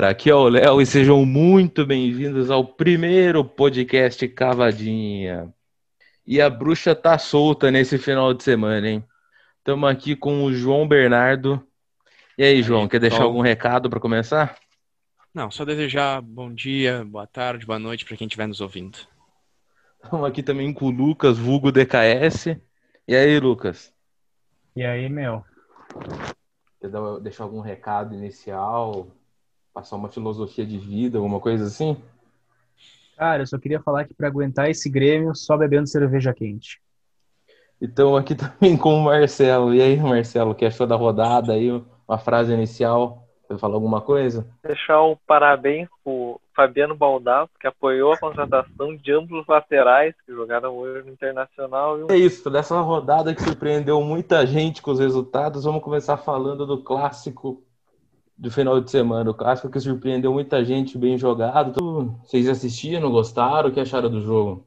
Galera, 0.00 0.12
aqui 0.12 0.30
é 0.30 0.34
o 0.34 0.48
Léo 0.48 0.80
e 0.80 0.86
sejam 0.86 1.26
muito 1.26 1.84
bem-vindos 1.84 2.50
ao 2.50 2.64
primeiro 2.64 3.44
podcast 3.44 4.26
Cavadinha. 4.28 5.52
E 6.26 6.40
a 6.40 6.48
bruxa 6.48 6.94
tá 6.94 7.18
solta 7.18 7.70
nesse 7.70 7.98
final 7.98 8.32
de 8.32 8.42
semana, 8.42 8.88
hein? 8.88 9.04
Estamos 9.58 9.90
aqui 9.90 10.16
com 10.16 10.42
o 10.44 10.54
João 10.54 10.88
Bernardo. 10.88 11.62
E 12.38 12.42
aí, 12.42 12.62
João, 12.62 12.88
quer 12.88 12.98
deixar 12.98 13.24
algum 13.24 13.42
recado 13.42 13.90
para 13.90 14.00
começar? 14.00 14.56
Não, 15.34 15.50
só 15.50 15.66
desejar 15.66 16.22
bom 16.22 16.50
dia, 16.50 17.04
boa 17.04 17.26
tarde, 17.26 17.66
boa 17.66 17.78
noite 17.78 18.06
para 18.06 18.16
quem 18.16 18.26
estiver 18.26 18.48
nos 18.48 18.62
ouvindo. 18.62 19.00
Estamos 20.02 20.26
aqui 20.26 20.42
também 20.42 20.72
com 20.72 20.86
o 20.86 20.90
Lucas, 20.90 21.36
vulgo 21.36 21.70
DKS. 21.70 22.58
E 23.06 23.14
aí, 23.14 23.38
Lucas? 23.38 23.92
E 24.74 24.82
aí, 24.82 25.10
meu? 25.10 25.44
Quer 26.80 26.88
deixar 27.20 27.44
algum 27.44 27.60
recado 27.60 28.14
inicial? 28.14 29.19
Passar 29.80 29.96
uma 29.96 30.10
filosofia 30.10 30.66
de 30.66 30.76
vida, 30.76 31.16
alguma 31.16 31.40
coisa 31.40 31.64
assim? 31.64 31.96
Cara, 33.16 33.40
eu 33.42 33.46
só 33.46 33.58
queria 33.58 33.80
falar 33.80 34.04
que 34.04 34.12
para 34.12 34.28
aguentar 34.28 34.68
esse 34.68 34.90
Grêmio, 34.90 35.34
só 35.34 35.56
bebendo 35.56 35.86
cerveja 35.86 36.34
quente. 36.34 36.78
Então 37.80 38.14
aqui 38.14 38.34
também 38.36 38.76
com 38.76 38.94
o 38.94 39.04
Marcelo. 39.04 39.72
E 39.72 39.80
aí, 39.80 39.96
Marcelo, 39.96 40.54
que 40.54 40.66
achou 40.66 40.86
da 40.86 40.96
rodada 40.96 41.54
aí? 41.54 41.70
Uma 42.06 42.18
frase 42.18 42.52
inicial? 42.52 43.26
Vai 43.48 43.56
falar 43.56 43.72
alguma 43.76 44.02
coisa? 44.02 44.46
Deixar 44.62 45.02
um 45.02 45.16
parabéns 45.26 45.88
pro 46.04 46.38
Fabiano 46.54 46.94
Baldar, 46.94 47.48
que 47.58 47.66
apoiou 47.66 48.12
a 48.12 48.18
contratação 48.18 48.94
de 48.94 49.12
ambos 49.14 49.40
os 49.40 49.46
laterais 49.46 50.14
que 50.26 50.32
jogaram 50.34 50.76
hoje 50.76 51.06
no 51.06 51.12
Internacional. 51.12 52.06
É 52.10 52.16
isso, 52.18 52.50
dessa 52.50 52.78
rodada 52.82 53.34
que 53.34 53.42
surpreendeu 53.42 54.02
muita 54.02 54.46
gente 54.46 54.82
com 54.82 54.90
os 54.90 55.00
resultados, 55.00 55.64
vamos 55.64 55.82
começar 55.82 56.18
falando 56.18 56.66
do 56.66 56.82
clássico 56.82 57.64
do 58.40 58.50
final 58.50 58.80
de 58.80 58.90
semana. 58.90 59.30
O 59.30 59.34
clássico 59.34 59.68
que 59.68 59.78
surpreendeu 59.78 60.32
muita 60.32 60.64
gente, 60.64 60.96
bem 60.96 61.18
jogado. 61.18 61.78
Vocês 62.24 62.48
assistiram, 62.48 63.10
gostaram? 63.10 63.68
O 63.68 63.72
que 63.72 63.78
acharam 63.78 64.10
do 64.10 64.22
jogo? 64.22 64.66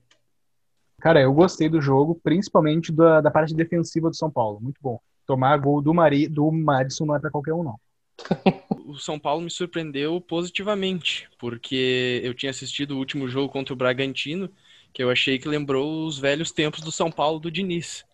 Cara, 1.01 1.19
eu 1.19 1.33
gostei 1.33 1.67
do 1.67 1.81
jogo, 1.81 2.19
principalmente 2.23 2.91
da, 2.91 3.19
da 3.19 3.31
parte 3.31 3.55
defensiva 3.55 4.11
do 4.11 4.15
São 4.15 4.29
Paulo. 4.29 4.59
Muito 4.61 4.77
bom. 4.79 4.99
Tomar 5.25 5.57
gol 5.57 5.81
do, 5.81 5.91
Mari, 5.91 6.27
do 6.27 6.51
Madison 6.51 7.05
não 7.05 7.15
é 7.15 7.19
pra 7.19 7.31
qualquer 7.31 7.53
um, 7.53 7.63
não. 7.63 7.79
o 8.85 8.95
São 8.95 9.17
Paulo 9.17 9.41
me 9.41 9.49
surpreendeu 9.49 10.21
positivamente, 10.21 11.27
porque 11.39 12.21
eu 12.23 12.33
tinha 12.35 12.51
assistido 12.51 12.91
o 12.91 12.99
último 12.99 13.27
jogo 13.27 13.51
contra 13.51 13.73
o 13.73 13.77
Bragantino, 13.77 14.49
que 14.93 15.01
eu 15.01 15.09
achei 15.09 15.39
que 15.39 15.47
lembrou 15.47 16.05
os 16.05 16.19
velhos 16.19 16.51
tempos 16.51 16.81
do 16.81 16.91
São 16.91 17.11
Paulo 17.11 17.39
do 17.39 17.49
Diniz, 17.49 18.05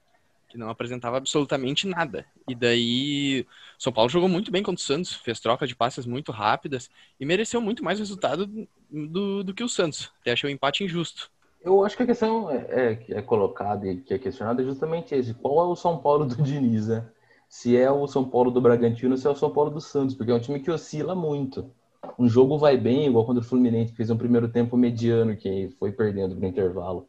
que 0.49 0.57
não 0.57 0.69
apresentava 0.69 1.17
absolutamente 1.17 1.87
nada. 1.87 2.25
E 2.47 2.55
daí, 2.55 3.45
São 3.77 3.93
Paulo 3.93 4.09
jogou 4.09 4.27
muito 4.27 4.51
bem 4.51 4.63
contra 4.63 4.81
o 4.81 4.85
Santos, 4.85 5.13
fez 5.13 5.39
troca 5.39 5.67
de 5.67 5.75
passes 5.75 6.05
muito 6.05 6.31
rápidas 6.31 6.89
e 7.19 7.25
mereceu 7.25 7.61
muito 7.61 7.83
mais 7.83 7.99
resultado 7.99 8.47
do, 8.89 9.43
do 9.43 9.53
que 9.53 9.63
o 9.63 9.69
Santos. 9.69 10.11
Até 10.21 10.31
achei 10.31 10.49
o 10.49 10.53
empate 10.53 10.83
injusto. 10.83 11.31
Eu 11.61 11.85
acho 11.85 11.95
que 11.95 12.03
a 12.03 12.05
questão 12.05 12.49
é, 12.49 12.57
é, 12.69 13.05
é 13.17 13.21
colocada 13.21 13.85
e 13.85 13.97
que 14.01 14.13
é 14.13 14.17
questionada 14.17 14.61
é 14.61 14.65
justamente 14.65 15.13
esse. 15.13 15.33
Qual 15.33 15.59
é 15.59 15.67
o 15.71 15.75
São 15.75 15.97
Paulo 15.99 16.25
do 16.25 16.35
Diniz, 16.43 16.87
né? 16.87 17.05
se 17.49 17.75
é 17.75 17.89
o 17.91 18.07
São 18.07 18.23
Paulo 18.29 18.51
do 18.51 18.61
Bragantino, 18.61 19.17
se 19.17 19.25
é 19.25 19.29
o 19.29 19.35
São 19.35 19.49
Paulo 19.51 19.71
do 19.71 19.81
Santos, 19.81 20.15
porque 20.15 20.31
é 20.31 20.35
um 20.35 20.39
time 20.39 20.59
que 20.59 20.69
oscila 20.69 21.15
muito. 21.15 21.73
Um 22.17 22.29
jogo 22.29 22.57
vai 22.57 22.77
bem, 22.77 23.07
igual 23.07 23.25
contra 23.25 23.41
o 23.41 23.45
Fluminense, 23.45 23.93
fez 23.93 24.09
um 24.11 24.17
primeiro 24.17 24.47
tempo 24.47 24.77
mediano, 24.77 25.35
que 25.35 25.69
foi 25.79 25.91
perdendo 25.91 26.35
no 26.35 26.45
intervalo. 26.45 27.08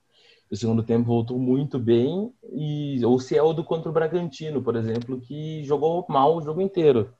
O 0.50 0.56
segundo 0.56 0.82
tempo 0.82 1.06
voltou 1.06 1.38
muito 1.38 1.78
bem, 1.78 2.32
e 2.52 3.00
ou 3.04 3.20
se 3.20 3.36
é 3.36 3.42
o 3.42 3.52
do 3.52 3.62
contra 3.62 3.88
o 3.88 3.92
Bragantino, 3.92 4.60
por 4.60 4.74
exemplo, 4.74 5.20
que 5.20 5.62
jogou 5.62 6.04
mal 6.08 6.36
o 6.36 6.42
jogo 6.42 6.60
inteiro. 6.60 7.12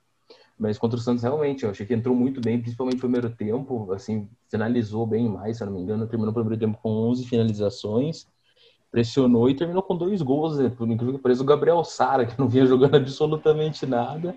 Mas 0.59 0.77
contra 0.77 0.99
o 0.99 1.01
Santos, 1.01 1.23
realmente, 1.23 1.63
eu 1.63 1.71
achei 1.71 1.85
que 1.85 1.93
entrou 1.93 2.15
muito 2.15 2.41
bem, 2.41 2.59
principalmente 2.59 2.95
no 2.95 2.99
primeiro 2.99 3.29
tempo, 3.29 3.91
assim, 3.93 4.29
finalizou 4.49 5.07
bem 5.07 5.29
mais, 5.29 5.57
se 5.57 5.63
eu 5.63 5.67
não 5.67 5.73
me 5.73 5.81
engano, 5.81 6.05
terminou 6.07 6.31
o 6.31 6.33
primeiro 6.33 6.59
tempo 6.59 6.77
com 6.83 6.89
11 6.89 7.25
finalizações, 7.25 8.27
pressionou 8.91 9.49
e 9.49 9.55
terminou 9.55 9.81
com 9.81 9.95
dois 9.95 10.21
gols, 10.21 10.59
né? 10.59 10.69
por 10.69 10.87
incrível 10.87 11.15
que 11.15 11.23
pareça, 11.23 11.41
o 11.41 11.45
Gabriel 11.45 11.83
Sara, 11.83 12.25
que 12.25 12.37
não 12.37 12.49
vinha 12.49 12.65
jogando 12.67 12.95
absolutamente 12.95 13.85
nada, 13.85 14.35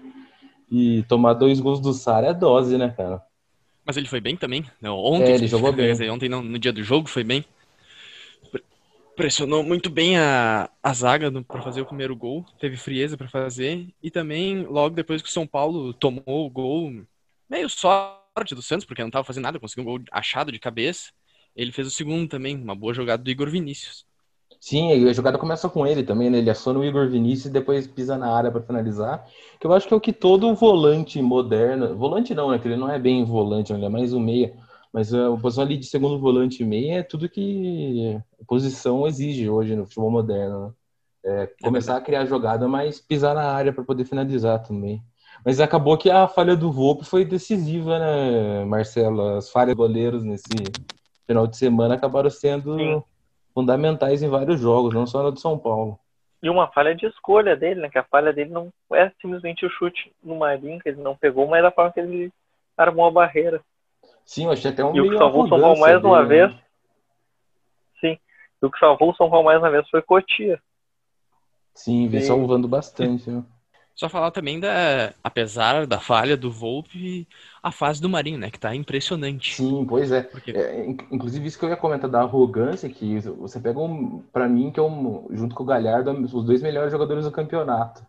e 0.71 1.03
tomar 1.09 1.35
dois 1.35 1.61
gols 1.61 1.81
do 1.81 1.93
Sara 1.93 2.29
é 2.29 2.35
dose, 2.35 2.79
né, 2.79 2.89
cara? 2.97 3.21
Mas 3.85 3.97
ele 3.97 4.07
foi 4.07 4.21
bem 4.21 4.37
também? 4.37 4.65
Não, 4.81 4.97
ontem, 4.97 5.33
é, 5.33 5.35
ele 5.35 5.47
jogou 5.47 5.73
bem. 5.77 5.93
ontem 6.11 6.29
no, 6.29 6.59
dia 6.59 6.73
do 6.73 6.83
jogo 6.83 7.09
foi 7.09 7.23
bem. 7.25 7.45
Pressionou 9.17 9.63
muito 9.63 9.89
bem 9.91 10.19
a, 10.19 10.69
a 10.83 10.93
zaga 10.93 11.31
para 11.43 11.63
fazer 11.63 11.81
o 11.81 11.87
primeiro 11.87 12.17
gol, 12.17 12.45
teve 12.59 12.77
frieza 12.77 13.17
para 13.17 13.29
fazer, 13.29 13.95
e 14.03 14.11
também 14.11 14.65
logo 14.65 14.95
depois 14.95 15.23
que 15.23 15.29
o 15.29 15.33
São 15.33 15.47
Paulo 15.47 15.95
tomou 15.95 16.23
o 16.27 16.51
gol, 16.51 16.91
meio 17.49 17.69
sorte 17.69 18.55
do 18.55 18.63
Santos, 18.63 18.85
porque 18.85 19.03
não 19.03 19.09
estava 19.09 19.25
fazendo 19.25 19.45
nada, 19.45 19.61
conseguiu 19.61 19.83
um 19.83 19.87
gol 19.87 20.01
achado 20.11 20.51
de 20.51 20.59
cabeça, 20.59 21.13
ele 21.55 21.71
fez 21.71 21.87
o 21.87 21.91
segundo 21.91 22.29
também, 22.29 22.57
uma 22.57 22.75
boa 22.75 22.93
jogada 22.93 23.23
do 23.23 23.31
Igor 23.31 23.49
Vinícius. 23.49 24.05
Sim, 24.61 25.07
a 25.07 25.13
jogada 25.13 25.37
começa 25.37 25.69
com 25.69 25.87
ele 25.87 26.03
também, 26.03 26.31
né? 26.31 26.39
Ele 26.39 26.49
aciona 26.49 26.79
o 26.79 26.85
Igor 26.85 27.07
Vinícius 27.09 27.47
e 27.47 27.53
depois 27.53 27.87
pisa 27.87 28.17
na 28.17 28.35
área 28.35 28.51
para 28.51 28.63
finalizar. 28.63 29.27
Que 29.61 29.67
eu 29.67 29.73
acho 29.75 29.87
que 29.87 29.93
é 29.93 29.97
o 29.97 30.01
que 30.01 30.13
todo 30.13 30.55
volante 30.55 31.21
moderno. 31.21 31.95
Volante 31.95 32.35
não, 32.35 32.51
né? 32.51 32.59
Que 32.59 32.69
ele 32.69 32.77
não 32.77 32.91
é 32.91 32.99
bem 32.99 33.25
volante, 33.27 33.75
ele 33.75 33.85
é 33.85 33.91
mais 33.91 34.15
um 34.15 34.21
meia. 34.21 34.55
Mas 34.95 35.13
a 35.13 35.37
posição 35.37 35.65
ali 35.65 35.77
de 35.77 35.87
segundo 35.87 36.21
volante 36.21 36.63
e 36.63 36.67
meia 36.67 37.01
é 37.01 37.03
tudo 37.03 37.29
que 37.29 38.17
a 38.41 38.45
posição 38.47 39.07
exige 39.09 39.51
hoje 39.51 39.75
no 39.75 39.85
futebol 39.85 40.11
moderno. 40.11 40.67
Né? 40.67 40.73
É, 41.27 41.51
começar 41.63 41.97
a 41.97 42.01
criar 42.01 42.27
jogada, 42.27 42.69
mas 42.69 43.01
pisar 43.01 43.35
na 43.35 43.51
área 43.51 43.73
para 43.73 43.83
poder 43.83 44.05
finalizar 44.05 44.63
também. 44.63 45.03
Mas 45.45 45.59
acabou 45.59 45.99
que 45.99 46.11
a 46.11 46.29
falha 46.29 46.57
do 46.57 46.71
Volpe 46.71 47.05
foi 47.05 47.25
decisiva, 47.25 47.99
né, 47.99 48.65
Marcelo? 48.65 49.37
As 49.37 49.51
falhas 49.51 49.75
dos 49.75 49.87
goleiros 49.87 50.23
nesse 50.23 50.47
final 51.27 51.47
de 51.47 51.57
semana 51.57 51.95
acabaram 51.95 52.31
sendo. 52.31 52.79
Sim 52.79 53.03
fundamentais 53.55 54.23
em 54.23 54.29
vários 54.29 54.61
jogos, 54.61 54.93
não 54.93 55.07
só 55.07 55.23
na 55.23 55.31
do 55.31 55.39
São 55.39 55.57
Paulo. 55.57 55.99
E 56.43 56.51
uma 56.51 56.67
falha 56.69 56.95
de 56.95 57.07
escolha 57.07 57.57
dele, 57.57 57.81
né? 57.81 57.89
Que 57.89 57.99
a 57.99 58.05
falha 58.05 58.33
dele 58.33 58.51
não 58.51 58.71
é 58.93 59.11
simplesmente 59.23 59.65
o 59.65 59.71
chute 59.71 60.13
no 60.23 60.37
Marinho, 60.37 60.81
que 60.81 60.89
ele 60.89 61.01
não 61.01 61.17
pegou, 61.17 61.47
mas 61.47 61.65
é 61.65 61.69
a 61.69 61.71
forma 61.71 61.93
que 61.93 62.01
ele 62.01 62.33
armou 62.77 63.07
a 63.07 63.11
barreira. 63.11 63.63
Sim, 64.25 64.45
eu 64.45 64.53
achei 64.53 64.71
até 64.71 64.85
um 64.85 64.95
E 64.95 65.01
o 65.01 65.11
que 65.11 65.19
salvou 65.19 65.45
o 65.45 65.49
São 65.49 65.61
Paulo 65.61 65.81
mais 65.81 65.95
dele, 65.95 66.07
uma 66.07 66.23
né? 66.23 66.29
vez. 66.29 66.53
Sim. 68.01 68.19
E 68.63 68.67
o 68.67 68.71
que 68.71 68.79
salvou 68.79 69.11
o 69.11 69.17
São 69.17 69.29
Paulo 69.29 69.45
mais 69.45 69.59
uma 69.59 69.71
vez 69.71 69.89
foi 69.91 70.03
Cotia. 70.03 70.61
Sim, 71.75 72.09
vem 72.09 72.21
salvando 72.21 72.69
bastante, 72.69 73.31
né? 73.31 73.45
Só 73.95 74.09
falar 74.09 74.33
também 74.33 74.59
da, 74.59 75.15
apesar 75.23 75.87
da 75.87 76.01
falha 76.01 76.37
do 76.37 76.51
Volpe, 76.51 77.29
a 77.63 77.71
fase 77.71 78.03
do 78.03 78.09
Marinho, 78.09 78.39
né? 78.39 78.51
Que 78.51 78.59
tá 78.59 78.75
impressionante. 78.75 79.55
Sim, 79.55 79.87
pois 79.89 80.11
é. 80.11 80.21
Porque... 80.21 80.51
é 80.51 80.85
inclusive, 81.13 81.47
isso 81.47 81.57
que 81.57 81.65
eu 81.65 81.69
ia 81.69 81.77
comentar 81.77 82.11
da 82.11 82.21
arrogância, 82.21 82.91
que 82.91 83.21
você 83.21 83.61
pega 83.61 83.79
um, 83.79 84.19
para 84.33 84.49
mim, 84.49 84.73
que 84.73 84.81
é 84.81 84.83
um, 84.83 85.29
junto 85.31 85.55
com 85.55 85.63
o 85.63 85.67
Galhardo, 85.67 86.11
os 86.11 86.45
dois 86.45 86.61
melhores 86.61 86.91
jogadores 86.91 87.25
do 87.25 87.31
campeonato. 87.31 88.05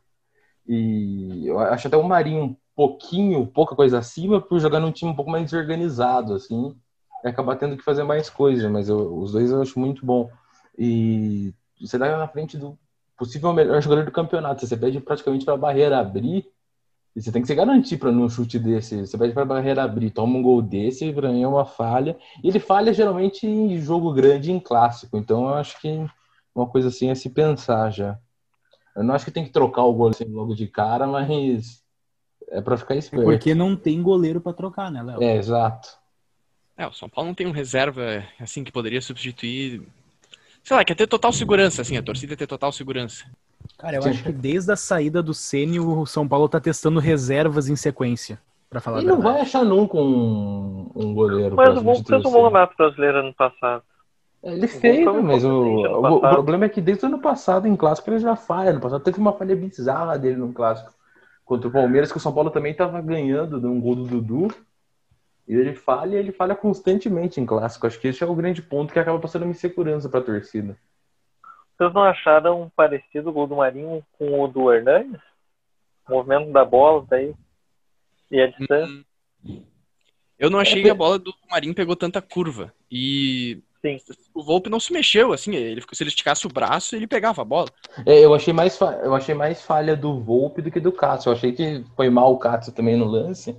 E 0.67 1.45
eu 1.45 1.59
acho 1.59 1.87
até 1.87 1.95
o 1.95 2.03
Marinho 2.03 2.43
um 2.43 2.57
pouquinho, 2.75 3.47
pouca 3.47 3.75
coisa 3.75 3.99
acima, 3.99 4.41
por 4.41 4.59
jogar 4.59 4.79
num 4.79 4.91
time 4.91 5.11
um 5.11 5.15
pouco 5.15 5.31
mais 5.31 5.45
desorganizado, 5.45 6.33
assim, 6.33 6.75
e 7.23 7.27
acabar 7.27 7.55
tendo 7.55 7.77
que 7.77 7.83
fazer 7.83 8.03
mais 8.03 8.29
coisa, 8.29 8.69
mas 8.69 8.89
eu, 8.89 9.17
os 9.17 9.31
dois 9.31 9.51
eu 9.51 9.61
acho 9.61 9.79
muito 9.79 10.05
bom. 10.05 10.29
E 10.77 11.53
você 11.79 11.97
dá 11.97 12.17
na 12.17 12.27
frente 12.27 12.57
do 12.57 12.77
possível 13.17 13.53
melhor 13.53 13.81
jogador 13.81 14.05
do 14.05 14.11
campeonato. 14.11 14.65
Você 14.65 14.75
pede 14.75 14.99
praticamente 14.99 15.45
para 15.45 15.53
a 15.53 15.57
barreira 15.57 15.99
abrir. 15.99 16.45
E 17.15 17.21
você 17.21 17.31
tem 17.31 17.41
que 17.41 17.47
se 17.47 17.55
garantir 17.55 17.97
para 17.97 18.11
num 18.11 18.27
chute 18.27 18.59
desse. 18.59 19.07
Você 19.07 19.17
pede 19.17 19.33
para 19.33 19.43
a 19.43 19.45
barreira 19.45 19.83
abrir, 19.83 20.11
toma 20.11 20.37
um 20.37 20.43
gol 20.43 20.61
desse, 20.61 21.13
para 21.13 21.31
mim 21.31 21.43
é 21.43 21.47
uma 21.47 21.65
falha. 21.65 22.17
E 22.43 22.49
ele 22.49 22.59
falha 22.59 22.93
geralmente 22.93 23.47
em 23.47 23.79
jogo 23.79 24.13
grande, 24.13 24.51
em 24.51 24.59
clássico. 24.59 25.17
Então 25.17 25.47
eu 25.47 25.53
acho 25.53 25.79
que 25.79 26.05
uma 26.53 26.67
coisa 26.67 26.89
assim 26.89 27.09
é 27.09 27.15
se 27.15 27.29
pensar 27.29 27.89
já. 27.89 28.19
Eu 28.95 29.03
não 29.03 29.15
acho 29.15 29.25
que 29.25 29.31
tem 29.31 29.45
que 29.45 29.51
trocar 29.51 29.83
o 29.83 29.93
goleiro 29.93 30.17
assim 30.21 30.33
logo 30.33 30.53
de 30.53 30.67
cara, 30.67 31.07
mas 31.07 31.84
é 32.57 32.61
para 32.61 32.77
ficar 32.77 32.95
esperto. 32.95 33.25
Porque 33.25 33.53
não 33.53 33.75
tem 33.75 34.01
goleiro 34.01 34.41
para 34.41 34.53
trocar, 34.53 34.91
né, 34.91 35.01
Léo? 35.03 35.21
É, 35.21 35.35
exato. 35.35 35.89
É, 36.77 36.87
o 36.87 36.93
São 36.93 37.07
Paulo 37.07 37.29
não 37.29 37.35
tem 37.35 37.47
um 37.47 37.51
reserva 37.51 38.23
assim 38.39 38.63
que 38.63 38.71
poderia 38.71 39.01
substituir 39.01 39.81
sei 40.65 40.75
lá, 40.75 40.83
quer 40.83 40.95
ter 40.95 41.07
total 41.07 41.31
segurança, 41.31 41.83
assim, 41.83 41.95
a 41.95 42.01
torcida 42.01 42.35
ter 42.35 42.47
total 42.47 42.71
segurança. 42.71 43.23
Cara, 43.77 43.97
eu 43.97 44.01
Sim. 44.01 44.09
acho 44.09 44.23
que 44.23 44.31
desde 44.31 44.71
a 44.71 44.75
saída 44.75 45.21
do 45.21 45.33
Ceni 45.33 45.79
o 45.79 46.05
São 46.07 46.27
Paulo 46.27 46.49
tá 46.49 46.59
testando 46.59 46.99
reservas 46.99 47.69
em 47.69 47.75
sequência, 47.75 48.39
para 48.67 48.81
falar 48.81 49.01
E 49.01 49.05
não 49.05 49.21
vai 49.21 49.41
achar 49.41 49.63
nunca 49.63 49.97
um, 49.97 50.89
um 50.95 51.13
goleiro. 51.13 51.55
Mas 51.55 51.77
o 51.77 51.81
Volpe 51.81 52.07
fez 52.07 52.25
um 52.25 52.31
bom 52.31 52.43
campeonato 52.43 52.75
brasileiro 52.75 53.19
ano 53.19 53.33
passado. 53.33 53.83
É, 54.41 54.53
ele 54.53 54.67
fez, 54.67 55.05
mas 55.23 55.43
o, 55.43 55.49
o, 55.49 56.15
o, 56.15 56.19
problema 56.19 56.65
é 56.65 56.69
que 56.69 56.81
desde 56.81 57.05
o 57.05 57.07
ano 57.07 57.19
passado, 57.19 57.67
em 57.67 57.75
clássico, 57.75 58.09
ele 58.09 58.19
já 58.19 58.35
falha. 58.35 58.73
No 58.73 58.79
passado 58.79 59.03
teve 59.03 59.19
uma 59.19 59.33
falha 59.33 59.55
bizarra 59.55 60.17
dele 60.17 60.37
no 60.37 60.51
clássico 60.51 60.91
contra 61.45 61.69
o 61.69 61.71
Palmeiras, 61.71 62.11
que 62.11 62.17
o 62.17 62.21
São 62.21 62.33
Paulo 62.33 62.49
também 62.49 62.71
estava 62.71 62.99
ganhando 62.99 63.59
de 63.61 63.67
um 63.67 63.79
gol 63.79 63.95
do 63.95 64.03
Dudu. 64.05 64.47
E 65.47 65.53
ele 65.53 65.75
falha 65.75 66.17
ele 66.17 66.31
falha 66.31 66.55
constantemente 66.55 67.39
em 67.39 67.45
clássico. 67.45 67.85
Acho 67.85 67.99
que 67.99 68.07
esse 68.07 68.23
é 68.23 68.27
o 68.27 68.35
grande 68.35 68.63
ponto 68.63 68.91
que 68.91 68.97
acaba 68.97 69.19
passando 69.19 69.43
uma 69.43 69.51
insegurança 69.51 70.09
para 70.09 70.19
a 70.19 70.23
torcida. 70.23 70.75
Vocês 71.77 71.93
não 71.93 72.03
acharam 72.03 72.71
parecido 72.75 73.29
o 73.29 73.33
gol 73.33 73.45
do 73.45 73.57
Marinho 73.57 74.03
com 74.17 74.41
o 74.41 74.47
do 74.47 74.73
Hernandes? 74.73 75.21
O 76.09 76.13
movimento 76.13 76.51
da 76.51 76.65
bola 76.65 77.05
daí 77.07 77.35
e 78.31 78.41
a 78.41 78.47
distância? 78.47 79.05
Eu 80.39 80.49
não 80.49 80.59
achei 80.59 80.81
que 80.81 80.89
a 80.89 80.95
bola 80.95 81.19
do 81.19 81.33
Marinho 81.49 81.75
pegou 81.75 81.95
tanta 81.95 82.21
curva. 82.21 82.73
E 82.89 83.61
Sim. 83.85 83.99
o 84.33 84.43
Volpe 84.43 84.69
não 84.69 84.79
se 84.79 84.91
mexeu, 84.91 85.31
assim, 85.31 85.55
ele, 85.55 85.81
se 85.93 86.03
ele 86.03 86.09
esticasse 86.09 86.45
o 86.45 86.49
braço, 86.49 86.95
ele 86.95 87.07
pegava 87.07 87.41
a 87.41 87.45
bola. 87.45 87.67
É, 88.05 88.19
eu, 88.23 88.33
achei 88.33 88.53
mais 88.53 88.77
fa- 88.77 88.99
eu 89.03 89.13
achei 89.13 89.35
mais 89.35 89.61
falha 89.61 89.95
do 89.95 90.19
Volpe 90.19 90.61
do 90.61 90.71
que 90.71 90.79
do 90.79 90.91
Cássio. 90.91 91.29
Eu 91.29 91.33
achei 91.33 91.51
que 91.53 91.83
foi 91.95 92.09
mal 92.09 92.33
o 92.33 92.37
Cássio 92.37 92.73
também 92.73 92.95
no 92.97 93.05
lance. 93.05 93.55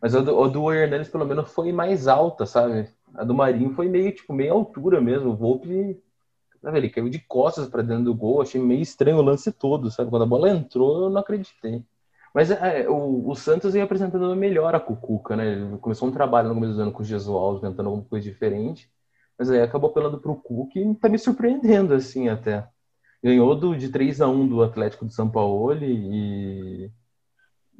Mas 0.00 0.14
a 0.14 0.20
do, 0.20 0.42
a 0.42 0.48
do 0.48 0.72
Hernandes, 0.72 1.08
pelo 1.10 1.24
menos, 1.26 1.50
foi 1.52 1.72
mais 1.72 2.06
alta, 2.08 2.46
sabe? 2.46 2.88
A 3.14 3.24
do 3.24 3.34
Marinho 3.34 3.70
foi 3.74 3.88
meio, 3.88 4.12
tipo, 4.14 4.32
meia 4.32 4.52
altura 4.52 5.00
mesmo. 5.00 5.30
O 5.30 5.36
Volpe, 5.36 6.00
sabe, 6.62 6.78
ele 6.78 6.90
caiu 6.90 7.08
de 7.08 7.18
costas 7.20 7.68
pra 7.68 7.82
dentro 7.82 8.04
do 8.04 8.14
gol. 8.14 8.42
Achei 8.42 8.60
meio 8.60 8.82
estranho 8.82 9.18
o 9.18 9.22
lance 9.22 9.52
todo, 9.52 9.90
sabe? 9.90 10.10
Quando 10.10 10.22
a 10.22 10.26
bola 10.26 10.50
entrou, 10.50 11.04
eu 11.04 11.10
não 11.10 11.20
acreditei. 11.20 11.82
Mas 12.34 12.50
é, 12.50 12.88
o, 12.88 13.28
o 13.30 13.34
Santos 13.34 13.74
ia 13.74 13.84
apresentando 13.84 14.24
uma 14.26 14.36
melhora 14.36 14.78
com 14.80 14.92
o 14.92 14.96
Cuca, 14.96 15.36
né? 15.36 15.52
Ele 15.52 15.78
começou 15.78 16.08
um 16.08 16.12
trabalho 16.12 16.48
no 16.48 16.54
começo 16.54 16.74
do 16.74 16.82
ano 16.82 16.92
com 16.92 17.02
o 17.02 17.04
Gesualdo, 17.06 17.60
tentando 17.60 17.88
alguma 17.88 18.04
coisa 18.04 18.28
diferente. 18.30 18.90
Mas 19.38 19.50
aí 19.50 19.60
acabou 19.60 19.90
apelando 19.90 20.18
pro 20.18 20.34
Cuca 20.36 20.78
e 20.78 20.94
tá 20.94 21.08
me 21.08 21.18
surpreendendo, 21.18 21.94
assim, 21.94 22.28
até. 22.28 22.66
Ganhou 23.22 23.54
do, 23.54 23.76
de 23.76 23.88
3 23.90 24.20
a 24.20 24.28
1 24.28 24.46
do 24.48 24.62
Atlético 24.62 25.06
de 25.06 25.14
São 25.14 25.28
Paulo 25.30 25.74
e, 25.74 26.90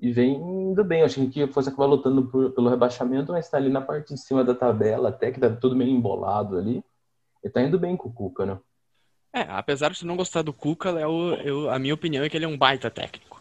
e 0.00 0.12
vem 0.12 0.34
indo 0.36 0.84
bem. 0.84 1.00
Eu 1.00 1.06
achei 1.06 1.28
que 1.28 1.46
fosse 1.48 1.68
acabar 1.68 1.86
lutando 1.86 2.26
por- 2.28 2.50
pelo 2.52 2.68
rebaixamento, 2.68 3.32
mas 3.32 3.48
tá 3.48 3.56
ali 3.56 3.68
na 3.70 3.80
parte 3.80 4.14
de 4.14 4.20
cima 4.20 4.44
da 4.44 4.54
tabela, 4.54 5.08
até 5.08 5.30
que 5.30 5.40
tá 5.40 5.48
tudo 5.50 5.76
meio 5.76 5.90
embolado 5.90 6.58
ali. 6.58 6.82
E 7.44 7.48
tá 7.50 7.62
indo 7.62 7.78
bem 7.78 7.96
com 7.96 8.08
o 8.08 8.12
Cuca, 8.12 8.44
né? 8.44 8.58
É, 9.32 9.42
apesar 9.42 9.90
de 9.90 9.98
você 9.98 10.06
não 10.06 10.16
gostar 10.16 10.42
do 10.42 10.52
Cuca, 10.52 10.90
Léo, 10.90 11.34
eu, 11.44 11.70
a 11.70 11.78
minha 11.78 11.94
opinião 11.94 12.24
é 12.24 12.28
que 12.28 12.36
ele 12.36 12.44
é 12.46 12.48
um 12.48 12.56
baita 12.58 12.90
técnico. 12.90 13.35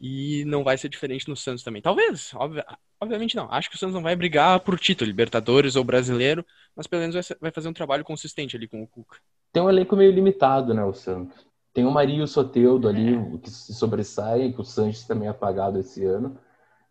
E 0.00 0.44
não 0.46 0.62
vai 0.64 0.78
ser 0.78 0.88
diferente 0.88 1.28
no 1.28 1.36
Santos 1.36 1.64
também. 1.64 1.82
Talvez, 1.82 2.32
obvia- 2.34 2.66
obviamente 3.00 3.34
não. 3.36 3.50
Acho 3.52 3.68
que 3.70 3.76
o 3.76 3.78
Santos 3.78 3.94
não 3.94 4.02
vai 4.02 4.14
brigar 4.16 4.60
por 4.60 4.78
título, 4.78 5.08
Libertadores 5.08 5.76
ou 5.76 5.84
Brasileiro, 5.84 6.44
mas 6.76 6.86
pelo 6.86 7.00
menos 7.00 7.14
vai, 7.14 7.22
ser- 7.22 7.38
vai 7.40 7.50
fazer 7.50 7.68
um 7.68 7.72
trabalho 7.72 8.04
consistente 8.04 8.56
ali 8.56 8.68
com 8.68 8.82
o 8.82 8.86
Cuca. 8.88 9.18
Tem 9.52 9.62
um 9.62 9.68
elenco 9.68 9.94
meio 9.96 10.10
limitado, 10.12 10.72
né, 10.72 10.82
o 10.84 10.92
Santos. 10.94 11.46
Tem 11.72 11.84
o 11.84 11.90
Mario 11.90 12.26
Soteudo 12.26 12.88
ali, 12.88 13.14
o 13.14 13.38
que 13.38 13.50
se 13.50 13.74
sobressai, 13.74 14.52
que 14.52 14.60
o 14.60 14.64
Sanches 14.64 15.06
também 15.06 15.28
é 15.28 15.30
apagado 15.30 15.78
esse 15.78 16.04
ano. 16.04 16.38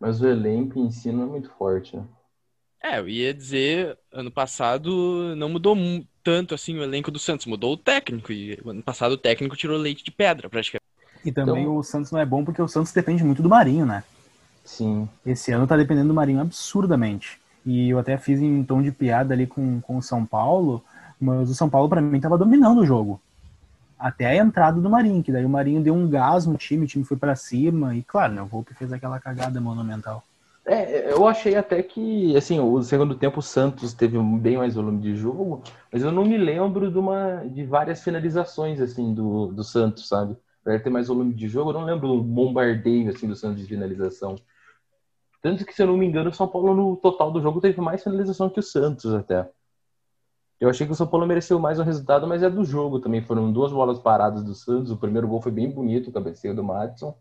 Mas 0.00 0.20
o 0.20 0.26
elenco 0.28 0.78
em 0.78 0.90
si 0.90 1.10
não 1.12 1.24
é 1.24 1.26
muito 1.26 1.50
forte, 1.50 1.96
né? 1.96 2.06
É, 2.82 2.98
eu 2.98 3.08
ia 3.08 3.34
dizer, 3.34 3.98
ano 4.12 4.30
passado 4.30 5.34
não 5.36 5.48
mudou 5.48 5.74
mu- 5.74 6.06
tanto 6.22 6.54
assim 6.54 6.76
o 6.78 6.82
elenco 6.82 7.10
do 7.10 7.18
Santos, 7.18 7.46
mudou 7.46 7.72
o 7.72 7.76
técnico. 7.76 8.32
E 8.32 8.58
o 8.64 8.70
ano 8.70 8.82
passado 8.82 9.12
o 9.12 9.18
técnico 9.18 9.56
tirou 9.56 9.76
leite 9.76 10.04
de 10.04 10.10
pedra, 10.12 10.48
praticamente. 10.48 10.77
E 11.28 11.32
também 11.32 11.62
Então- 11.62 11.76
o 11.76 11.82
Santos 11.82 12.10
não 12.10 12.20
é 12.20 12.26
bom 12.26 12.44
porque 12.44 12.62
o 12.62 12.68
Santos 12.68 12.92
depende 12.92 13.22
muito 13.24 13.42
do 13.42 13.48
Marinho, 13.48 13.84
né? 13.86 14.02
Sim. 14.64 15.08
Esse 15.24 15.52
ano 15.52 15.66
tá 15.66 15.76
dependendo 15.76 16.08
do 16.08 16.14
Marinho 16.14 16.40
absurdamente. 16.40 17.40
E 17.64 17.90
eu 17.90 17.98
até 17.98 18.16
fiz 18.16 18.40
em 18.40 18.62
tom 18.64 18.82
de 18.82 18.90
piada 18.92 19.34
ali 19.34 19.46
com, 19.46 19.80
com 19.80 19.96
o 19.98 20.02
São 20.02 20.24
Paulo, 20.24 20.82
mas 21.20 21.50
o 21.50 21.54
São 21.54 21.68
Paulo 21.68 21.88
pra 21.88 22.00
mim 22.00 22.20
tava 22.20 22.38
dominando 22.38 22.80
o 22.80 22.86
jogo. 22.86 23.20
Até 23.98 24.26
a 24.26 24.36
entrada 24.36 24.80
do 24.80 24.88
Marinho, 24.88 25.22
que 25.22 25.32
daí 25.32 25.44
o 25.44 25.48
Marinho 25.48 25.82
deu 25.82 25.92
um 25.94 26.08
gás 26.08 26.46
no 26.46 26.56
time, 26.56 26.84
o 26.84 26.88
time 26.88 27.04
foi 27.04 27.16
pra 27.16 27.34
cima 27.34 27.96
e 27.96 28.02
claro, 28.02 28.32
né, 28.32 28.42
o 28.42 28.46
Volpe 28.46 28.72
fez 28.74 28.92
aquela 28.92 29.18
cagada 29.18 29.60
monumental. 29.60 30.22
É, 30.64 31.10
eu 31.12 31.26
achei 31.26 31.56
até 31.56 31.82
que, 31.82 32.36
assim, 32.36 32.60
o 32.60 32.82
segundo 32.82 33.14
tempo 33.14 33.40
o 33.40 33.42
Santos 33.42 33.94
teve 33.94 34.18
um 34.18 34.38
bem 34.38 34.58
mais 34.58 34.74
volume 34.74 35.00
de 35.00 35.16
jogo, 35.16 35.62
mas 35.90 36.02
eu 36.02 36.12
não 36.12 36.24
me 36.26 36.36
lembro 36.36 36.90
de, 36.92 36.98
uma, 36.98 37.42
de 37.46 37.64
várias 37.64 38.02
finalizações, 38.02 38.78
assim, 38.80 39.14
do, 39.14 39.46
do 39.48 39.64
Santos, 39.64 40.06
sabe? 40.06 40.36
Apesar 40.68 40.78
de 40.78 40.84
ter 40.84 40.90
mais 40.90 41.08
volume 41.08 41.32
de 41.32 41.48
jogo, 41.48 41.70
eu 41.70 41.74
não 41.74 41.84
lembro 41.86 42.08
do 42.08 42.22
bombardeio, 42.22 43.08
assim, 43.08 43.26
do 43.26 43.34
Santos 43.34 43.62
de 43.62 43.66
finalização. 43.66 44.36
Tanto 45.40 45.64
que, 45.64 45.72
se 45.72 45.82
eu 45.82 45.86
não 45.86 45.96
me 45.96 46.04
engano, 46.04 46.28
o 46.28 46.34
São 46.34 46.46
Paulo 46.46 46.74
no 46.74 46.94
total 46.96 47.30
do 47.32 47.40
jogo 47.40 47.58
teve 47.58 47.80
mais 47.80 48.02
finalização 48.02 48.50
que 48.50 48.60
o 48.60 48.62
Santos, 48.62 49.14
até. 49.14 49.50
Eu 50.60 50.68
achei 50.68 50.86
que 50.86 50.92
o 50.92 50.96
São 50.96 51.06
Paulo 51.06 51.26
mereceu 51.26 51.58
mais 51.58 51.78
o 51.78 51.82
resultado, 51.82 52.26
mas 52.26 52.42
é 52.42 52.50
do 52.50 52.64
jogo 52.64 53.00
também. 53.00 53.22
Foram 53.22 53.50
duas 53.50 53.72
bolas 53.72 53.98
paradas 53.98 54.44
do 54.44 54.54
Santos. 54.54 54.90
O 54.90 54.96
primeiro 54.98 55.26
gol 55.26 55.40
foi 55.40 55.52
bem 55.52 55.70
bonito, 55.70 56.10
o 56.10 56.12
cabeceio 56.12 56.54
do 56.54 56.62
Madison. 56.62 57.16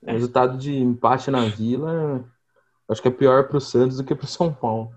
O 0.00 0.10
resultado 0.12 0.56
de 0.56 0.76
empate 0.76 1.28
na 1.30 1.46
Vila, 1.46 2.24
acho 2.88 3.02
que 3.02 3.08
é 3.08 3.10
pior 3.10 3.48
pro 3.48 3.60
Santos 3.60 3.96
do 3.96 4.04
que 4.04 4.14
pro 4.14 4.26
São 4.28 4.52
Paulo, 4.54 4.92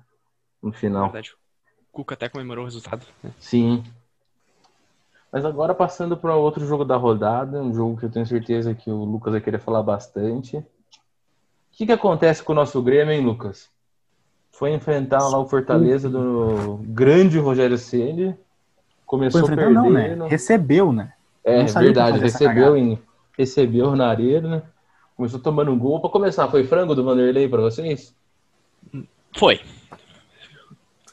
no 0.62 0.70
Na 0.70 0.76
final. 0.78 1.04
verdade, 1.06 1.34
o 1.34 1.86
Cuca 1.92 2.14
até 2.14 2.30
comemorou 2.30 2.64
o 2.64 2.68
resultado. 2.68 3.06
né? 3.24 3.32
Sim. 3.40 3.84
Mas 5.36 5.44
agora 5.44 5.76
passando 5.76 6.16
para 6.16 6.34
outro 6.34 6.66
jogo 6.66 6.86
da 6.86 6.96
rodada, 6.96 7.62
um 7.62 7.74
jogo 7.74 7.98
que 7.98 8.06
eu 8.06 8.10
tenho 8.10 8.26
certeza 8.26 8.74
que 8.74 8.90
o 8.90 9.04
Lucas 9.04 9.34
vai 9.34 9.42
querer 9.42 9.60
falar 9.60 9.84
bastante. 9.84 10.56
O 10.56 10.64
que, 11.74 11.86
que 11.86 11.92
acontece 11.92 12.42
com 12.42 12.54
o 12.54 12.56
nosso 12.56 12.82
Grêmio, 12.82 13.14
hein, 13.14 13.20
Lucas? 13.20 13.70
Foi 14.50 14.74
enfrentar 14.74 15.28
lá 15.28 15.38
o 15.38 15.46
Fortaleza 15.46 16.10
do 16.10 16.80
grande 16.84 17.38
Rogério 17.38 17.78
Ceni. 17.78 18.28
Foi 18.28 18.38
Começou 19.06 19.42
enfrentar 19.42 19.72
não, 19.72 19.90
né? 19.90 20.04
perdendo. 20.04 20.28
Recebeu, 20.28 20.94
né? 20.94 21.12
É 21.44 21.66
verdade, 21.66 22.18
recebeu, 22.18 22.78
em, 22.78 22.98
recebeu 23.38 23.94
na 23.94 24.08
arena, 24.08 24.48
né? 24.48 24.64
Começou 25.18 25.42
tomando 25.42 25.70
um 25.70 25.78
gol. 25.78 26.00
Para 26.00 26.12
começar, 26.12 26.48
foi 26.48 26.64
frango 26.64 26.96
do 26.96 27.04
Vanderlei 27.04 27.50
para 27.50 27.62
vocês? 27.62 28.16
Foi. 29.36 29.60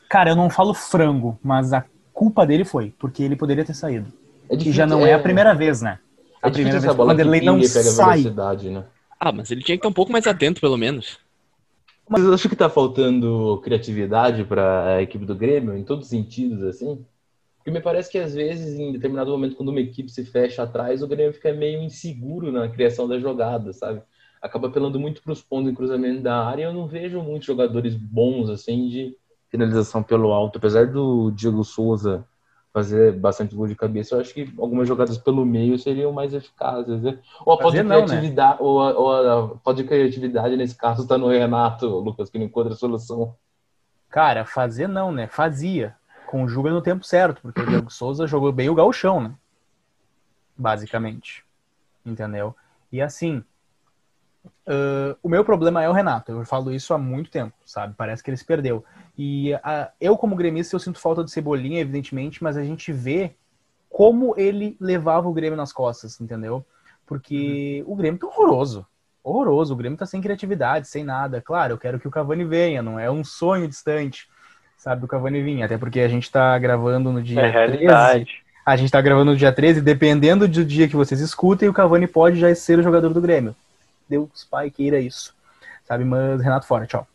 Cara, 0.09 0.31
eu 0.31 0.37
não 0.37 0.49
falo 0.49 0.73
frango, 0.75 1.37
mas 1.43 1.73
a 1.73 1.85
culpa 2.23 2.47
dele 2.47 2.65
foi, 2.65 2.95
porque 3.01 3.21
ele 3.25 3.35
poderia 3.35 3.65
ter 3.65 3.75
saído. 3.75 4.07
É 4.49 4.55
E 4.55 4.71
já 4.71 4.87
não 4.87 5.05
é 5.05 5.13
a 5.13 5.19
primeira 5.19 5.53
vez, 5.55 5.83
né? 5.83 5.99
É 6.41 6.47
A 6.47 6.51
difícil 6.51 6.53
primeira 6.53 6.81
vez 6.81 6.95
que 6.95 7.01
o 7.01 7.07
Vanderlei 7.07 7.41
não 7.41 7.59
pega 7.59 7.83
sai. 7.83 8.23
né? 8.71 8.85
Ah, 9.19 9.33
mas 9.33 9.51
ele 9.51 9.63
tinha 9.63 9.77
que 9.77 9.81
estar 9.81 9.89
um 9.89 9.93
pouco 9.93 10.13
mais 10.13 10.27
atento, 10.27 10.61
pelo 10.61 10.77
menos. 10.77 11.19
Mas 12.09 12.23
eu 12.23 12.33
acho 12.33 12.49
que 12.49 12.55
tá 12.55 12.69
faltando 12.69 13.61
criatividade 13.65 14.45
para 14.45 14.97
a 14.97 15.03
equipe 15.03 15.25
do 15.25 15.35
Grêmio, 15.35 15.77
em 15.77 15.83
todos 15.83 16.05
os 16.05 16.11
sentidos, 16.11 16.63
assim. 16.63 17.05
Porque 17.57 17.71
me 17.73 17.81
parece 17.81 18.11
que 18.11 18.19
às 18.19 18.35
vezes, 18.35 18.79
em 18.79 18.93
determinado 18.93 19.31
momento, 19.33 19.57
quando 19.57 19.71
uma 19.71 19.81
equipe 19.81 20.11
se 20.11 20.25
fecha 20.25 20.63
atrás, 20.63 21.03
o 21.03 21.09
Grêmio 21.09 21.33
fica 21.33 21.53
meio 21.53 21.83
inseguro 21.83 22.53
na 22.53 22.69
criação 22.69 23.09
da 23.09 23.19
jogada, 23.19 23.73
sabe? 23.73 24.03
Acaba 24.41 24.69
apelando 24.69 24.99
muito 24.99 25.23
para 25.23 25.33
os 25.33 25.43
pontos 25.43 25.71
em 25.71 25.75
cruzamento 25.75 26.23
da 26.23 26.37
área. 26.45 26.63
e 26.63 26.67
Eu 26.67 26.73
não 26.73 26.87
vejo 26.87 27.21
muitos 27.23 27.47
jogadores 27.47 27.97
bons, 27.97 28.49
assim, 28.49 28.89
de 28.89 29.17
finalização 29.53 30.03
pelo 30.03 30.33
alto. 30.33 30.57
Apesar 30.57 30.87
do 30.87 31.31
Diego 31.31 31.63
Souza 31.63 32.25
fazer 32.73 33.13
bastante 33.13 33.55
gol 33.55 33.67
de 33.67 33.77
cabeça, 33.77 34.15
eu 34.15 34.21
acho 34.21 34.33
que 34.33 34.51
algumas 34.59 34.89
jogadas 34.89 35.19
pelo 35.19 35.45
meio 35.45 35.79
seriam 35.79 36.11
mais 36.11 36.33
eficazes, 36.33 37.03
né? 37.03 37.19
Ou 37.45 37.53
a 37.53 37.59
falta 37.59 37.77
de 37.77 37.83
né? 37.83 38.03
criatividade, 38.03 38.57
ou, 38.63 38.81
a, 38.81 38.99
ou 38.99 39.13
a 39.13 39.59
falta 39.59 39.83
de 39.83 39.85
criatividade 39.89 40.57
nesse 40.57 40.75
caso 40.75 41.03
está 41.03 41.19
no 41.19 41.29
Renato, 41.29 41.87
Lucas, 41.87 42.31
que 42.31 42.39
não 42.39 42.47
encontra 42.47 42.75
solução. 42.75 43.37
Cara, 44.09 44.47
fazer 44.47 44.89
não, 44.89 45.13
né? 45.13 45.27
Fazia. 45.27 45.95
Conjuga 46.27 46.71
no 46.71 46.81
tempo 46.81 47.05
certo, 47.05 47.43
porque 47.43 47.61
o 47.61 47.67
Diego 47.67 47.93
Souza 47.93 48.27
jogou 48.27 48.51
bem 48.51 48.71
o 48.71 48.75
gauchão, 48.75 49.21
né? 49.21 49.35
Basicamente. 50.57 51.45
Entendeu? 52.07 52.57
E 52.91 53.03
assim, 53.03 53.45
ah, 54.67 55.17
o 55.23 55.29
meu 55.29 55.45
problema 55.45 55.83
é 55.83 55.89
o 55.89 55.93
Renato. 55.93 56.33
Eu 56.33 56.45
falo 56.45 56.73
isso 56.73 56.95
há 56.95 56.99
muito 56.99 57.31
tempo, 57.31 57.55
sabe? 57.65 57.95
Parece 57.97 58.23
que 58.23 58.31
ele 58.31 58.37
se 58.37 58.45
perdeu. 58.45 58.85
E 59.17 59.55
ah, 59.63 59.91
eu, 60.01 60.17
como 60.17 60.37
gremista, 60.37 60.75
eu 60.75 60.81
sinto 60.81 60.99
falta 60.99 61.23
de 61.23 61.31
Cebolinha, 61.31 61.81
evidentemente, 61.81 62.43
mas 62.43 62.57
a 62.57 62.65
gente 62.65 62.93
vê 62.93 63.33
como 63.89 64.35
ele 64.39 64.77
levava 64.81 65.29
o 65.29 65.33
Grêmio 65.33 65.57
nas 65.57 65.73
costas, 65.73 66.21
entendeu? 66.21 66.65
Porque 67.07 67.85
o 67.87 67.95
Grêmio 67.95 68.19
tá 68.19 68.27
horroroso. 68.27 68.87
Horroroso. 69.23 69.75
O 69.75 69.77
Grêmio 69.77 69.99
tá 69.99 70.07
sem 70.07 70.21
criatividade, 70.21 70.89
sem 70.89 71.05
nada. 71.05 71.43
Claro, 71.43 71.75
eu 71.75 71.79
quero 71.79 72.01
que 72.01 72.09
o 72.09 72.11
Cavani 72.11 72.45
venha, 72.45 72.83
não 72.83 72.99
é 72.99 73.11
um 73.11 73.23
sonho 73.23 73.69
distante, 73.69 74.29
sabe, 74.79 75.05
o 75.05 75.09
Cavani 75.09 75.43
vir. 75.43 75.63
Até 75.63 75.77
porque 75.77 76.01
a 76.01 76.09
gente 76.09 76.31
tá 76.31 76.59
gravando 76.59 77.13
no 77.13 77.23
dia 77.23 77.41
É 77.41 77.53
13. 77.53 77.69
realidade. 77.69 78.43
A 78.65 78.77
gente 78.77 78.91
tá 78.91 79.01
gravando 79.01 79.33
no 79.33 79.37
dia 79.37 79.53
13, 79.53 79.81
dependendo 79.83 80.49
do 80.49 80.65
dia 80.65 80.89
que 80.89 80.97
vocês 80.97 81.21
escutem, 81.21 81.69
o 81.69 81.75
Cavani 81.75 82.07
pode 82.07 82.39
já 82.39 82.53
ser 82.55 82.79
o 82.79 82.83
jogador 82.83 83.13
do 83.13 83.21
Grêmio. 83.21 83.55
Deus 84.09 84.47
pai 84.51 84.71
queira 84.71 84.99
isso. 84.99 85.35
Sabe, 85.85 86.05
mas 86.05 86.41
Renato 86.41 86.67
fora, 86.67 86.87
tchau. 86.87 87.07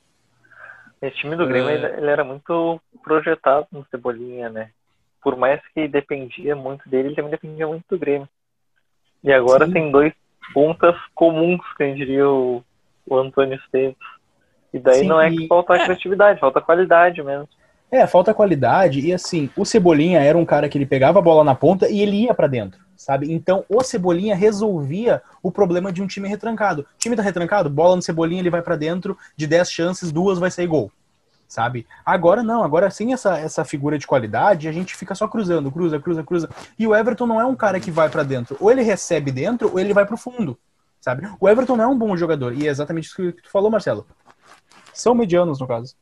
Esse 1.02 1.18
time 1.18 1.36
do 1.36 1.46
Grêmio, 1.46 1.70
É. 1.70 1.98
ele, 1.98 2.10
era 2.10 2.24
muito 2.24 2.82
projetado 3.04 3.68
no 3.72 3.86
Cebolinha, 3.92 4.50
né? 4.50 4.72
Por 5.22 5.36
mais 5.36 5.62
que 5.74 5.88
dependia 5.88 6.56
muito 6.56 6.88
dele, 6.90 7.10
ele 7.10 7.16
também 7.16 7.32
dependia 7.32 7.68
muito 7.68 7.84
do 7.90 8.00
Grêmio. 8.00 8.28
E 9.24 9.32
agora 9.32 9.66
Sim. 9.66 9.74
tem 9.74 9.92
dois 9.92 10.14
pontas 10.54 10.96
comuns, 11.14 11.62
quem 11.78 11.96
diria 11.96 12.28
o, 12.28 12.64
o 13.06 13.18
Antônio 13.18 13.56
Esteves. 13.56 13.98
E 14.74 14.80
daí 14.80 15.00
Sim, 15.00 15.08
não 15.08 15.20
é 15.20 15.30
que 15.30 15.48
falta 15.48 15.76
é. 15.76 15.84
criatividade, 15.84 16.40
falta 16.40 16.62
qualidade 16.62 17.22
mesmo. 17.22 17.48
É, 17.90 18.06
falta 18.06 18.34
qualidade 18.34 19.00
e 19.00 19.14
assim, 19.14 19.50
o 19.56 19.64
Cebolinha 19.64 20.20
era 20.20 20.38
um 20.38 20.46
cara 20.46 20.68
que 20.68 20.78
ele 20.78 20.86
pegava 20.86 21.20
a 21.20 21.22
bola 21.22 21.44
na 21.44 21.56
ponta 21.56 21.88
e 21.90 22.02
ele 22.02 22.24
ia 22.24 22.34
pra 22.34 22.46
dentro, 22.48 22.80
sabe? 22.98 23.32
Então, 23.32 23.64
o 23.70 23.82
Cebolinha 23.84 24.36
resolvia 24.36 25.22
o 25.42 25.52
problema 25.52 25.92
de 25.94 26.02
um 26.02 26.08
time 26.08 26.28
retrancado. 26.28 26.82
O 26.82 26.98
time 26.98 27.16
tá 27.16 27.22
retrancado, 27.22 27.70
bola 27.70 27.96
no 27.96 28.02
Cebolinha, 28.02 28.42
ele 28.42 28.50
vai 28.50 28.62
pra 28.62 28.76
dentro, 28.76 29.18
de 29.36 29.48
10 29.48 29.72
chances, 29.72 30.12
duas 30.12 30.40
vai 30.40 30.52
sair 30.52 30.68
gol. 30.68 30.92
Sabe? 31.48 31.88
Agora 32.06 32.44
não, 32.44 32.64
agora 32.64 32.90
sem 32.90 33.14
essa, 33.14 33.38
essa 33.38 33.64
figura 33.64 33.98
de 33.98 34.06
qualidade, 34.06 34.68
a 34.68 34.72
gente 34.72 34.96
fica 34.96 35.16
só 35.16 35.28
cruzando, 35.28 35.72
cruza, 35.72 35.98
cruza, 36.00 36.24
cruza. 36.24 36.50
E 36.78 36.86
o 36.86 36.94
Everton 36.94 37.26
não 37.26 37.40
é 37.40 37.46
um 37.46 37.56
cara 37.56 37.80
que 37.80 37.90
vai 37.90 38.10
pra 38.10 38.24
dentro. 38.24 38.58
Ou 38.60 38.70
ele 38.70 38.82
recebe 38.82 39.32
dentro, 39.32 39.72
ou 39.72 39.80
ele 39.80 39.94
vai 39.94 40.06
pro 40.06 40.18
fundo. 40.18 40.58
Sabe? 41.00 41.30
O 41.40 41.48
Everton 41.48 41.78
não 41.78 41.86
é 41.86 41.88
um 41.88 41.98
bom 41.98 42.18
jogador. 42.18 42.54
E 42.54 42.68
é 42.68 42.70
exatamente 42.70 43.06
isso 43.06 43.16
que 43.16 43.32
tu 43.32 43.50
falou, 43.50 43.72
Marcelo. 43.72 44.06
São 44.94 45.16
medianos, 45.16 45.60
no 45.60 45.68
caso. 45.68 45.96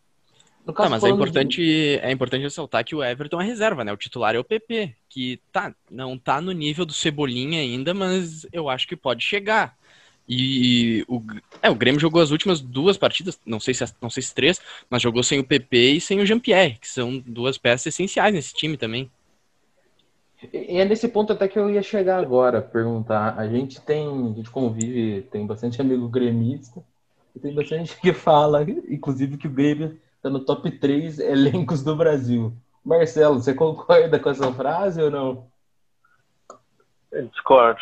No 0.65 0.73
Tá, 0.73 0.83
caso, 0.83 0.91
mas 0.91 1.03
é 1.03 1.09
importante, 1.09 1.99
é 2.01 2.11
importante 2.11 2.41
ressaltar 2.41 2.83
que 2.83 2.95
o 2.95 3.03
Everton 3.03 3.39
é 3.39 3.45
reserva, 3.45 3.83
né? 3.83 3.93
O 3.93 3.97
titular 3.97 4.35
é 4.35 4.39
o 4.39 4.43
PP, 4.43 4.95
que 5.07 5.39
tá, 5.51 5.73
não 5.91 6.17
tá 6.17 6.41
no 6.41 6.51
nível 6.51 6.85
do 6.85 6.93
Cebolinha 6.93 7.59
ainda, 7.59 7.93
mas 7.93 8.47
eu 8.51 8.67
acho 8.67 8.87
que 8.87 8.95
pode 8.95 9.23
chegar. 9.23 9.77
E 10.27 11.05
o, 11.07 11.21
é, 11.61 11.69
o 11.69 11.75
Grêmio 11.75 11.99
jogou 11.99 12.19
as 12.19 12.31
últimas 12.31 12.59
duas 12.59 12.97
partidas, 12.97 13.39
não 13.45 13.59
sei 13.59 13.75
se 13.75 13.85
não 14.01 14.09
sei 14.09 14.23
se 14.23 14.33
três, 14.33 14.59
mas 14.89 15.01
jogou 15.03 15.21
sem 15.21 15.39
o 15.39 15.43
PP 15.43 15.77
e 15.91 16.01
sem 16.01 16.19
o 16.19 16.25
Jean-Pierre, 16.25 16.79
que 16.79 16.87
são 16.87 17.19
duas 17.19 17.59
peças 17.59 17.87
essenciais 17.87 18.33
nesse 18.33 18.53
time 18.55 18.75
também. 18.75 19.09
E 20.53 20.77
é 20.79 20.85
nesse 20.85 21.07
ponto 21.07 21.33
até 21.33 21.47
que 21.47 21.57
eu 21.57 21.69
ia 21.69 21.81
chegar 21.81 22.19
agora, 22.19 22.61
perguntar. 22.61 23.37
A 23.37 23.47
gente 23.47 23.81
tem, 23.81 24.07
a 24.07 24.33
gente 24.35 24.49
convive, 24.51 25.23
tem 25.31 25.45
bastante 25.45 25.81
amigo 25.81 26.07
gremista, 26.09 26.83
e 27.35 27.39
tem 27.39 27.53
bastante 27.53 27.95
que 28.01 28.13
fala, 28.13 28.63
inclusive, 28.63 29.37
que 29.37 29.47
o 29.47 29.51
Grêmio 29.51 29.99
tá 30.25 30.29
no 30.31 30.39
top 30.39 30.71
3 30.71 31.19
elencos 31.19 31.83
do 31.83 31.95
Brasil. 31.95 32.51
Marcelo, 32.83 33.35
você 33.35 33.53
concorda 33.53 34.17
com 34.19 34.31
essa 34.31 34.51
frase 34.51 34.99
ou 34.99 35.11
não? 35.11 35.47
Eu 37.11 37.27
discordo. 37.27 37.79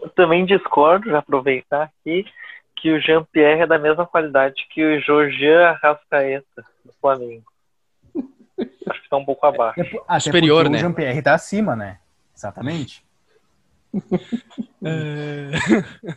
Eu 0.00 0.08
também 0.08 0.46
discordo, 0.46 1.10
já 1.10 1.18
aproveitar 1.18 1.82
aqui, 1.82 2.24
que 2.74 2.90
o 2.90 2.98
Jean-Pierre 2.98 3.60
é 3.60 3.66
da 3.66 3.78
mesma 3.78 4.06
qualidade 4.06 4.66
que 4.70 4.82
o 4.82 4.98
Jorge 5.02 5.46
Arrascaeta 5.52 6.64
do 6.86 6.92
Flamengo. 6.98 7.44
Acho 8.88 9.02
que 9.02 9.10
tá 9.10 9.18
um 9.18 9.24
pouco 9.24 9.46
abaixo. 9.46 9.78
É 9.78 10.00
Até 10.08 10.20
Superior, 10.20 10.70
né? 10.70 10.78
O 10.78 10.80
Jean-Pierre 10.80 11.20
tá 11.20 11.34
acima, 11.34 11.76
né? 11.76 11.98
Exatamente. 12.34 13.04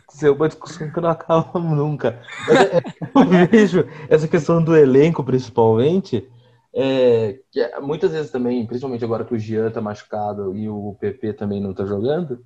Isso 0.08 0.26
é 0.26 0.30
uma 0.30 0.48
discussão 0.48 0.90
que 0.90 1.00
não 1.00 1.10
acaba 1.10 1.58
nunca. 1.58 2.20
É- 2.48 2.82
eu 3.14 3.48
vejo 3.50 3.84
essa 4.08 4.26
questão 4.28 4.62
do 4.62 4.76
elenco, 4.76 5.22
principalmente, 5.22 6.28
é, 6.72 7.40
que 7.50 7.60
é- 7.60 7.80
muitas 7.80 8.12
vezes 8.12 8.30
também, 8.30 8.66
principalmente 8.66 9.04
agora 9.04 9.24
que 9.24 9.34
o 9.34 9.38
Jean 9.38 9.70
tá 9.70 9.80
machucado 9.80 10.56
e 10.56 10.68
o 10.68 10.96
PP 11.00 11.34
também 11.34 11.60
não 11.60 11.74
tá 11.74 11.84
jogando, 11.84 12.44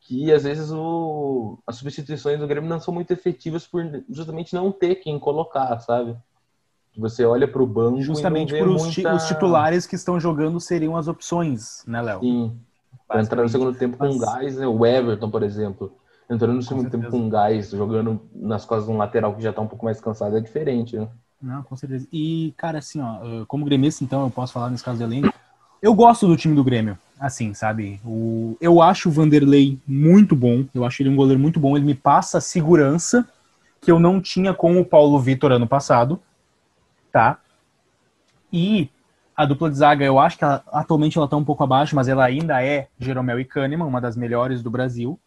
que 0.00 0.32
às 0.32 0.42
vezes 0.42 0.70
o, 0.72 1.58
as 1.66 1.76
substituições 1.76 2.38
do 2.38 2.46
Grêmio 2.46 2.68
não 2.68 2.80
são 2.80 2.92
muito 2.92 3.12
efetivas 3.12 3.66
por 3.66 3.84
justamente 4.10 4.54
não 4.54 4.72
ter 4.72 4.96
quem 4.96 5.18
colocar, 5.18 5.78
sabe? 5.78 6.16
Você 6.98 7.24
olha 7.24 7.48
pro 7.48 7.66
banco 7.66 8.02
Justamente 8.02 8.50
e 8.50 8.52
não 8.52 8.58
por 8.58 8.68
vê 8.68 8.84
muita... 8.84 9.14
os 9.14 9.24
titulares 9.26 9.86
que 9.86 9.94
estão 9.94 10.20
jogando 10.20 10.60
seriam 10.60 10.96
as 10.96 11.08
opções, 11.08 11.82
né, 11.86 12.02
Léo? 12.02 12.20
Sim, 12.20 12.60
entrar 13.20 13.42
no 13.42 13.48
segundo 13.48 13.74
tempo 13.74 13.96
com 13.96 14.06
Mas- 14.06 14.18
gás, 14.18 14.56
né? 14.56 14.66
O 14.66 14.84
Everton, 14.86 15.30
por 15.30 15.42
exemplo, 15.42 15.92
entrando 16.30 16.54
no 16.54 16.62
segundo 16.62 16.90
tempo 16.90 17.04
certeza. 17.04 17.22
com 17.22 17.28
gás, 17.28 17.70
jogando 17.70 18.20
nas 18.34 18.64
costas 18.64 18.86
de 18.86 18.92
um 18.92 18.96
lateral 18.96 19.34
que 19.34 19.42
já 19.42 19.52
tá 19.52 19.60
um 19.60 19.66
pouco 19.66 19.84
mais 19.84 20.00
cansado, 20.00 20.36
é 20.36 20.40
diferente, 20.40 20.96
né? 20.96 21.08
Não, 21.40 21.62
com 21.62 21.76
certeza. 21.76 22.06
E, 22.12 22.54
cara, 22.56 22.78
assim, 22.78 23.00
ó, 23.00 23.44
como 23.46 23.64
gremista, 23.64 24.04
então, 24.04 24.22
eu 24.22 24.30
posso 24.30 24.52
falar 24.52 24.70
nesse 24.70 24.84
caso 24.84 24.98
do 24.98 25.04
elenco. 25.04 25.32
Eu 25.82 25.92
gosto 25.92 26.28
do 26.28 26.36
time 26.36 26.54
do 26.54 26.62
Grêmio, 26.62 26.96
assim, 27.18 27.52
sabe? 27.54 28.00
O, 28.04 28.56
eu 28.60 28.80
acho 28.80 29.08
o 29.08 29.12
Vanderlei 29.12 29.76
muito 29.84 30.36
bom. 30.36 30.64
Eu 30.72 30.84
acho 30.84 31.02
ele 31.02 31.08
um 31.10 31.16
goleiro 31.16 31.40
muito 31.40 31.58
bom. 31.58 31.76
Ele 31.76 31.84
me 31.84 31.94
passa 31.96 32.40
segurança 32.40 33.28
que 33.80 33.90
eu 33.90 33.98
não 33.98 34.20
tinha 34.20 34.54
com 34.54 34.80
o 34.80 34.84
Paulo 34.84 35.18
Vitor 35.18 35.50
ano 35.50 35.66
passado, 35.66 36.20
tá? 37.10 37.38
E 38.52 38.88
a 39.42 39.46
dupla 39.46 39.68
de 39.68 39.76
zaga, 39.76 40.04
eu 40.04 40.18
acho 40.18 40.38
que 40.38 40.44
ela- 40.44 40.62
atualmente 40.68 41.18
ela 41.18 41.26
tá 41.28 41.36
um 41.36 41.44
pouco 41.44 41.64
abaixo, 41.64 41.96
mas 41.96 42.06
ela 42.08 42.24
ainda 42.24 42.64
é 42.64 42.88
Jeromel 42.98 43.40
e 43.40 43.44
Kahneman, 43.44 43.86
uma 43.86 44.00
das 44.00 44.16
melhores 44.16 44.62
do 44.62 44.70
Brasil. 44.70 45.18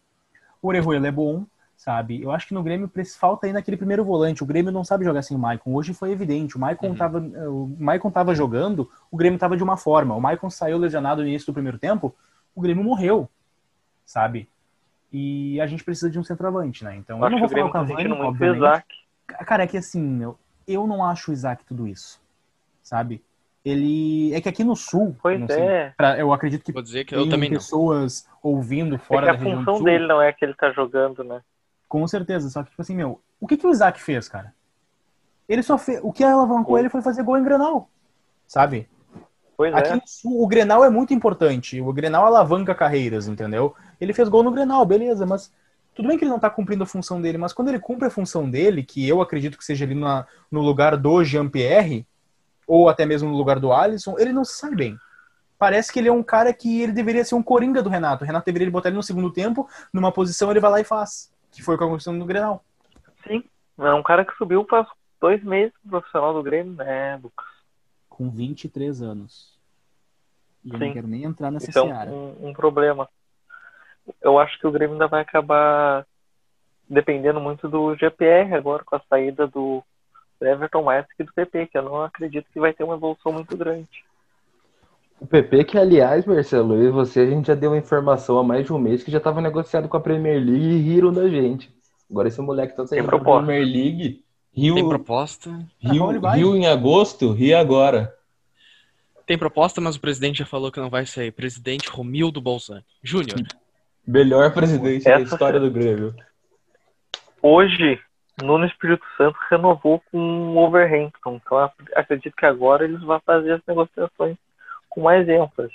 O 0.62 0.68
Orejuela 0.68 1.06
é 1.06 1.10
bom, 1.10 1.44
sabe? 1.76 2.22
Eu 2.22 2.30
acho 2.32 2.48
que 2.48 2.54
no 2.54 2.62
Grêmio 2.62 2.90
falta 3.18 3.46
ainda 3.46 3.58
aquele 3.58 3.76
primeiro 3.76 4.04
volante. 4.04 4.42
O 4.42 4.46
Grêmio 4.46 4.72
não 4.72 4.82
sabe 4.84 5.04
jogar 5.04 5.20
sem 5.22 5.36
o 5.36 5.40
Maicon. 5.40 5.74
Hoje 5.74 5.92
foi 5.92 6.10
evidente. 6.10 6.56
O 6.56 6.60
Maicon, 6.60 6.88
Uhum. 6.88 6.96
tava, 6.96 7.18
o 7.18 7.76
Maicon 7.78 8.10
tava 8.10 8.34
jogando, 8.34 8.90
o 9.10 9.16
Grêmio 9.16 9.38
tava 9.38 9.56
de 9.56 9.62
uma 9.62 9.76
forma. 9.76 10.14
O 10.14 10.20
Maicon 10.20 10.48
saiu 10.48 10.78
lesionado 10.78 11.20
no 11.22 11.28
início 11.28 11.46
do 11.46 11.52
primeiro 11.52 11.78
tempo, 11.78 12.14
o 12.54 12.60
Grêmio 12.62 12.82
morreu, 12.82 13.28
sabe? 14.04 14.48
E 15.12 15.60
a 15.60 15.66
gente 15.66 15.84
precisa 15.84 16.10
de 16.10 16.18
um 16.18 16.24
centroavante, 16.24 16.82
né? 16.84 16.96
Então, 16.96 17.18
eu 17.18 17.24
Acho 17.24 17.32
não 17.32 17.40
vou 17.40 17.48
falar 17.48 17.64
o 17.66 17.68
tá 17.68 17.72
Cavani, 17.80 18.12
o 18.12 18.24
obviamente. 18.24 18.58
Isaac. 18.58 18.86
Cara, 19.26 19.62
é 19.64 19.66
que 19.66 19.76
assim, 19.76 20.00
meu, 20.00 20.38
eu 20.66 20.86
não 20.86 21.04
acho 21.04 21.30
o 21.30 21.34
Isaac 21.34 21.64
tudo 21.64 21.86
isso, 21.86 22.20
sabe? 22.82 23.22
Ele. 23.68 24.32
É 24.32 24.40
que 24.40 24.48
aqui 24.48 24.62
no 24.62 24.76
sul, 24.76 25.16
Pois 25.20 25.40
não 25.40 25.48
sei, 25.48 25.60
é. 25.60 25.94
pra- 25.96 26.16
eu 26.18 26.32
acredito 26.32 26.62
que 26.64 26.70
Vou 26.72 26.80
dizer 26.82 27.04
que 27.04 27.14
eu 27.14 27.22
tem 27.22 27.30
também 27.30 27.50
não. 27.50 27.56
pessoas 27.58 28.28
ouvindo 28.42 28.94
É 28.94 28.98
fora 28.98 29.20
que 29.22 29.26
da 29.26 29.32
a 29.32 29.36
região 29.36 29.58
função 29.58 29.76
sul. 29.78 29.84
dele 29.84 30.06
não 30.06 30.22
é 30.22 30.32
que 30.32 30.44
ele 30.44 30.54
tá 30.54 30.70
jogando, 30.70 31.24
né? 31.24 31.40
Com 31.88 32.06
certeza, 32.06 32.48
só 32.48 32.62
que, 32.62 32.70
tipo 32.70 32.80
assim, 32.82 32.94
meu, 32.94 33.20
o 33.40 33.46
que, 33.46 33.56
que 33.56 33.66
o 33.66 33.70
Isaac 33.70 34.00
fez, 34.00 34.28
cara? 34.28 34.54
Ele 35.48 35.62
só 35.62 35.76
fez. 35.76 36.00
O 36.02 36.12
que 36.12 36.22
alavancou 36.24 36.78
ele 36.78 36.88
foi 36.88 37.02
fazer 37.02 37.22
gol 37.24 37.38
em 37.38 37.44
Grenal. 37.44 37.88
Sabe? 38.46 38.88
Pois 39.56 39.74
Aqui 39.74 39.90
é. 39.92 39.94
no 39.96 40.02
Sul, 40.06 40.42
o 40.42 40.46
Grenal 40.46 40.84
é 40.84 40.90
muito 40.90 41.14
importante. 41.14 41.80
O 41.80 41.92
Grenal 41.92 42.26
alavanca 42.26 42.74
carreiras, 42.74 43.26
entendeu? 43.26 43.74
Ele 44.00 44.12
fez 44.12 44.28
gol 44.28 44.42
no 44.42 44.50
Grenal, 44.52 44.84
beleza, 44.84 45.24
mas 45.26 45.52
tudo 45.94 46.08
bem 46.08 46.18
que 46.18 46.24
ele 46.24 46.30
não 46.30 46.38
tá 46.38 46.50
cumprindo 46.50 46.82
a 46.82 46.86
função 46.86 47.20
dele, 47.22 47.38
mas 47.38 47.52
quando 47.54 47.68
ele 47.68 47.78
cumpre 47.80 48.06
a 48.06 48.10
função 48.10 48.48
dele, 48.50 48.82
que 48.82 49.08
eu 49.08 49.20
acredito 49.22 49.56
que 49.56 49.64
seja 49.64 49.84
ali 49.84 49.94
na- 49.94 50.26
no 50.50 50.60
lugar 50.60 50.96
do 50.96 51.24
Jean-Pierre, 51.24 52.06
ou 52.66 52.88
até 52.88 53.06
mesmo 53.06 53.30
no 53.30 53.36
lugar 53.36 53.58
do 53.58 53.72
Alisson, 53.72 54.16
ele 54.18 54.32
não 54.32 54.44
se 54.44 54.54
sai 54.54 54.74
bem. 54.74 54.98
Parece 55.58 55.92
que 55.92 55.98
ele 55.98 56.08
é 56.08 56.12
um 56.12 56.22
cara 56.22 56.52
que 56.52 56.82
ele 56.82 56.92
deveria 56.92 57.24
ser 57.24 57.34
um 57.34 57.42
coringa 57.42 57.82
do 57.82 57.88
Renato. 57.88 58.24
O 58.24 58.26
Renato 58.26 58.44
deveria 58.44 58.70
botar 58.70 58.88
ele 58.88 58.96
no 58.96 59.02
segundo 59.02 59.32
tempo, 59.32 59.68
numa 59.92 60.12
posição 60.12 60.50
ele 60.50 60.60
vai 60.60 60.70
lá 60.70 60.80
e 60.80 60.84
faz. 60.84 61.32
Que 61.50 61.62
foi 61.62 61.74
o 61.74 61.78
que 61.78 61.84
aconteceu 61.84 62.12
no 62.12 62.26
Grenal. 62.26 62.62
Sim. 63.26 63.42
É 63.78 63.92
um 63.92 64.02
cara 64.02 64.24
que 64.24 64.36
subiu 64.36 64.66
faz 64.68 64.86
dois 65.20 65.42
meses 65.42 65.72
pro 65.82 65.92
profissional 65.92 66.34
do 66.34 66.42
Grêmio, 66.42 66.74
né, 66.74 67.18
Lucas? 67.22 67.46
Com 68.08 68.30
23 68.30 69.02
anos. 69.02 69.56
E 70.64 70.70
eu 70.72 70.78
Sim. 70.78 70.86
não 70.86 70.92
quero 70.92 71.06
nem 71.06 71.24
entrar 71.24 71.50
nessa 71.50 71.70
é 71.70 71.72
seara. 71.72 72.10
um, 72.10 72.36
um, 72.40 72.48
um 72.48 72.52
problema. 72.52 73.08
Eu 74.20 74.38
acho 74.38 74.58
que 74.58 74.66
o 74.66 74.70
Grêmio 74.70 74.94
ainda 74.94 75.08
vai 75.08 75.22
acabar 75.22 76.06
dependendo 76.88 77.40
muito 77.40 77.68
do 77.68 77.94
GPR 77.96 78.54
agora, 78.54 78.84
com 78.84 78.94
a 78.94 79.02
saída 79.08 79.46
do 79.46 79.82
Everton 80.44 80.82
mais 80.82 81.06
que 81.16 81.24
do 81.24 81.32
PP, 81.32 81.66
que 81.66 81.78
eu 81.78 81.82
não 81.82 82.02
acredito 82.02 82.46
que 82.52 82.60
vai 82.60 82.72
ter 82.72 82.84
uma 82.84 82.94
evolução 82.94 83.32
muito 83.32 83.56
grande. 83.56 83.88
O 85.18 85.26
PP, 85.26 85.64
que 85.64 85.78
aliás, 85.78 86.26
Marcelo, 86.26 86.82
e 86.82 86.90
você, 86.90 87.20
a 87.20 87.26
gente 87.26 87.46
já 87.46 87.54
deu 87.54 87.70
uma 87.70 87.78
informação 87.78 88.38
há 88.38 88.44
mais 88.44 88.66
de 88.66 88.72
um 88.72 88.78
mês 88.78 89.02
que 89.02 89.10
já 89.10 89.18
estava 89.18 89.40
negociado 89.40 89.88
com 89.88 89.96
a 89.96 90.00
Premier 90.00 90.38
League 90.38 90.66
e 90.66 90.78
riram 90.78 91.12
da 91.12 91.28
gente. 91.28 91.74
Agora 92.10 92.28
esse 92.28 92.40
moleque 92.40 92.76
tá 92.76 92.86
saindo 92.86 93.04
da 93.04 93.08
proposta. 93.08 93.46
Premier 93.46 93.66
League, 93.66 94.24
riu, 94.52 94.74
Tem 94.74 94.88
proposta. 94.88 95.50
Ah, 95.84 96.18
vai. 96.20 96.38
riu 96.38 96.54
em 96.54 96.66
agosto, 96.66 97.32
ri 97.32 97.54
agora. 97.54 98.14
Tem 99.26 99.36
proposta, 99.36 99.80
mas 99.80 99.96
o 99.96 100.00
presidente 100.00 100.38
já 100.38 100.46
falou 100.46 100.70
que 100.70 100.78
não 100.78 100.88
vai 100.88 101.04
sair. 101.04 101.32
Presidente 101.32 101.88
Romildo 101.88 102.40
Bolzani. 102.40 102.84
Júnior. 103.02 103.40
Melhor 104.06 104.52
presidente 104.54 105.04
da 105.04 105.12
Essa 105.12 105.34
história 105.34 105.58
do 105.58 105.68
Grêmio. 105.68 106.14
Hoje, 107.42 107.98
Nuno 108.42 108.66
Espírito 108.66 109.04
Santo 109.16 109.38
renovou 109.50 110.02
com 110.10 110.18
o 110.18 110.58
Overhampton, 110.58 111.36
então 111.36 111.70
acredito 111.94 112.36
que 112.36 112.44
agora 112.44 112.84
eles 112.84 113.00
vão 113.00 113.18
fazer 113.20 113.52
as 113.52 113.62
negociações 113.66 114.36
com 114.90 115.00
mais 115.02 115.26
ênfase. 115.28 115.72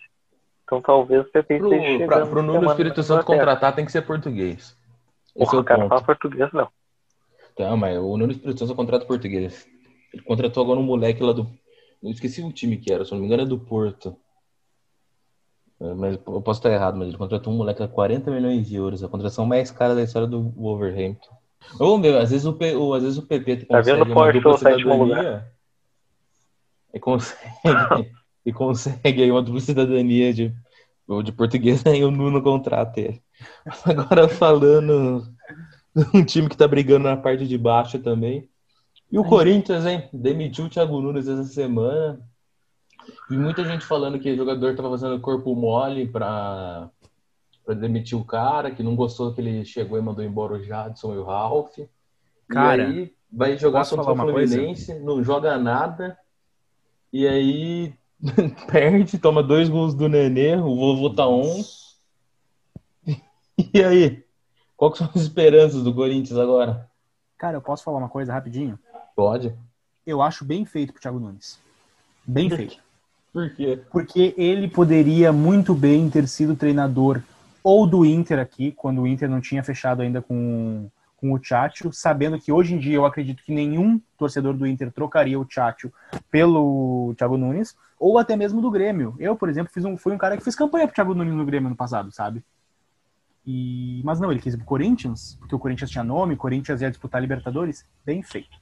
Então 0.63 0.81
talvez 0.81 1.21
o 1.21 1.29
PP 1.29 1.57
Pro, 1.57 1.73
esteja 1.73 1.91
chegando. 1.91 2.07
pra, 2.07 2.25
pro 2.27 2.43
Nuno 2.43 2.69
Espírito 2.69 3.03
Santo 3.03 3.25
contratar 3.25 3.73
tem 3.73 3.83
que 3.83 3.91
ser 3.91 4.03
português. 4.03 4.77
Esse 5.35 5.45
Porra, 5.45 5.55
é 5.55 5.57
o 5.57 5.61
o 5.61 5.65
cara 5.65 5.87
fala 5.87 6.03
português, 6.03 6.51
não. 6.53 6.69
Tá, 7.55 7.75
mas 7.75 7.97
o 7.97 8.15
Nuno 8.15 8.31
Espírito 8.31 8.59
Santo 8.59 8.75
contrata 8.75 9.05
português. 9.05 9.67
Ele 10.13 10.23
contratou 10.23 10.63
agora 10.63 10.79
um 10.79 10.83
moleque 10.83 11.23
lá 11.23 11.33
do. 11.33 11.49
Eu 12.01 12.11
esqueci 12.11 12.41
o 12.41 12.51
time 12.51 12.77
que 12.77 12.93
era, 12.93 13.03
se 13.03 13.11
não 13.11 13.19
me 13.19 13.25
engano 13.25 13.43
é 13.43 13.45
do 13.45 13.59
Porto. 13.59 14.15
É, 15.79 15.93
Mas 15.95 16.13
eu 16.13 16.41
posso 16.41 16.59
estar 16.59 16.71
errado, 16.71 16.95
mas 16.95 17.07
ele 17.07 17.17
contratou 17.17 17.51
um 17.51 17.57
moleque 17.57 17.81
a 17.81 17.87
40 17.87 18.29
milhões 18.29 18.67
de 18.67 18.75
euros, 18.75 19.03
a 19.03 19.07
contratação 19.07 19.45
mais 19.45 19.71
cara 19.71 19.95
da 19.95 20.03
história 20.03 20.27
do 20.27 20.49
Wolverhampton. 20.51 21.40
Vamos 21.77 22.01
ver, 22.01 22.17
às 22.17 22.29
vezes 22.31 22.45
o, 22.45 22.53
P- 22.53 22.75
o- 22.75 22.93
às 22.93 23.03
vezes 23.03 23.17
o 23.17 23.25
PP 23.25 23.57
Tá 23.65 23.77
consegue 23.77 23.97
vendo 23.99 24.05
uma 24.07 24.13
Porsche 24.15 24.39
dupla 24.39 24.51
no 24.51 24.57
sétimo 24.57 24.93
cidadania 25.05 25.45
e 26.93 26.99
consegue, 26.99 27.41
e 28.45 28.53
consegue 28.53 29.23
aí 29.23 29.31
uma 29.31 29.41
dupla 29.41 29.59
cidadania 29.61 30.33
de, 30.33 30.53
de 31.23 31.31
português, 31.31 31.85
aí 31.85 32.03
o 32.03 32.11
Nuno 32.11 32.41
contrata 32.41 32.99
ele. 32.99 33.21
Agora 33.85 34.27
falando 34.27 35.23
de 35.95 36.17
um 36.17 36.23
time 36.25 36.49
que 36.49 36.57
tá 36.57 36.67
brigando 36.67 37.07
na 37.07 37.15
parte 37.17 37.47
de 37.47 37.57
baixo 37.57 37.99
também. 37.99 38.49
E 39.11 39.17
o 39.19 39.23
Corinthians, 39.25 39.85
hein? 39.85 40.07
Demitiu 40.13 40.65
o 40.65 40.69
Thiago 40.69 41.01
Nunes 41.01 41.27
essa 41.27 41.43
semana. 41.43 42.19
Vi 43.29 43.37
muita 43.37 43.63
gente 43.65 43.85
falando 43.85 44.19
que 44.19 44.31
o 44.31 44.35
jogador 44.37 44.75
tava 44.75 44.89
fazendo 44.91 45.19
corpo 45.19 45.53
mole 45.55 46.07
pra, 46.07 46.89
pra 47.65 47.73
demitir 47.73 48.17
o 48.17 48.25
cara, 48.25 48.71
que 48.71 48.83
não 48.83 48.95
gostou 48.95 49.33
que 49.33 49.41
ele 49.41 49.63
chegou 49.65 49.97
e 49.97 50.01
mandou 50.01 50.23
embora 50.23 50.53
o 50.53 50.63
Jadson 50.63 51.13
e 51.13 51.17
o 51.17 51.23
Ralf. 51.23 51.77
Cara, 52.47 52.83
e 52.83 52.85
aí 52.85 53.13
vai 53.31 53.57
jogar 53.57 53.87
contra 53.87 54.11
o 54.11 54.15
coisa? 54.31 54.55
Fluminense, 54.55 54.99
não 54.99 55.23
joga 55.23 55.57
nada. 55.57 56.17
E 57.13 57.27
aí 57.27 57.93
perde, 58.71 59.17
toma 59.17 59.41
dois 59.41 59.69
gols 59.69 59.93
do 59.93 60.09
Nenê, 60.09 60.55
o 60.55 60.75
vovô 60.75 61.09
tá 61.09 61.27
on. 61.27 61.61
E 63.73 63.83
aí? 63.83 64.23
Qual 64.75 64.95
são 64.95 65.07
as 65.13 65.21
esperanças 65.21 65.83
do 65.83 65.93
Corinthians 65.93 66.39
agora? 66.39 66.89
Cara, 67.37 67.57
eu 67.57 67.61
posso 67.61 67.83
falar 67.83 67.99
uma 67.99 68.09
coisa 68.09 68.33
rapidinho? 68.33 68.79
Pode. 69.15 69.53
Eu 70.05 70.21
acho 70.21 70.43
bem 70.43 70.65
feito 70.65 70.93
pro 70.93 71.01
Thiago 71.01 71.19
Nunes. 71.19 71.59
Bem 72.25 72.49
feito. 72.49 72.81
Por 73.31 73.53
quê? 73.55 73.79
Porque 73.91 74.33
ele 74.37 74.67
poderia 74.67 75.31
muito 75.31 75.73
bem 75.73 76.09
ter 76.09 76.27
sido 76.27 76.55
treinador 76.55 77.21
ou 77.63 77.85
do 77.87 78.05
Inter 78.05 78.39
aqui, 78.39 78.71
quando 78.71 79.01
o 79.01 79.07
Inter 79.07 79.29
não 79.29 79.39
tinha 79.41 79.63
fechado 79.63 80.01
ainda 80.01 80.21
com, 80.21 80.89
com 81.17 81.31
o 81.31 81.39
Tchatcho, 81.39 81.91
sabendo 81.93 82.39
que 82.39 82.51
hoje 82.51 82.73
em 82.73 82.79
dia 82.79 82.95
eu 82.95 83.05
acredito 83.05 83.43
que 83.43 83.53
nenhum 83.53 84.01
torcedor 84.17 84.53
do 84.55 84.65
Inter 84.67 84.91
trocaria 84.91 85.39
o 85.39 85.45
Tchatcho 85.45 85.91
pelo 86.29 87.13
Thiago 87.17 87.37
Nunes, 87.37 87.75
ou 87.99 88.17
até 88.17 88.35
mesmo 88.35 88.61
do 88.61 88.71
Grêmio. 88.71 89.15
Eu, 89.19 89.35
por 89.35 89.47
exemplo, 89.49 89.71
fiz 89.71 89.85
um, 89.85 89.95
fui 89.97 90.13
um 90.13 90.17
cara 90.17 90.35
que 90.37 90.43
fez 90.43 90.55
campanha 90.55 90.87
pro 90.87 90.95
Thiago 90.95 91.13
Nunes 91.13 91.33
no 91.35 91.45
Grêmio 91.45 91.69
no 91.69 91.75
passado, 91.75 92.11
sabe? 92.11 92.43
E, 93.45 94.01
mas 94.03 94.19
não, 94.19 94.31
ele 94.31 94.39
quis 94.41 94.53
ir 94.53 94.57
pro 94.57 94.65
Corinthians, 94.67 95.35
porque 95.39 95.55
o 95.55 95.59
Corinthians 95.59 95.89
tinha 95.89 96.03
nome, 96.03 96.35
o 96.35 96.37
Corinthians 96.37 96.81
ia 96.81 96.89
disputar 96.91 97.19
a 97.19 97.21
Libertadores. 97.21 97.85
Bem 98.05 98.21
feito. 98.21 98.55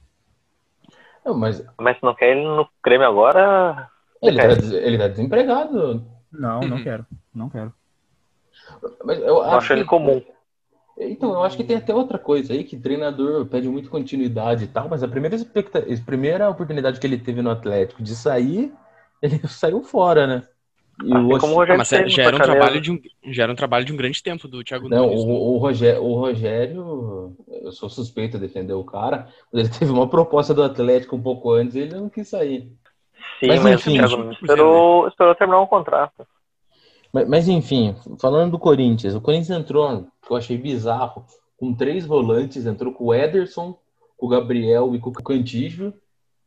Não, 1.24 1.34
mas 1.36 1.62
Mas 1.78 1.98
se 1.98 2.02
não 2.02 2.14
quer 2.14 2.30
ele 2.36 2.44
no 2.44 2.66
Grêmio 2.82 3.06
agora. 3.06 3.90
ele 4.22 4.38
tá, 4.38 4.48
ele 4.76 4.98
tá 4.98 5.08
desempregado. 5.08 6.06
Não, 6.32 6.60
não 6.62 6.76
Uhum. 6.78 6.82
quero. 6.82 7.06
Não 7.34 7.48
quero. 7.50 7.74
Mas 9.04 9.18
eu 9.20 9.42
Eu 9.42 9.56
acho 9.58 9.58
acho 9.58 9.72
ele 9.72 9.84
que- 9.84 9.84
comum. 9.84 10.22
Então, 10.98 11.32
eu 11.32 11.42
acho 11.42 11.56
que 11.56 11.64
tem 11.64 11.76
até 11.76 11.94
outra 11.94 12.18
coisa 12.18 12.52
aí, 12.52 12.62
que 12.64 12.78
treinador 12.78 13.46
pede 13.46 13.68
muito 13.68 13.88
continuidade 13.88 14.64
e 14.64 14.68
tal, 14.68 14.88
mas 14.88 15.02
a 15.02 15.08
primeira, 15.08 15.34
expecta... 15.36 15.78
a 15.78 16.04
primeira 16.04 16.50
oportunidade 16.50 17.00
que 17.00 17.06
ele 17.06 17.18
teve 17.18 17.40
no 17.42 17.50
Atlético 17.50 18.02
de 18.02 18.14
sair, 18.14 18.72
ele 19.22 19.40
saiu 19.48 19.82
fora, 19.82 20.26
né? 20.26 20.48
E 21.04 21.16
Assim 21.16 21.36
o 21.36 21.38
como 21.38 21.54
o 21.54 21.56
Ah, 21.68 21.74
Rogério 21.74 21.76
mas 21.76 21.88
no 21.90 22.08
já 22.08 22.24
era 22.24 22.36
um 22.36 22.40
trabalho 22.40 22.80
de 22.80 22.90
um, 22.92 23.00
já 23.32 23.44
era 23.44 23.52
um 23.52 23.56
trabalho 23.56 23.84
de 23.84 23.92
um 23.92 23.96
grande 23.96 24.22
tempo 24.22 24.46
do 24.48 24.62
Thiago 24.64 24.88
Não, 24.88 25.06
Nunes. 25.06 25.24
né? 25.24 25.32
o, 25.32 25.54
o, 25.54 25.58
Rogério, 25.58 26.02
o 26.02 26.14
Rogério, 26.14 27.36
eu 27.48 27.70
sou 27.72 27.88
suspeito 27.88 28.36
a 28.36 28.40
defender 28.40 28.72
o 28.72 28.84
cara, 28.84 29.28
mas 29.52 29.68
ele 29.68 29.68
teve 29.78 29.90
uma 29.90 30.08
proposta 30.08 30.54
do 30.54 30.62
Atlético 30.62 31.16
um 31.16 31.22
pouco 31.22 31.50
antes 31.52 31.74
e 31.74 31.80
ele 31.80 31.94
não 31.94 32.08
quis 32.08 32.28
sair. 32.28 32.72
Sim, 33.42 33.48
Mas, 33.48 33.60
mas, 33.60 33.74
enfim. 33.74 33.92
o 33.92 33.94
Thiago 33.96 34.16
Nunes 34.16 34.38
esperou, 34.38 35.08
esperou 35.08 35.34
terminar 35.34 35.60
um 35.60 35.66
contrato. 35.66 36.26
Mas, 37.12 37.28
mas, 37.28 37.48
enfim, 37.48 37.94
falando 38.20 38.52
do 38.52 38.58
Corinthians, 38.58 39.14
o 39.14 39.20
Corinthians 39.20 39.58
entrou, 39.58 40.06
que 40.24 40.32
eu 40.32 40.36
achei 40.36 40.56
bizarro, 40.56 41.24
com 41.56 41.74
três 41.74 42.06
volantes, 42.06 42.66
entrou 42.66 42.92
com 42.92 43.06
o 43.06 43.14
Ederson, 43.14 43.78
com 44.16 44.26
o 44.26 44.28
Gabriel 44.28 44.94
e 44.94 44.98
com 44.98 45.10
o 45.10 45.12
Cantígio. 45.12 45.92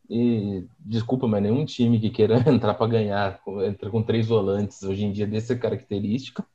E 0.10 0.66
desculpa, 0.80 1.28
mas 1.28 1.42
nenhum 1.42 1.66
time 1.66 2.00
que 2.00 2.10
queira 2.10 2.38
entrar 2.50 2.74
para 2.74 2.88
ganhar 2.88 3.40
entra 3.66 3.90
com 3.90 4.02
três 4.02 4.28
volantes 4.28 4.84
hoje 4.84 5.06
em 5.06 5.12
dia 5.12 5.28
dessa 5.28 5.56
característica. 5.56 6.46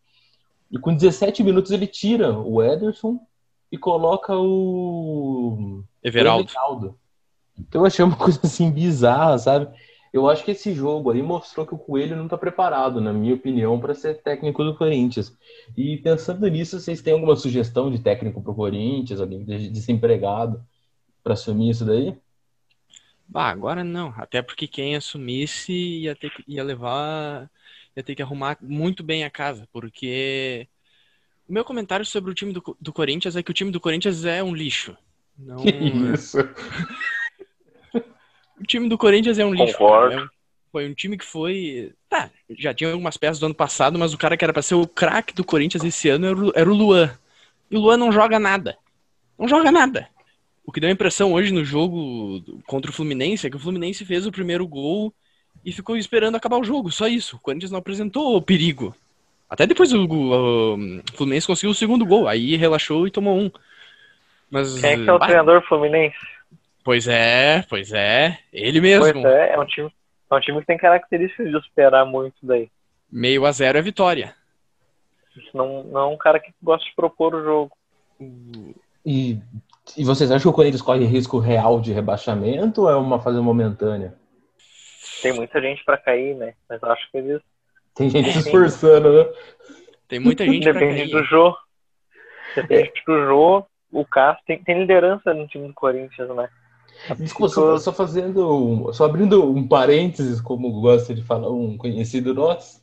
E 0.71 0.79
com 0.79 0.95
17 0.95 1.43
minutos 1.43 1.71
ele 1.71 1.87
tira 1.87 2.39
o 2.39 2.63
Ederson 2.63 3.19
e 3.71 3.79
coloca 3.79 4.37
o 4.37 5.83
Everaldo. 6.03 6.51
Everaldo. 6.51 6.99
Então 7.59 7.83
eu 7.83 7.87
achei 7.87 8.05
uma 8.05 8.17
coisa 8.17 8.41
assim 8.45 8.71
bizarra, 8.71 9.39
sabe? 9.39 9.69
Eu 10.13 10.29
acho 10.29 10.45
que 10.45 10.51
esse 10.53 10.73
jogo 10.75 11.11
aí 11.11 11.23
mostrou 11.23 11.67
que 11.67 11.75
o 11.75 11.79
Coelho 11.79 12.17
não 12.17 12.25
está 12.25 12.39
preparado, 12.39 13.01
na 13.01 13.13
minha 13.13 13.35
opinião, 13.35 13.79
para 13.81 13.95
ser 13.95 14.23
técnico 14.23 14.65
do 14.65 14.77
Corinthians. 14.77 15.37
E 15.77 15.97
pensando 15.99 16.47
nisso, 16.49 16.79
vocês 16.81 17.03
têm 17.03 17.13
alguma 17.15 17.37
sugestão 17.37 17.91
de 17.91 17.99
técnico 18.01 18.43
para 18.43 18.53
o 18.53 18.55
Corinthians, 18.55 19.21
alguém 19.21 19.45
de- 19.45 19.71
desempregado, 19.71 20.63
para 21.23 21.35
assumir 21.35 21.71
isso 21.71 21.85
daí? 21.85 22.17
Bah, 23.27 23.49
agora 23.51 23.85
não. 23.85 24.09
Até 24.17 24.43
porque 24.43 24.67
quem 24.67 24.97
assumisse 24.97 25.73
ia 25.73 26.17
ter 26.17 26.31
que, 26.31 26.43
ia 26.47 26.65
levar, 26.65 27.51
ia 27.97 28.03
ter 28.03 28.15
que 28.15 28.23
arrumar 28.23 28.57
muito 28.63 29.03
bem 29.03 29.25
a 29.25 29.31
casa, 29.31 29.69
porque 29.73 30.67
o 31.49 31.53
meu 31.53 31.65
comentário 31.65 32.07
sobre 32.07 32.31
o 32.33 32.35
time 32.35 32.53
do, 32.53 32.63
do 32.81 32.93
Corinthians 32.93 33.37
é 33.37 33.43
que 33.43 33.51
o 33.51 33.55
time 33.55 33.71
do 33.73 33.81
Corinthians 33.81 34.25
é 34.25 34.43
um 34.43 34.55
lixo. 34.55 34.97
Não, 35.37 35.65
Que 35.65 35.69
isso? 36.13 36.39
o 38.61 38.65
time 38.65 38.89
do 38.89 38.99
Corinthians 38.99 39.39
é 39.39 39.45
um 39.45 39.53
lixo. 39.55 39.77
Concordo. 39.79 40.11
cara. 40.11 40.23
É 40.23 40.25
um- 40.25 40.29
foi 40.71 40.87
um 40.87 40.93
time 40.93 41.17
que 41.17 41.25
foi, 41.25 41.93
tá, 42.11 42.29
já 42.51 42.75
tinha 42.75 42.93
algumas 42.93 43.17
peças 43.17 43.39
do 43.39 43.47
ano 43.47 43.55
passado, 43.55 43.99
mas 43.99 44.13
o 44.13 44.19
cara 44.19 44.37
que 44.37 44.45
era 44.45 44.53
pra 44.53 44.61
ser 44.61 44.75
o 44.75 44.87
craque 44.87 45.35
do 45.35 45.43
Corinthians 45.43 45.83
esse 45.83 46.11
ano 46.11 46.53
era 46.55 46.71
o, 46.71 46.75
Luan. 46.75 47.11
E 47.71 47.77
o 47.77 47.81
Luan 47.81 47.97
não 47.97 48.13
joga 48.13 48.39
nada. 48.39 48.77
Não 49.39 49.49
joga 49.49 49.73
nada. 49.73 50.09
O 50.67 50.71
que 50.71 50.79
deu 50.79 50.91
a 50.91 50.93
impressão 50.93 51.33
hoje 51.33 51.53
no 51.55 51.65
jogo 51.65 52.43
contra 52.67 52.91
o 52.91 52.95
Fluminense 52.95 53.47
é 53.47 53.51
que 53.51 53.57
o 53.57 53.59
Fluminense 53.59 54.05
fez 54.05 54.27
o 54.27 54.31
primeiro 54.31 54.67
gol 54.69 55.13
e 55.65 55.73
ficou 55.73 55.97
esperando 55.97 56.37
acabar 56.37 56.59
o 56.59 56.65
jogo, 56.65 56.93
só 56.93 57.09
isso. 57.09 57.37
O 57.37 57.41
Corinthians 57.41 57.71
não 57.71 57.79
apresentou 57.79 58.37
o 58.37 58.43
perigo. 58.43 58.95
Até 59.49 59.67
depois 59.67 59.91
o, 59.95 60.05
o, 60.05 60.75
o 60.77 61.03
Fluminense 61.15 61.47
conseguiu 61.47 61.71
o 61.71 61.75
segundo 61.75 62.05
gol, 62.05 62.29
aí 62.29 62.57
relaxou 62.57 63.07
e 63.07 63.11
tomou 63.11 63.39
um. 63.39 63.51
Mas, 64.51 64.79
Quem 64.79 64.91
é 64.91 64.97
que 64.97 65.09
é 65.09 65.13
o 65.13 65.19
bah, 65.19 65.27
treinador 65.27 65.63
Fluminense? 65.67 66.17
Pois 66.89 67.07
é, 67.07 67.67
pois 67.69 67.93
é. 67.93 68.39
Ele 68.51 68.81
mesmo. 68.81 69.13
Pois 69.13 69.25
é, 69.27 69.53
é 69.53 69.59
um 69.59 69.67
time, 69.67 69.93
é 70.31 70.35
um 70.35 70.41
time 70.41 70.61
que 70.61 70.67
tem 70.69 70.79
características 70.79 71.51
de 71.51 71.59
esperar 71.59 72.07
muito 72.07 72.37
daí. 72.43 72.71
Meio 73.13 73.45
a 73.45 73.53
zero 73.53 73.77
é 73.77 73.83
vitória. 73.83 74.35
Não, 75.53 75.85
não 75.85 76.01
é 76.01 76.07
um 76.07 76.17
cara 76.17 76.41
que 76.41 76.51
gosta 76.63 76.89
de 76.89 76.97
propor 76.97 77.35
o 77.35 77.45
jogo. 77.45 77.77
E, 79.05 79.39
e 79.99 80.03
vocês 80.03 80.31
acham 80.31 80.41
que 80.41 80.49
o 80.49 80.53
Corinthians 80.55 80.81
corre 80.81 81.05
risco 81.05 81.39
real 81.39 81.79
de 81.79 81.93
rebaixamento 81.93 82.81
ou 82.81 82.91
é 82.91 82.97
uma 82.97 83.21
fase 83.21 83.39
momentânea? 83.39 84.15
Tem 85.21 85.35
muita 85.35 85.61
gente 85.61 85.85
pra 85.85 85.99
cair, 85.99 86.35
né? 86.37 86.55
Mas 86.71 86.83
eu 86.83 86.91
acho 86.91 87.11
que 87.11 87.19
eles. 87.19 87.43
Tem 87.95 88.09
gente 88.09 88.33
se 88.33 88.39
esforçando, 88.39 89.13
né? 89.13 89.31
Tem 90.09 90.19
muita 90.19 90.43
gente 90.43 90.63
pra 90.63 90.73
Depende 90.73 91.01
cair. 91.01 91.11
do 91.11 91.23
Jô. 91.25 91.55
Depende 92.57 92.93
do 93.07 93.27
Jô. 93.27 93.67
O 93.93 94.07
Cássio 94.07 94.43
tem, 94.47 94.65
tem 94.65 94.81
liderança 94.81 95.35
no 95.35 95.47
time 95.47 95.69
do 95.69 95.75
Corinthians, 95.75 96.35
né? 96.35 96.49
Desculpa, 97.19 97.53
só, 97.53 97.79
só 97.79 97.93
fazendo, 97.93 98.49
um- 98.51 98.93
só 98.93 99.05
abrindo 99.05 99.45
um 99.45 99.67
parênteses, 99.67 100.41
como 100.41 100.81
gosta 100.81 101.15
de 101.15 101.23
falar 101.23 101.51
um 101.51 101.77
conhecido 101.77 102.35
nosso, 102.35 102.83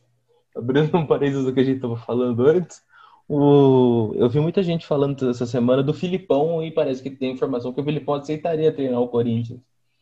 abrindo 0.56 0.96
um 0.98 1.06
parênteses 1.06 1.46
do 1.46 1.54
que 1.54 1.60
a 1.60 1.64
gente 1.64 1.78
estava 1.78 1.98
falando 1.98 2.48
antes, 2.48 2.82
o, 3.28 4.14
eu 4.16 4.30
vi 4.30 4.40
muita 4.40 4.62
gente 4.62 4.86
falando 4.86 5.30
essa 5.30 5.46
semana 5.46 5.82
do 5.82 5.94
Filipão 5.94 6.64
e 6.64 6.72
parece 6.72 7.02
que 7.02 7.10
tem 7.10 7.32
informação 7.32 7.74
que 7.74 7.82
o 7.82 7.84
Filipão 7.84 8.16
aceitaria 8.16 8.72
treinar 8.72 9.02
o 9.02 9.08
Corinthians. 9.08 9.60
O 9.60 9.62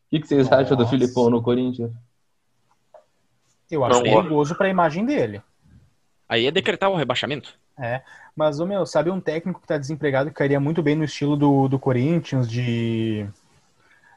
que, 0.09 0.19
que 0.19 0.27
vocês 0.27 0.51
acham 0.51 0.77
do 0.77 0.83
Nossa. 0.83 0.95
Filipão 0.95 1.29
no 1.29 1.41
Corinthians? 1.41 1.91
Eu 3.71 3.83
acho 3.83 3.95
Não 3.95 4.03
perigoso 4.03 4.55
pra 4.55 4.69
imagem 4.69 5.05
dele. 5.05 5.41
Aí 6.29 6.45
é 6.45 6.51
decretar 6.51 6.91
o 6.91 6.95
rebaixamento. 6.95 7.57
Mas, 8.35 8.59
ô 8.59 8.65
meu, 8.65 8.85
sabe 8.85 9.09
um 9.09 9.19
técnico 9.19 9.61
que 9.61 9.67
tá 9.67 9.77
desempregado 9.77 10.29
que 10.29 10.35
cairia 10.35 10.59
muito 10.59 10.83
bem 10.83 10.95
no 10.95 11.03
estilo 11.03 11.35
do, 11.35 11.67
do 11.67 11.79
Corinthians, 11.79 12.47
de, 12.47 13.25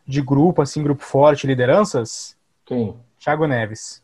de 0.07 0.23
grupo, 0.23 0.63
assim, 0.63 0.83
grupo 0.83 1.03
forte, 1.03 1.47
lideranças? 1.47 2.37
Quem? 2.65 2.97
Thiago 3.19 3.47
Neves. 3.47 4.03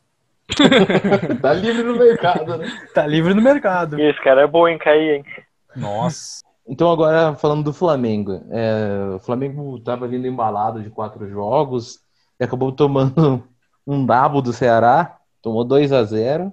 tá 1.41 1.53
livre 1.53 1.83
no 1.83 1.97
mercado, 1.97 2.57
né? 2.57 2.67
Tá 2.93 3.07
livre 3.07 3.33
no 3.35 3.43
mercado. 3.43 3.99
E 3.99 4.11
esse 4.11 4.21
cara 4.23 4.43
é 4.43 4.47
bom 4.47 4.67
em 4.69 4.79
cair, 4.79 5.17
hein? 5.17 5.25
Nossa. 5.77 6.43
Então, 6.67 6.91
agora 6.91 7.35
falando 7.37 7.65
do 7.65 7.73
Flamengo. 7.73 8.43
É, 8.51 9.15
o 9.17 9.19
Flamengo 9.21 9.77
estava 9.77 10.07
vindo 10.07 10.27
embalado 10.27 10.83
de 10.83 10.91
quatro 10.91 11.29
jogos 11.29 12.01
e 12.39 12.45
acabou 12.45 12.73
tomando 12.73 13.43
um 13.87 14.05
dabo 14.05 14.43
do 14.43 14.53
Ceará, 14.53 15.19
tomou 15.41 15.65
2 15.65 15.93
a 15.93 16.05
0 16.05 16.53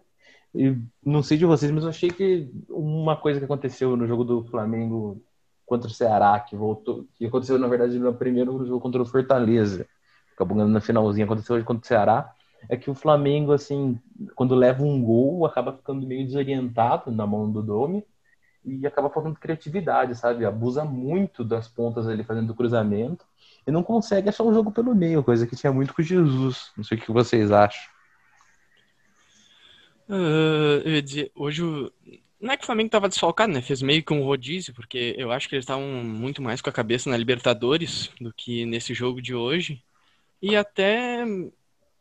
E 0.54 0.76
não 1.04 1.22
sei 1.22 1.38
de 1.38 1.46
vocês, 1.46 1.72
mas 1.72 1.84
eu 1.84 1.90
achei 1.90 2.10
que 2.10 2.50
uma 2.70 3.16
coisa 3.16 3.40
que 3.40 3.46
aconteceu 3.46 3.96
no 3.98 4.08
jogo 4.08 4.24
do 4.24 4.44
Flamengo 4.46 5.22
contra 5.70 5.88
o 5.88 5.94
Ceará, 5.94 6.40
que 6.40 6.56
voltou, 6.56 7.06
que 7.16 7.26
aconteceu, 7.26 7.58
na 7.58 7.68
verdade, 7.68 7.98
no 7.98 8.14
primeiro 8.14 8.66
jogo 8.66 8.82
contra 8.82 9.02
o 9.02 9.06
Fortaleza, 9.06 9.88
acabou 10.34 10.58
ganhando 10.58 10.74
na 10.74 10.82
finalzinha, 10.82 11.26
aconteceu 11.26 11.56
hoje 11.56 11.66
contra 11.66 11.84
o 11.84 11.88
Ceará, 11.88 12.34
é 12.68 12.76
que 12.76 12.90
o 12.90 12.96
Flamengo, 12.96 13.54
assim, 13.54 13.98
quando 14.36 14.56
leva 14.56 14.84
um 14.84 15.02
gol, 15.02 15.46
acaba 15.46 15.72
ficando 15.72 16.06
meio 16.06 16.26
desorientado 16.26 17.12
na 17.12 17.26
mão 17.26 17.50
do 17.50 17.62
Domi 17.62 18.04
e 18.66 18.86
acaba 18.86 19.10
faltando 19.10 19.40
criatividade, 19.40 20.16
sabe? 20.16 20.46
Abusa 20.46 20.84
muito 20.84 21.44
das 21.46 21.68
pontas 21.68 22.08
ali 22.08 22.24
fazendo 22.24 22.50
o 22.50 22.56
cruzamento 22.56 23.26
e 23.66 23.72
não 23.72 23.82
consegue 23.82 24.28
achar 24.28 24.44
um 24.44 24.54
jogo 24.54 24.72
pelo 24.72 24.94
meio, 24.94 25.24
coisa 25.24 25.48
que 25.48 25.56
tinha 25.56 25.72
muito 25.72 25.94
com 25.94 26.02
o 26.02 26.06
Jesus. 26.06 26.72
Não 26.76 26.84
sei 26.84 26.98
o 26.98 27.02
que 27.02 27.12
vocês 27.12 27.52
acham. 27.52 27.90
Ah, 30.10 30.82
eu 30.84 30.92
ia 30.92 31.02
dizer, 31.02 31.32
hoje 31.36 31.64
o... 31.64 31.92
Não 32.40 32.54
é 32.54 32.58
que 32.58 32.64
o 32.64 32.66
Flamengo 32.66 32.90
tava 32.90 33.10
desfalcado, 33.10 33.52
né? 33.52 33.62
Fez 33.62 33.82
meio 33.82 34.04
que 34.04 34.14
um 34.14 34.24
rodízio, 34.24 34.74
porque 34.74 35.14
eu 35.18 35.32
acho 35.32 35.50
que 35.50 35.56
eles 35.56 35.64
estavam 35.64 35.86
muito 35.86 36.42
mais 36.42 36.62
com 36.62 36.70
a 36.70 36.74
cabeça 36.74 37.10
na 37.10 37.18
Libertadores 37.18 38.10
do 38.20 38.34
que 38.34 38.66
nesse 38.66 38.94
jogo 38.94 39.22
de 39.22 39.36
hoje. 39.36 39.84
E 40.42 40.56
até 40.56 41.26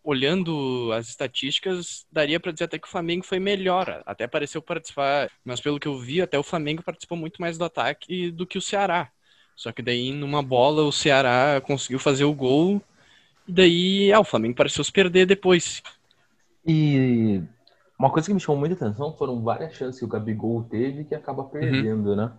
olhando 0.03 0.91
as 0.93 1.09
estatísticas, 1.09 2.07
daria 2.11 2.41
pra 2.41 2.53
dizer 2.53 2.65
até 2.65 2.79
que 2.79 2.87
o 2.87 2.91
Flamengo 2.91 3.27
foi 3.27 3.39
melhor. 3.39 4.03
Até 4.07 4.27
pareceu 4.27 4.63
participar, 4.63 5.31
mas 5.45 5.61
pelo 5.61 5.79
que 5.81 5.89
eu 5.89 5.99
vi, 5.99 6.23
até 6.23 6.39
o 6.39 6.43
Flamengo 6.43 6.83
participou 6.83 7.19
muito 7.19 7.41
mais 7.41 7.59
do 7.59 7.65
ataque 7.65 8.31
do 8.31 8.47
que 8.47 8.57
o 8.57 8.63
Ceará. 8.63 9.11
Só 9.57 9.73
que 9.73 9.83
daí, 9.83 10.13
numa 10.13 10.43
bola, 10.43 10.83
o 10.85 10.93
Ceará 10.93 11.61
conseguiu 11.61 11.99
fazer 11.99 12.25
o 12.25 12.33
gol. 12.33 12.81
E 13.47 13.53
daí, 13.53 14.13
ah, 14.13 14.21
o 14.21 14.25
Flamengo 14.25 14.55
pareceu 14.55 14.85
se 14.85 14.93
perder 14.93 15.27
depois. 15.27 15.83
E 16.65 17.43
uma 17.99 18.11
coisa 18.11 18.29
que 18.29 18.35
me 18.35 18.41
chamou 18.41 18.61
muita 18.61 18.75
atenção 18.75 19.13
foram 19.17 19.43
várias 19.43 19.75
chances 19.75 19.99
que 19.99 20.05
o 20.05 20.09
Gabigol 20.09 20.63
teve 20.65 21.05
que 21.05 21.15
acaba 21.15 21.45
perdendo, 21.45 22.15
né? 22.15 22.33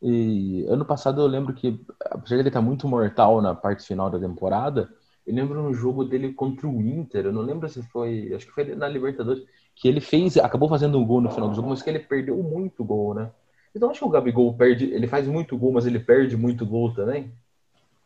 E 0.00 0.64
ano 0.68 0.84
passado 0.84 1.20
eu 1.20 1.26
lembro 1.26 1.52
que, 1.54 1.80
apesar 2.06 2.36
de 2.36 2.42
ele 2.42 2.48
estar 2.48 2.60
muito 2.60 2.88
mortal 2.88 3.40
na 3.42 3.54
parte 3.54 3.86
final 3.86 4.10
da 4.10 4.18
temporada, 4.18 4.90
eu 5.26 5.34
lembro 5.34 5.62
no 5.62 5.72
jogo 5.74 6.04
dele 6.04 6.32
contra 6.32 6.66
o 6.66 6.80
Inter, 6.82 7.26
eu 7.26 7.32
não 7.32 7.42
lembro 7.42 7.68
se 7.68 7.82
foi, 7.84 8.32
acho 8.34 8.46
que 8.46 8.52
foi 8.52 8.74
na 8.74 8.88
Libertadores, 8.88 9.42
que 9.74 9.88
ele 9.88 10.00
fez, 10.00 10.36
acabou 10.36 10.68
fazendo 10.68 10.98
um 10.98 11.04
gol 11.04 11.20
no 11.20 11.30
final 11.30 11.48
do 11.48 11.54
jogo, 11.54 11.68
mas 11.68 11.82
que 11.82 11.90
ele 11.90 11.98
perdeu 11.98 12.36
muito 12.42 12.84
gol, 12.84 13.14
né? 13.14 13.30
Então 13.74 13.90
acho 13.90 14.00
que 14.00 14.06
o 14.06 14.10
Gabigol 14.10 14.54
perde, 14.54 14.84
ele 14.84 15.06
faz 15.06 15.26
muito 15.26 15.56
gol, 15.56 15.72
mas 15.72 15.86
ele 15.86 15.98
perde 15.98 16.36
muito 16.36 16.64
gol 16.64 16.94
também. 16.94 17.32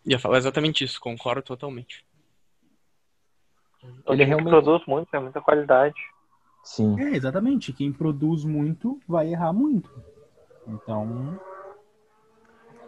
Ia 0.05 0.19
falar 0.19 0.39
exatamente 0.39 0.85
isso, 0.85 1.01
concordo 1.01 1.43
totalmente. 1.43 2.05
Ele 4.07 4.25
realmente 4.25 4.49
produz 4.49 4.87
muito, 4.87 5.15
é 5.15 5.21
muita 5.21 5.41
qualidade. 5.41 5.97
Sim. 6.69 7.01
É, 7.01 7.17
exatamente. 7.17 7.73
Quem 7.73 7.91
produz 7.91 8.45
muito 8.45 9.01
vai 9.09 9.33
errar 9.33 9.55
muito. 9.55 9.91
Então. 10.67 11.41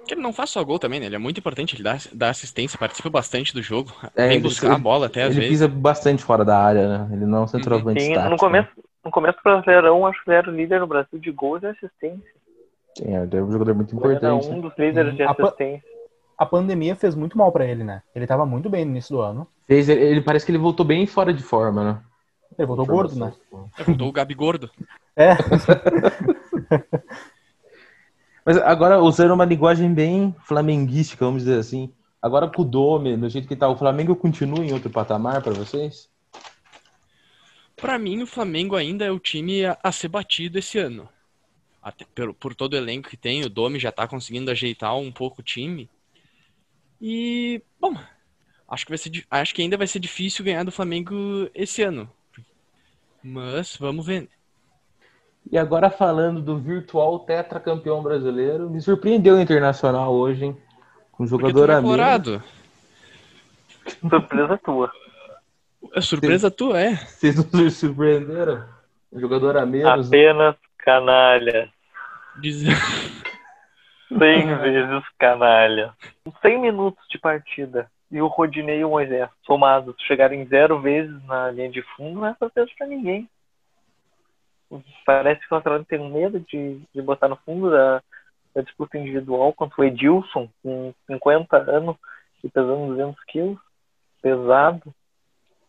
Que 0.06 0.12
ele 0.12 0.20
não 0.20 0.34
faz 0.34 0.50
só 0.50 0.62
gol 0.62 0.78
também, 0.78 1.00
né? 1.00 1.06
Ele 1.06 1.16
é 1.16 1.18
muito 1.18 1.38
importante, 1.38 1.74
ele 1.74 1.82
dá, 1.82 1.96
dá 2.12 2.28
assistência, 2.28 2.78
participa 2.78 3.08
bastante 3.08 3.54
do 3.54 3.62
jogo, 3.62 3.90
é, 4.14 4.28
vem 4.28 4.40
buscar 4.40 4.66
ele, 4.66 4.76
a 4.76 4.78
bola 4.78 5.06
até 5.06 5.22
às 5.22 5.30
ele 5.30 5.40
vezes. 5.40 5.62
Ele 5.62 5.68
pisa 5.68 5.68
bastante 5.68 6.22
fora 6.22 6.44
da 6.44 6.58
área, 6.58 6.86
né? 6.88 7.08
Ele 7.10 7.24
não 7.24 7.38
é 7.38 7.40
um 7.42 7.46
centroavante 7.46 8.02
Sim, 8.02 8.14
no 8.16 8.36
começo, 8.36 8.68
no 9.02 9.10
começo 9.10 9.38
do 9.38 9.42
Brasileirão, 9.42 10.06
acho 10.06 10.22
que 10.22 10.30
ele 10.30 10.36
era 10.36 10.50
o 10.50 10.54
líder 10.54 10.80
no 10.80 10.86
Brasil 10.86 11.18
de 11.18 11.30
gols 11.30 11.62
e 11.62 11.66
assistência. 11.68 12.32
Sim, 12.98 13.16
ele 13.16 13.36
é 13.36 13.42
um 13.42 13.50
jogador 13.50 13.74
muito 13.74 13.96
importante. 13.96 14.24
Ele 14.24 14.46
era 14.46 14.56
um 14.56 14.60
dos 14.60 14.76
líderes 14.76 15.16
de 15.16 15.22
assistência. 15.22 15.88
A, 16.36 16.44
a 16.44 16.46
pandemia 16.46 16.94
fez 16.94 17.14
muito 17.14 17.38
mal 17.38 17.50
para 17.50 17.64
ele, 17.64 17.82
né? 17.82 18.02
Ele 18.14 18.26
tava 18.26 18.44
muito 18.44 18.68
bem 18.68 18.84
no 18.84 18.90
início 18.90 19.16
do 19.16 19.22
ano. 19.22 19.46
Fez, 19.66 19.88
ele, 19.88 20.02
ele 20.02 20.20
parece 20.20 20.44
que 20.44 20.52
ele 20.52 20.58
voltou 20.58 20.84
bem 20.84 21.06
fora 21.06 21.32
de 21.32 21.42
forma, 21.42 21.82
né? 21.82 22.02
Ele 22.58 22.66
voltou 22.66 22.86
gordo, 22.86 23.16
né? 23.16 23.32
Ele 23.78 23.84
voltou 23.86 24.08
o 24.08 24.12
Gabi 24.12 24.34
gordo. 24.34 24.70
É. 25.16 25.36
Mas 28.44 28.56
agora, 28.58 29.00
usando 29.00 29.32
uma 29.32 29.44
linguagem 29.44 29.92
bem 29.92 30.34
flamenguística, 30.44 31.24
vamos 31.24 31.42
dizer 31.42 31.58
assim. 31.58 31.92
Agora 32.20 32.48
com 32.48 32.62
o 32.62 32.64
Dome, 32.64 33.16
do 33.16 33.28
jeito 33.28 33.48
que 33.48 33.56
tá, 33.56 33.68
o 33.68 33.76
Flamengo 33.76 34.14
continua 34.14 34.64
em 34.64 34.72
outro 34.72 34.90
patamar 34.90 35.42
para 35.42 35.52
vocês? 35.52 36.08
Para 37.76 37.98
mim, 37.98 38.22
o 38.22 38.26
Flamengo 38.26 38.76
ainda 38.76 39.06
é 39.06 39.10
o 39.10 39.18
time 39.18 39.64
a, 39.64 39.78
a 39.82 39.90
ser 39.90 40.08
batido 40.08 40.58
esse 40.58 40.78
ano. 40.78 41.08
Até 41.82 42.04
por, 42.04 42.34
por, 42.34 42.54
todo 42.54 42.74
o 42.74 42.76
elenco 42.76 43.08
que 43.08 43.16
tem, 43.16 43.42
o 43.42 43.48
Dome 43.48 43.78
já 43.78 43.90
tá 43.90 44.06
conseguindo 44.06 44.50
ajeitar 44.50 44.94
um 44.98 45.10
pouco 45.10 45.40
o 45.40 45.44
time. 45.44 45.88
E, 47.00 47.62
bom, 47.80 47.96
acho 48.68 48.84
que, 48.84 48.90
vai 48.90 48.98
ser, 48.98 49.24
acho 49.30 49.54
que 49.54 49.62
ainda 49.62 49.78
vai 49.78 49.86
ser 49.86 49.98
difícil 49.98 50.44
ganhar 50.44 50.62
do 50.62 50.70
Flamengo 50.70 51.14
esse 51.54 51.82
ano. 51.82 52.10
Mas 53.22 53.76
vamos 53.76 54.06
ver. 54.06 54.28
E 55.50 55.58
agora 55.58 55.90
falando 55.90 56.40
do 56.40 56.58
virtual 56.58 57.20
tetracampeão 57.20 58.02
brasileiro, 58.02 58.70
me 58.70 58.80
surpreendeu 58.80 59.36
o 59.36 59.40
Internacional 59.40 60.12
hoje, 60.12 60.46
hein? 60.46 60.56
Com 61.12 61.24
um 61.24 61.26
jogador 61.26 61.70
a 61.70 61.80
menos. 61.80 62.42
Surpresa 64.08 64.58
tua. 64.58 64.92
É 65.94 66.00
surpresa 66.00 66.50
tua, 66.50 66.80
é. 66.80 66.96
Vocês 66.96 67.52
não 67.52 67.70
surpreenderam? 67.70 68.64
Um 69.12 69.20
jogador 69.20 69.56
a 69.56 69.66
menos. 69.66 70.08
Apenas 70.08 70.56
canalha. 70.78 71.70
Diz... 72.40 72.62
100 74.08 74.58
vezes 74.58 75.04
canalha. 75.18 75.94
100 76.42 76.60
minutos 76.60 77.04
de 77.10 77.18
partida. 77.18 77.90
E 78.10 78.20
o 78.20 78.26
Rodinei 78.26 78.80
e 78.80 78.84
o 78.84 78.90
Moisés, 78.90 79.30
somados, 79.44 79.94
chegarem 80.06 80.46
zero 80.46 80.80
vezes 80.80 81.22
na 81.24 81.50
linha 81.50 81.70
de 81.70 81.82
fundo, 81.94 82.20
não 82.20 82.26
é 82.26 82.34
surpresa 82.34 82.70
pra 82.76 82.86
ninguém. 82.86 83.28
Parece 85.04 85.46
que 85.46 85.54
o 85.54 85.56
Atlético 85.56 85.88
tem 85.88 86.10
medo 86.10 86.40
de, 86.40 86.80
de 86.92 87.02
botar 87.02 87.28
no 87.28 87.36
fundo 87.36 87.70
da, 87.70 88.02
da 88.54 88.62
disputa 88.62 88.98
individual 88.98 89.52
contra 89.52 89.80
o 89.80 89.84
Edilson, 89.84 90.48
com 90.62 90.92
50 91.06 91.56
anos 91.56 91.96
e 92.42 92.48
pesando 92.48 92.88
200 92.88 93.24
quilos. 93.24 93.58
Pesado, 94.22 94.94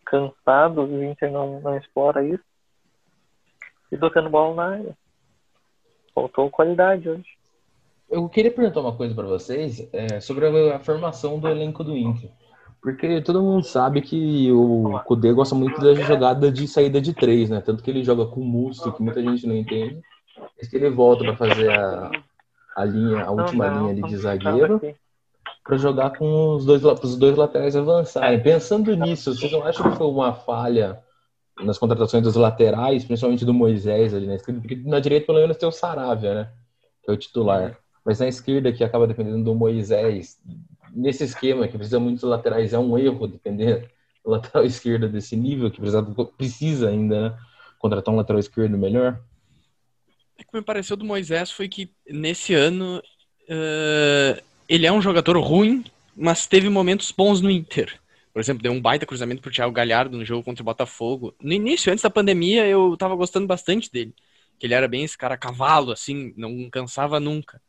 cansado, 0.05 0.83
o 0.83 1.03
Inter 1.03 1.31
não, 1.31 1.61
não 1.61 1.77
explora 1.77 2.23
isso. 2.23 2.43
E 3.91 3.97
tocando 3.97 4.29
bola 4.29 4.55
na 4.55 4.75
área. 4.75 4.97
Faltou 6.13 6.49
qualidade 6.49 7.09
hoje. 7.09 7.40
Eu 8.11 8.27
queria 8.27 8.51
perguntar 8.51 8.81
uma 8.81 8.93
coisa 8.93 9.15
para 9.15 9.25
vocês 9.25 9.87
é, 9.93 10.19
sobre 10.19 10.45
a, 10.45 10.75
a 10.75 10.79
formação 10.79 11.39
do 11.39 11.47
elenco 11.47 11.81
do 11.81 11.95
Inter. 11.95 12.29
Porque 12.81 13.21
todo 13.21 13.41
mundo 13.41 13.63
sabe 13.63 14.01
que 14.01 14.51
o 14.51 14.99
Kudê 15.05 15.31
gosta 15.31 15.55
muito 15.55 15.79
da 15.79 15.93
jogada 15.93 16.51
de 16.51 16.67
saída 16.67 16.99
de 16.99 17.13
três, 17.13 17.49
né? 17.49 17.61
Tanto 17.61 17.81
que 17.81 17.89
ele 17.89 18.03
joga 18.03 18.25
com 18.25 18.41
o 18.41 18.45
Musto, 18.45 18.91
que 18.91 19.01
muita 19.01 19.21
gente 19.21 19.47
não 19.47 19.55
entende. 19.55 20.01
É 20.59 20.65
que 20.65 20.75
ele 20.75 20.89
volta 20.89 21.23
para 21.23 21.37
fazer 21.37 21.71
a, 21.71 22.11
a 22.75 22.83
linha, 22.83 23.23
a 23.23 23.31
última 23.31 23.67
linha 23.67 23.91
ali 23.91 24.01
de 24.01 24.17
zagueiro, 24.17 24.81
para 25.63 25.77
jogar 25.77 26.17
com 26.17 26.55
os 26.55 26.65
dois, 26.65 26.83
os 26.83 27.15
dois 27.17 27.37
laterais 27.37 27.75
avançarem. 27.77 28.41
Pensando 28.41 28.93
nisso, 28.95 29.33
vocês 29.33 29.51
não 29.51 29.63
acham 29.63 29.89
que 29.89 29.97
foi 29.97 30.07
uma 30.07 30.33
falha 30.33 30.99
nas 31.63 31.77
contratações 31.77 32.23
dos 32.23 32.35
laterais, 32.35 33.05
principalmente 33.05 33.45
do 33.45 33.53
Moisés 33.53 34.13
ali 34.13 34.27
na 34.27 34.35
esquerda? 34.35 34.59
Porque 34.59 34.75
na 34.75 34.99
direita, 34.99 35.27
pelo 35.27 35.39
menos, 35.39 35.55
tem 35.55 35.69
o 35.69 35.71
Saravia, 35.71 36.33
né? 36.33 36.51
Que 37.03 37.11
é 37.11 37.13
o 37.13 37.17
titular. 37.17 37.77
Mas 38.03 38.19
na 38.19 38.27
esquerda, 38.27 38.71
que 38.71 38.83
acaba 38.83 39.07
dependendo 39.07 39.43
do 39.43 39.55
Moisés, 39.55 40.39
nesse 40.93 41.23
esquema 41.23 41.67
que 41.67 41.77
precisa 41.77 41.99
muitos 41.99 42.23
laterais, 42.23 42.73
é 42.73 42.79
um 42.79 42.97
erro 42.97 43.27
depender 43.27 43.89
do 44.23 44.31
lateral 44.31 44.63
esquerdo 44.65 45.07
desse 45.07 45.35
nível, 45.35 45.71
que 45.71 45.79
precisa, 45.79 46.03
precisa 46.37 46.89
ainda 46.89 47.29
né, 47.29 47.37
contratar 47.79 48.13
um 48.13 48.17
lateral 48.17 48.39
esquerdo 48.39 48.77
melhor? 48.77 49.19
O 50.39 50.43
que 50.43 50.57
me 50.57 50.63
pareceu 50.63 50.97
do 50.97 51.05
Moisés 51.05 51.51
foi 51.51 51.69
que 51.69 51.91
nesse 52.07 52.53
ano 52.53 53.01
uh, 53.43 54.41
ele 54.67 54.87
é 54.87 54.91
um 54.91 55.01
jogador 55.01 55.37
ruim, 55.39 55.83
mas 56.15 56.47
teve 56.47 56.69
momentos 56.69 57.11
bons 57.11 57.41
no 57.41 57.51
Inter. 57.51 57.99
Por 58.33 58.39
exemplo, 58.39 58.63
deu 58.63 58.71
um 58.71 58.81
baita 58.81 59.05
cruzamento 59.05 59.41
pro 59.41 59.51
Thiago 59.51 59.73
Galhardo 59.73 60.17
no 60.17 60.25
jogo 60.25 60.43
contra 60.43 60.61
o 60.61 60.65
Botafogo. 60.65 61.35
No 61.41 61.51
início, 61.51 61.91
antes 61.91 62.01
da 62.01 62.09
pandemia, 62.09 62.65
eu 62.65 62.95
tava 62.97 63.15
gostando 63.15 63.45
bastante 63.45 63.91
dele. 63.91 64.15
Que 64.57 64.67
ele 64.67 64.73
era 64.73 64.87
bem 64.87 65.03
esse 65.03 65.17
cara 65.17 65.37
cavalo, 65.37 65.91
assim, 65.91 66.33
não 66.37 66.69
cansava 66.69 67.19
nunca. 67.19 67.61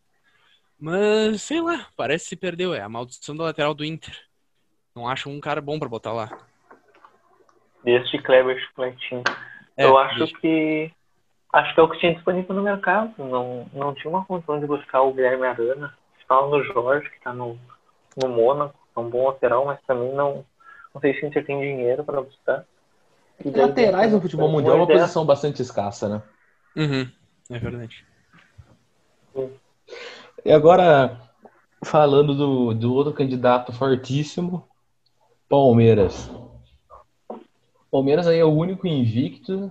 Mas, 0.83 1.43
sei 1.43 1.61
lá, 1.61 1.87
parece 1.97 2.25
que 2.25 2.29
se 2.31 2.37
perdeu. 2.37 2.75
É 2.75 2.81
a 2.81 2.89
maldição 2.89 3.37
da 3.37 3.45
lateral 3.45 3.73
do 3.73 3.85
Inter. 3.85 4.13
Não 4.97 5.07
acho 5.07 5.31
um 5.31 5.39
cara 5.39 5.61
bom 5.61 5.79
para 5.79 5.89
botar 5.89 6.13
lá. 6.13 6.29
Desde 7.85 8.21
Kleber 8.21 8.61
Chupletinho. 8.61 9.23
É, 9.77 9.85
eu 9.85 9.97
acho 9.97 10.19
desde... 10.19 10.41
que. 10.41 10.93
Acho 11.53 11.73
que 11.73 11.81
é 11.81 11.83
o 11.85 11.89
que 11.89 12.01
tinha 12.01 12.15
disponível 12.15 12.57
no 12.57 12.65
mercado. 12.65 13.15
Não, 13.17 13.71
não 13.73 13.95
tinha 13.95 14.11
uma 14.11 14.25
condição 14.25 14.59
de 14.59 14.67
buscar 14.67 15.03
o 15.03 15.13
Guilherme 15.13 15.47
Arana. 15.47 15.97
Fala 16.27 16.49
no 16.51 16.65
Jorge, 16.65 17.09
que 17.11 17.21
tá 17.21 17.33
no, 17.33 17.57
no 18.21 18.29
Mônaco. 18.29 18.75
É 18.97 18.99
um 18.99 19.09
bom 19.09 19.29
lateral, 19.29 19.65
mas 19.65 19.79
também 19.87 20.13
não. 20.15 20.45
Não 20.93 21.01
sei 21.01 21.15
se 21.15 21.25
o 21.25 21.29
Inter 21.29 21.47
tem 21.47 21.61
dinheiro 21.61 22.03
para 22.03 22.21
buscar. 22.21 22.65
E 23.45 23.51
laterais 23.51 24.13
no 24.13 24.21
futebol 24.21 24.51
mundial 24.51 24.75
é 24.75 24.81
uma 24.81 24.87
posição 24.89 25.25
bastante 25.25 25.63
escassa, 25.63 26.09
né? 26.09 26.23
Uhum, 26.75 27.09
é 27.51 27.59
verdade. 27.61 28.05
Sim. 29.33 29.62
E 30.45 30.51
agora, 30.51 31.21
falando 31.85 32.35
do, 32.35 32.75
do 32.75 32.93
outro 32.93 33.13
candidato 33.13 33.73
fortíssimo, 33.73 34.65
Palmeiras. 35.49 36.31
Palmeiras 37.91 38.27
aí 38.27 38.39
é 38.39 38.45
o 38.45 38.53
único 38.53 38.87
invicto 38.87 39.71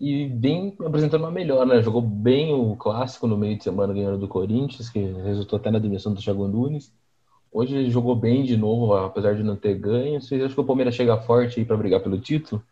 e 0.00 0.26
bem 0.26 0.74
apresentando 0.84 1.22
uma 1.22 1.30
melhora, 1.30 1.66
né? 1.66 1.82
Jogou 1.82 2.00
bem 2.00 2.54
o 2.54 2.74
clássico 2.76 3.26
no 3.26 3.36
meio 3.36 3.56
de 3.56 3.64
semana 3.64 3.92
ganhando 3.92 4.18
do 4.18 4.28
Corinthians, 4.28 4.88
que 4.88 4.98
resultou 4.98 5.58
até 5.58 5.70
na 5.70 5.78
demissão 5.78 6.14
do 6.14 6.20
Thiago 6.20 6.48
Nunes. 6.48 6.92
Hoje 7.52 7.76
ele 7.76 7.90
jogou 7.90 8.16
bem 8.16 8.44
de 8.44 8.56
novo, 8.56 8.94
apesar 8.94 9.34
de 9.34 9.42
não 9.42 9.56
ter 9.56 9.74
ganho. 9.74 10.20
Vocês 10.20 10.40
acham 10.40 10.54
que 10.54 10.60
o 10.60 10.64
Palmeiras 10.64 10.94
chega 10.94 11.20
forte 11.20 11.60
aí 11.60 11.66
para 11.66 11.76
brigar 11.76 12.00
pelo 12.00 12.18
título? 12.18 12.62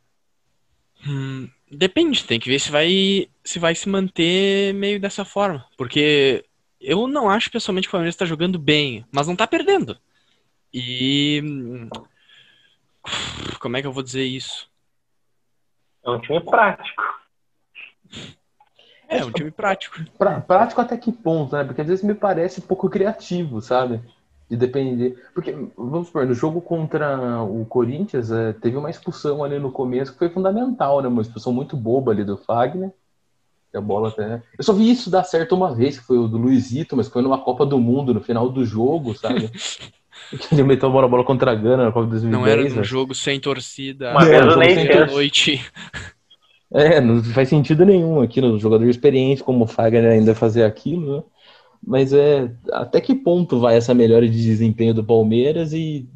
Hum, 1.07 1.49
depende, 1.71 2.25
tem 2.25 2.41
que 2.41 2.49
ver 2.49 2.59
se 2.59 2.71
vai 2.71 3.29
se 3.45 3.59
vai 3.59 3.75
se 3.75 3.89
manter 3.89 4.75
meio 4.75 5.01
dessa 5.01 5.25
forma, 5.25 5.65
porque 5.77 6.45
eu 6.81 7.07
não 7.07 7.29
acho 7.29 7.51
pessoalmente 7.51 7.87
que 7.87 7.91
o 7.91 7.93
Palmeiras 7.93 8.15
está 8.15 8.25
jogando 8.25 8.59
bem, 8.59 9.05
mas 9.13 9.27
não 9.27 9.35
está 9.35 9.47
perdendo. 9.47 9.99
E. 10.73 11.89
Como 13.61 13.77
é 13.77 13.81
que 13.81 13.87
eu 13.87 13.93
vou 13.93 14.03
dizer 14.03 14.25
isso? 14.25 14.69
É 16.05 16.11
um 16.11 16.21
time 16.21 16.41
prático. 16.41 17.03
É, 19.09 19.25
um 19.25 19.33
time 19.33 19.51
prático. 19.51 19.97
Pra, 20.17 20.41
prático 20.41 20.81
até 20.81 20.97
que 20.97 21.13
ponto, 21.13 21.55
né? 21.55 21.65
Porque 21.65 21.81
às 21.81 21.89
vezes 21.89 22.05
me 22.05 22.15
parece 22.15 22.61
um 22.61 22.67
pouco 22.67 22.89
criativo, 22.89 23.61
sabe? 23.61 24.01
De 24.49 24.57
depender. 24.57 25.23
Porque, 25.35 25.53
vamos 25.77 26.07
supor, 26.07 26.27
no 26.27 26.35
jogo 26.35 26.61
contra 26.61 27.43
o 27.43 27.67
Corinthians, 27.67 28.31
é, 28.31 28.53
teve 28.55 28.77
uma 28.77 28.89
expulsão 28.89 29.45
ali 29.45 29.59
no 29.59 29.73
começo 29.73 30.13
que 30.13 30.19
foi 30.19 30.31
fundamental, 30.31 31.03
né? 31.03 31.09
Uma 31.09 31.23
expulsão 31.23 31.53
muito 31.53 31.77
boba 31.77 32.13
ali 32.13 32.25
do 32.25 32.37
Fagner 32.37 32.93
a 33.77 33.81
bola 33.81 34.09
até. 34.09 34.43
Eu 34.59 34.65
só 34.65 34.73
vi 34.73 34.91
isso 34.91 35.11
dar 35.11 35.25
certo 35.25 35.55
uma 35.55 35.75
vez, 35.75 35.99
que 35.99 36.05
foi 36.05 36.19
o 36.19 36.29
do 36.29 36.39
Luizito, 36.39 36.97
mas 36.97 37.09
foi 37.09 37.23
numa 37.23 37.39
Copa 37.39 37.65
do 37.65 37.79
Mundo, 37.79 38.15
no 38.15 38.21
final 38.21 38.49
do 38.49 38.65
jogo, 38.65 39.15
sabe? 39.15 39.51
Ele 40.53 40.63
meteu 40.63 40.89
a 40.89 40.93
bola, 40.93 41.07
a 41.07 41.09
bola 41.09 41.25
contra 41.25 41.53
a 41.53 41.55
Gana 41.55 41.85
na 41.85 41.93
Copa 41.93 42.07
de 42.07 42.11
2010. 42.13 42.33
Não 42.33 42.47
era 42.47 42.81
um 42.81 42.85
jogo 42.85 43.15
sem 43.15 43.41
torcida. 43.41 44.11
Uma 44.11 44.25
vez 44.25 44.75
sem 44.75 45.07
noite. 45.07 45.65
É, 46.73 47.01
não 47.01 47.23
faz 47.25 47.49
sentido 47.49 47.85
nenhum 47.85 48.21
aqui 48.21 48.41
no 48.41 48.59
jogador 48.59 48.89
experiente 48.89 49.43
como 49.43 49.65
o 49.65 49.67
Fagner 49.67 50.13
ainda 50.13 50.35
fazer 50.35 50.63
aquilo, 50.63 51.17
né? 51.17 51.23
Mas 51.85 52.13
é 52.13 52.53
até 52.73 53.01
que 53.01 53.15
ponto 53.15 53.59
vai 53.59 53.77
essa 53.77 53.95
melhora 53.95 54.29
de 54.29 54.41
desempenho 54.41 54.95
do 54.95 55.03
Palmeiras 55.03 55.73
e 55.73 56.09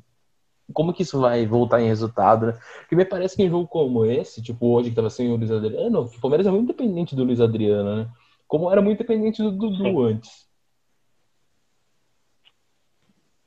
como 0.73 0.93
que 0.93 1.03
isso 1.03 1.21
vai 1.21 1.47
voltar 1.47 1.81
em 1.81 1.89
resultado, 1.89 2.47
né? 2.47 2.59
Porque 2.81 2.97
me 2.97 3.05
parece 3.05 3.37
que 3.37 3.43
em 3.43 3.51
jogo 3.51 3.69
como 3.69 4.05
esse, 4.05 4.43
tipo 4.43 4.75
hoje 4.75 4.91
que 4.91 4.97
tava 4.97 5.11
sem 5.11 5.31
o 5.31 5.37
Luiz 5.37 5.51
Adriano, 5.51 6.03
o 6.03 6.21
Palmeiras 6.21 6.47
é 6.47 6.51
muito 6.51 6.69
dependente 6.69 7.15
do 7.15 7.25
Luiz 7.25 7.41
Adriano, 7.41 7.97
né? 7.97 8.09
Como 8.47 8.71
era 8.71 8.81
muito 8.81 8.99
dependente 8.99 9.43
do 9.43 9.51
Dudu 9.51 10.03
antes. 10.03 10.49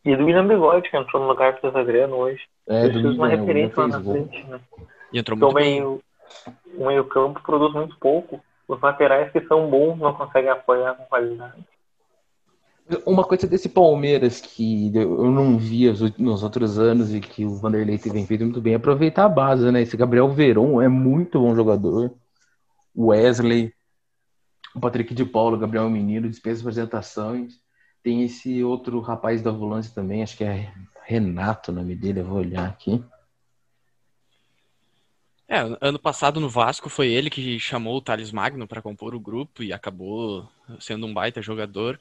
E 0.06 0.16
do 0.16 0.26
William 0.26 0.48
Bigode, 0.48 0.90
que 0.90 0.98
entrou 0.98 1.22
no 1.22 1.28
lugar 1.28 1.54
do 1.54 1.60
Luiz 1.64 1.76
Adriano 1.76 2.16
hoje. 2.16 2.42
É, 2.68 2.88
do 2.88 3.00
uma 3.00 3.08
William, 3.08 3.10
o 3.10 3.22
William 3.24 3.28
referência 3.28 3.82
lá 3.82 3.88
na 3.88 4.00
gol. 4.00 4.14
frente, 4.14 4.44
né? 4.48 4.60
E 5.12 5.20
entrou 5.20 5.36
Então 5.36 5.52
muito 5.52 5.64
bem. 5.64 5.82
meio, 5.82 6.04
o 6.78 6.88
meio 6.88 7.06
campo 7.06 7.42
produz 7.42 7.74
muito 7.74 7.98
pouco. 7.98 8.40
Os 8.68 8.80
laterais 8.82 9.32
que 9.32 9.42
são 9.48 9.70
bons 9.70 9.98
não 9.98 10.14
conseguem 10.14 10.50
apoiar 10.50 10.94
com 10.96 11.06
qualidade. 11.06 11.66
Uma 13.06 13.24
coisa 13.24 13.46
desse 13.46 13.68
Palmeiras 13.68 14.40
que 14.40 14.92
eu 14.96 15.30
não 15.30 15.58
via 15.58 15.92
os- 15.92 16.18
nos 16.18 16.42
outros 16.42 16.80
anos 16.80 17.14
e 17.14 17.20
que 17.20 17.44
o 17.44 17.56
Vanderlei 17.56 17.98
tem 17.98 18.26
feito 18.26 18.46
muito 18.46 18.62
bem 18.62 18.74
é 18.74 18.76
aproveitar 18.78 19.26
a 19.26 19.30
base, 19.30 19.70
né? 19.72 19.82
Esse 19.82 19.98
Gabriel 19.98 20.30
Veron 20.30 20.82
é 20.82 20.88
muito 20.88 21.40
bom 21.40 21.54
jogador. 21.54 22.14
Wesley, 22.98 23.74
o 24.74 24.80
Patrick 24.80 25.14
de 25.14 25.26
Paulo, 25.26 25.58
Gabriel 25.58 25.90
Menino, 25.90 26.30
dispensa 26.30 26.62
apresentações. 26.62 27.60
Tem 28.02 28.24
esse 28.24 28.64
outro 28.64 29.02
rapaz 29.02 29.42
da 29.42 29.52
volância 29.52 29.94
também, 29.94 30.24
acho 30.24 30.38
que 30.38 30.46
é 30.46 30.72
Renato 31.04 31.72
o 31.72 31.76
nome 31.76 31.96
dele, 31.96 32.22
eu 32.22 32.26
vou 32.26 32.38
olhar 32.38 32.68
aqui. 32.68 33.04
É, 35.50 35.60
ano 35.80 35.98
passado 35.98 36.42
no 36.42 36.50
Vasco 36.50 36.90
foi 36.90 37.08
ele 37.08 37.30
que 37.30 37.58
chamou 37.58 37.96
o 37.96 38.02
Thales 38.02 38.34
Magno 38.34 38.68
para 38.68 38.82
compor 38.82 39.16
o 39.16 39.20
grupo 39.20 39.64
e 39.64 39.72
acabou 39.72 40.48
sendo 40.80 41.06
um 41.06 41.14
baita 41.14 41.42
jogador. 41.42 41.98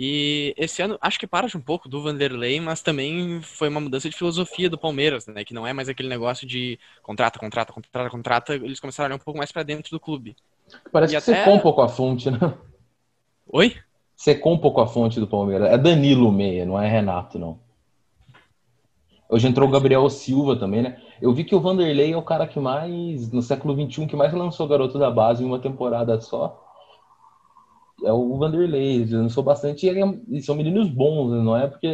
E 0.00 0.54
esse 0.56 0.80
ano, 0.80 0.96
acho 1.00 1.18
que 1.18 1.26
para 1.26 1.48
um 1.56 1.60
pouco 1.60 1.88
do 1.88 2.00
Vanderlei, 2.00 2.60
mas 2.60 2.80
também 2.80 3.40
foi 3.42 3.68
uma 3.68 3.80
mudança 3.80 4.08
de 4.08 4.16
filosofia 4.16 4.70
do 4.70 4.78
Palmeiras, 4.78 5.26
né? 5.26 5.44
Que 5.44 5.52
não 5.52 5.66
é 5.66 5.72
mais 5.72 5.88
aquele 5.88 6.08
negócio 6.08 6.46
de 6.46 6.78
contrata, 7.02 7.36
contrata, 7.36 7.72
contrata, 7.72 8.08
contrata. 8.08 8.54
Eles 8.54 8.78
começaram 8.78 9.06
a 9.06 9.08
olhar 9.08 9.16
um 9.16 9.24
pouco 9.24 9.38
mais 9.38 9.50
para 9.50 9.64
dentro 9.64 9.90
do 9.90 9.98
clube. 9.98 10.36
Parece 10.92 11.16
E 11.16 11.20
que 11.20 11.30
até- 11.30 11.38
secou 11.40 11.54
um 11.54 11.58
pouco 11.58 11.82
a 11.82 11.88
fonte, 11.88 12.30
né? 12.30 12.38
Oi? 13.48 13.74
Secou 14.14 14.52
um 14.54 14.58
pouco 14.58 14.80
a 14.80 14.86
fonte 14.86 15.18
do 15.18 15.26
Palmeiras. 15.26 15.68
É 15.68 15.76
Danilo 15.76 16.30
Meia, 16.30 16.64
não 16.64 16.80
é 16.80 16.88
Renato, 16.88 17.36
não. 17.36 17.58
Hoje 19.28 19.48
entrou 19.48 19.68
o 19.68 19.72
Gabriel 19.72 20.08
Silva 20.08 20.54
também, 20.56 20.80
né? 20.82 21.02
Eu 21.20 21.32
vi 21.34 21.42
que 21.42 21.54
o 21.56 21.60
Vanderlei 21.60 22.12
é 22.12 22.16
o 22.16 22.22
cara 22.22 22.46
que 22.46 22.60
mais, 22.60 23.32
no 23.32 23.42
século 23.42 23.74
XXI, 23.74 24.06
que 24.06 24.14
mais 24.16 24.32
lançou 24.32 24.68
garoto 24.68 24.96
da 24.96 25.10
base 25.10 25.42
em 25.42 25.46
uma 25.46 25.58
temporada 25.58 26.20
só. 26.20 26.67
É 28.04 28.12
o 28.12 28.36
Vanderlei, 28.36 29.02
ele 29.02 29.16
lançou 29.16 29.42
bastante 29.42 29.86
e, 29.86 29.90
é- 29.90 30.18
e 30.28 30.42
são 30.42 30.54
meninos 30.54 30.88
bons, 30.88 31.32
né? 31.32 31.42
não 31.42 31.56
é 31.56 31.66
porque 31.66 31.88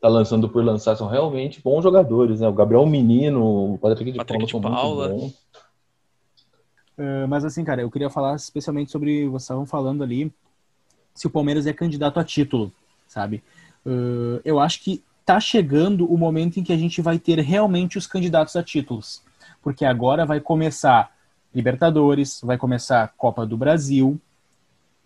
tá 0.00 0.08
lançando 0.08 0.48
por 0.48 0.64
lançar, 0.64 0.96
são 0.96 1.08
realmente 1.08 1.60
bons 1.62 1.82
jogadores, 1.82 2.40
né? 2.40 2.48
O 2.48 2.52
Gabriel 2.52 2.86
Menino, 2.86 3.74
o 3.74 3.78
Patrick 3.78 4.12
de 4.12 4.18
Patrick 4.18 4.38
Paula 4.38 4.46
de 4.46 4.50
são 4.50 4.60
Paula. 4.60 5.08
muito 5.08 5.20
bons. 5.20 5.50
Uh, 6.98 7.28
mas 7.28 7.44
assim, 7.44 7.64
cara, 7.64 7.82
eu 7.82 7.90
queria 7.90 8.10
falar 8.10 8.34
especialmente 8.36 8.90
sobre, 8.90 9.26
vocês 9.26 9.42
estavam 9.42 9.64
falando 9.66 10.02
ali, 10.02 10.32
se 11.14 11.26
o 11.26 11.30
Palmeiras 11.30 11.66
é 11.66 11.72
candidato 11.72 12.20
a 12.20 12.24
título, 12.24 12.72
sabe? 13.06 13.42
Uh, 13.84 14.40
eu 14.44 14.60
acho 14.60 14.82
que 14.82 15.02
tá 15.24 15.38
chegando 15.40 16.10
o 16.12 16.18
momento 16.18 16.58
em 16.58 16.62
que 16.62 16.72
a 16.72 16.76
gente 16.76 17.00
vai 17.00 17.18
ter 17.18 17.38
realmente 17.38 17.96
os 17.96 18.06
candidatos 18.06 18.56
a 18.56 18.62
títulos. 18.62 19.22
Porque 19.62 19.84
agora 19.84 20.26
vai 20.26 20.40
começar 20.40 21.14
Libertadores, 21.54 22.40
vai 22.42 22.56
começar 22.56 23.12
Copa 23.16 23.44
do 23.44 23.56
Brasil, 23.56 24.20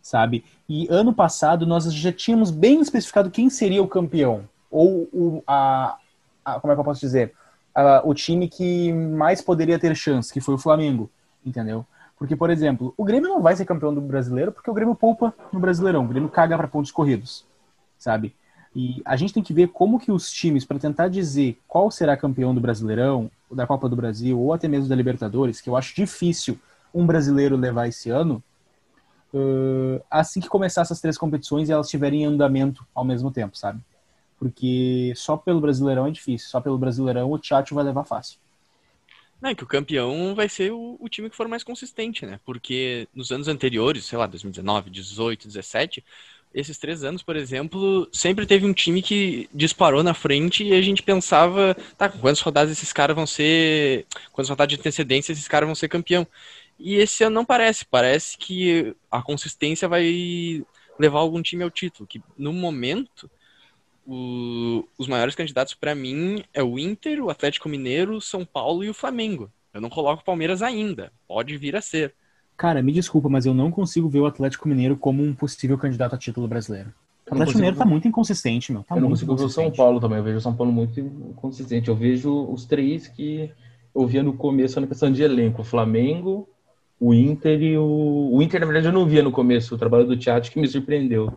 sabe? 0.04 0.44
E 0.68 0.86
ano 0.90 1.14
passado 1.14 1.66
nós 1.66 1.92
já 1.92 2.12
tínhamos 2.12 2.52
bem 2.52 2.80
especificado 2.82 3.30
quem 3.30 3.50
seria 3.50 3.82
o 3.82 3.88
campeão. 3.88 4.44
Ou 4.70 5.08
o, 5.12 5.42
a, 5.48 5.96
a- 6.44 6.60
como 6.60 6.72
é 6.72 6.76
que 6.76 6.80
eu 6.80 6.84
posso 6.84 7.00
dizer? 7.00 7.32
A- 7.74 8.02
o 8.04 8.14
time 8.14 8.48
que 8.48 8.92
mais 8.92 9.42
poderia 9.42 9.78
ter 9.78 9.96
chance, 9.96 10.32
que 10.32 10.40
foi 10.40 10.54
o 10.54 10.58
Flamengo 10.58 11.10
entendeu? 11.46 11.84
Porque, 12.18 12.36
por 12.36 12.48
exemplo, 12.50 12.94
o 12.96 13.04
Grêmio 13.04 13.28
não 13.28 13.42
vai 13.42 13.54
ser 13.56 13.66
campeão 13.66 13.94
do 13.94 14.00
brasileiro 14.00 14.52
porque 14.52 14.70
o 14.70 14.74
Grêmio 14.74 14.94
poupa 14.94 15.34
no 15.52 15.60
Brasileirão, 15.60 16.04
o 16.04 16.08
Grêmio 16.08 16.28
caga 16.30 16.56
para 16.56 16.68
pontos 16.68 16.90
corridos, 16.90 17.44
sabe? 17.98 18.34
E 18.76 19.02
a 19.04 19.16
gente 19.16 19.34
tem 19.34 19.42
que 19.42 19.52
ver 19.52 19.68
como 19.68 20.00
que 20.00 20.10
os 20.10 20.30
times, 20.30 20.64
para 20.64 20.78
tentar 20.78 21.08
dizer 21.08 21.58
qual 21.68 21.90
será 21.90 22.16
campeão 22.16 22.54
do 22.54 22.60
Brasileirão, 22.60 23.30
da 23.50 23.66
Copa 23.66 23.88
do 23.88 23.94
Brasil 23.96 24.38
ou 24.40 24.52
até 24.52 24.66
mesmo 24.66 24.88
da 24.88 24.96
Libertadores, 24.96 25.60
que 25.60 25.70
eu 25.70 25.76
acho 25.76 25.94
difícil 25.94 26.58
um 26.92 27.06
brasileiro 27.06 27.56
levar 27.56 27.88
esse 27.88 28.10
ano, 28.10 28.42
ãh, 29.34 30.00
assim 30.10 30.40
que 30.40 30.48
começar 30.48 30.82
essas 30.82 31.00
três 31.00 31.18
competições 31.18 31.68
e 31.68 31.72
elas 31.72 31.86
estiverem 31.86 32.22
em 32.22 32.26
andamento 32.26 32.86
ao 32.94 33.04
mesmo 33.04 33.30
tempo, 33.30 33.56
sabe? 33.56 33.80
Porque 34.38 35.12
só 35.16 35.36
pelo 35.36 35.60
Brasileirão 35.60 36.06
é 36.06 36.10
difícil, 36.10 36.48
só 36.48 36.60
pelo 36.60 36.78
Brasileirão 36.78 37.30
o 37.30 37.38
Tchatcho 37.38 37.74
vai 37.74 37.84
levar 37.84 38.04
fácil. 38.04 38.38
É 39.42 39.54
que 39.54 39.64
o 39.64 39.66
campeão 39.66 40.34
vai 40.34 40.48
ser 40.48 40.72
o, 40.72 40.96
o 40.98 41.06
time 41.06 41.28
que 41.28 41.36
for 41.36 41.46
mais 41.46 41.62
consistente, 41.62 42.24
né? 42.24 42.40
Porque 42.46 43.06
nos 43.14 43.30
anos 43.30 43.46
anteriores, 43.46 44.06
sei 44.06 44.16
lá, 44.16 44.26
2019, 44.26 44.88
18, 44.88 45.48
17, 45.48 46.02
esses 46.54 46.78
três 46.78 47.02
anos, 47.02 47.22
por 47.22 47.36
exemplo, 47.36 48.08
sempre 48.12 48.46
teve 48.46 48.64
um 48.64 48.72
time 48.72 49.02
que 49.02 49.48
disparou 49.52 50.02
na 50.02 50.14
frente 50.14 50.64
e 50.64 50.72
a 50.72 50.80
gente 50.80 51.02
pensava, 51.02 51.76
tá, 51.98 52.08
quantas 52.08 52.40
rodadas 52.40 52.70
esses 52.70 52.92
caras 52.92 53.16
vão 53.16 53.26
ser. 53.26 54.06
Quantas 54.32 54.48
rodadas 54.48 54.72
de 54.72 54.80
antecedência 54.80 55.32
esses 55.32 55.48
caras 55.48 55.66
vão 55.66 55.74
ser 55.74 55.88
campeão? 55.88 56.26
E 56.78 56.96
esse 56.96 57.22
ano 57.24 57.34
não 57.34 57.44
parece. 57.44 57.84
Parece 57.84 58.36
que 58.36 58.94
a 59.10 59.22
consistência 59.22 59.88
vai 59.88 60.64
levar 60.98 61.20
algum 61.20 61.40
time 61.42 61.62
ao 61.62 61.70
título. 61.70 62.06
Que 62.06 62.20
no 62.36 62.52
momento, 62.52 63.30
o- 64.06 64.84
os 64.98 65.06
maiores 65.08 65.34
candidatos 65.34 65.74
pra 65.74 65.94
mim 65.94 66.42
é 66.52 66.62
o 66.62 66.78
Inter, 66.78 67.22
o 67.24 67.30
Atlético 67.30 67.68
Mineiro, 67.68 68.20
São 68.20 68.44
Paulo 68.44 68.84
e 68.84 68.88
o 68.90 68.94
Flamengo. 68.94 69.50
Eu 69.72 69.80
não 69.80 69.90
coloco 69.90 70.22
o 70.22 70.24
Palmeiras 70.24 70.62
ainda. 70.62 71.12
Pode 71.26 71.56
vir 71.56 71.74
a 71.76 71.80
ser. 71.80 72.14
Cara, 72.56 72.82
me 72.82 72.92
desculpa, 72.92 73.28
mas 73.28 73.46
eu 73.46 73.54
não 73.54 73.70
consigo 73.70 74.08
ver 74.08 74.20
o 74.20 74.26
Atlético 74.26 74.68
Mineiro 74.68 74.96
como 74.96 75.22
um 75.22 75.34
possível 75.34 75.76
candidato 75.76 76.14
a 76.14 76.18
título 76.18 76.46
brasileiro. 76.46 76.90
O 76.90 76.92
Atlético 77.30 77.38
consigo- 77.46 77.58
Mineiro 77.58 77.76
tá 77.76 77.84
muito 77.84 78.06
inconsistente, 78.06 78.70
meu. 78.70 78.84
Tá 78.84 78.94
eu 78.94 79.00
não 79.00 79.08
muito 79.08 79.20
consigo 79.26 79.36
ver 79.36 79.44
o 79.44 79.48
São 79.48 79.64
inconsistente. 79.64 79.76
Paulo 79.76 80.00
também. 80.00 80.18
Eu 80.18 80.24
vejo 80.24 80.36
o 80.38 80.40
São 80.40 80.54
Paulo 80.54 80.70
muito 80.72 81.02
consistente. 81.36 81.88
Eu 81.88 81.96
vejo 81.96 82.32
os 82.52 82.64
três 82.66 83.08
que 83.08 83.50
eu 83.94 84.06
via 84.06 84.22
no 84.22 84.34
começo 84.36 84.80
na 84.80 84.86
questão 84.86 85.10
de 85.10 85.22
elenco: 85.22 85.62
o 85.62 85.64
Flamengo, 85.64 86.48
o 87.08 87.14
Inter 87.14 87.60
e 87.62 87.76
o. 87.78 88.30
O 88.32 88.42
Inter, 88.42 88.60
na 88.60 88.66
verdade, 88.66 88.86
eu 88.86 88.92
não 88.92 89.06
via 89.06 89.22
no 89.22 89.30
começo 89.32 89.74
o 89.74 89.78
trabalho 89.78 90.06
do 90.06 90.16
Thiago 90.16 90.48
que 90.48 90.58
me 90.60 90.66
surpreendeu. 90.68 91.32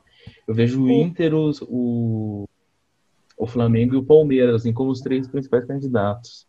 Eu 0.47 0.53
vejo 0.53 0.83
o 0.83 0.89
Inter, 0.89 1.33
os- 1.35 1.61
o, 1.67 2.45
o 3.37 3.47
Flamengo 3.47 3.95
e 3.95 3.97
o 3.97 4.03
Palmeiras, 4.03 4.55
assim, 4.55 4.71
como 4.73 4.91
os 4.91 5.01
três 5.01 5.27
principais 5.27 5.65
candidatos. 5.65 6.45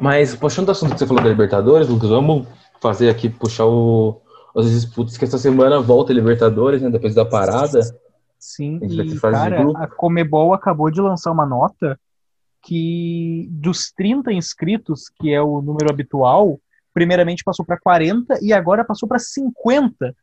Mas, 0.00 0.34
puxando 0.34 0.68
o 0.68 0.70
assunto 0.72 0.92
que 0.92 0.98
você 0.98 1.06
falou 1.06 1.22
da 1.22 1.28
Libertadores, 1.28 1.88
Lucas, 1.88 2.10
vamos 2.10 2.46
fazer 2.80 3.08
aqui, 3.08 3.28
puxar 3.28 3.66
o, 3.66 4.20
as 4.56 4.70
disputas, 4.70 5.16
que 5.16 5.24
essa 5.24 5.38
semana 5.38 5.80
volta 5.80 6.12
a 6.12 6.14
Libertadores, 6.14 6.82
né? 6.82 6.90
Depois 6.90 7.14
da 7.14 7.24
parada. 7.24 7.80
Sim, 8.38 8.80
A 8.82 8.86
gente 8.88 8.96
vai 8.96 9.06
ter 9.06 9.16
e 9.16 9.20
cara, 9.20 9.70
a 9.76 9.86
Comebol 9.86 10.52
acabou 10.52 10.90
de 10.90 11.00
lançar 11.00 11.30
uma 11.30 11.46
nota 11.46 11.98
que 12.60 13.48
dos 13.50 13.92
30 13.92 14.32
inscritos, 14.32 15.08
que 15.08 15.32
é 15.32 15.40
o 15.42 15.60
número 15.62 15.90
habitual, 15.90 16.58
primeiramente 16.92 17.42
passou 17.44 17.64
para 17.64 17.78
40 17.78 18.38
e 18.42 18.52
agora 18.52 18.84
passou 18.84 19.08
para 19.08 19.18
50 19.18 20.14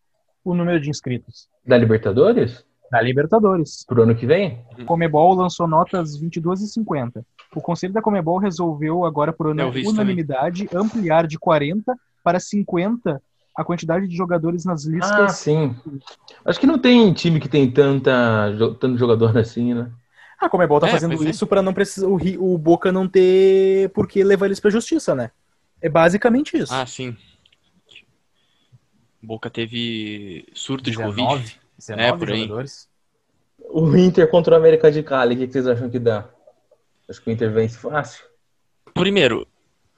o 0.43 0.53
número 0.53 0.79
de 0.79 0.89
inscritos 0.89 1.47
Da 1.65 1.77
Libertadores? 1.77 2.65
da 2.91 2.99
Libertadores. 3.01 3.86
Pro 3.88 4.01
ano 4.01 4.15
que 4.15 4.25
vem? 4.25 4.65
A 4.75 4.84
Comebol 4.84 5.36
lançou 5.36 5.67
notas 5.67 6.17
22 6.17 6.62
e 6.62 6.67
50. 6.67 7.23
O 7.55 7.62
Conselho 7.62 7.93
da 7.93 8.01
Comebol 8.01 8.39
resolveu 8.39 9.05
agora 9.05 9.32
por 9.32 9.45
vi 9.71 9.82
isso 9.82 9.91
unanimidade 9.91 10.67
ampliar 10.73 11.27
de 11.27 11.38
40 11.38 11.95
para 12.23 12.39
50 12.39 13.21
a 13.55 13.63
quantidade 13.63 14.08
de 14.08 14.15
jogadores 14.15 14.65
nas 14.65 14.88
Ah, 14.88 14.89
listas 14.91 15.36
sim. 15.38 15.75
Acho 16.43 16.60
que 16.60 16.65
não 16.65 16.79
tem 16.79 17.13
time 17.13 17.39
que 17.39 17.47
tem 17.49 17.69
tanta, 17.69 18.12
tanto 18.79 18.97
jogador 18.97 19.38
assim, 19.38 19.73
né? 19.75 19.91
A 20.41 20.49
Comebol 20.49 20.79
tá 20.79 20.88
É, 20.88 20.91
fazendo 20.91 21.13
é. 21.23 21.29
isso 21.29 21.45
pra 21.45 21.62
não 21.62 21.73
precisar 21.75 22.08
o, 22.08 22.15
o 22.39 22.58
Boca 22.58 22.91
não 22.91 23.08
ter 23.08 23.89
por 23.89 24.08
que 24.08 24.23
levar 24.23 24.47
eles 24.47 24.60
pra 24.60 24.71
justiça, 24.71 25.13
né? 25.13 25.29
É 25.81 25.89
basicamente 25.89 26.57
isso. 26.57 26.73
Ah, 26.73 26.85
sim. 26.85 27.15
Boca 29.21 29.49
teve 29.49 30.45
surto 30.53 30.83
de 30.85 30.91
19, 30.91 31.21
Covid. 31.21 31.59
19 31.77 32.01
É, 32.03 32.17
por 32.17 32.31
aí. 32.31 32.41
jogadores. 32.41 32.89
O 33.71 33.95
Inter 33.97 34.29
contra 34.29 34.53
o 34.55 34.57
América 34.57 34.91
de 34.91 35.03
Cali, 35.03 35.35
o 35.35 35.37
que 35.37 35.51
vocês 35.51 35.67
acham 35.67 35.89
que 35.89 35.99
dá? 35.99 36.27
Acho 37.07 37.21
que 37.21 37.29
o 37.29 37.33
Inter 37.33 37.51
vence 37.51 37.77
fácil. 37.77 38.23
Primeiro, 38.93 39.47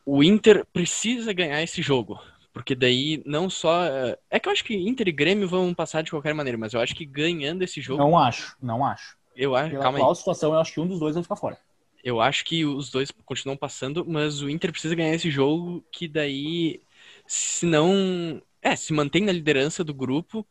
o 0.06 0.24
Inter 0.24 0.65
precisa 0.74 1.32
ganhar 1.34 1.62
esse 1.62 1.82
jogo. 1.82 2.20
Porque 2.54 2.76
daí 2.76 3.24
não 3.26 3.50
só. 3.50 3.86
É 4.30 4.39
que 4.39 4.50
eu 4.50 4.52
acho 4.52 4.63
que 4.65 4.76
Inter 4.76 5.08
e 5.08 5.12
Grêmio 5.12 5.48
vão 5.48 5.74
passar 5.74 6.02
de 6.02 6.12
qualquer 6.12 6.34
maneira, 6.34 6.58
mas 6.58 6.74
eu 6.74 6.82
acho 6.82 6.94
que 6.94 7.06
ganhando 7.06 7.63
esse 7.63 7.80
jogo. 7.80 8.04
Não 8.04 8.17
acho, 8.17 8.58
não 8.62 8.86
acho. 8.86 9.15
eu 9.36 9.56
acho. 9.56 9.70
Pela 9.72 9.84
Calma 9.84 9.98
aí. 10.00 10.02
atual 10.02 10.15
situação, 10.15 10.54
eu 10.54 10.60
acho 10.60 10.74
que 10.74 10.80
um 10.82 10.88
dos 10.88 11.00
dois 11.00 11.15
vai 11.15 11.24
ficar 11.24 11.38
fora. 11.38 11.58
Eu 12.04 12.20
acho 12.22 12.44
que 12.46 12.66
os 12.66 12.90
dois 12.90 13.12
continuam 13.26 13.58
passando, 13.58 14.06
mas 14.08 14.42
o 14.42 14.50
Inter 14.50 14.72
precisa 14.72 14.96
ganhar 14.96 15.14
esse 15.16 15.30
jogo, 15.32 15.84
que 15.92 16.08
daí, 16.08 16.82
se 17.28 17.66
não. 17.66 18.42
É, 18.62 18.76
se 18.76 18.94
mantém 18.94 19.24
na 19.24 19.32
liderança 19.32 19.84
do 19.84 19.94
grupo, 19.94 20.46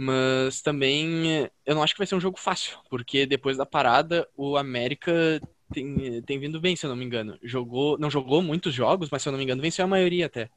Mas 0.00 0.62
também 0.62 1.48
eu 1.66 1.74
não 1.74 1.82
acho 1.82 1.92
que 1.92 1.98
vai 1.98 2.06
ser 2.06 2.14
um 2.14 2.20
jogo 2.20 2.38
fácil, 2.38 2.78
porque 2.88 3.26
depois 3.26 3.56
da 3.56 3.66
parada 3.66 4.28
o 4.36 4.56
América 4.56 5.40
tem, 5.72 6.22
tem 6.22 6.38
vindo 6.38 6.60
bem, 6.60 6.76
se 6.76 6.86
eu 6.86 6.90
não 6.90 6.96
me 6.96 7.04
engano. 7.04 7.36
Jogou, 7.42 7.98
não 7.98 8.08
jogou 8.08 8.40
muitos 8.40 8.72
jogos, 8.72 9.08
mas 9.10 9.22
se 9.22 9.28
eu 9.28 9.32
não 9.32 9.38
me 9.38 9.44
engano 9.44 9.60
venceu 9.60 9.84
a 9.84 9.88
maioria 9.88 10.26
até. 10.26 10.50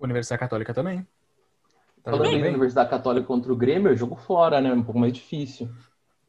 Universidade 0.00 0.38
Católica 0.38 0.72
também. 0.72 1.04
Tá 2.04 2.12
Falando 2.12 2.32
em 2.32 2.48
Universidade 2.48 2.88
Católica 2.88 3.26
contra 3.26 3.52
o 3.52 3.56
Grêmio, 3.56 3.92
é 3.92 3.96
jogo 3.96 4.14
fora, 4.14 4.60
né? 4.60 4.72
Um 4.72 4.84
pouco 4.84 5.00
mais 5.00 5.12
difícil. 5.12 5.68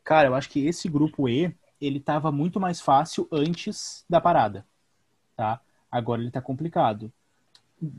Cara, 0.03 0.27
eu 0.27 0.33
acho 0.33 0.49
que 0.49 0.65
esse 0.65 0.89
grupo 0.89 1.29
E, 1.29 1.55
ele 1.81 1.99
tava 1.99 2.31
muito 2.31 2.59
mais 2.59 2.79
fácil 2.79 3.27
antes 3.31 4.05
da 4.07 4.21
parada, 4.21 4.65
tá? 5.35 5.59
Agora 5.91 6.21
ele 6.21 6.31
tá 6.31 6.39
complicado. 6.39 7.11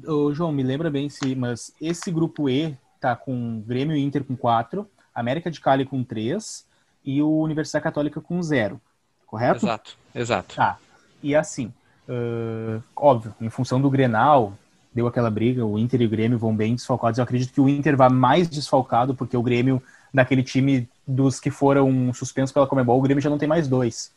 Ô, 0.06 0.32
João, 0.32 0.52
me 0.52 0.62
lembra 0.62 0.88
bem 0.90 1.08
se, 1.08 1.34
mas 1.34 1.74
esse 1.80 2.10
grupo 2.10 2.48
E 2.48 2.78
tá 3.00 3.16
com 3.16 3.60
Grêmio 3.66 3.96
e 3.96 4.00
Inter 4.00 4.22
com 4.22 4.36
4, 4.36 4.88
América 5.12 5.50
de 5.50 5.60
Cali 5.60 5.84
com 5.84 6.04
3 6.04 6.64
e 7.04 7.20
o 7.20 7.40
Universidade 7.40 7.82
Católica 7.82 8.20
com 8.20 8.40
0. 8.40 8.80
Correto? 9.26 9.66
Exato, 9.66 9.98
exato. 10.14 10.54
Tá. 10.54 10.78
E 11.20 11.34
assim, 11.34 11.72
uh, 12.08 12.82
óbvio, 12.94 13.34
em 13.40 13.50
função 13.50 13.80
do 13.80 13.90
Grenal, 13.90 14.56
deu 14.94 15.06
aquela 15.06 15.30
briga, 15.30 15.66
o 15.66 15.78
Inter 15.78 16.02
e 16.02 16.06
o 16.06 16.10
Grêmio 16.10 16.38
vão 16.38 16.54
bem 16.54 16.74
desfalcados. 16.74 17.18
Eu 17.18 17.24
acredito 17.24 17.52
que 17.52 17.60
o 17.60 17.68
Inter 17.68 17.96
vá 17.96 18.08
mais 18.08 18.48
desfalcado, 18.48 19.14
porque 19.14 19.36
o 19.36 19.42
Grêmio, 19.42 19.82
daquele 20.14 20.42
time 20.42 20.88
dos 21.06 21.40
que 21.40 21.50
foram 21.50 22.12
suspensos 22.12 22.52
pela 22.52 22.66
Comebol, 22.66 22.98
o 22.98 23.02
Grêmio 23.02 23.22
já 23.22 23.30
não 23.30 23.38
tem 23.38 23.48
mais 23.48 23.68
dois. 23.68 24.14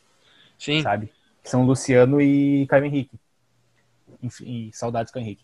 Sim. 0.58 0.82
Sabe? 0.82 1.12
São 1.44 1.66
Luciano 1.66 2.22
e 2.22 2.66
Caio 2.68 2.86
Henrique. 2.86 3.20
Enfim, 4.22 4.70
saudades 4.74 5.12
Caio 5.12 5.26
Henrique. 5.26 5.44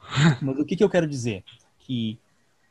Mas 0.42 0.58
o 0.58 0.64
que, 0.64 0.76
que 0.76 0.84
eu 0.84 0.90
quero 0.90 1.06
dizer? 1.06 1.44
Que 1.78 2.18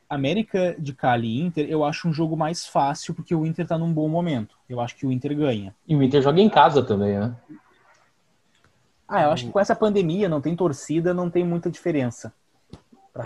América 0.08 0.74
de 0.78 0.92
Cali 0.92 1.28
e 1.28 1.40
Inter, 1.40 1.66
eu 1.68 1.84
acho 1.84 2.08
um 2.08 2.12
jogo 2.12 2.36
mais 2.36 2.66
fácil 2.66 3.14
porque 3.14 3.34
o 3.34 3.46
Inter 3.46 3.66
tá 3.66 3.78
num 3.78 3.92
bom 3.92 4.08
momento. 4.08 4.56
Eu 4.68 4.80
acho 4.80 4.96
que 4.96 5.06
o 5.06 5.12
Inter 5.12 5.36
ganha. 5.36 5.74
E 5.86 5.94
o 5.94 6.02
Inter 6.02 6.20
joga 6.20 6.40
em 6.40 6.48
casa 6.48 6.82
também, 6.82 7.18
né? 7.18 7.36
Ah, 9.06 9.22
eu 9.22 9.30
acho 9.30 9.46
que 9.46 9.52
com 9.52 9.58
essa 9.58 9.74
pandemia, 9.74 10.28
não 10.28 10.40
tem 10.40 10.54
torcida, 10.54 11.12
não 11.12 11.28
tem 11.30 11.44
muita 11.44 11.70
diferença. 11.70 12.32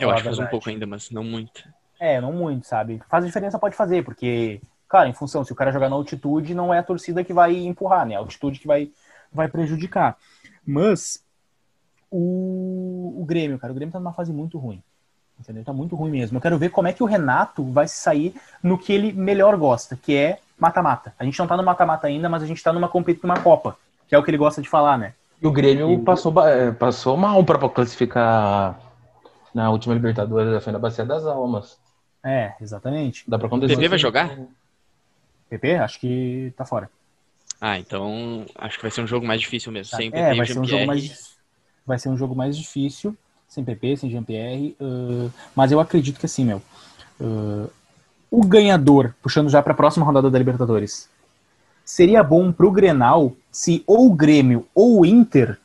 Eu 0.00 0.10
acho 0.10 0.22
que 0.22 0.28
faz 0.28 0.38
um 0.38 0.46
pouco 0.46 0.68
ainda, 0.70 0.86
mas 0.86 1.10
não 1.10 1.22
muito. 1.22 1.68
É, 2.00 2.20
não 2.20 2.32
muito, 2.32 2.66
sabe? 2.66 3.02
Faz 3.08 3.24
diferença, 3.24 3.58
pode 3.58 3.76
fazer, 3.76 4.02
porque, 4.02 4.60
claro, 4.94 5.08
em 5.08 5.12
função, 5.12 5.44
se 5.44 5.50
o 5.50 5.56
cara 5.56 5.72
jogar 5.72 5.88
na 5.88 5.96
altitude, 5.96 6.54
não 6.54 6.72
é 6.72 6.78
a 6.78 6.82
torcida 6.82 7.24
que 7.24 7.32
vai 7.32 7.56
empurrar, 7.56 8.06
né? 8.06 8.14
A 8.14 8.20
altitude 8.20 8.60
que 8.60 8.66
vai, 8.68 8.92
vai 9.32 9.48
prejudicar. 9.48 10.16
Mas 10.64 11.20
o, 12.08 13.12
o 13.20 13.24
Grêmio, 13.24 13.58
cara, 13.58 13.72
o 13.72 13.74
Grêmio 13.74 13.92
tá 13.92 13.98
numa 13.98 14.12
fase 14.12 14.32
muito 14.32 14.56
ruim. 14.56 14.80
Entendeu? 15.40 15.64
Tá 15.64 15.72
muito 15.72 15.96
ruim 15.96 16.12
mesmo. 16.12 16.36
Eu 16.36 16.40
quero 16.40 16.56
ver 16.58 16.70
como 16.70 16.86
é 16.86 16.92
que 16.92 17.02
o 17.02 17.06
Renato 17.06 17.64
vai 17.64 17.88
sair 17.88 18.36
no 18.62 18.78
que 18.78 18.92
ele 18.92 19.12
melhor 19.12 19.56
gosta, 19.56 19.98
que 20.00 20.14
é 20.14 20.38
mata-mata. 20.56 21.12
A 21.18 21.24
gente 21.24 21.36
não 21.40 21.48
tá 21.48 21.56
no 21.56 21.64
mata-mata 21.64 22.06
ainda, 22.06 22.28
mas 22.28 22.44
a 22.44 22.46
gente 22.46 22.62
tá 22.62 22.72
numa 22.72 22.88
competição, 22.88 23.26
numa 23.26 23.42
Copa, 23.42 23.76
que 24.06 24.14
é 24.14 24.18
o 24.18 24.22
que 24.22 24.30
ele 24.30 24.38
gosta 24.38 24.62
de 24.62 24.68
falar, 24.68 24.96
né? 24.96 25.12
E 25.42 25.46
o 25.48 25.50
Grêmio 25.50 25.90
e... 25.90 25.98
passou, 25.98 26.32
é, 26.46 26.70
passou 26.70 27.16
mal 27.16 27.42
para 27.42 27.68
classificar 27.68 28.78
na 29.52 29.70
última 29.70 29.92
Libertadores, 29.92 30.62
foi 30.62 30.72
na 30.72 30.78
Bacia 30.78 31.04
das 31.04 31.26
Almas. 31.26 31.80
É, 32.22 32.54
exatamente. 32.60 33.24
Dá 33.26 33.36
pra 33.36 33.48
acontecer. 33.48 33.74
PP 33.74 33.88
vai 33.88 33.98
jogar? 33.98 34.38
PP? 35.58 35.76
Acho 35.76 36.00
que 36.00 36.52
tá 36.56 36.64
fora. 36.64 36.90
Ah, 37.60 37.78
então 37.78 38.44
acho 38.56 38.76
que 38.76 38.82
vai 38.82 38.90
ser 38.90 39.02
um 39.02 39.06
jogo 39.06 39.26
mais 39.26 39.40
difícil 39.40 39.72
mesmo. 39.72 39.90
Tá. 39.90 39.96
Sem 39.96 40.10
PP 40.10 40.22
é, 40.22 40.34
vai 40.34 40.46
ser 40.46 40.58
um 40.58 40.64
jogo 40.64 40.86
mais 40.86 41.34
vai 41.86 41.98
ser 41.98 42.08
um 42.08 42.16
jogo 42.16 42.34
mais 42.34 42.56
difícil 42.56 43.16
sem 43.54 43.64
PP, 43.64 43.96
sem 43.96 44.10
Jean-Pierre. 44.10 44.76
Uh, 44.80 45.30
mas 45.54 45.70
eu 45.70 45.78
acredito 45.78 46.18
que 46.18 46.26
assim, 46.26 46.44
meu. 46.44 46.60
Uh, 47.20 47.70
o 48.30 48.44
ganhador, 48.44 49.14
puxando 49.22 49.48
já 49.48 49.62
para 49.62 49.72
a 49.72 49.76
próxima 49.76 50.04
rodada 50.04 50.28
da 50.28 50.38
Libertadores, 50.38 51.08
seria 51.84 52.22
bom 52.22 52.50
pro 52.50 52.72
Grenal 52.72 53.32
se 53.52 53.84
ou 53.86 54.08
o 54.08 54.14
Grêmio 54.14 54.66
ou 54.74 55.00
o 55.00 55.06
Inter 55.06 55.56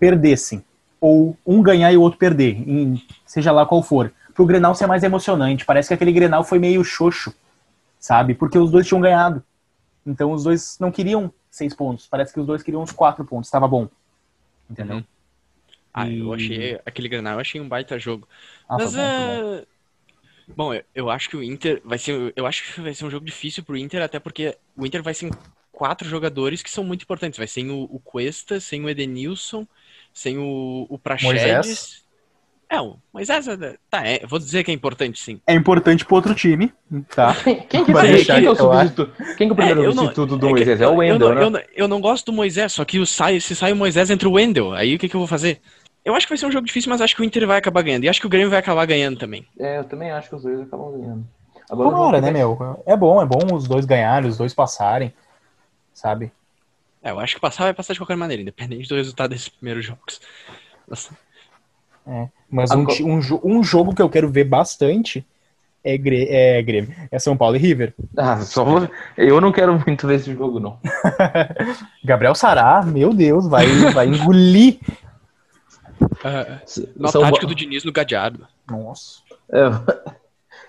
perdessem. 0.00 0.64
Ou 1.00 1.36
um 1.46 1.62
ganhar 1.62 1.92
e 1.92 1.96
o 1.96 2.00
outro 2.00 2.18
perder, 2.18 2.62
em, 2.68 3.02
seja 3.26 3.52
lá 3.52 3.66
qual 3.66 3.82
for. 3.82 4.12
Pro 4.34 4.46
Grenal 4.46 4.74
ser 4.74 4.86
mais 4.86 5.02
emocionante. 5.02 5.64
Parece 5.64 5.88
que 5.88 5.94
aquele 5.94 6.12
Grenal 6.12 6.42
foi 6.42 6.58
meio 6.58 6.82
xoxo, 6.82 7.32
sabe? 8.02 8.34
Porque 8.34 8.58
os 8.58 8.70
dois 8.70 8.86
tinham 8.86 9.00
ganhado. 9.00 9.42
Então 10.04 10.32
os 10.32 10.42
dois 10.42 10.76
não 10.80 10.90
queriam 10.90 11.32
seis 11.48 11.72
pontos. 11.72 12.06
Parece 12.08 12.34
que 12.34 12.40
os 12.40 12.46
dois 12.46 12.62
queriam 12.62 12.82
uns 12.82 12.90
quatro 12.90 13.24
pontos. 13.24 13.46
Estava 13.46 13.68
bom. 13.68 13.88
Entendeu? 14.68 14.96
Uhum. 14.96 15.04
Ah, 15.94 16.08
e... 16.08 16.18
eu 16.18 16.34
achei 16.34 16.80
aquele 16.84 17.08
Granal, 17.08 17.34
eu 17.34 17.40
achei 17.40 17.60
um 17.60 17.68
baita 17.68 17.98
jogo. 17.98 18.28
Ah, 18.68 18.76
Mas 18.76 18.94
é. 18.96 19.64
Bom, 20.56 20.74
eu, 20.74 20.82
eu 20.94 21.10
acho 21.10 21.30
que 21.30 21.36
o 21.36 21.42
Inter 21.42 21.80
vai 21.84 21.96
ser. 21.96 22.32
Eu 22.34 22.44
acho 22.44 22.74
que 22.74 22.80
vai 22.80 22.92
ser 22.92 23.04
um 23.04 23.10
jogo 23.10 23.24
difícil 23.24 23.62
pro 23.62 23.76
Inter, 23.76 24.02
até 24.02 24.18
porque 24.18 24.58
o 24.76 24.84
Inter 24.84 25.02
vai 25.02 25.14
ser 25.14 25.30
quatro 25.70 26.08
jogadores 26.08 26.60
que 26.60 26.70
são 26.70 26.82
muito 26.82 27.02
importantes. 27.02 27.38
Vai 27.38 27.46
sem 27.46 27.70
o, 27.70 27.84
o 27.84 28.00
Cuesta, 28.00 28.58
sem 28.58 28.84
o 28.84 28.88
Edenilson, 28.88 29.66
sem 30.12 30.38
o, 30.38 30.86
o 30.88 30.98
Praxedes. 30.98 32.01
É, 32.72 32.80
o 32.80 32.96
Moisés, 33.12 33.46
é, 33.46 33.76
tá, 33.90 34.06
é, 34.06 34.24
vou 34.26 34.38
dizer 34.38 34.64
que 34.64 34.70
é 34.70 34.74
importante, 34.74 35.20
sim. 35.20 35.38
É 35.46 35.52
importante 35.52 36.06
pro 36.06 36.14
outro 36.14 36.34
time, 36.34 36.72
tá? 37.14 37.34
Quem 37.68 37.84
que, 37.84 37.92
vai, 37.92 38.24
quem 38.24 38.24
que 38.24 38.46
é 38.46 38.50
o 38.50 38.56
substituto? 38.56 39.12
Quem 39.36 39.46
que 39.46 39.50
é 39.50 39.52
o 39.52 39.54
primeiro 39.54 39.84
é, 39.84 39.92
substituto 39.92 40.38
do 40.38 40.48
Moisés? 40.48 40.80
É, 40.80 40.88
o 40.88 40.94
Wendel, 40.94 41.28
eu 41.28 41.34
né? 41.34 41.42
Eu 41.42 41.50
não, 41.50 41.60
eu 41.76 41.88
não, 41.88 42.00
gosto 42.00 42.24
do 42.24 42.32
Moisés, 42.32 42.72
só 42.72 42.82
que 42.86 42.98
o 42.98 43.04
sai, 43.04 43.40
se 43.40 43.54
sai 43.54 43.74
o 43.74 43.76
Moisés 43.76 44.08
entre 44.08 44.26
o 44.26 44.32
Wendel, 44.32 44.72
aí 44.72 44.94
o 44.94 44.98
que, 44.98 45.06
que 45.06 45.14
eu 45.14 45.20
vou 45.20 45.26
fazer? 45.26 45.60
Eu 46.02 46.14
acho 46.14 46.26
que 46.26 46.30
vai 46.30 46.38
ser 46.38 46.46
um 46.46 46.50
jogo 46.50 46.66
difícil, 46.66 46.88
mas 46.88 47.02
acho 47.02 47.14
que 47.14 47.20
o 47.20 47.24
Inter 47.26 47.46
vai 47.46 47.58
acabar 47.58 47.82
ganhando. 47.82 48.04
E 48.04 48.08
acho 48.08 48.20
que 48.20 48.26
o 48.26 48.30
Grêmio 48.30 48.48
vai 48.48 48.60
acabar 48.60 48.86
ganhando 48.86 49.18
também. 49.18 49.46
É, 49.60 49.78
eu 49.78 49.84
também 49.84 50.10
acho 50.10 50.30
que 50.30 50.34
os 50.34 50.42
dois 50.42 50.62
acabam 50.62 50.92
ganhando. 50.92 51.26
Agora 51.70 51.90
Tomara, 51.90 52.20
né, 52.22 52.30
meu? 52.30 52.82
É 52.86 52.96
bom, 52.96 53.20
é 53.20 53.26
bom 53.26 53.54
os 53.54 53.68
dois 53.68 53.84
ganharem, 53.84 54.30
os 54.30 54.38
dois 54.38 54.54
passarem, 54.54 55.12
sabe? 55.92 56.32
É, 57.02 57.10
eu 57.10 57.20
acho 57.20 57.34
que 57.34 57.40
passar 57.40 57.64
vai 57.64 57.74
passar 57.74 57.92
de 57.92 58.00
qualquer 58.00 58.16
maneira, 58.16 58.40
independente 58.40 58.88
do 58.88 58.94
resultado 58.94 59.28
desses 59.28 59.50
primeiros 59.50 59.84
jogos. 59.84 60.22
Nossa. 60.88 61.14
É, 62.06 62.28
mas 62.50 62.70
um, 62.72 62.84
um, 63.02 63.20
um, 63.44 63.62
jogo 63.62 63.94
que 63.94 64.02
eu 64.02 64.08
quero 64.08 64.28
ver 64.28 64.44
bastante 64.44 65.24
é, 65.84 65.96
Gre 65.96 66.26
é 66.28 66.62
Grêmio. 66.62 66.94
É 67.10 67.18
São 67.18 67.36
Paulo 67.36 67.56
e 67.56 67.58
River. 67.58 67.94
Ah, 68.16 68.40
só 68.40 68.64
eu 69.16 69.40
não 69.40 69.52
quero 69.52 69.80
muito 69.86 70.06
ver 70.06 70.16
esse 70.16 70.32
jogo, 70.34 70.58
não. 70.58 70.78
Gabriel 72.04 72.34
Sará, 72.34 72.82
meu 72.82 73.12
Deus, 73.12 73.46
vai, 73.46 73.66
vai 73.92 74.08
engolir 74.08 74.78
Uh, 76.02 76.90
no 76.96 77.08
São 77.08 77.22
tática 77.22 77.46
do 77.46 77.54
Diniz 77.54 77.84
no 77.84 77.92
Gadiardo. 77.92 78.46
Nossa. 78.68 79.20
É, 79.50 79.70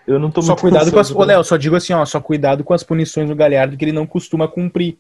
eu 0.06 0.20
não 0.20 0.30
tô 0.30 0.42
só 0.42 0.56
cuidado 0.56 0.92
com 0.92 1.00
as. 1.00 1.12
Ô, 1.12 1.24
Léo, 1.24 1.44
só 1.44 1.58
digo 1.58 1.76
assim, 1.76 1.94
ó, 1.94 2.06
só 2.06 2.20
cuidado 2.20 2.64
com 2.64 2.74
as 2.74 2.84
punições 2.84 3.30
do 3.30 3.36
Galhardo 3.36 3.78
que 3.78 3.86
ele 3.86 3.92
não 3.92 4.06
costuma 4.06 4.48
cumprir. 4.48 4.98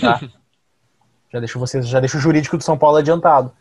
Tá? 0.00 0.20
já 1.32 1.38
deixo 1.38 1.58
vocês, 1.58 1.86
já 1.88 2.00
deixo 2.00 2.18
o 2.18 2.20
jurídico 2.20 2.56
do 2.56 2.64
São 2.64 2.76
Paulo 2.76 2.98
adiantado. 2.98 3.52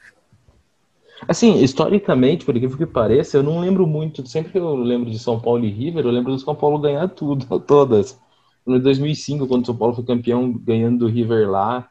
Assim, 1.27 1.61
historicamente, 1.61 2.45
por 2.45 2.55
incrível 2.55 2.77
que 2.77 2.85
pareça, 2.85 3.37
eu 3.37 3.43
não 3.43 3.59
lembro 3.59 3.85
muito. 3.85 4.25
Sempre 4.27 4.51
que 4.51 4.57
eu 4.57 4.75
lembro 4.75 5.09
de 5.09 5.19
São 5.19 5.39
Paulo 5.39 5.65
e 5.65 5.69
River, 5.69 6.05
eu 6.05 6.11
lembro 6.11 6.31
do 6.31 6.39
São 6.39 6.55
Paulo 6.55 6.79
ganhar 6.79 7.07
tudo, 7.09 7.45
todas. 7.59 8.19
No 8.65 8.79
2005, 8.79 9.47
quando 9.47 9.63
o 9.63 9.65
São 9.65 9.75
Paulo 9.75 9.95
foi 9.95 10.03
campeão, 10.03 10.51
ganhando 10.51 10.99
do 10.99 11.07
River 11.07 11.49
lá. 11.49 11.89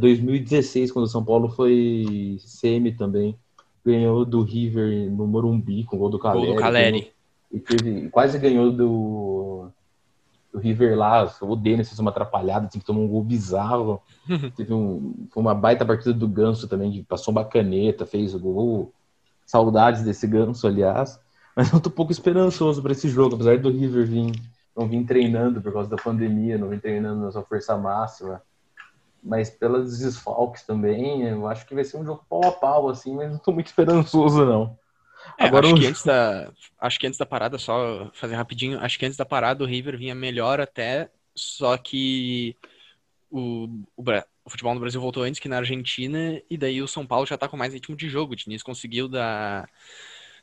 2016, 0.00 0.88
é, 0.88 0.92
quando 0.92 1.04
o 1.04 1.08
São 1.08 1.24
Paulo 1.24 1.50
foi 1.50 2.38
semi 2.40 2.92
também, 2.92 3.36
ganhou 3.84 4.24
do 4.24 4.42
River 4.42 5.10
no 5.10 5.26
Morumbi 5.26 5.84
com 5.84 5.96
o 5.96 5.98
gol 5.98 6.10
do 6.10 6.18
Caleri. 6.18 6.46
Gol 6.46 6.54
do 6.54 6.60
Caleri. 6.60 7.12
E 7.52 7.58
teve, 7.58 8.08
quase 8.08 8.38
ganhou 8.38 8.70
do, 8.70 9.70
do 10.52 10.58
River 10.58 10.96
lá, 10.96 11.30
o 11.40 11.56
Denis 11.56 11.88
fez 11.88 11.98
uma 11.98 12.10
atrapalhada, 12.10 12.66
tinha 12.68 12.80
que 12.80 12.86
tomar 12.86 13.00
um 13.00 13.08
gol 13.08 13.22
bizarro. 13.22 14.02
teve 14.56 14.72
um, 14.72 15.26
foi 15.30 15.42
uma 15.42 15.54
baita 15.54 15.84
partida 15.84 16.12
do 16.12 16.28
Ganso 16.28 16.68
também, 16.68 17.04
passou 17.04 17.32
uma 17.32 17.44
caneta, 17.44 18.06
fez 18.06 18.34
o 18.34 18.38
gol. 18.38 18.92
Saudades 19.46 20.02
desse 20.02 20.26
Ganso, 20.26 20.66
aliás. 20.66 21.18
Mas 21.56 21.72
eu 21.72 21.80
tô 21.80 21.88
um 21.88 21.92
pouco 21.92 22.12
esperançoso 22.12 22.82
para 22.82 22.92
esse 22.92 23.08
jogo, 23.08 23.34
apesar 23.34 23.58
do 23.58 23.70
River 23.70 24.06
vir, 24.06 24.32
não 24.76 24.86
vir 24.86 25.04
treinando 25.04 25.60
por 25.60 25.72
causa 25.72 25.88
da 25.88 25.96
pandemia, 25.96 26.58
não 26.58 26.68
vir 26.68 26.80
treinando 26.80 27.22
na 27.22 27.32
sua 27.32 27.42
força 27.42 27.76
máxima 27.76 28.42
mas 29.22 29.50
pelos 29.50 29.98
desfalques 29.98 30.62
também, 30.62 31.22
eu 31.22 31.46
acho 31.46 31.66
que 31.66 31.74
vai 31.74 31.84
ser 31.84 31.96
um 31.96 32.04
jogo 32.04 32.24
pau 32.28 32.44
a 32.46 32.52
pau, 32.52 32.88
assim, 32.88 33.14
mas 33.14 33.30
não 33.30 33.38
tô 33.38 33.52
muito 33.52 33.66
esperançoso, 33.66 34.44
não. 34.44 34.76
É, 35.38 35.46
Agora, 35.46 35.66
acho, 35.68 35.76
que 35.76 35.86
antes 35.86 36.02
da, 36.02 36.52
acho 36.80 36.98
que 36.98 37.06
antes 37.06 37.18
da 37.18 37.24
parada, 37.24 37.58
só 37.58 38.10
fazer 38.12 38.34
rapidinho, 38.34 38.80
acho 38.80 38.98
que 38.98 39.06
antes 39.06 39.16
da 39.16 39.24
parada 39.24 39.62
o 39.62 39.66
River 39.66 39.96
vinha 39.96 40.14
melhor 40.14 40.60
até, 40.60 41.08
só 41.32 41.76
que 41.78 42.56
o, 43.30 43.68
o, 43.96 44.02
o, 44.44 44.50
futebol 44.50 44.74
no 44.74 44.80
Brasil 44.80 45.00
voltou 45.00 45.22
antes 45.22 45.38
que 45.38 45.48
na 45.48 45.58
Argentina, 45.58 46.42
e 46.50 46.56
daí 46.58 46.82
o 46.82 46.88
São 46.88 47.06
Paulo 47.06 47.24
já 47.24 47.38
tá 47.38 47.46
com 47.46 47.56
mais 47.56 47.72
ritmo 47.72 47.94
de 47.94 48.08
jogo. 48.08 48.32
O 48.32 48.36
Diniz 48.36 48.64
conseguiu 48.64 49.06
dar 49.06 49.68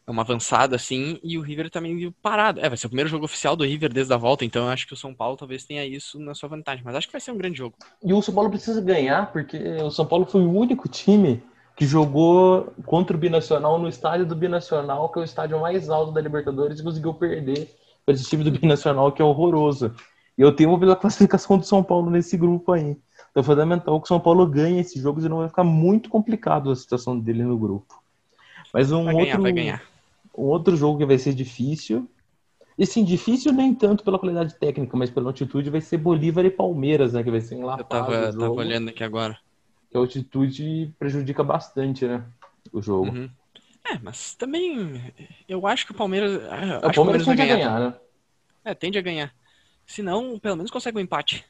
uma 0.08 0.22
avançada 0.22 0.78
assim, 0.78 1.20
e 1.22 1.38
o 1.38 1.42
River 1.42 1.70
também 1.70 1.98
viu 1.98 2.14
parado. 2.22 2.62
É, 2.62 2.70
vai 2.70 2.78
ser 2.78 2.88
o 2.88 2.90
primeiro 2.90 3.10
jogo 3.10 3.26
oficial 3.26 3.54
do 3.56 3.66
River 3.66 3.92
desde 3.92 4.14
a 4.14 4.18
volta, 4.18 4.46
então 4.46 4.64
eu 4.64 4.70
acho 4.70 4.88
que 4.88 4.94
o 4.94 4.98
São 4.98 5.14
Paulo 5.14 5.36
talvez 5.36 5.66
tenha 5.66 5.86
isso 5.86 6.18
na 6.20 6.34
sua 6.34 6.48
vantagem, 6.48 6.86
mas 6.86 6.96
acho 6.96 7.08
que 7.08 7.14
vai 7.14 7.20
ser 7.20 7.32
um 7.32 7.38
grande 7.38 7.58
jogo. 7.58 7.76
E 8.02 8.14
o 8.14 8.22
São 8.22 8.34
Paulo 8.34 8.50
precisa 8.50 8.80
ganhar, 8.80 9.30
porque 9.34 9.58
o 9.58 9.92
São 9.92 10.06
Paulo 10.06 10.26
foi 10.26 10.42
o 10.42 10.52
único 10.54 10.88
time 10.88 11.44
que 11.76 11.86
jogou 11.86 12.74
contra 12.86 13.16
o 13.16 13.20
Binacional 13.20 13.78
no 13.78 13.88
estádio 13.88 14.26
do 14.26 14.36
Binacional, 14.36 15.10
que 15.10 15.20
é 15.20 15.22
o 15.22 15.26
estádio 15.26 15.60
mais 15.60 15.90
alto 15.90 16.12
da 16.12 16.22
Libertadores, 16.22 16.80
e 16.80 16.84
conseguiu 16.84 17.14
perder 17.14 17.70
para 18.06 18.16
esse 18.16 18.24
time 18.24 18.44
do 18.44 18.52
Binacional 18.52 19.12
que 19.12 19.22
é 19.22 19.26
horroroso. 19.26 19.94
E 20.38 20.42
eu 20.42 20.56
temo 20.56 20.80
pela 20.80 20.96
classificação 20.96 21.58
do 21.58 21.66
São 21.66 21.84
Paulo 21.84 22.10
nesse 22.10 22.38
grupo 22.38 22.72
aí. 22.72 22.98
Então 23.32 23.42
é 23.42 23.44
fundamental 23.44 24.00
que 24.00 24.06
o 24.06 24.08
São 24.08 24.20
Paulo 24.20 24.46
ganhe 24.48 24.80
esse 24.80 25.00
jogo, 25.00 25.22
senão 25.22 25.38
vai 25.38 25.50
ficar 25.50 25.64
muito 25.64 26.10
complicado 26.10 26.72
a 26.72 26.76
situação 26.76 27.18
dele 27.20 27.44
no 27.44 27.58
grupo. 27.58 28.02
Mas 28.74 28.92
um 28.92 29.06
Vai 29.06 29.16
outro, 29.16 29.42
ganhar, 29.44 29.84
um 30.38 30.44
outro 30.44 30.76
jogo 30.76 31.00
que 31.00 31.06
vai 31.06 31.18
ser 31.18 31.34
difícil. 31.34 32.10
E 32.78 32.86
sim, 32.86 33.06
difícil 33.06 33.54
nem 33.54 33.74
tanto 33.74 34.04
pela 34.04 34.20
qualidade 34.20 34.54
técnica, 34.56 34.98
mas 34.98 35.10
pela 35.10 35.30
altitude 35.30 35.70
vai 35.70 35.80
ser 35.80 35.98
Bolívar 35.98 36.44
e 36.46 36.50
Palmeiras, 36.50 37.14
né? 37.14 37.24
Que 37.24 37.32
vai 37.32 37.40
ser 37.40 37.56
em 37.56 37.64
La 37.64 37.78
Eu 37.78 37.86
Paz 37.86 38.06
tava, 38.06 38.12
o 38.12 38.22
tava 38.22 38.32
jogo. 38.32 38.60
olhando 38.60 38.90
aqui 38.90 39.04
agora. 39.04 39.38
Que 39.90 39.98
a 39.98 40.00
altitude 40.00 40.94
prejudica 40.98 41.44
bastante, 41.44 42.06
né? 42.06 42.24
O 42.72 42.82
jogo. 42.82 43.10
Uhum. 43.12 43.30
É, 43.88 44.00
mas 44.02 44.34
também 44.36 45.14
eu 45.48 45.68
acho 45.68 45.86
que 45.86 45.92
o 45.92 45.96
Palmeiras. 45.96 46.42
ah, 46.50 46.82
É, 46.84 46.88
o 46.88 46.94
Palmeiras 46.94 47.26
tende 47.26 47.42
a 47.42 47.46
ganhar. 47.46 47.58
ganhar, 47.58 47.80
né? 47.80 47.94
É, 48.64 48.74
tende 48.74 48.98
a 48.98 49.02
ganhar. 49.02 49.34
Se 49.86 50.02
não, 50.02 50.40
pelo 50.40 50.56
menos 50.56 50.72
consegue 50.72 50.98
um 50.98 51.02
empate. 51.02 51.46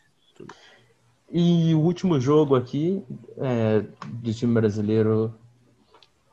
E 1.31 1.73
o 1.73 1.79
último 1.79 2.19
jogo 2.19 2.55
aqui 2.55 3.01
é, 3.37 3.83
do 4.07 4.33
time 4.33 4.53
brasileiro 4.53 5.33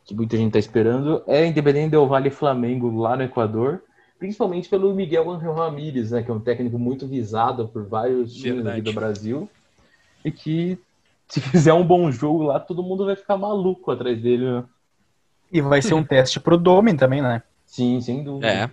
que 0.05 0.14
muita 0.14 0.36
gente 0.36 0.53
tá 0.53 0.59
esperando 0.59 1.22
é 1.26 1.46
Independente 1.46 1.92
Del 1.92 2.07
Valle 2.07 2.30
Flamengo 2.30 2.90
lá 2.98 3.16
no 3.16 3.22
Equador, 3.22 3.82
principalmente 4.18 4.68
pelo 4.68 4.92
Miguel 4.94 5.30
Angel 5.30 5.55
Ramírez, 5.55 6.11
né, 6.11 6.22
que 6.22 6.30
é 6.30 6.34
um 6.34 6.40
técnico 6.40 6.78
muito 6.78 7.07
visado 7.07 7.68
por 7.68 7.86
vários 7.86 8.34
times 8.34 8.66
aqui 8.66 8.80
do 8.82 8.92
Brasil 8.92 9.48
e 10.24 10.30
que 10.30 10.78
se 11.33 11.41
fizer 11.41 11.72
um 11.72 11.83
bom 11.83 12.11
jogo 12.12 12.43
lá, 12.43 12.61
todo 12.61 12.83
mundo 12.83 13.07
vai 13.07 13.16
ficar 13.16 13.39
maluco 13.39 13.91
atrás 13.91 14.20
dele, 14.20 14.45
né? 14.45 14.64
E 15.51 15.62
vai 15.62 15.80
ser 15.80 15.95
um 15.95 16.05
teste 16.05 16.39
pro 16.39 16.59
Domen 16.59 16.95
também, 16.95 17.22
né? 17.22 17.43
Sim, 17.64 17.99
sem 18.03 18.22
dúvida. 18.22 18.49
É. 18.49 18.70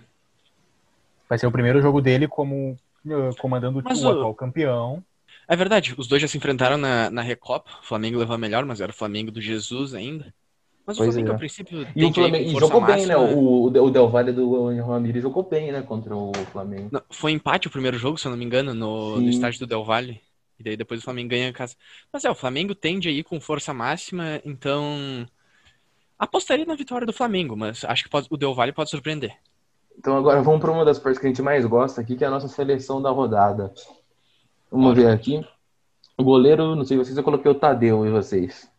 Vai 1.26 1.38
ser 1.38 1.46
o 1.46 1.50
primeiro 1.52 1.80
jogo 1.80 2.02
dele 2.02 2.28
como 2.28 2.76
eh, 3.06 3.30
comandando 3.40 3.80
Mas 3.82 4.04
o 4.04 4.08
o- 4.08 4.10
atual 4.10 4.34
campeão. 4.34 5.02
É 5.48 5.56
verdade, 5.56 5.94
os 5.96 6.06
dois 6.06 6.20
já 6.20 6.28
se 6.28 6.36
enfrentaram 6.36 6.76
na, 6.76 7.10
na 7.10 7.22
Recopa. 7.22 7.70
O 7.82 7.86
Flamengo 7.86 8.18
levou 8.18 8.34
a 8.34 8.38
melhor, 8.38 8.64
mas 8.66 8.80
era 8.80 8.92
o 8.92 8.94
Flamengo 8.94 9.30
do 9.30 9.40
Jesus 9.40 9.94
ainda. 9.94 10.32
Mas 10.86 10.96
o 10.96 10.98
Pois 10.98 11.14
Flamengo, 11.14 11.32
é. 11.32 11.34
a 11.34 11.38
princípio, 11.38 11.86
E 11.96 12.04
o 12.04 12.12
Flamengo 12.12 12.50
e 12.50 12.60
jogou 12.60 12.80
bem, 12.84 13.06
né? 13.06 13.16
máxima. 13.16 13.40
O, 13.40 13.64
o 13.64 13.90
Del 13.90 14.08
Valle 14.08 14.32
do 14.32 14.68
Angel 14.68 14.86
Ramírez 14.86 15.22
jogou 15.22 15.42
bem, 15.42 15.72
né, 15.72 15.82
contra 15.82 16.14
o 16.14 16.32
Flamengo. 16.52 16.88
Não, 16.92 17.02
foi 17.10 17.32
empate 17.32 17.68
o 17.68 17.70
primeiro 17.70 17.96
jogo, 17.96 18.18
se 18.18 18.26
eu 18.26 18.30
não 18.30 18.38
me 18.38 18.44
engano, 18.44 18.74
no, 18.74 19.20
no 19.20 19.28
estádio 19.28 19.60
do 19.60 19.66
Del 19.66 19.84
Valle. 19.84 20.20
E 20.60 20.62
daí 20.62 20.76
depois 20.76 21.00
o 21.00 21.04
Flamengo 21.04 21.30
ganha 21.30 21.48
em 21.48 21.52
casa. 21.54 21.74
Mas 22.12 22.22
é, 22.22 22.30
o 22.30 22.34
Flamengo 22.34 22.74
tende 22.74 23.08
a 23.08 23.10
ir 23.10 23.24
com 23.24 23.40
força 23.40 23.72
máxima, 23.72 24.40
então. 24.44 25.26
Apostaria 26.18 26.66
na 26.66 26.74
vitória 26.74 27.06
do 27.06 27.14
Flamengo, 27.14 27.56
mas 27.56 27.82
acho 27.82 28.04
que 28.04 28.10
pode- 28.10 28.28
o 28.30 28.36
Del 28.36 28.54
Valle 28.54 28.72
pode 28.72 28.90
surpreender. 28.90 29.34
Então 29.98 30.14
agora 30.18 30.42
vamos 30.42 30.60
para 30.60 30.70
uma 30.70 30.84
das 30.84 30.98
partes 30.98 31.18
que 31.18 31.26
a 31.26 31.30
gente 31.30 31.40
mais 31.40 31.64
gosta 31.64 32.02
aqui, 32.02 32.14
que 32.14 32.22
é 32.22 32.26
a 32.26 32.30
nossa 32.30 32.46
seleção 32.46 33.00
da 33.00 33.10
rodada. 33.10 33.72
Vamos 34.70 34.94
ver 34.94 35.08
aqui. 35.08 35.42
O 36.18 36.22
goleiro, 36.22 36.76
não 36.76 36.84
sei 36.84 36.98
vocês, 36.98 37.16
eu 37.16 37.24
coloquei 37.24 37.50
o 37.50 37.54
Tadeu 37.54 38.06
e 38.06 38.10
vocês. 38.10 38.70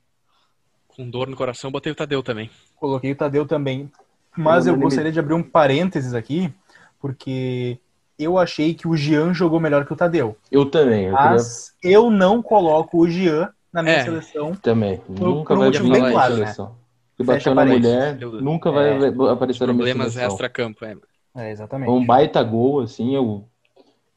Com 0.88 1.10
dor 1.10 1.28
no 1.28 1.36
coração, 1.36 1.72
botei 1.72 1.92
o 1.92 1.96
Tadeu 1.96 2.22
também. 2.22 2.50
Coloquei 2.76 3.12
o 3.12 3.16
Tadeu 3.16 3.48
também. 3.48 3.92
Mas 4.38 4.68
eu 4.68 4.78
gostaria 4.78 5.12
de 5.12 5.20
abrir 5.20 5.34
um 5.34 5.42
parênteses 5.44 6.14
aqui, 6.14 6.54
porque 7.00 7.80
eu 8.24 8.38
achei 8.38 8.74
que 8.74 8.88
o 8.88 8.96
Jean 8.96 9.34
jogou 9.34 9.60
melhor 9.60 9.86
que 9.86 9.94
o 9.94 9.96
Tadeu. 9.96 10.36
Eu 10.52 10.66
também, 10.66 11.06
eu 11.06 11.16
queria 11.16 11.32
Mas 11.32 11.74
eu 11.84 12.10
não 12.10 12.42
coloco 12.42 12.98
o 13.00 13.10
Jean 13.10 13.50
na 13.72 13.82
minha 13.84 13.96
É. 13.98 14.04
seleção. 14.04 14.54
também. 14.56 15.02
nunca 15.08 15.56
vai 15.56 15.72
vir 15.72 15.82
bem 15.84 16.02
na 16.02 16.12
claro, 16.12 16.34
né? 16.36 16.40
seleção. 16.46 16.76
Se 17.18 17.26
Fecha 17.26 17.54
bateu 17.54 17.56
na 17.56 17.66
mulher, 17.78 18.18
Eu- 18.22 18.42
nunca 18.42 18.72
vai 18.72 18.98
aparecer 19.32 19.66
na 19.68 19.74
minha 19.74 19.86
Problemas 19.86 20.14
seleção. 20.14 20.32
extra-campo, 20.32 20.84
é. 20.86 20.96
É, 21.36 21.52
exatamente. 21.52 21.88
Foi 21.88 21.96
um 21.96 22.06
baita 22.06 22.42
gol, 22.44 22.82
assim, 22.82 23.16
eu 23.16 23.46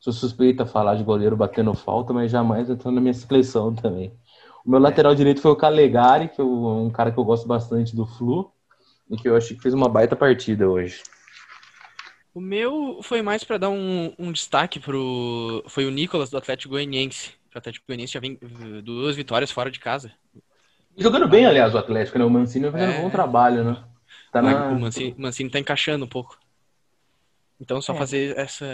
sou 0.00 0.12
suspeito 0.12 0.62
a 0.62 0.66
falar 0.66 0.94
de 0.96 1.04
goleiro 1.04 1.36
batendo 1.36 1.72
falta, 1.74 2.12
mas 2.12 2.30
jamais 2.30 2.68
entrou 2.68 2.92
na 2.92 3.00
minha 3.00 3.14
seleção 3.14 3.72
também. 3.74 4.12
O 4.64 4.70
meu 4.70 4.80
lateral 4.80 5.14
direito 5.14 5.40
foi 5.40 5.50
o 5.52 5.56
Calegari, 5.56 6.28
que 6.28 6.40
é 6.40 6.44
um 6.44 6.88
cara 6.90 7.12
que 7.12 7.18
eu 7.18 7.24
gosto 7.24 7.46
bastante 7.46 7.94
do 7.94 8.06
Flu, 8.06 8.50
e 9.10 9.16
que 9.16 9.28
eu 9.28 9.36
achei 9.36 9.54
que 9.54 9.62
fez 9.62 9.74
uma 9.74 9.88
baita 9.88 10.16
partida 10.16 10.68
hoje. 10.68 11.02
O 12.34 12.40
meu 12.40 12.98
foi 13.02 13.22
mais 13.22 13.44
pra 13.44 13.58
dar 13.58 13.70
um, 13.70 14.12
um 14.18 14.32
destaque 14.32 14.80
pro. 14.80 15.64
Foi 15.68 15.86
o 15.86 15.90
Nicolas 15.90 16.30
do 16.30 16.36
Atlético 16.36 16.70
Goianiense. 16.74 17.30
O 17.54 17.58
Atlético 17.58 17.86
Goianiense 17.86 18.12
já 18.14 18.20
vem 18.20 18.38
uh, 18.42 18.82
duas 18.82 19.14
vitórias 19.14 19.52
fora 19.52 19.70
de 19.70 19.78
casa. 19.78 20.10
Jogando 20.96 21.28
bem, 21.28 21.46
aliás, 21.46 21.74
o 21.74 21.78
Atlético, 21.78 22.18
né? 22.18 22.24
O 22.24 22.30
Mancini 22.30 22.70
fazendo 22.70 22.92
É. 22.92 22.98
um 22.98 23.02
bom 23.02 23.10
trabalho, 23.10 23.62
né? 23.64 23.76
Tá 24.32 24.42
na... 24.42 24.68
O 24.70 24.80
Mancini, 24.80 25.14
Mancini 25.16 25.50
tá 25.50 25.58
encaixando 25.60 26.04
um 26.04 26.08
pouco. 26.08 26.36
Então 27.60 27.80
só 27.80 27.94
É. 27.94 27.96
fazer 27.96 28.36
essa 28.36 28.66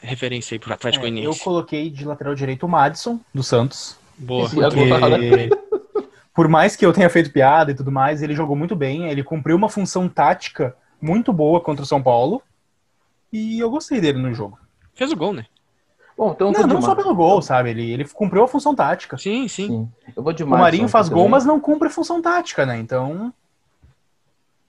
referência 0.00 0.54
aí 0.54 0.58
pro 0.60 0.72
Atlético 0.72 1.04
É, 1.04 1.08
eu 1.08 1.12
Goianiense. 1.12 1.42
coloquei 1.42 1.90
de 1.90 2.04
lateral 2.04 2.36
direito 2.36 2.66
o 2.66 2.68
Madison, 2.68 3.20
do 3.34 3.42
Santos. 3.42 3.98
Boa. 4.16 4.48
Porque, 4.48 4.68
por 6.32 6.48
mais 6.48 6.76
que 6.76 6.86
eu 6.86 6.92
tenha 6.92 7.10
feito 7.10 7.32
piada 7.32 7.72
e 7.72 7.74
tudo 7.74 7.90
mais, 7.90 8.22
ele 8.22 8.34
jogou 8.34 8.54
muito 8.54 8.76
bem. 8.76 9.08
Ele 9.10 9.24
cumpriu 9.24 9.56
uma 9.56 9.68
função 9.68 10.08
tática 10.08 10.76
muito 11.00 11.32
boa 11.32 11.60
contra 11.60 11.82
o 11.82 11.86
São 11.86 12.00
Paulo. 12.00 12.42
E 13.32 13.58
eu 13.58 13.70
gostei 13.70 14.00
dele 14.00 14.18
no 14.18 14.32
jogo. 14.32 14.58
Fez 14.94 15.12
o 15.12 15.16
gol, 15.16 15.32
né? 15.32 15.46
Bom, 16.16 16.32
então 16.32 16.50
Não, 16.50 16.66
não 16.66 16.82
só 16.82 16.94
pelo 16.96 17.14
gol, 17.14 17.40
sabe? 17.40 17.70
Ele, 17.70 17.92
ele 17.92 18.04
cumpriu 18.08 18.42
a 18.42 18.48
função 18.48 18.74
tática. 18.74 19.16
Sim, 19.16 19.46
sim. 19.46 19.68
Sim. 19.68 19.92
Eu 20.16 20.22
vou 20.22 20.32
de 20.32 20.42
O 20.42 20.48
Marinho 20.48 20.88
faz 20.88 21.08
gol, 21.08 21.18
também. 21.18 21.30
mas 21.30 21.44
não 21.44 21.60
cumpre 21.60 21.86
a 21.88 21.90
função 21.90 22.20
tática, 22.20 22.66
né? 22.66 22.78
Então, 22.78 23.32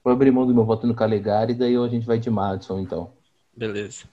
Vou 0.02 0.12
abrir 0.12 0.30
mão 0.30 0.46
do 0.46 0.54
meu 0.54 0.64
voto 0.64 0.86
no 0.86 0.94
Calegari, 0.94 1.54
daí 1.54 1.76
a 1.76 1.88
gente 1.88 2.06
vai 2.06 2.18
de 2.18 2.30
Madison, 2.30 2.80
então. 2.80 3.10
Beleza. 3.54 4.04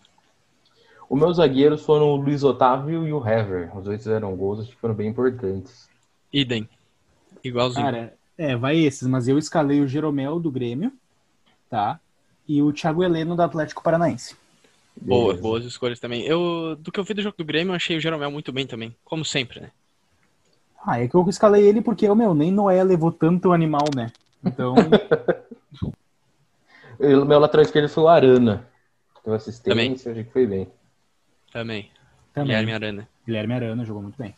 Os 1.09 1.17
meus 1.17 1.37
zagueiros 1.37 1.85
foram 1.85 2.07
o 2.07 2.15
Luiz 2.17 2.43
Otávio 2.43 3.07
e 3.07 3.13
o 3.13 3.25
Hever. 3.25 3.75
Os 3.77 3.85
dois 3.85 4.03
fizeram 4.03 4.35
gols, 4.35 4.59
acho 4.59 4.71
que 4.71 4.75
foram 4.75 4.93
bem 4.93 5.07
importantes. 5.07 5.89
Idem. 6.33 6.67
Igualzinho. 7.41 7.85
Cara, 7.85 8.13
é, 8.37 8.57
vai 8.57 8.77
esses, 8.77 9.07
mas 9.07 9.29
eu 9.29 9.37
escalei 9.37 9.79
o 9.79 9.87
Jeromel 9.87 10.39
do 10.39 10.51
Grêmio, 10.51 10.91
tá? 11.69 11.99
E 12.47 12.61
o 12.61 12.71
Thiago 12.71 13.03
Heleno 13.03 13.35
do 13.35 13.41
Atlético 13.41 13.83
Paranaense. 13.83 14.35
Boa, 14.99 15.27
Beleza. 15.27 15.41
boas 15.41 15.65
escolhas 15.65 15.99
também. 15.99 16.25
Eu, 16.25 16.75
do 16.79 16.91
que 16.91 16.99
eu 16.99 17.03
vi 17.03 17.13
do 17.13 17.21
jogo 17.21 17.37
do 17.37 17.45
Grêmio, 17.45 17.71
eu 17.71 17.75
achei 17.75 17.97
o 17.97 17.99
Jeromel 17.99 18.31
muito 18.31 18.51
bem 18.51 18.65
também. 18.65 18.95
Como 19.03 19.23
sempre, 19.23 19.59
né? 19.59 19.71
Ah, 20.85 21.01
é 21.01 21.07
que 21.07 21.15
eu 21.15 21.27
escalei 21.27 21.67
ele 21.67 21.81
porque, 21.81 22.11
meu, 22.13 22.33
nem 22.33 22.51
Noé 22.51 22.83
levou 22.83 23.11
tanto 23.11 23.51
animal, 23.51 23.85
né? 23.95 24.11
Então, 24.43 24.73
O 26.99 27.25
meu 27.25 27.39
lateral 27.39 27.63
esquerdo 27.63 27.89
foi 27.89 28.03
o 28.03 28.07
Arana. 28.07 28.67
Deu 29.23 29.33
assistência, 29.33 30.11
achei 30.11 30.23
que 30.23 30.31
foi 30.31 30.47
bem. 30.47 30.67
Também. 31.51 31.91
também, 32.33 32.55
Guilherme 32.55 33.07
Guilherme, 33.25 33.53
Arana. 33.53 33.65
Arana 33.67 33.85
jogou 33.85 34.01
muito 34.01 34.17
bem. 34.17 34.35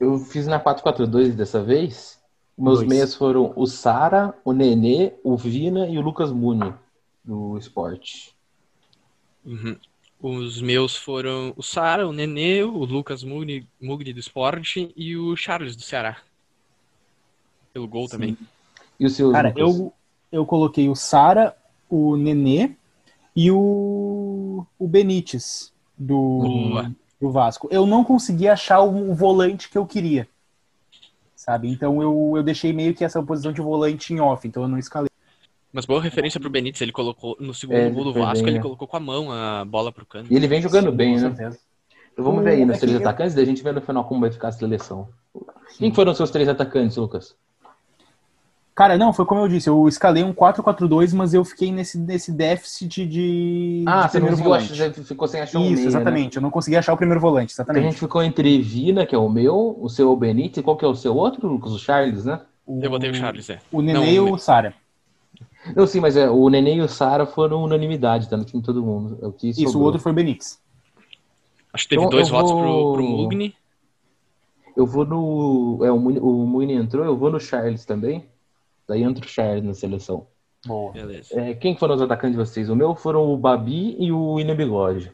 Eu 0.00 0.18
fiz 0.18 0.46
na 0.46 0.58
4-4-2 0.58 1.32
dessa 1.32 1.62
vez. 1.62 2.18
Meus 2.56 2.78
Dois. 2.78 2.88
meias 2.88 3.14
foram 3.14 3.52
o 3.54 3.66
Sara, 3.66 4.34
o 4.42 4.52
Nenê, 4.52 5.12
o 5.22 5.36
Vina 5.36 5.86
e 5.86 5.98
o 5.98 6.00
Lucas 6.00 6.32
Muni, 6.32 6.72
do 7.26 7.58
esporte. 7.58 8.34
Uhum. 9.44 9.76
Os 10.20 10.62
meus 10.62 10.96
foram 10.96 11.52
o 11.56 11.62
Sara, 11.62 12.08
o 12.08 12.12
Nenê, 12.12 12.62
o 12.62 12.84
Lucas 12.84 13.22
Mugni, 13.22 13.68
Mugni 13.80 14.12
do 14.12 14.20
Esporte 14.20 14.92
e 14.96 15.16
o 15.16 15.36
Charles 15.36 15.76
do 15.76 15.82
Ceará. 15.82 16.18
Pelo 17.72 17.86
gol 17.86 18.08
também. 18.08 18.36
E 18.98 19.04
os 19.04 19.14
seus, 19.14 19.32
Cara, 19.32 19.48
Lucas? 19.48 19.62
eu, 19.62 19.92
eu 20.32 20.46
coloquei 20.46 20.88
o 20.88 20.94
Sara, 20.94 21.54
o 21.90 22.16
Nenê 22.16 22.74
e 23.34 23.50
o, 23.50 24.64
o 24.78 24.88
Benítez 24.88 25.72
do, 25.98 26.16
Boa. 26.16 26.92
do 27.20 27.30
Vasco. 27.30 27.68
Eu 27.70 27.86
não 27.86 28.02
consegui 28.02 28.48
achar 28.48 28.80
o, 28.80 29.10
o 29.10 29.14
volante 29.14 29.68
que 29.68 29.76
eu 29.76 29.84
queria. 29.84 30.26
Sabe? 31.34 31.68
Então 31.68 32.02
eu, 32.02 32.32
eu 32.36 32.42
deixei 32.42 32.72
meio 32.72 32.94
que 32.94 33.04
essa 33.04 33.22
posição 33.22 33.52
de 33.52 33.60
volante 33.60 34.14
em 34.14 34.20
off, 34.20 34.48
então 34.48 34.62
eu 34.62 34.68
não 34.68 34.78
escalei. 34.78 35.10
Mas 35.76 35.84
boa 35.84 36.00
referência 36.00 36.40
pro 36.40 36.48
Benítez, 36.48 36.80
ele 36.80 36.90
colocou 36.90 37.36
no 37.38 37.52
segundo 37.52 37.76
É, 37.76 37.90
gol 37.90 38.04
do 38.04 38.12
Vasco, 38.14 38.34
bem, 38.36 38.46
ele 38.46 38.56
né? 38.56 38.62
colocou 38.62 38.88
com 38.88 38.96
a 38.96 39.00
mão 39.00 39.30
a 39.30 39.62
bola 39.62 39.92
pro 39.92 40.06
canto. 40.06 40.32
E 40.32 40.34
ele 40.34 40.48
vem 40.48 40.62
jogando 40.62 40.90
Sim, 40.90 40.96
bem, 40.96 41.12
com 41.12 41.18
né? 41.18 41.28
certeza. 41.28 41.58
Então 42.14 42.24
vamos 42.24 42.42
ver 42.42 42.52
aí 42.52 42.64
nos 42.64 42.76
É 42.76 42.80
três 42.80 42.94
eu- 42.94 43.02
atacantes, 43.02 43.34
daí 43.34 43.44
a 43.44 43.46
gente 43.46 43.62
vê 43.62 43.72
no 43.72 43.82
final 43.82 44.02
como 44.04 44.22
vai 44.22 44.32
ficar 44.32 44.48
a 44.48 44.52
seleção. 44.52 45.06
Quem 45.76 45.92
foram 45.92 46.12
os 46.12 46.16
seus 46.16 46.30
três 46.30 46.48
atacantes, 46.48 46.96
Lucas? 46.96 47.36
Cara, 48.74 48.96
não, 48.96 49.12
foi 49.12 49.26
como 49.26 49.42
eu 49.42 49.48
disse, 49.48 49.68
eu 49.68 49.86
escalei 49.86 50.24
um 50.24 50.32
4-4-2, 50.32 51.12
mas 51.12 51.34
eu 51.34 51.44
fiquei 51.44 51.70
nesse, 51.70 51.98
nesse 51.98 52.32
déficit 52.32 53.06
de, 53.06 53.84
Ah, 53.86 54.06
de 54.06 54.12
você 54.12 54.18
não 54.18 54.28
primeiro 54.28 54.36
volante. 54.48 54.72
achar, 54.72 54.92
ficou 54.94 55.28
sem 55.28 55.42
achar 55.42 55.58
um 55.58 55.64
Isso, 55.64 55.74
meia, 55.74 55.84
né? 55.84 55.88
exatamente. 55.88 56.36
Eu 56.36 56.42
não 56.42 56.50
consegui 56.50 56.76
achar 56.78 56.94
o 56.94 56.96
primeiro 56.96 57.20
volante, 57.20 57.52
Então 57.52 57.64
a 57.64 57.64
exatamente. 57.64 57.92
gente 57.92 58.00
ficou 58.00 58.22
entre 58.22 58.62
Vina, 58.62 59.04
que 59.04 59.14
é 59.14 59.18
o 59.18 59.28
meu, 59.28 59.76
o 59.78 59.90
seu 59.90 60.08
é 60.08 60.10
o 60.10 60.16
Benítez, 60.16 60.58
e 60.58 60.62
qual 60.62 60.76
que 60.78 60.86
é 60.86 60.88
o 60.88 60.94
seu 60.94 61.14
outro, 61.14 61.46
Lucas? 61.46 61.72
O 61.72 61.78
Charles, 61.78 62.24
né? 62.24 62.40
Eu 62.66 62.88
botei 62.90 63.10
o 63.10 63.14
Charles, 63.14 63.50
é. 63.50 63.60
O 63.70 63.82
Nenê 63.82 63.98
Não, 63.98 64.04
e 64.04 64.20
o- 64.20 64.32
o 64.32 64.38
Sara. 64.38 64.74
Não, 65.74 65.86
sim, 65.86 66.00
mas 66.00 66.16
é, 66.16 66.28
o 66.30 66.48
Nenê 66.48 66.76
e 66.76 66.80
o 66.80 66.88
Sara 66.88 67.26
foram 67.26 67.62
unanimidade, 67.64 68.28
tá 68.28 68.36
no 68.36 68.44
time 68.44 68.62
todo 68.62 68.82
mundo. 68.84 69.18
É 69.22 69.26
o 69.26 69.32
que 69.32 69.48
Isso, 69.48 69.62
o 69.62 69.66
sobrou. 69.68 69.84
outro 69.86 70.00
foi 70.00 70.12
o 70.12 70.14
Benítez. 70.14 70.60
Acho 71.72 71.84
que 71.84 71.88
teve 71.90 72.00
Então, 72.02 72.10
dois 72.10 72.28
votos 72.28 72.52
vou- 72.52 72.60
pro, 72.62 72.92
pro 72.94 73.02
Mugni. 73.02 73.54
Eu 74.76 74.86
vou 74.86 75.04
no. 75.06 75.84
É, 75.84 75.90
o 75.90 75.98
Muni, 75.98 76.18
o 76.20 76.30
Muni 76.46 76.74
entrou, 76.74 77.04
eu 77.04 77.16
vou 77.16 77.30
no 77.30 77.40
Charles 77.40 77.84
também. 77.84 78.26
Daí 78.86 79.02
entra 79.02 79.24
o 79.24 79.28
Charles 79.28 79.64
na 79.64 79.74
seleção. 79.74 80.26
Boa. 80.66 80.92
Beleza. 80.92 81.38
É, 81.40 81.54
quem 81.54 81.76
foram 81.76 81.94
os 81.94 82.02
atacantes 82.02 82.36
de 82.38 82.44
vocês? 82.44 82.68
O 82.68 82.76
meu 82.76 82.94
foram 82.94 83.32
o 83.32 83.36
Babi 83.36 83.96
e 83.98 84.12
o 84.12 84.32
William 84.34 84.54
Bigode. 84.56 85.12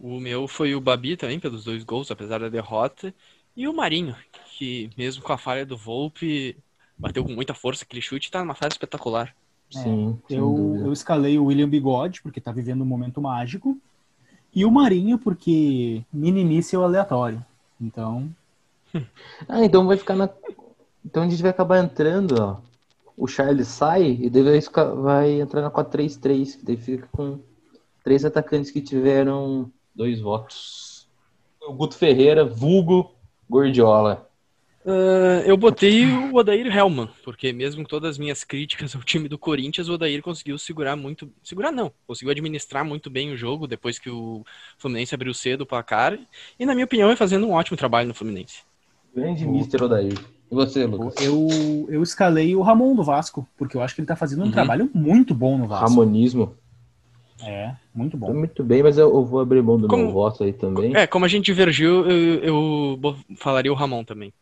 O 0.00 0.18
meu 0.18 0.48
foi 0.48 0.74
o 0.74 0.80
Babi 0.80 1.16
também, 1.16 1.38
pelos 1.38 1.64
dois 1.64 1.84
gols, 1.84 2.10
apesar 2.10 2.40
da 2.40 2.48
derrota. 2.48 3.14
E 3.56 3.68
o 3.68 3.72
Marinho, 3.74 4.16
que 4.56 4.90
mesmo 4.96 5.22
com 5.22 5.32
a 5.32 5.38
falha 5.38 5.66
do 5.66 5.76
Volpe, 5.76 6.56
bateu 7.00 7.24
com 7.24 7.32
muita 7.32 7.54
força 7.54 7.84
aquele 7.84 8.02
chute 8.02 8.28
e 8.28 8.30
tá 8.30 8.40
numa 8.40 8.54
fase 8.54 8.72
espetacular. 8.72 9.34
Sim, 9.70 10.18
sem 10.28 10.36
Eu, 10.38 10.76
eu 10.86 10.92
escalei 10.92 11.38
o 11.38 11.44
William 11.44 11.68
Bigode, 11.68 12.22
porque 12.22 12.40
tá 12.40 12.50
vivendo 12.52 12.82
um 12.82 12.86
momento 12.86 13.20
mágico. 13.20 13.78
E 14.54 14.64
o 14.64 14.70
Marinho, 14.70 15.16
porque 15.18 16.02
minimice 16.12 16.76
o 16.76 16.82
aleatório. 16.82 17.44
Então, 17.80 18.28
Ah, 19.48 19.64
então 19.64 19.86
vai 19.86 19.96
ficar 19.96 20.16
na. 20.16 20.28
Então 21.04 21.22
a 21.22 21.28
gente 21.28 21.40
vai 21.40 21.50
acabar 21.50 21.82
entrando, 21.82 22.34
ó. 22.40 22.56
O 23.16 23.26
Charles 23.26 23.68
sai 23.68 24.18
e 24.20 24.30
daí 24.30 24.42
vai 24.42 24.60
ficar- 24.60 24.92
vai 24.94 25.40
entrar 25.40 25.60
na 25.60 25.70
4-3-3, 25.70 26.56
que 26.56 26.64
daí 26.64 26.76
fica 26.76 27.06
com 27.12 27.38
três 28.02 28.24
atacantes 28.24 28.70
que 28.70 28.80
tiveram 28.80 29.70
dois 29.94 30.20
votos. 30.20 31.06
O 31.62 31.72
Guto 31.74 31.96
Ferreira, 31.96 32.44
vulgo 32.44 33.12
Gordiola. 33.48 34.28
Ah, 34.86 35.42
eu 35.44 35.56
botei 35.56 36.06
o 36.06 36.34
Odair 36.34 36.66
Helman, 36.74 37.08
porque 37.22 37.52
mesmo 37.52 37.82
com 37.82 37.88
todas 37.88 38.10
as 38.10 38.18
minhas 38.18 38.44
críticas 38.44 38.94
ao 38.96 39.02
time 39.02 39.28
do 39.28 39.38
Corinthians, 39.38 39.88
o 39.88 39.92
Odair 39.94 40.22
conseguiu 40.22 40.58
segurar 40.58 40.96
muito. 40.96 41.30
Segurar 41.42 41.70
não, 41.70 41.92
conseguiu 42.06 42.30
administrar 42.30 42.84
muito 42.84 43.10
bem 43.10 43.30
o 43.32 43.36
jogo 43.36 43.66
depois 43.66 43.98
que 43.98 44.08
o 44.08 44.42
Fluminense 44.78 45.14
abriu 45.14 45.34
cedo 45.34 45.62
o 45.62 45.66
placar. 45.66 46.18
E, 46.58 46.64
na 46.64 46.74
minha 46.74 46.86
opinião, 46.86 47.10
é 47.10 47.16
fazendo 47.16 47.46
um 47.46 47.52
ótimo 47.52 47.76
trabalho 47.76 48.08
no 48.08 48.14
Fluminense. 48.14 48.62
Grande 49.14 49.46
Mister 49.46 49.82
Odair. 49.82 50.18
E 50.50 50.54
você, 50.54 50.84
Lucas? 50.86 51.14
eu, 51.20 51.86
eu 51.90 52.02
escalei 52.02 52.56
o 52.56 52.62
Ramon 52.62 52.94
do 52.96 53.04
Vasco, 53.04 53.46
porque 53.56 53.76
eu 53.76 53.82
acho 53.82 53.94
que 53.94 54.00
ele 54.00 54.08
tá 54.08 54.16
fazendo 54.16 54.42
um 54.42 54.46
Uhum. 54.46 54.50
trabalho 54.52 54.90
muito 54.94 55.34
bom 55.34 55.58
no 55.58 55.68
Vasco. 55.68 55.88
Ramonismo. 55.88 56.54
É, 57.42 57.74
muito 57.94 58.16
bom. 58.16 58.34
muito 58.34 58.62
bem, 58.64 58.82
mas 58.82 58.98
eu, 58.98 59.08
eu 59.08 59.24
vou 59.24 59.40
abrir 59.40 59.62
mão 59.62 59.78
do 59.78 59.88
Como- 59.88 60.04
meu 60.04 60.12
voto 60.12 60.42
aí 60.44 60.52
também. 60.52 60.94
É, 60.94 61.06
como 61.06 61.24
a 61.24 61.28
gente 61.28 61.44
divergiu, 61.46 62.04
eu, 62.10 62.42
eu 62.44 63.00
falaria 63.36 63.72
o 63.72 63.74
Ramon 63.76 64.04
também. 64.04 64.32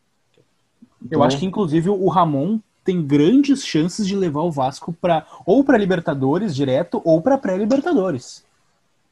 Eu 1.09 1.23
acho 1.23 1.37
que, 1.37 1.45
inclusive, 1.45 1.89
o 1.89 2.07
Ramon 2.07 2.59
tem 2.83 3.01
grandes 3.01 3.65
chances 3.65 4.07
de 4.07 4.15
levar 4.15 4.41
o 4.41 4.51
Vasco 4.51 4.91
para 4.93 5.25
ou 5.45 5.63
para 5.63 5.77
Libertadores 5.77 6.55
direto 6.55 7.01
ou 7.05 7.21
para 7.21 7.37
pré-Libertadores. 7.37 8.43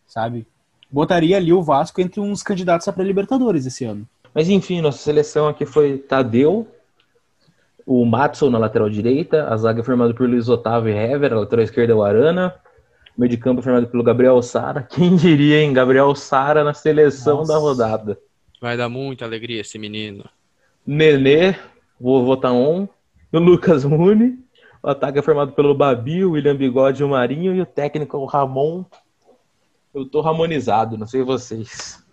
Sabe? 0.07 0.47
Botaria 0.89 1.37
ali 1.37 1.53
o 1.53 1.61
Vasco 1.61 2.01
entre 2.01 2.19
uns 2.19 2.41
candidatos 2.41 2.87
a 2.87 2.93
pré-Libertadores 2.93 3.65
esse 3.65 3.85
ano. 3.85 4.07
Mas 4.33 4.49
enfim, 4.49 4.81
nossa 4.81 4.99
seleção 4.99 5.47
aqui 5.47 5.65
foi 5.65 5.97
Tadeu, 5.97 6.67
o 7.85 8.05
Matson 8.05 8.49
na 8.49 8.57
lateral 8.57 8.89
direita, 8.89 9.47
a 9.47 9.55
zaga 9.57 9.83
formada 9.83 10.13
por 10.13 10.29
Luiz 10.29 10.49
Otávio 10.49 10.93
e 10.93 10.97
Hever, 10.97 11.33
a 11.33 11.39
lateral 11.39 11.63
esquerda 11.63 11.93
é 11.93 11.95
o 11.95 12.03
Arana, 12.03 12.53
o 13.17 13.21
meio 13.21 13.29
de 13.29 13.37
campo 13.37 13.61
formado 13.61 13.87
pelo 13.87 14.03
Gabriel 14.03 14.41
Sara. 14.41 14.83
Quem 14.83 15.15
diria, 15.15 15.61
hein? 15.61 15.73
Gabriel 15.73 16.13
Sara 16.13 16.63
na 16.63 16.73
seleção 16.73 17.37
Nossa. 17.37 17.53
da 17.53 17.59
rodada. 17.59 18.19
Vai 18.61 18.75
dar 18.75 18.89
muita 18.89 19.23
alegria 19.23 19.61
esse 19.61 19.79
menino. 19.79 20.25
Nenê, 20.85 21.55
vovô 21.99 22.37
Taon, 22.37 22.87
o 23.31 23.39
Lucas 23.39 23.83
Muni, 23.83 24.39
o 24.81 24.89
ataque 24.89 25.19
é 25.19 25.21
formado 25.21 25.51
pelo 25.51 25.75
Babi, 25.75 26.23
o 26.23 26.31
William 26.31 26.55
Bigode 26.55 27.01
e 27.01 27.05
o 27.05 27.09
Marinho, 27.09 27.53
e 27.53 27.61
o 27.61 27.65
técnico 27.65 28.15
é 28.15 28.19
o 28.19 28.25
Ramon. 28.25 28.85
Eu 29.93 30.05
tô 30.05 30.21
ramonizado, 30.21 30.97
não 30.97 31.07
sei 31.07 31.23
vocês. 31.23 32.05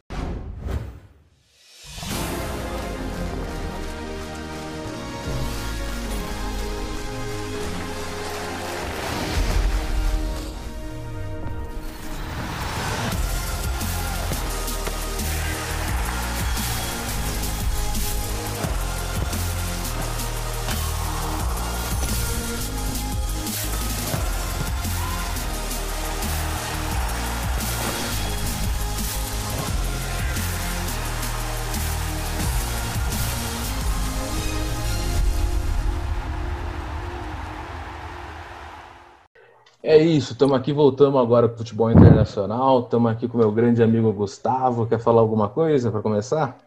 Isso, 40.05 40.33
estamos 40.33 40.57
aqui, 40.57 40.73
voltamos 40.73 41.21
agora 41.21 41.49
para 41.49 41.55
o 41.55 41.59
futebol 41.59 41.91
internacional. 41.91 42.81
Estamos 42.81 43.11
aqui 43.11 43.27
com 43.27 43.39
meu 43.39 43.51
grande 43.51 43.83
amigo 43.83 44.13
Gustavo. 44.13 44.87
Quer 44.87 45.01
falar 45.01 45.21
alguma 45.21 45.49
coisa 45.49 45.91
para 45.91 46.03
começar? 46.03 46.59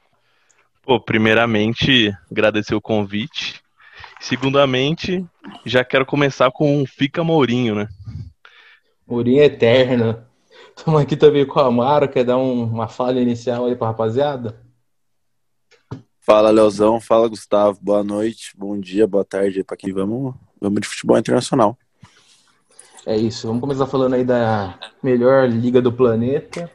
Pô, 0.83 0.99
primeiramente, 0.99 2.11
agradecer 2.31 2.75
o 2.75 2.81
convite. 2.81 3.61
Segundamente, 4.19 5.25
já 5.65 5.83
quero 5.83 6.05
começar 6.05 6.51
com 6.51 6.81
o 6.81 6.87
Fica 6.87 7.23
Mourinho, 7.23 7.75
né? 7.75 7.87
Mourinho 9.07 9.43
eterno. 9.43 10.23
Estamos 10.75 11.01
aqui 11.01 11.15
também 11.15 11.45
com 11.45 11.59
o 11.59 11.63
Amaro. 11.63 12.09
Quer 12.09 12.23
dar 12.23 12.37
um- 12.37 12.63
uma 12.63 12.87
falha 12.87 13.19
inicial 13.19 13.65
aí 13.65 13.75
para 13.75 13.87
rapaziada? 13.87 14.59
Fala, 16.19 16.49
Leozão. 16.49 16.99
Fala, 16.99 17.27
Gustavo. 17.27 17.79
Boa 17.81 18.03
noite, 18.03 18.51
bom 18.57 18.79
dia, 18.79 19.07
boa 19.07 19.23
tarde 19.23 19.63
pra 19.63 19.77
quem 19.77 19.93
vamos, 19.93 20.35
vamos 20.59 20.81
de 20.81 20.87
futebol 20.87 21.17
internacional. 21.17 21.77
É 23.07 23.15
isso, 23.15 23.47
vamos 23.47 23.61
começar 23.61 23.85
falando 23.85 24.15
aí 24.15 24.25
da 24.25 24.77
melhor 25.01 25.47
liga 25.47 25.81
do 25.81 25.93
planeta. 25.93 26.69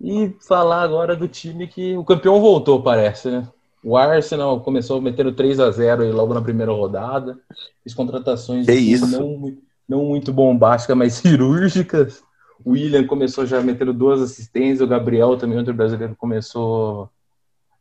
E 0.00 0.34
falar 0.40 0.82
agora 0.82 1.14
do 1.14 1.28
time 1.28 1.68
que 1.68 1.96
o 1.96 2.04
campeão 2.04 2.40
voltou, 2.40 2.82
parece, 2.82 3.30
né? 3.30 3.48
O 3.84 3.96
Arsenal 3.96 4.60
começou 4.60 5.00
metendo 5.00 5.30
3 5.30 5.60
a 5.60 5.70
0 5.70 6.02
aí 6.02 6.10
logo 6.10 6.34
na 6.34 6.42
primeira 6.42 6.72
rodada. 6.72 7.38
Fiz 7.84 7.94
contratações? 7.94 8.66
Não, 9.06 9.56
não 9.88 10.04
muito 10.06 10.32
bombásticas, 10.32 10.96
mas 10.96 11.12
cirúrgicas. 11.22 12.20
O 12.64 12.72
William 12.72 13.06
começou 13.06 13.46
já 13.46 13.62
metendo 13.62 13.92
duas 13.92 14.20
assistências, 14.20 14.80
o 14.80 14.86
Gabriel 14.88 15.36
também, 15.36 15.56
outro 15.56 15.72
brasileiro, 15.72 16.16
começou 16.16 17.08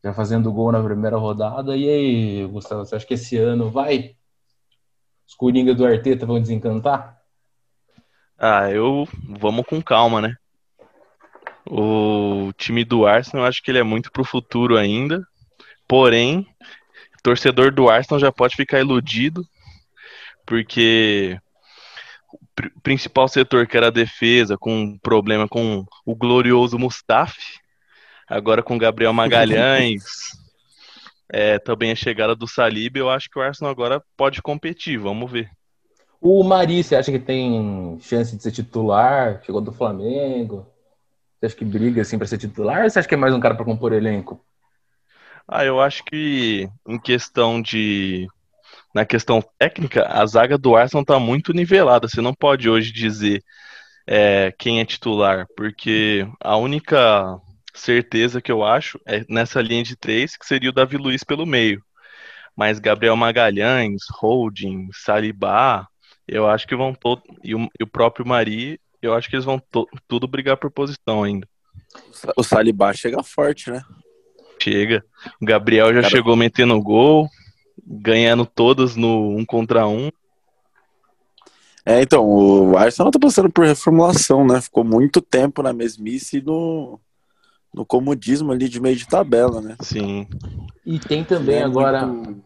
já 0.04 0.14
fazendo 0.14 0.54
gol 0.54 0.72
na 0.72 0.84
primeira 0.84 1.18
rodada. 1.18 1.76
E 1.76 1.90
aí, 1.90 2.46
Gustavo, 2.46 2.86
você 2.86 2.96
acha 2.96 3.08
que 3.08 3.16
esse 3.16 3.38
ano 3.38 3.72
vai? 3.72 4.16
Os 5.28 5.34
Coringa 5.34 5.74
do 5.74 5.84
Arteta 5.84 6.28
vão 6.28 6.40
desencantar? 6.40 7.23
Ah, 8.46 8.70
eu. 8.70 9.08
Vamos 9.40 9.66
com 9.66 9.82
calma, 9.82 10.20
né? 10.22 10.36
O 11.66 12.52
time 12.58 12.84
do 12.84 13.06
Arsenal, 13.06 13.46
eu 13.46 13.48
acho 13.48 13.64
que 13.64 13.72
ele 13.72 13.80
é 13.80 13.84
muito 13.84 14.12
pro 14.12 14.26
futuro 14.26 14.78
ainda. 14.78 15.26
Porém, 15.88 16.46
torcedor 17.24 17.74
do 17.74 17.90
Arsenal 17.90 18.20
já 18.20 18.34
pode 18.34 18.58
ficar 18.58 18.82
iludido, 18.82 19.48
porque 20.46 21.40
o 22.34 22.40
pri- 22.54 22.72
principal 22.84 23.30
setor, 23.30 23.66
que 23.66 23.78
era 23.78 23.88
a 23.88 23.92
defesa, 23.92 24.58
com 24.58 24.76
um 24.76 24.98
problema 24.98 25.48
com 25.48 25.86
o 26.06 26.14
glorioso 26.14 26.78
Mustafi, 26.78 27.62
agora 28.28 28.62
com 28.62 28.78
Gabriel 28.78 29.14
Magalhães, 29.14 30.04
é, 31.32 31.60
também 31.60 31.94
a 31.94 31.96
chegada 31.96 32.36
do 32.36 32.46
Salib, 32.46 32.98
eu 32.98 33.10
acho 33.10 33.30
que 33.30 33.40
o 33.40 33.42
Arsenal 33.42 33.72
agora 33.72 34.04
pode 34.18 34.42
competir, 34.42 35.00
vamos 35.00 35.32
ver. 35.32 35.50
O 36.26 36.42
Mari, 36.42 36.82
você 36.82 36.96
acha 36.96 37.12
que 37.12 37.20
tem 37.20 38.00
chance 38.00 38.34
de 38.34 38.42
ser 38.42 38.52
titular? 38.52 39.44
Chegou 39.44 39.60
do 39.60 39.74
Flamengo. 39.74 40.66
Você 41.36 41.48
acha 41.48 41.56
que 41.58 41.66
briga 41.66 42.02
assim 42.02 42.18
para 42.18 42.26
ser 42.26 42.38
titular 42.38 42.84
ou 42.84 42.90
você 42.90 42.98
acha 42.98 43.08
que 43.10 43.14
é 43.14 43.18
mais 43.18 43.34
um 43.34 43.42
cara 43.42 43.56
para 43.56 43.66
compor 43.66 43.92
elenco? 43.92 44.42
Ah, 45.46 45.66
eu 45.66 45.82
acho 45.82 46.02
que 46.06 46.70
em 46.88 46.98
questão 46.98 47.62
de. 47.62 48.26
Na 48.96 49.06
questão 49.06 49.44
técnica, 49.60 50.08
a 50.08 50.26
zaga 50.26 50.58
do 50.58 50.78
Arsenal 50.78 51.04
tá 51.04 51.20
muito 51.20 51.52
nivelada. 51.52 52.08
Você 52.08 52.22
não 52.22 52.34
pode 52.34 52.70
hoje 52.70 52.94
dizer 52.94 53.44
é, 54.08 54.54
quem 54.58 54.80
é 54.80 54.86
titular, 54.86 55.46
porque 55.58 56.26
a 56.40 56.56
única 56.56 57.38
certeza 57.74 58.42
que 58.42 58.52
eu 58.52 58.64
acho 58.64 58.98
é 59.06 59.26
nessa 59.28 59.62
linha 59.62 59.84
de 59.84 59.98
três, 59.98 60.38
que 60.38 60.46
seria 60.46 60.70
o 60.70 60.74
Davi 60.74 60.96
Luiz 60.96 61.22
pelo 61.22 61.46
meio. 61.46 61.84
Mas 62.56 62.80
Gabriel 62.80 63.18
Magalhães, 63.18 64.04
Holding, 64.22 64.88
Salibá, 64.94 65.86
eu 66.28 66.48
acho 66.48 66.68
que 66.68 66.76
vão 66.76 66.94
todos. 66.94 67.24
E, 67.44 67.54
o- 67.56 67.70
e 67.80 67.84
o 67.84 67.88
próprio 67.88 68.26
Mari, 68.28 68.80
eu 69.02 69.14
acho 69.14 69.30
que 69.30 69.36
eles 69.36 69.46
vão 69.46 69.60
to- 69.72 69.88
tudo 70.08 70.28
brigar 70.28 70.58
por 70.58 70.72
posição 70.72 71.24
ainda. 71.24 71.48
O 72.38 72.44
Salibá 72.44 72.94
chega 72.94 73.22
forte, 73.24 73.70
né? 73.70 73.84
Chega. 74.62 75.04
O 75.42 75.46
Gabriel 75.46 75.94
já 75.94 76.02
Cara- 76.02 76.10
chegou 76.10 76.36
metendo 76.36 76.82
gol, 76.82 77.28
ganhando 77.86 78.46
todas 78.46 78.96
no 78.96 79.36
um 79.36 79.46
contra 79.46 79.86
um. 79.88 80.10
É, 81.86 82.02
então, 82.02 82.26
o 82.26 82.78
Arsenal 82.78 83.12
tá 83.12 83.20
passando 83.20 83.50
por 83.52 83.66
reformulação, 83.66 84.48
né? 84.48 84.62
Ficou 84.62 84.86
muito 84.86 85.22
tempo 85.22 85.62
na 85.62 85.74
mesmice 85.74 86.38
e 86.38 86.42
no, 86.42 86.98
no 87.74 87.86
comodismo 87.86 88.54
ali 88.54 88.70
de 88.70 88.80
meio 88.80 88.96
de 88.96 89.06
tabela, 89.06 89.60
né? 89.60 89.76
Sim. 89.82 90.26
E 90.86 90.98
tem 90.98 91.26
também 91.26 91.58
É 91.58 91.64
agora. 91.64 92.06
muito- 92.06 92.42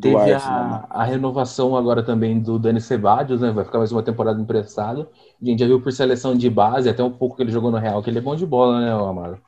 Teve 0.00 0.16
Arsenal. 0.16 0.60
a, 0.60 0.68
né? 0.68 0.86
a 0.90 1.04
renovação 1.04 1.76
agora 1.76 2.02
também 2.02 2.38
do 2.38 2.58
Dani 2.58 2.80
Ceballos, 2.80 3.40
né? 3.40 3.50
Vai 3.50 3.64
ficar 3.64 3.78
mais 3.78 3.92
uma 3.92 4.02
temporada 4.02 4.40
emprestado. 4.40 5.08
A 5.40 5.44
gente 5.44 5.60
já 5.60 5.66
viu 5.66 5.80
por 5.80 5.92
seleção 5.92 6.36
de 6.36 6.50
base, 6.50 6.88
até 6.88 7.02
um 7.02 7.10
pouco 7.10 7.36
que 7.36 7.42
ele 7.42 7.52
jogou 7.52 7.70
no 7.70 7.78
Real, 7.78 8.02
que 8.02 8.10
ele 8.10 8.18
é 8.18 8.22
bom 8.22 8.36
de 8.36 8.44
bola, 8.44 8.80
né, 8.80 8.92
Amaro? 8.92 9.40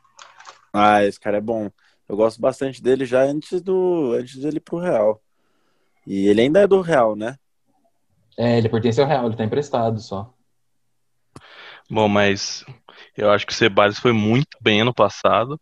Ah, 0.72 1.04
esse 1.04 1.20
cara 1.20 1.36
é 1.36 1.40
bom. 1.40 1.70
Eu 2.08 2.16
gosto 2.16 2.40
bastante 2.40 2.82
dele 2.82 3.04
já 3.04 3.22
antes 3.22 3.60
do 3.60 4.14
antes 4.18 4.36
dele 4.36 4.56
ir 4.56 4.60
pro 4.60 4.78
Real. 4.78 5.20
E 6.06 6.26
ele 6.26 6.40
ainda 6.40 6.60
é 6.60 6.66
do 6.66 6.80
Real, 6.80 7.14
né? 7.14 7.36
É, 8.36 8.56
ele 8.56 8.68
pertence 8.68 9.00
ao 9.00 9.06
Real, 9.06 9.26
ele 9.26 9.36
tá 9.36 9.44
emprestado 9.44 10.00
só. 10.00 10.32
Bom, 11.90 12.08
mas 12.08 12.64
eu 13.16 13.30
acho 13.30 13.46
que 13.46 13.52
o 13.52 13.56
Ceballos 13.56 13.98
foi 13.98 14.12
muito 14.12 14.56
bem 14.60 14.80
ano 14.80 14.94
passado, 14.94 15.60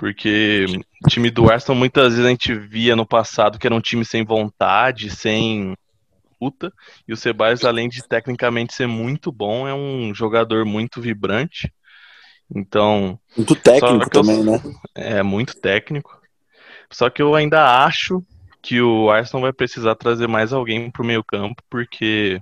porque 0.00 0.64
o 1.04 1.08
time 1.10 1.30
do 1.30 1.50
Arsenal 1.50 1.78
muitas 1.78 2.14
vezes 2.14 2.24
a 2.24 2.30
gente 2.30 2.54
via 2.54 2.96
no 2.96 3.06
passado 3.06 3.58
que 3.58 3.66
era 3.66 3.76
um 3.76 3.82
time 3.82 4.02
sem 4.02 4.24
vontade, 4.24 5.10
sem 5.10 5.74
luta, 6.40 6.72
e 7.06 7.12
o 7.12 7.16
Ceballos, 7.18 7.66
além 7.66 7.86
de 7.86 8.02
tecnicamente 8.08 8.72
ser 8.72 8.86
muito 8.86 9.30
bom, 9.30 9.68
é 9.68 9.74
um 9.74 10.14
jogador 10.14 10.64
muito 10.64 11.02
vibrante. 11.02 11.70
Então, 12.56 13.20
Muito 13.36 13.54
técnico 13.54 14.04
eu- 14.06 14.10
também, 14.10 14.42
né? 14.42 14.58
é 14.94 15.22
muito 15.22 15.54
técnico. 15.60 16.18
Só 16.90 17.10
que 17.10 17.20
eu 17.20 17.34
ainda 17.34 17.84
acho 17.84 18.24
que 18.62 18.80
o 18.80 19.10
Arsenal 19.10 19.42
vai 19.42 19.52
precisar 19.52 19.96
trazer 19.96 20.26
mais 20.26 20.50
alguém 20.50 20.90
pro 20.90 21.04
meio 21.04 21.22
campo, 21.22 21.62
porque 21.68 22.40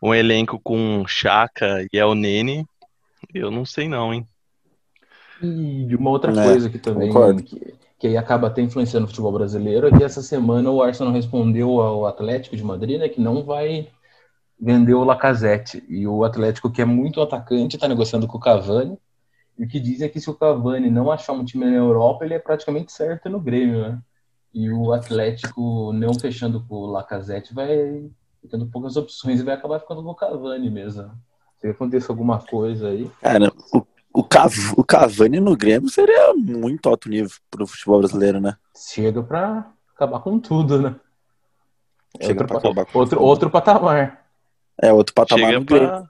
um 0.00 0.14
elenco 0.14 0.60
com 0.60 1.04
Chaka 1.08 1.84
e 1.92 1.98
El 1.98 2.14
Nene, 2.14 2.64
eu 3.34 3.50
não 3.50 3.64
sei 3.64 3.88
não, 3.88 4.14
hein? 4.14 4.24
E 5.42 5.94
uma 5.94 6.10
outra 6.10 6.32
É, 6.32 6.44
coisa 6.44 6.68
que 6.70 6.78
também 6.78 7.08
concordo. 7.08 7.42
que, 7.42 7.74
que 7.98 8.06
aí 8.06 8.16
acaba 8.16 8.48
até 8.48 8.60
influenciando 8.62 9.04
o 9.06 9.08
futebol 9.08 9.32
brasileiro 9.32 9.86
é 9.86 9.92
que 9.96 10.02
essa 10.04 10.22
semana 10.22 10.70
o 10.70 10.82
Arsenal 10.82 11.12
respondeu 11.12 11.80
ao 11.80 12.06
Atlético 12.06 12.56
de 12.56 12.64
Madrid, 12.64 12.98
né, 12.98 13.08
que 13.08 13.20
não 13.20 13.44
vai 13.44 13.88
vender 14.60 14.94
o 14.94 15.04
Lacazette. 15.04 15.84
E 15.88 16.06
o 16.06 16.24
Atlético, 16.24 16.70
que 16.70 16.82
é 16.82 16.84
muito 16.84 17.20
atacante, 17.20 17.76
está 17.76 17.88
negociando 17.88 18.26
com 18.26 18.36
o 18.38 18.40
Cavani. 18.40 18.98
E 19.58 19.64
o 19.64 19.68
que 19.68 19.80
diz 19.80 20.00
é 20.00 20.08
que 20.08 20.20
se 20.20 20.30
o 20.30 20.34
Cavani 20.34 20.90
não 20.90 21.10
achar 21.10 21.32
um 21.32 21.44
time 21.44 21.64
na 21.66 21.76
Europa, 21.76 22.24
ele 22.24 22.34
é 22.34 22.38
praticamente 22.38 22.92
certo 22.92 23.28
no 23.28 23.40
Grêmio, 23.40 23.80
né? 23.82 23.98
E 24.54 24.70
o 24.70 24.92
Atlético 24.92 25.92
não 25.92 26.14
fechando 26.14 26.64
com 26.66 26.74
o 26.76 26.86
Lacazette 26.86 27.54
vai 27.54 28.10
tendo 28.50 28.66
poucas 28.66 28.96
opções 28.96 29.40
e 29.40 29.42
vai 29.44 29.54
acabar 29.54 29.78
ficando 29.80 30.02
com 30.02 30.10
o 30.10 30.14
Cavani 30.14 30.70
mesmo. 30.70 31.10
Se 31.60 31.68
acontecer 31.68 32.10
alguma 32.10 32.38
coisa 32.38 32.88
aí. 32.88 33.10
Cara, 33.20 33.52
o, 33.74 33.84
o, 34.12 34.22
Cav- 34.24 34.74
o 34.76 34.84
Cavani 34.84 35.38
no 35.40 35.56
Grêmio 35.56 35.88
seria 35.88 36.32
muito 36.34 36.88
alto 36.88 37.08
nível 37.08 37.30
pro 37.50 37.66
futebol 37.66 37.98
brasileiro, 38.00 38.40
né? 38.40 38.56
chega 38.76 39.22
pra 39.22 39.66
acabar 39.94 40.20
com 40.20 40.38
tudo, 40.38 40.80
né? 40.80 40.94
É 42.20 42.26
Chega 42.26 42.40
outro, 42.42 42.46
pra 42.46 42.60
pa- 42.60 42.68
acabar 42.68 42.86
com 42.86 42.98
outro, 42.98 43.16
tudo. 43.18 43.26
outro 43.26 43.50
patamar. 43.50 44.24
É 44.80 44.92
outro 44.92 45.14
patamar 45.14 45.46
Chega 45.46 45.58
no 45.58 45.64
Grêmio. 45.64 45.88
pra, 45.88 46.04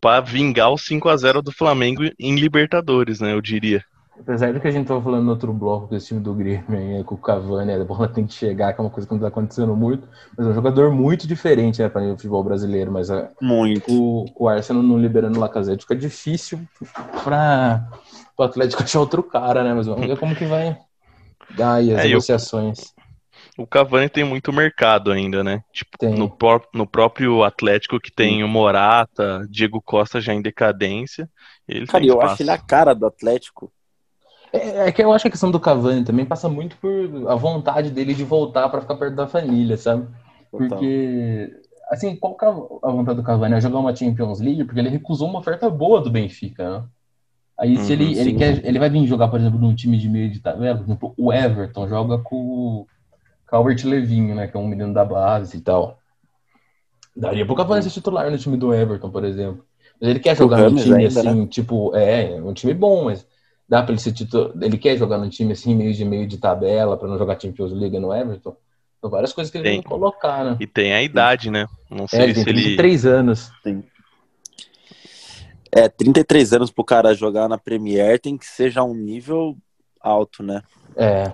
pra 0.00 0.20
vingar 0.20 0.70
o 0.72 0.78
5 0.78 1.08
a 1.08 1.16
0 1.16 1.42
do 1.42 1.52
Flamengo 1.52 2.02
em 2.18 2.34
Libertadores, 2.36 3.20
né, 3.20 3.32
eu 3.32 3.40
diria. 3.40 3.84
Apesar 4.18 4.52
do 4.52 4.60
que 4.60 4.66
a 4.66 4.70
gente 4.70 4.86
tava 4.88 5.02
falando 5.02 5.24
no 5.24 5.30
outro 5.30 5.52
bloco, 5.52 5.88
que 5.88 5.94
esse 5.94 6.08
time 6.08 6.20
do 6.20 6.34
Grêmio 6.34 6.96
aí, 6.96 7.04
com 7.04 7.14
o 7.14 7.18
Cavani, 7.18 7.72
a 7.72 7.84
bola 7.84 8.08
tem 8.12 8.26
que 8.26 8.32
chegar, 8.32 8.72
que 8.72 8.80
é 8.80 8.84
uma 8.84 8.90
coisa 8.90 9.06
que 9.06 9.14
não 9.14 9.20
tá 9.20 9.28
acontecendo 9.28 9.76
muito, 9.76 10.08
mas 10.36 10.46
é 10.46 10.50
um 10.50 10.54
jogador 10.54 10.90
muito 10.92 11.26
diferente, 11.26 11.80
né, 11.82 11.88
para 11.88 12.02
o 12.02 12.16
futebol 12.16 12.42
brasileiro, 12.42 12.90
mas 12.90 13.10
a, 13.10 13.30
Muito. 13.40 13.86
o, 13.86 14.24
o 14.44 14.48
Arsenal 14.48 14.82
não 14.82 14.98
liberando 14.98 15.36
o 15.38 15.40
Lacazette 15.40 15.82
fica 15.82 15.94
difícil 15.96 16.60
para 17.24 17.88
o 18.38 18.42
Atlético 18.42 18.82
achar 18.84 19.00
outro 19.00 19.22
cara, 19.22 19.62
né, 19.62 19.74
mas 19.74 19.86
vamos 19.86 20.06
ver 20.06 20.18
como 20.18 20.34
que 20.34 20.46
vai 20.46 20.76
dar 21.56 21.74
aí 21.74 21.92
as 21.92 22.02
É, 22.02 22.06
eu- 22.08 22.24
negociações. 22.30 22.94
O 23.56 23.66
Cavani 23.66 24.08
tem 24.08 24.24
muito 24.24 24.52
mercado 24.52 25.10
ainda, 25.12 25.42
né? 25.44 25.62
Tipo, 25.72 25.98
Tem. 25.98 26.14
no, 26.14 26.28
pró- 26.36 26.66
no 26.74 26.86
próprio 26.86 27.42
Atlético 27.42 28.00
que 28.00 28.10
tem 28.12 28.42
o 28.44 28.48
Morata, 28.48 29.46
Diego 29.50 29.80
Costa 29.82 30.20
já 30.20 30.32
em 30.34 30.42
decadência, 30.42 31.30
ele 31.68 31.86
Cara, 31.86 32.04
tem 32.04 32.06
eu 32.06 32.20
espaço. 32.20 32.22
acho 32.22 32.42
ele 32.42 32.50
a 32.50 32.58
cara 32.58 32.94
do 32.94 33.06
Atlético. 33.06 33.72
É, 34.56 34.88
é 34.88 34.92
que 34.92 35.02
eu 35.02 35.12
acho 35.12 35.22
que 35.22 35.28
a 35.28 35.30
questão 35.30 35.50
do 35.50 35.60
Cavani 35.60 36.04
também 36.04 36.24
passa 36.24 36.48
muito 36.48 36.76
por 36.78 36.90
a 37.28 37.34
vontade 37.34 37.90
dele 37.90 38.14
de 38.14 38.24
voltar 38.24 38.68
para 38.68 38.80
ficar 38.80 38.96
perto 38.96 39.14
da 39.14 39.26
família, 39.26 39.76
sabe? 39.76 40.06
Porque, 40.50 41.50
assim, 41.90 42.16
qual 42.16 42.36
é 42.42 42.46
a 42.46 42.90
vontade 42.90 43.16
do 43.18 43.24
Cavani? 43.24 43.54
É 43.56 43.60
jogar 43.60 43.78
uma 43.78 43.94
Champions 43.94 44.40
League? 44.40 44.64
Porque 44.64 44.80
ele 44.80 44.88
recusou 44.88 45.28
uma 45.28 45.40
oferta 45.40 45.68
boa 45.70 46.00
do 46.00 46.10
Benfica, 46.10 46.80
né? 46.80 46.84
Aí, 47.58 47.78
se 47.78 47.92
Uhum, 47.92 47.92
ele, 47.92 48.18
ele, 48.18 48.32
quer, 48.34 48.64
ele 48.66 48.78
vai 48.78 48.90
vir 48.90 49.06
jogar, 49.06 49.28
por 49.28 49.40
exemplo, 49.40 49.58
num 49.58 49.74
time 49.74 49.98
de 49.98 50.08
meio 50.08 50.30
de 50.30 50.40
tabela, 50.40 50.76
por 50.78 50.84
exemplo, 50.84 51.14
o 51.16 51.32
Everton 51.32 51.88
joga 51.88 52.18
com 52.18 52.36
o 52.36 52.86
Calvert 53.46 53.84
Levinho, 53.86 54.34
né? 54.34 54.48
Que 54.48 54.56
é 54.56 54.60
um 54.60 54.68
menino 54.68 54.92
da 54.94 55.04
base 55.04 55.58
e 55.58 55.60
tal. 55.60 55.98
Daria 57.16 57.46
pro 57.46 57.54
Cavani 57.56 57.82
ser 57.82 57.90
titular 57.90 58.30
no 58.30 58.38
time 58.38 58.56
do 58.56 58.74
Everton, 58.74 59.10
por 59.10 59.24
exemplo. 59.24 59.64
Mas 60.00 60.10
ele 60.10 60.20
quer 60.20 60.36
jogar 60.36 60.60
num 60.60 60.74
time 60.74 61.06
ainda, 61.06 61.20
assim, 61.20 61.46
tipo, 61.46 61.94
é, 61.96 62.36
é 62.36 62.42
um 62.42 62.52
time 62.52 62.74
bom, 62.74 63.04
mas 63.06 63.26
dá 63.68 63.82
pra 63.82 63.92
ele 63.92 64.00
ser 64.00 64.12
titular. 64.12 64.52
Ele 64.60 64.78
quer 64.78 64.96
jogar 64.96 65.18
num 65.18 65.28
time 65.28 65.52
assim, 65.52 65.74
meio 65.74 65.92
de 65.92 66.04
meio 66.04 66.26
de 66.26 66.38
tabela, 66.38 66.96
pra 66.96 67.08
não 67.08 67.18
jogar 67.18 67.40
Champions 67.40 67.72
League 67.72 67.98
no 67.98 68.14
Everton. 68.14 68.56
São 69.00 69.10
várias 69.10 69.32
coisas 69.32 69.50
que 69.50 69.58
ele 69.58 69.64
Tem. 69.64 69.72
tem 69.74 69.82
que 69.82 69.88
colocar, 69.88 70.44
né? 70.44 70.56
E 70.58 70.66
tem 70.66 70.92
a 70.94 71.02
idade, 71.02 71.50
né? 71.50 71.66
Não 71.90 72.04
É, 72.04 72.08
sei 72.08 72.32
tem 72.32 72.34
se 72.34 72.40
ele. 72.40 72.62
33 72.62 73.06
anos. 73.06 73.52
É, 75.70 75.88
33 75.88 76.52
anos 76.52 76.70
pro 76.70 76.84
cara 76.84 77.14
jogar 77.14 77.48
na 77.48 77.58
Premier 77.58 78.18
tem 78.18 78.36
que 78.36 78.46
ser 78.46 78.70
já 78.70 78.82
um 78.82 78.94
nível 78.94 79.56
alto, 80.00 80.42
né? 80.42 80.62
É. 80.96 81.32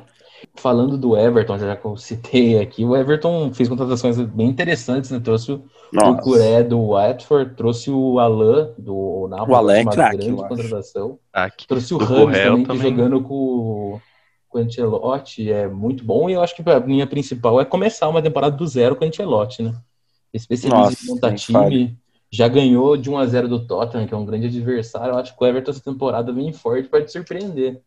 Falando 0.55 0.99
do 0.99 1.17
Everton, 1.17 1.59
já 1.59 1.77
que 1.77 1.85
eu 1.85 1.97
citei 1.97 2.59
aqui, 2.59 2.85
o 2.85 2.97
Everton 2.97 3.53
fez 3.53 3.69
contratações 3.69 4.19
bem 4.21 4.49
interessantes, 4.49 5.11
né? 5.11 5.21
Trouxe 5.21 5.53
o. 5.53 5.65
Curé 6.23 6.63
do 6.63 6.89
Watford, 6.89 7.55
trouxe 7.55 7.91
o 7.91 8.19
Alain 8.19 8.73
do 8.79 9.29
Napoli, 9.29 9.53
O 9.53 9.57
Alain 9.57 9.81
é 9.81 9.83
uma 9.83 9.93
craque, 9.93 10.17
grande 10.17 10.43
contratação. 10.49 11.19
Aqui. 11.33 11.67
Trouxe 11.67 11.95
o 11.95 11.99
Do 11.99 12.05
Ramos 12.05 12.39
também, 12.39 12.65
também. 12.65 12.83
jogando 12.83 13.23
com, 13.23 14.01
com 14.49 14.59
o 14.59 14.61
Ancelotti 14.61 15.51
é 15.51 15.69
muito 15.69 16.05
bom. 16.05 16.31
E 16.31 16.33
eu 16.33 16.43
acho 16.43 16.55
que 16.55 16.69
a 16.69 16.79
linha 16.79 17.07
principal 17.07 17.61
é 17.61 17.65
começar 17.65 18.09
uma 18.09 18.23
temporada 18.23 18.57
do 18.57 18.67
zero 18.67 18.97
com 18.97 19.05
o 19.05 19.09
Ancelotti, 19.09 19.63
né? 19.63 19.75
Especialista 20.33 20.83
Nossa, 20.83 21.05
em 21.05 21.09
montar 21.09 21.35
time. 21.35 21.99
Já 22.31 22.49
ganhou 22.49 22.97
de 22.97 23.11
1 23.11 23.19
a 23.19 23.27
0 23.27 23.49
do 23.49 23.67
Tottenham, 23.67 24.07
que 24.07 24.15
é 24.15 24.17
um 24.17 24.25
grande 24.25 24.47
adversário. 24.47 25.13
Eu 25.13 25.19
acho 25.19 25.37
que 25.37 25.45
o 25.45 25.47
Everton 25.47 25.71
essa 25.71 25.83
temporada 25.83 26.33
vem 26.33 26.51
forte 26.53 26.89
para 26.89 27.05
te 27.05 27.13
surpreender. 27.13 27.83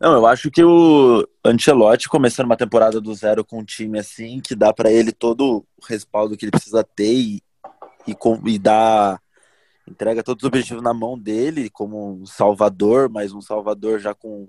Não, 0.00 0.14
eu 0.14 0.26
acho 0.26 0.50
que 0.50 0.64
o 0.64 1.28
Ancelotti 1.44 2.08
começando 2.08 2.46
uma 2.46 2.56
temporada 2.56 2.98
do 3.02 3.14
zero 3.14 3.44
com 3.44 3.58
um 3.58 3.64
time 3.64 3.98
assim, 3.98 4.40
que 4.40 4.54
dá 4.54 4.72
pra 4.72 4.90
ele 4.90 5.12
todo 5.12 5.58
o 5.58 5.86
respaldo 5.86 6.38
que 6.38 6.46
ele 6.46 6.50
precisa 6.50 6.82
ter 6.82 7.12
e, 7.12 7.42
e, 8.08 8.16
e 8.46 8.58
dá 8.58 9.20
entrega 9.86 10.22
todos 10.22 10.42
os 10.42 10.48
objetivos 10.48 10.82
na 10.82 10.94
mão 10.94 11.18
dele 11.18 11.68
como 11.68 12.14
um 12.14 12.24
salvador, 12.24 13.10
mas 13.10 13.32
um 13.32 13.42
salvador 13.42 13.98
já 13.98 14.14
com 14.14 14.46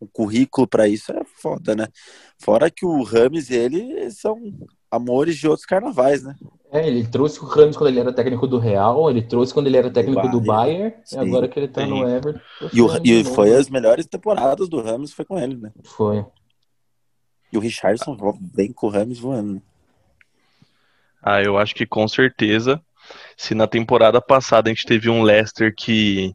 um 0.00 0.06
currículo 0.06 0.66
pra 0.66 0.88
isso 0.88 1.12
é 1.12 1.22
foda, 1.24 1.76
né? 1.76 1.86
Fora 2.36 2.70
que 2.70 2.84
o 2.84 3.04
Rames 3.04 3.50
e 3.50 3.54
ele 3.54 4.10
são 4.10 4.36
amores 4.90 5.36
de 5.36 5.46
outros 5.46 5.66
carnavais, 5.66 6.24
né? 6.24 6.34
É, 6.72 6.86
ele 6.86 7.04
trouxe 7.06 7.40
o 7.40 7.44
Ramos 7.44 7.76
quando 7.76 7.88
ele 7.88 7.98
era 7.98 8.12
técnico 8.12 8.46
do 8.46 8.58
Real, 8.58 9.10
ele 9.10 9.22
trouxe 9.22 9.52
quando 9.52 9.66
ele 9.66 9.76
era 9.76 9.90
técnico 9.90 10.28
do 10.28 10.40
Bayern. 10.40 10.90
Bayern, 10.90 11.02
e 11.12 11.16
agora 11.18 11.48
que 11.48 11.58
ele 11.58 11.68
tá 11.68 11.82
sim. 11.82 11.90
no 11.90 12.08
Everton. 12.08 12.40
E, 12.72 12.80
o, 12.80 12.88
e 13.02 13.24
foi 13.24 13.54
as 13.54 13.68
melhores 13.68 14.06
temporadas 14.06 14.68
do 14.68 14.80
Ramos 14.80 15.12
foi 15.12 15.24
com 15.24 15.38
ele, 15.38 15.56
né? 15.56 15.72
Foi. 15.82 16.24
E 17.52 17.58
o 17.58 17.60
Richardson 17.60 18.16
vem 18.54 18.72
com 18.72 18.86
o 18.86 18.90
Ramos 18.90 19.18
voando. 19.18 19.60
Ah, 21.20 21.42
eu 21.42 21.58
acho 21.58 21.74
que 21.74 21.84
com 21.84 22.06
certeza. 22.06 22.80
Se 23.36 23.54
na 23.54 23.66
temporada 23.66 24.20
passada 24.20 24.70
a 24.70 24.72
gente 24.72 24.86
teve 24.86 25.10
um 25.10 25.22
Leicester 25.22 25.74
que 25.76 26.34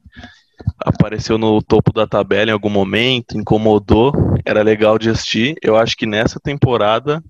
apareceu 0.79 1.37
no 1.37 1.61
topo 1.61 1.93
da 1.93 2.05
tabela 2.05 2.51
em 2.51 2.53
algum 2.53 2.69
momento, 2.69 3.37
incomodou, 3.37 4.11
era 4.43 4.61
legal 4.61 4.99
de 4.99 5.09
assistir. 5.09 5.55
Eu 5.61 5.77
acho 5.77 5.95
que 5.95 6.05
nessa 6.05 6.39
temporada, 6.39 7.23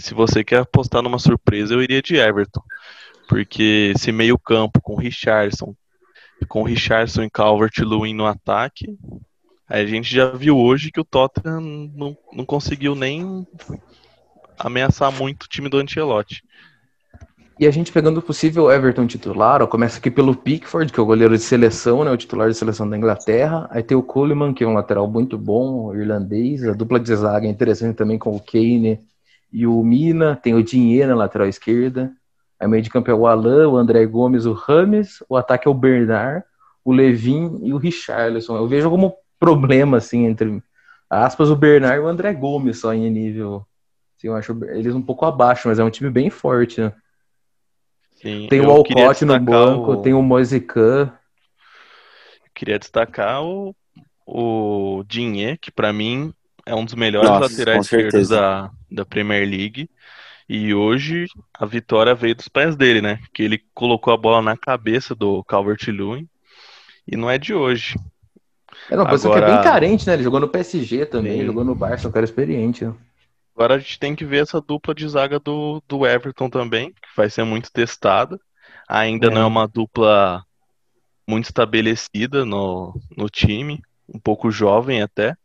se 0.00 0.14
você 0.14 0.42
quer 0.42 0.60
apostar 0.60 1.02
numa 1.02 1.18
surpresa, 1.18 1.74
eu 1.74 1.82
iria 1.82 2.02
de 2.02 2.16
Everton. 2.16 2.62
Porque 3.28 3.92
esse 3.94 4.10
meio-campo 4.10 4.80
com 4.80 4.96
Richardson, 4.96 5.74
com 6.48 6.62
Richardson 6.62 7.22
e 7.22 7.30
Calvert-Lewin 7.30 8.14
no 8.14 8.26
ataque, 8.26 8.98
a 9.68 9.84
gente 9.84 10.12
já 10.12 10.30
viu 10.30 10.58
hoje 10.58 10.90
que 10.90 11.00
o 11.00 11.04
Tottenham 11.04 11.60
não, 11.94 12.16
não 12.32 12.44
conseguiu 12.44 12.94
nem 12.96 13.46
ameaçar 14.58 15.12
muito 15.12 15.44
o 15.44 15.48
time 15.48 15.68
do 15.68 15.78
Ancelotti. 15.78 16.42
E 17.60 17.66
a 17.66 17.70
gente 17.70 17.92
pegando 17.92 18.18
o 18.18 18.22
possível 18.22 18.72
Everton 18.72 19.06
titular, 19.06 19.60
ó, 19.60 19.66
começa 19.66 19.98
aqui 19.98 20.10
pelo 20.10 20.34
Pickford, 20.34 20.90
que 20.90 20.98
é 20.98 21.02
o 21.02 21.06
goleiro 21.06 21.36
de 21.36 21.42
seleção, 21.42 22.02
né, 22.02 22.10
o 22.10 22.16
titular 22.16 22.48
de 22.48 22.56
seleção 22.56 22.88
da 22.88 22.96
Inglaterra. 22.96 23.68
Aí 23.70 23.82
tem 23.82 23.94
o 23.96 24.02
Coleman, 24.02 24.54
que 24.54 24.64
é 24.64 24.66
um 24.66 24.72
lateral 24.72 25.06
muito 25.06 25.36
bom, 25.36 25.94
irlandês. 25.94 26.66
A 26.66 26.72
dupla 26.72 26.98
de 26.98 27.14
zaga 27.14 27.46
é 27.46 27.50
interessante 27.50 27.96
também 27.96 28.18
com 28.18 28.34
o 28.34 28.40
Kane 28.40 28.98
e 29.52 29.66
o 29.66 29.82
Mina. 29.82 30.36
Tem 30.36 30.54
o 30.54 30.62
Dinheiro 30.62 31.08
na 31.10 31.14
lateral 31.16 31.48
esquerda. 31.48 32.12
Aí 32.58 32.66
o 32.66 32.70
meio 32.70 32.82
de 32.82 32.90
campo 32.90 33.10
é 33.10 33.14
o 33.14 33.26
Alain, 33.26 33.66
o 33.66 33.76
André 33.76 34.04
Gomes, 34.06 34.46
o 34.46 34.52
Rames. 34.52 35.22
O 35.28 35.36
ataque 35.36 35.66
é 35.66 35.70
o 35.70 35.74
Bernard, 35.74 36.44
o 36.84 36.92
Levin 36.92 37.58
e 37.62 37.72
o 37.72 37.78
Richarlison. 37.78 38.56
Eu 38.56 38.68
vejo 38.68 38.90
como 38.90 39.14
problema, 39.38 39.96
assim, 39.96 40.26
entre 40.26 40.62
aspas, 41.08 41.50
o 41.50 41.56
Bernard 41.56 41.96
e 41.96 42.00
o 42.00 42.06
André 42.06 42.32
Gomes 42.34 42.78
só 42.78 42.92
em 42.92 43.10
nível. 43.10 43.66
Assim, 44.16 44.28
eu 44.28 44.34
acho 44.36 44.52
eles 44.66 44.94
um 44.94 45.02
pouco 45.02 45.24
abaixo, 45.24 45.68
mas 45.68 45.78
é 45.78 45.84
um 45.84 45.90
time 45.90 46.10
bem 46.10 46.28
forte, 46.28 46.80
né? 46.80 46.92
Sim, 48.16 48.48
Tem 48.50 48.60
o 48.60 48.70
Alcott 48.70 49.24
no 49.24 49.38
banco, 49.40 49.92
o- 49.92 50.02
tem 50.02 50.12
o 50.12 50.22
Moisican. 50.22 51.10
Queria 52.54 52.78
destacar 52.78 53.42
o, 53.42 53.74
o 54.26 55.02
Dinhe, 55.06 55.56
que 55.56 55.70
pra 55.70 55.92
mim 55.92 56.34
é 56.70 56.74
um 56.74 56.84
dos 56.84 56.94
melhores 56.94 57.28
Nossa, 57.28 57.50
laterais 57.50 57.84
esquerdos 57.84 58.28
da, 58.28 58.70
da 58.90 59.04
Premier 59.04 59.48
League. 59.48 59.90
E 60.48 60.72
hoje 60.74 61.26
a 61.54 61.66
vitória 61.66 62.14
veio 62.14 62.34
dos 62.34 62.48
pés 62.48 62.74
dele, 62.76 63.00
né? 63.00 63.20
Que 63.34 63.42
ele 63.42 63.62
colocou 63.74 64.12
a 64.12 64.16
bola 64.16 64.40
na 64.42 64.56
cabeça 64.56 65.14
do 65.14 65.42
Calvert-Lewin. 65.44 66.28
E 67.06 67.16
não 67.16 67.30
é 67.30 67.38
de 67.38 67.52
hoje. 67.54 67.96
É 68.88 68.96
uma 68.96 69.08
posição 69.08 69.32
que 69.32 69.38
é 69.38 69.42
Agora- 69.42 69.62
bem 69.62 69.64
carente, 69.64 70.06
né? 70.06 70.14
Ele 70.14 70.22
jogou 70.22 70.40
no 70.40 70.48
PSG 70.48 71.06
também, 71.06 71.40
Sim. 71.40 71.46
jogou 71.46 71.64
no 71.64 71.74
Barça, 71.74 72.08
um 72.08 72.12
cara 72.12 72.24
experiente. 72.24 72.84
Né? 72.84 72.94
Agora 73.54 73.74
a 73.74 73.78
gente 73.78 73.98
tem 73.98 74.14
que 74.14 74.24
ver 74.24 74.42
essa 74.42 74.60
dupla 74.60 74.94
de 74.94 75.08
zaga 75.08 75.38
do, 75.38 75.82
do 75.88 76.06
Everton 76.06 76.48
também, 76.48 76.90
que 76.90 77.08
vai 77.16 77.28
ser 77.28 77.44
muito 77.44 77.70
testada. 77.72 78.40
Ainda 78.88 79.26
É. 79.28 79.30
não 79.30 79.42
é 79.42 79.46
uma 79.46 79.66
dupla 79.68 80.44
muito 81.28 81.44
estabelecida 81.44 82.44
no, 82.44 82.94
no 83.16 83.28
time, 83.28 83.80
um 84.12 84.18
pouco 84.18 84.50
jovem 84.50 85.00
até. 85.02 85.36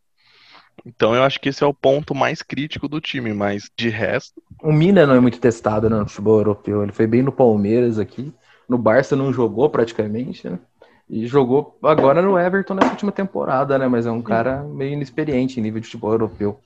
Então 0.83 1.15
eu 1.15 1.23
acho 1.23 1.39
que 1.39 1.49
esse 1.49 1.63
é 1.63 1.67
o 1.67 1.73
ponto 1.73 2.15
mais 2.15 2.41
crítico 2.41 2.87
do 2.87 2.99
time, 2.99 3.33
mas 3.33 3.69
de 3.77 3.89
resto, 3.89 4.41
O 4.61 4.71
Mina 4.71 5.05
não 5.05 5.15
é 5.15 5.19
muito 5.19 5.39
testado 5.39 5.89
né, 5.89 5.97
no 5.97 6.07
futebol 6.07 6.37
europeu. 6.37 6.83
Ele 6.83 6.91
foi 6.91 7.07
bem 7.07 7.21
no 7.21 7.31
Palmeiras 7.31 7.99
aqui. 7.99 8.33
No 8.67 8.77
Barça 8.77 9.15
não 9.15 9.31
jogou 9.31 9.69
praticamente, 9.69 10.49
né? 10.49 10.59
E 11.07 11.27
jogou 11.27 11.77
agora 11.83 12.21
no 12.21 12.37
Everton 12.37 12.73
nessa 12.73 12.89
última 12.89 13.11
temporada, 13.11 13.77
né? 13.77 13.87
Mas 13.87 14.07
é 14.07 14.11
um 14.11 14.23
cara 14.23 14.63
meio 14.63 14.93
inexperiente 14.93 15.59
em 15.59 15.63
nível 15.63 15.79
de 15.79 15.85
futebol 15.85 16.11
europeu. 16.11 16.59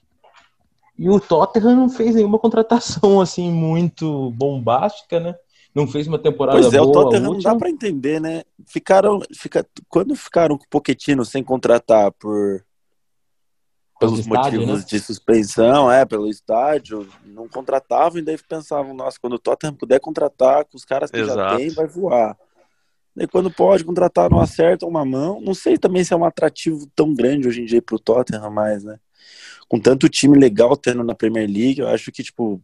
E 0.98 1.10
o 1.10 1.20
Tottenham 1.20 1.76
não 1.76 1.90
fez 1.90 2.16
nenhuma 2.16 2.40
contratação 2.40 3.20
assim 3.22 3.52
muito 3.52 4.32
bombástica, 4.32 5.20
né? 5.20 5.36
Não 5.74 5.88
fez 5.88 6.08
uma 6.08 6.18
temporada 6.18 6.60
Pois 6.60 6.74
é, 6.74 6.82
o 6.82 6.86
boa. 6.86 7.02
a 7.02 7.04
Tottenham 7.04 7.34
não 7.34 7.40
dá 7.40 7.56
pra 7.56 7.70
entender, 7.70 8.20
né? 8.20 8.44
Ficaram, 8.66 9.20
fica, 9.34 9.66
quando 9.88 10.16
ficaram 10.16 10.58
com 10.58 10.64
o 10.64 10.70
Pochettino 10.70 11.24
sem 11.24 11.44
contratar 11.44 12.12
por 12.14 12.64
pelos 14.00 14.20
estádio, 14.20 14.62
motivos 14.62 14.80
né? 14.80 14.86
de 14.88 15.00
suspensão, 15.00 15.92
é, 15.92 16.06
pelo 16.06 16.30
estádio, 16.30 17.08
não 17.26 17.48
contratavam 17.48 18.18
e 18.18 18.22
daí 18.22 18.38
pensavam, 18.48 18.94
nossa, 18.94 19.20
quando 19.20 19.34
o 19.34 19.40
Tottenham 19.40 19.74
puder 19.74 20.00
contratar 20.00 20.66
com 20.66 20.78
os 20.78 20.86
caras 20.86 21.12
que 21.12 21.18
já 21.18 21.34
Exato. 21.34 21.58
tem, 21.58 21.70
vai 21.70 21.86
voar. 21.86 22.38
Daí 23.16 23.28
quando 23.28 23.52
pode 23.52 23.84
contratar, 23.84 24.30
não 24.30 24.40
acerta 24.40 24.86
uma 24.86 25.04
mão. 25.04 25.42
Não 25.42 25.54
sei 25.54 25.78
também 25.78 26.04
se 26.04 26.14
é 26.14 26.18
um 26.18 26.24
atrativo 26.24 26.88
tão 26.96 27.14
grande 27.14 27.48
hoje 27.48 27.62
em 27.62 27.66
dia 27.66 27.82
pro 27.82 28.00
Tottenham 28.00 28.50
mais, 28.50 28.84
né? 28.84 28.98
Com 29.68 29.80
tanto 29.80 30.08
time 30.08 30.38
legal 30.38 30.78
tendo 30.78 31.04
na 31.04 31.14
Premier 31.14 31.48
League, 31.48 31.80
eu 31.80 31.88
acho 31.90 32.12
que, 32.12 32.24
tipo, 32.24 32.62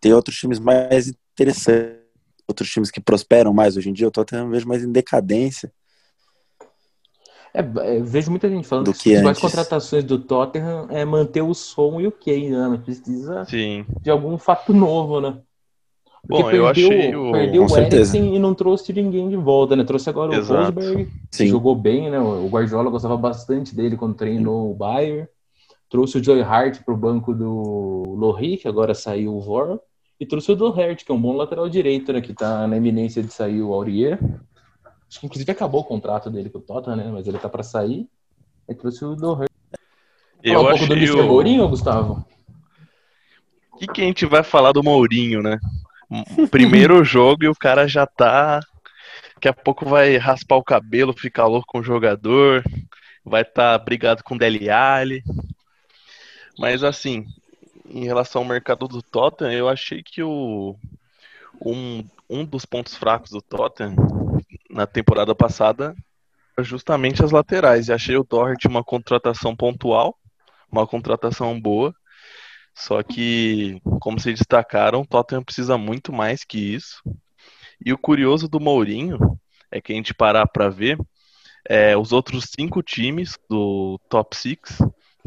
tem 0.00 0.12
outros 0.12 0.36
times 0.36 0.58
mais 0.58 1.08
interessantes, 1.08 2.00
outros 2.48 2.70
times 2.70 2.90
que 2.90 3.00
prosperam 3.00 3.52
mais 3.52 3.76
hoje 3.76 3.90
em 3.90 3.92
dia. 3.92 4.08
O 4.08 4.10
Tottenham 4.10 4.46
eu 4.46 4.50
vejo 4.50 4.66
mais 4.66 4.82
em 4.82 4.90
decadência. 4.90 5.70
É, 7.58 7.96
é, 7.96 8.00
vejo 8.02 8.30
muita 8.30 8.50
gente 8.50 8.68
falando 8.68 8.84
Do 8.86 8.92
que 8.92 9.14
as 9.14 9.22
que 9.22 9.26
antes. 9.28 9.40
contratações 9.40 10.04
do 10.04 10.18
Tottenham 10.18 10.88
é 10.90 11.04
manter 11.06 11.40
o 11.40 11.54
som 11.54 11.98
e 12.00 12.06
o 12.06 12.12
Kane, 12.12 12.50
né? 12.50 12.66
Mas 12.68 12.80
precisa 12.80 13.44
sim. 13.46 13.86
de 14.02 14.10
algum 14.10 14.36
fato 14.36 14.74
novo, 14.74 15.20
né? 15.22 15.38
Porque 16.28 16.42
Bom, 16.42 16.50
eu 16.50 16.66
achei 16.66 17.14
o- 17.16 17.32
perdeu 17.32 17.62
Com 17.62 17.66
o 17.66 17.74
certeza. 17.74 18.16
Eriksen 18.16 18.36
e 18.36 18.38
não 18.38 18.52
trouxe 18.52 18.92
ninguém 18.92 19.28
de 19.30 19.36
volta, 19.36 19.74
né? 19.74 19.84
Trouxe 19.84 20.10
agora 20.10 20.32
o 20.32 20.34
Exato. 20.34 20.64
Rosberg, 20.80 21.06
que 21.30 21.36
Sim. 21.36 21.46
jogou 21.46 21.74
bem, 21.74 22.10
né? 22.10 22.18
O 22.18 22.46
Guardiola 22.48 22.90
gostava 22.90 23.16
bastante 23.16 23.74
dele 23.74 23.96
quando 23.96 24.14
treinou 24.16 24.70
o 24.70 24.74
Bayern. 24.74 25.26
Trouxe 25.88 26.18
o 26.18 26.22
Joy 26.24 26.42
Hart 26.42 26.82
pro 26.84 26.96
banco 26.96 27.32
do 27.32 28.02
Lohri, 28.18 28.56
que 28.58 28.66
agora 28.68 28.92
saiu 28.92 29.34
o 29.34 29.40
Vor. 29.40 29.80
E 30.18 30.26
trouxe 30.26 30.50
o 30.50 30.56
Doherty, 30.56 31.04
que 31.04 31.12
é 31.12 31.14
um 31.14 31.20
bom 31.20 31.36
lateral 31.36 31.68
direito, 31.68 32.12
né? 32.12 32.20
Que 32.20 32.34
tá 32.34 32.66
na 32.66 32.76
eminência 32.76 33.22
de 33.22 33.32
sair 33.32 33.62
o 33.62 33.72
Aurier. 33.72 34.18
Acho 35.08 35.20
que 35.20 35.26
inclusive 35.26 35.50
acabou 35.50 35.80
o 35.80 35.84
contrato 35.84 36.30
dele 36.30 36.50
com 36.50 36.58
o 36.58 36.62
Tottenham, 36.62 36.96
né? 36.96 37.10
Mas 37.12 37.26
ele 37.26 37.38
tá 37.38 37.48
pra 37.48 37.62
sair. 37.62 38.08
Aí 38.68 38.74
trouxe 38.74 39.04
o 39.04 39.14
Doherty. 39.14 39.54
Eu 40.42 40.60
um 40.60 40.68
pouco 40.68 40.86
do 40.86 40.94
Mr. 40.94 41.20
o... 41.20 41.26
Mourinho, 41.26 41.68
Gustavo? 41.68 42.24
O 43.72 43.78
que, 43.78 43.86
que 43.86 44.02
a 44.02 44.04
gente 44.04 44.26
vai 44.26 44.42
falar 44.42 44.72
do 44.72 44.82
Mourinho, 44.82 45.42
né? 45.42 45.58
Primeiro 46.50 47.02
jogo 47.04 47.44
e 47.44 47.48
o 47.48 47.54
cara 47.54 47.86
já 47.86 48.06
tá. 48.06 48.60
Daqui 49.34 49.48
a 49.48 49.52
pouco 49.52 49.84
vai 49.84 50.16
raspar 50.16 50.56
o 50.56 50.64
cabelo, 50.64 51.12
ficar 51.12 51.46
louco 51.46 51.66
com 51.68 51.80
o 51.80 51.84
jogador, 51.84 52.64
vai 53.24 53.42
estar 53.42 53.78
brigado 53.78 54.24
com 54.24 54.34
o 54.34 54.38
Dele 54.38 54.70
Alli. 54.70 55.22
Mas 56.58 56.82
assim, 56.82 57.26
em 57.88 58.04
relação 58.04 58.42
ao 58.42 58.48
mercado 58.48 58.88
do 58.88 59.02
Tottenham, 59.02 59.52
eu 59.52 59.68
achei 59.68 60.02
que 60.02 60.22
o 60.22 60.74
um, 61.60 62.02
um 62.28 62.44
dos 62.44 62.64
pontos 62.64 62.96
fracos 62.96 63.30
do 63.30 63.42
Tottenham 63.42 63.94
na 64.76 64.86
temporada 64.86 65.34
passada 65.34 65.96
justamente 66.60 67.24
as 67.24 67.32
laterais. 67.32 67.88
E 67.88 67.92
achei 67.92 68.16
o 68.16 68.24
Doherty 68.24 68.68
uma 68.68 68.84
contratação 68.84 69.56
pontual, 69.56 70.16
uma 70.70 70.86
contratação 70.86 71.58
boa. 71.60 71.94
Só 72.74 73.02
que, 73.02 73.80
como 74.00 74.20
se 74.20 74.32
destacaram, 74.32 75.00
o 75.00 75.06
Tottenham 75.06 75.42
precisa 75.42 75.78
muito 75.78 76.12
mais 76.12 76.44
que 76.44 76.58
isso. 76.58 77.02
E 77.84 77.92
o 77.92 77.98
curioso 77.98 78.48
do 78.48 78.60
Mourinho 78.60 79.18
é 79.70 79.80
que 79.80 79.92
a 79.92 79.96
gente 79.96 80.14
parar 80.14 80.46
para 80.46 80.68
ver 80.68 80.98
é, 81.68 81.96
os 81.96 82.12
outros 82.12 82.50
cinco 82.54 82.82
times 82.82 83.38
do 83.48 83.98
top 84.10 84.36
six, 84.36 84.78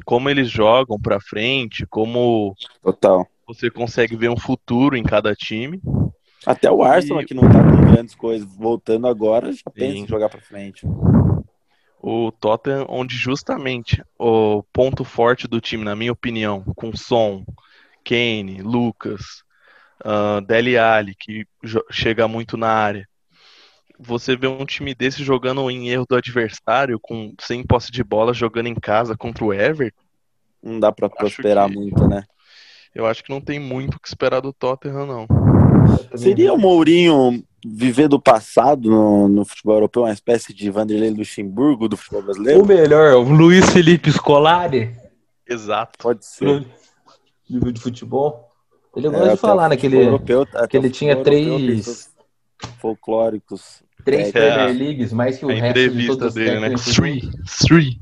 como 0.06 0.30
eles 0.30 0.50
jogam 0.50 1.00
para 1.00 1.20
frente, 1.20 1.86
como 1.88 2.56
Total. 2.82 3.28
você 3.48 3.70
consegue 3.70 4.16
ver 4.16 4.30
um 4.30 4.38
futuro 4.38 4.96
em 4.96 5.04
cada 5.04 5.36
time. 5.36 5.82
Até 6.46 6.72
o 6.72 6.84
Arsenal, 6.84 7.22
E- 7.22 7.26
que 7.26 7.34
não 7.34 7.44
tá 7.50 7.62
com 7.64 7.92
grandes 7.92 8.16
coisas, 8.16 8.48
voltando 8.56 9.08
agora, 9.08 9.52
já 9.52 9.70
pensa 9.74 9.92
Sim. 9.94 10.04
em 10.04 10.08
jogar 10.08 10.30
pra 10.30 10.40
frente. 10.42 10.86
O 12.02 12.32
Tottenham, 12.32 12.86
onde 12.88 13.16
justamente 13.16 14.02
o 14.18 14.64
ponto 14.72 15.04
forte 15.04 15.48
do 15.48 15.60
time, 15.60 15.84
na 15.84 15.96
minha 15.96 16.14
opinião, 16.14 16.64
com 16.76 16.96
Son, 16.96 17.44
Kane, 18.06 18.62
Lucas, 18.62 19.44
uh, 20.06 20.40
Dele 20.40 20.78
Alli, 20.78 21.14
que 21.14 21.46
chega 21.92 22.26
muito 22.28 22.56
na 22.56 22.70
área. 22.70 23.06
Você 24.00 24.38
vê 24.38 24.48
um 24.48 24.66
time 24.66 24.96
desse 24.96 25.26
jogando 25.26 25.70
em 25.70 25.90
erro 25.90 26.06
do 26.10 26.16
adversário, 26.16 26.98
com 27.02 27.34
sem 27.42 27.66
posse 27.66 27.92
de 27.92 28.02
bola, 28.02 28.34
jogando 28.34 28.68
em 28.68 28.76
casa 28.76 29.18
contra 29.18 29.44
o 29.44 29.54
Everton, 29.54 30.02
Não 30.64 30.80
dá 30.80 30.90
pra 30.94 31.10
prosperar 31.10 31.68
que- 31.68 31.76
muito, 31.76 32.08
né? 32.08 32.24
eu 32.96 33.06
acho 33.06 33.22
que 33.22 33.30
não 33.30 33.42
tem 33.42 33.60
muito 33.60 33.96
o 33.96 34.00
que 34.00 34.08
esperar 34.08 34.40
do 34.40 34.54
Tottenham, 34.54 35.06
não. 35.06 35.28
Seria 36.16 36.54
o 36.54 36.58
Mourinho 36.58 37.44
viver 37.66 38.08
do 38.08 38.20
passado 38.22 38.90
no, 38.90 39.28
no 39.28 39.46
futebol 39.46 39.76
europeu, 39.76 40.04
uma 40.04 40.14
espécie 40.14 40.54
de 40.54 40.70
Vanderlei 40.72 41.10
Luxemburgo 41.10 41.88
do 41.90 41.98
futebol 41.98 42.22
brasileiro? 42.24 42.62
O 42.64 42.66
melhor, 42.66 43.16
o 43.16 43.24
Luiz 43.24 43.70
Felipe 43.70 44.12
Scolari, 44.12 44.96
Exato. 45.48 45.98
Pode 46.00 46.26
ser. 46.26 46.46
no 46.46 46.66
nível 47.50 47.72
de 47.72 47.82
futebol. 47.82 48.48
Ele 48.96 49.08
É, 49.08 49.10
gosta 49.12 49.30
de 49.32 49.38
falar, 49.38 49.66
o 49.66 49.70
né? 49.70 49.76
Que 49.76 49.82
futebol 49.90 50.00
ele, 50.02 50.10
europeu- 50.10 50.46
que 50.70 50.78
ele 50.78 50.90
tinha 50.90 51.24
três- 51.24 52.10
folclóricos. 52.80 53.84
três 54.06 54.30
É, 54.30 54.32
Premier 54.32 54.78
Leagues, 54.78 55.12
mais 55.14 55.38
que 55.38 55.46
o 55.46 55.50
resto 55.50 55.74
de 55.92 56.34
dele, 56.34 56.60
né? 56.60 56.76
Three, 56.76 57.30
three. 57.68 58.00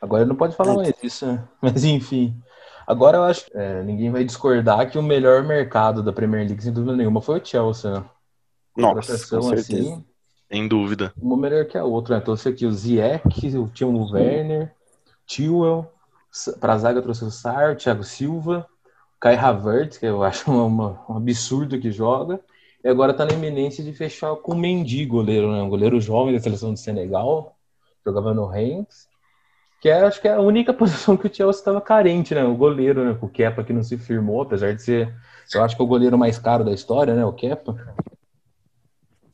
Agora 0.00 0.22
ele 0.22 0.28
não 0.28 0.36
pode 0.36 0.54
falar 0.56 0.74
mais 0.74 0.92
disso, 1.02 1.26
né? 1.26 1.44
Mas 1.60 1.84
enfim. 1.84 2.36
Agora 2.86 3.16
eu 3.18 3.24
acho 3.24 3.46
que 3.46 3.56
é, 3.56 3.82
ninguém 3.82 4.10
vai 4.10 4.24
discordar 4.24 4.90
que 4.90 4.98
o 4.98 5.02
melhor 5.02 5.42
mercado 5.42 6.02
da 6.02 6.12
Premier 6.12 6.46
League, 6.46 6.62
sem 6.62 6.72
dúvida 6.72 6.96
nenhuma, 6.96 7.20
foi 7.20 7.40
o 7.40 7.44
Chelsea. 7.44 7.90
Né? 7.90 8.04
Nossa, 8.76 9.12
com 9.36 9.42
certeza. 9.42 9.50
assim, 9.54 10.04
Sem 10.50 10.68
dúvida. 10.68 11.12
uma 11.20 11.36
melhor 11.36 11.64
que 11.66 11.76
a 11.76 11.84
outra. 11.84 12.16
Né? 12.16 12.20
Trouxe 12.20 12.48
aqui 12.48 12.64
o 12.66 12.72
Ziyech, 12.72 13.22
o 13.58 13.68
Timo 13.68 14.10
Werner, 14.12 14.72
Tewell, 15.26 15.90
para 16.60 16.74
a 16.74 16.78
zaga 16.78 17.02
trouxe 17.02 17.24
o 17.24 17.30
Sar, 17.30 17.72
o 17.72 17.76
Thiago 17.76 18.04
Silva, 18.04 18.66
o 19.16 19.20
Kai 19.20 19.34
Havertz, 19.36 19.98
que 19.98 20.06
eu 20.06 20.22
acho 20.24 20.50
uma- 20.50 20.64
uma- 20.64 21.04
um 21.08 21.16
absurdo 21.16 21.80
que 21.80 21.90
joga, 21.90 22.38
e 22.84 22.88
agora 22.88 23.10
está 23.12 23.24
na 23.24 23.32
iminência 23.32 23.82
de 23.82 23.92
fechar 23.92 24.36
com 24.36 24.52
o 24.52 24.56
Mendy, 24.56 25.04
goleiro, 25.06 25.50
né? 25.50 25.60
um 25.62 25.68
goleiro 25.68 26.00
jovem 26.00 26.32
da 26.34 26.38
seleção 26.40 26.72
do 26.72 26.78
Senegal, 26.78 27.56
jogava 28.04 28.32
no 28.32 28.46
Reims, 28.46 29.08
que 29.80 29.88
é, 29.88 30.02
acho 30.02 30.20
que 30.20 30.28
é 30.28 30.34
a 30.34 30.40
única 30.40 30.72
posição 30.74 31.16
que 31.16 31.26
o 31.26 31.34
Chelsea 31.34 31.60
estava 31.60 31.80
carente, 31.80 32.34
né? 32.34 32.44
O 32.44 32.56
goleiro, 32.56 33.04
né? 33.04 33.18
O 33.20 33.28
Kepa 33.28 33.64
que 33.64 33.72
não 33.72 33.82
se 33.82 33.96
firmou, 33.98 34.42
apesar 34.42 34.74
de 34.74 34.82
ser, 34.82 35.14
eu 35.54 35.62
acho 35.62 35.76
que 35.76 35.82
é 35.82 35.84
o 35.84 35.88
goleiro 35.88 36.18
mais 36.18 36.38
caro 36.38 36.64
da 36.64 36.72
história, 36.72 37.14
né? 37.14 37.24
O 37.24 37.32
Kepa. 37.32 37.74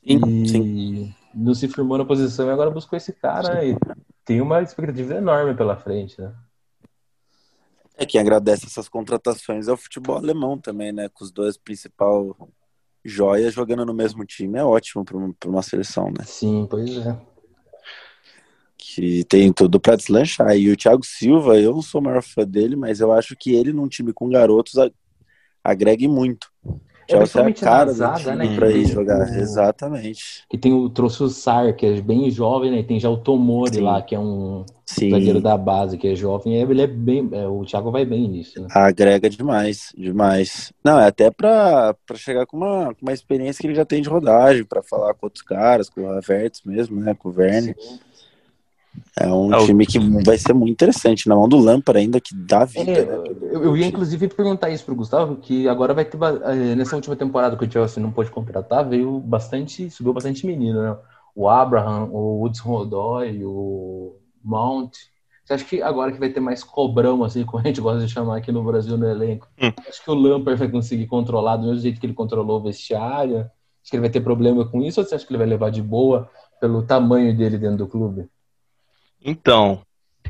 Sim, 0.05 0.21
E 0.45 0.49
sim. 0.49 1.15
não 1.35 1.55
se 1.55 1.69
firmou 1.69 1.97
na 1.97 2.05
posição 2.05 2.49
e 2.49 2.51
agora 2.51 2.71
buscou 2.71 2.97
esse 2.97 3.13
cara 3.13 3.55
né? 3.55 3.69
e 3.69 3.77
tem 4.25 4.41
uma 4.41 4.61
expectativa 4.61 5.15
enorme 5.15 5.55
pela 5.55 5.77
frente, 5.77 6.21
né? 6.21 6.33
É 7.97 8.07
quem 8.07 8.21
agradece 8.21 8.67
essas 8.67 8.89
contratações 8.89 9.69
é 9.69 9.73
o 9.73 9.77
futebol 9.77 10.17
alemão 10.17 10.59
também, 10.59 10.93
né? 10.93 11.09
Com 11.09 11.25
os 11.25 11.31
dois 11.31 11.57
principais 11.57 12.27
joias 13.05 13.53
jogando 13.53 13.85
no 13.85 13.95
mesmo 13.95 14.25
time. 14.25 14.59
É 14.59 14.65
ótimo 14.65 15.05
para 15.05 15.17
uma, 15.17 15.35
uma 15.47 15.63
seleção, 15.63 16.07
né? 16.07 16.25
Sim, 16.25 16.67
pois 16.69 16.97
é. 16.97 17.32
Que 18.95 19.25
tem 19.25 19.53
tudo 19.53 19.81
para 19.81 19.97
deslanchar. 19.97 20.57
E 20.57 20.71
o 20.71 20.77
Thiago 20.77 21.05
Silva, 21.05 21.59
eu 21.59 21.73
não 21.73 21.83
sou 21.83 22.01
o 22.01 22.05
maior 22.05 22.23
fã 22.23 22.45
dele, 22.45 22.77
mas 22.77 23.01
eu 23.01 23.13
acho 23.13 23.37
que 23.37 23.55
ele 23.55 23.73
num 23.73 23.89
time 23.89 24.13
com 24.13 24.29
garotos 24.29 24.75
agregue 25.65 26.09
muito. 26.09 26.49
É, 27.09 27.17
Chelsea 27.17 27.43
é 27.43 27.47
a 27.47 27.55
cara 27.55 28.37
né, 28.37 28.55
pra 28.55 28.71
ir 28.71 28.87
jogar. 28.87 29.29
O... 29.29 29.35
Exatamente. 29.35 30.45
E 30.53 30.57
tem 30.57 30.73
o, 30.73 30.89
trouxe 30.89 31.23
o 31.23 31.29
Sar, 31.29 31.75
que 31.75 31.85
é 31.85 32.01
bem 32.01 32.31
jovem, 32.31 32.71
né? 32.71 32.79
E 32.79 32.85
tem 32.85 32.99
já 32.99 33.11
o 33.11 33.17
Tomori 33.17 33.77
Sim. 33.77 33.81
lá, 33.81 34.01
que 34.01 34.15
é 34.15 34.19
um 34.19 34.65
Sim. 34.87 35.11
zagueiro 35.11 35.41
da 35.41 35.57
base, 35.57 35.99
que 35.99 36.09
é 36.09 36.15
jovem. 36.15 36.55
Ele 36.55 36.83
é 36.83 36.87
bem. 36.87 37.29
É, 37.33 37.47
o 37.47 37.65
Thiago 37.65 37.91
vai 37.91 38.05
bem 38.05 38.29
nisso. 38.29 38.61
Né? 38.61 38.69
Agrega 38.71 39.29
demais, 39.29 39.93
demais. 39.97 40.73
Não, 40.83 40.99
é 40.99 41.09
até 41.09 41.31
pra, 41.31 41.95
pra 42.07 42.17
chegar 42.17 42.47
com 42.47 42.57
uma, 42.57 42.95
uma 43.01 43.13
experiência 43.13 43.61
que 43.61 43.67
ele 43.67 43.75
já 43.75 43.85
tem 43.85 44.01
de 44.01 44.09
rodagem, 44.09 44.65
pra 44.65 44.83
falar 44.83 45.15
com 45.15 45.27
outros 45.27 45.43
caras, 45.43 45.91
com 45.91 46.03
o 46.03 46.09
Avertes 46.09 46.63
mesmo, 46.65 47.01
né? 47.01 47.15
Com 47.15 47.29
o 47.29 47.33
Verne. 47.33 47.75
Sim. 47.79 47.99
É 49.19 49.27
um 49.27 49.55
é 49.55 49.65
time 49.67 49.87
que 49.87 49.99
vai 49.99 50.39
ser 50.39 50.53
muito 50.53 50.73
interessante, 50.73 51.29
na 51.29 51.35
mão 51.35 51.49
do 51.49 51.59
Lampard 51.59 51.99
ainda, 51.99 52.21
que 52.21 52.35
dá 52.35 52.65
vida. 52.65 52.91
É, 52.91 53.05
né? 53.05 53.25
eu, 53.43 53.65
eu, 53.65 53.77
ia 53.77 53.87
inclusive 53.87 54.29
perguntar 54.29 54.71
isso 54.71 54.85
pro 54.85 54.95
Gustavo, 54.95 55.37
que 55.37 55.69
agora 55.69 55.93
vai 55.93 56.05
ter, 56.05 56.19
eh, 56.23 56.75
nessa 56.75 56.97
última 56.97 57.17
temporada 57.17 57.57
que 57.57 57.65
o 57.65 57.71
Chelsea 57.71 58.03
não 58.03 58.11
pôde 58.11 58.31
contratar, 58.31 58.89
veio 58.89 59.19
bastante, 59.21 59.91
subiu 59.91 60.13
bastante 60.13 60.47
menino, 60.47 60.83
né? 60.83 60.97
O 61.35 61.49
Abraham, 61.49 62.09
o 62.11 62.41
Woods 62.41 62.61
Rodoy, 62.61 63.43
o 63.45 64.17
Mount. 64.43 64.93
Você 65.45 65.55
acha 65.55 65.65
que 65.65 65.83
agora 65.83 66.13
que 66.13 66.21
vai 66.21 66.29
ter 66.29 66.41
mais 66.41 66.63
cobrão, 66.63 67.25
assim, 67.25 67.45
como 67.45 67.63
a 67.63 67.67
gente 67.67 67.81
gosta 67.81 68.05
de 68.05 68.13
chamar 68.13 68.37
aqui 68.39 68.53
no 68.53 68.63
Brasil 68.63 68.97
no 68.97 69.09
elenco, 69.09 69.49
hum. 69.61 69.73
acho 69.89 70.03
que 70.03 70.11
o 70.11 70.15
Lampard 70.15 70.59
vai 70.59 70.69
conseguir 70.69 71.07
controlar 71.07 71.57
do 71.57 71.67
mesmo 71.67 71.81
jeito 71.81 72.01
que 72.01 72.07
ele 72.07 72.15
controlou 72.15 72.61
o 72.61 72.63
vestiário? 72.63 73.41
Acho 73.41 73.91
que 73.91 73.97
ele 73.97 74.03
vai 74.03 74.11
ter 74.11 74.21
problema 74.21 74.65
com 74.67 74.83
isso 74.83 75.01
ou 75.01 75.07
você 75.07 75.15
acha 75.15 75.27
que 75.27 75.33
ele 75.33 75.39
vai 75.39 75.47
levar 75.47 75.71
de 75.71 75.83
boa 75.83 76.31
pelo 76.61 76.83
tamanho 76.83 77.37
dele 77.37 77.59
dentro 77.59 77.79
do 77.79 77.89
clube? 77.89 78.29
Então, 79.25 79.83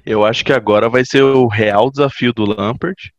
eu 0.05 0.25
acho 0.25 0.45
que 0.45 0.53
agora 0.53 0.89
vai 0.89 1.05
ser 1.05 1.23
o 1.23 1.47
real 1.47 1.91
desafio 1.91 2.33
do 2.33 2.45
Lampard, 2.45 3.13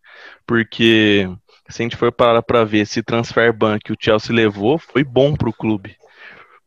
porque 0.46 1.28
se 1.70 1.82
a 1.82 1.84
gente 1.84 1.96
for 1.96 2.12
parar 2.12 2.42
para 2.42 2.64
ver 2.64 2.80
esse 2.80 3.02
transfer 3.02 3.52
ban 3.54 3.80
que 3.80 3.94
o 3.94 3.98
Chelsea 4.00 4.36
levou, 4.36 4.78
foi 4.78 5.04
bom 5.04 5.36
para 5.36 5.50
o 5.50 5.54
clube. 5.54 5.96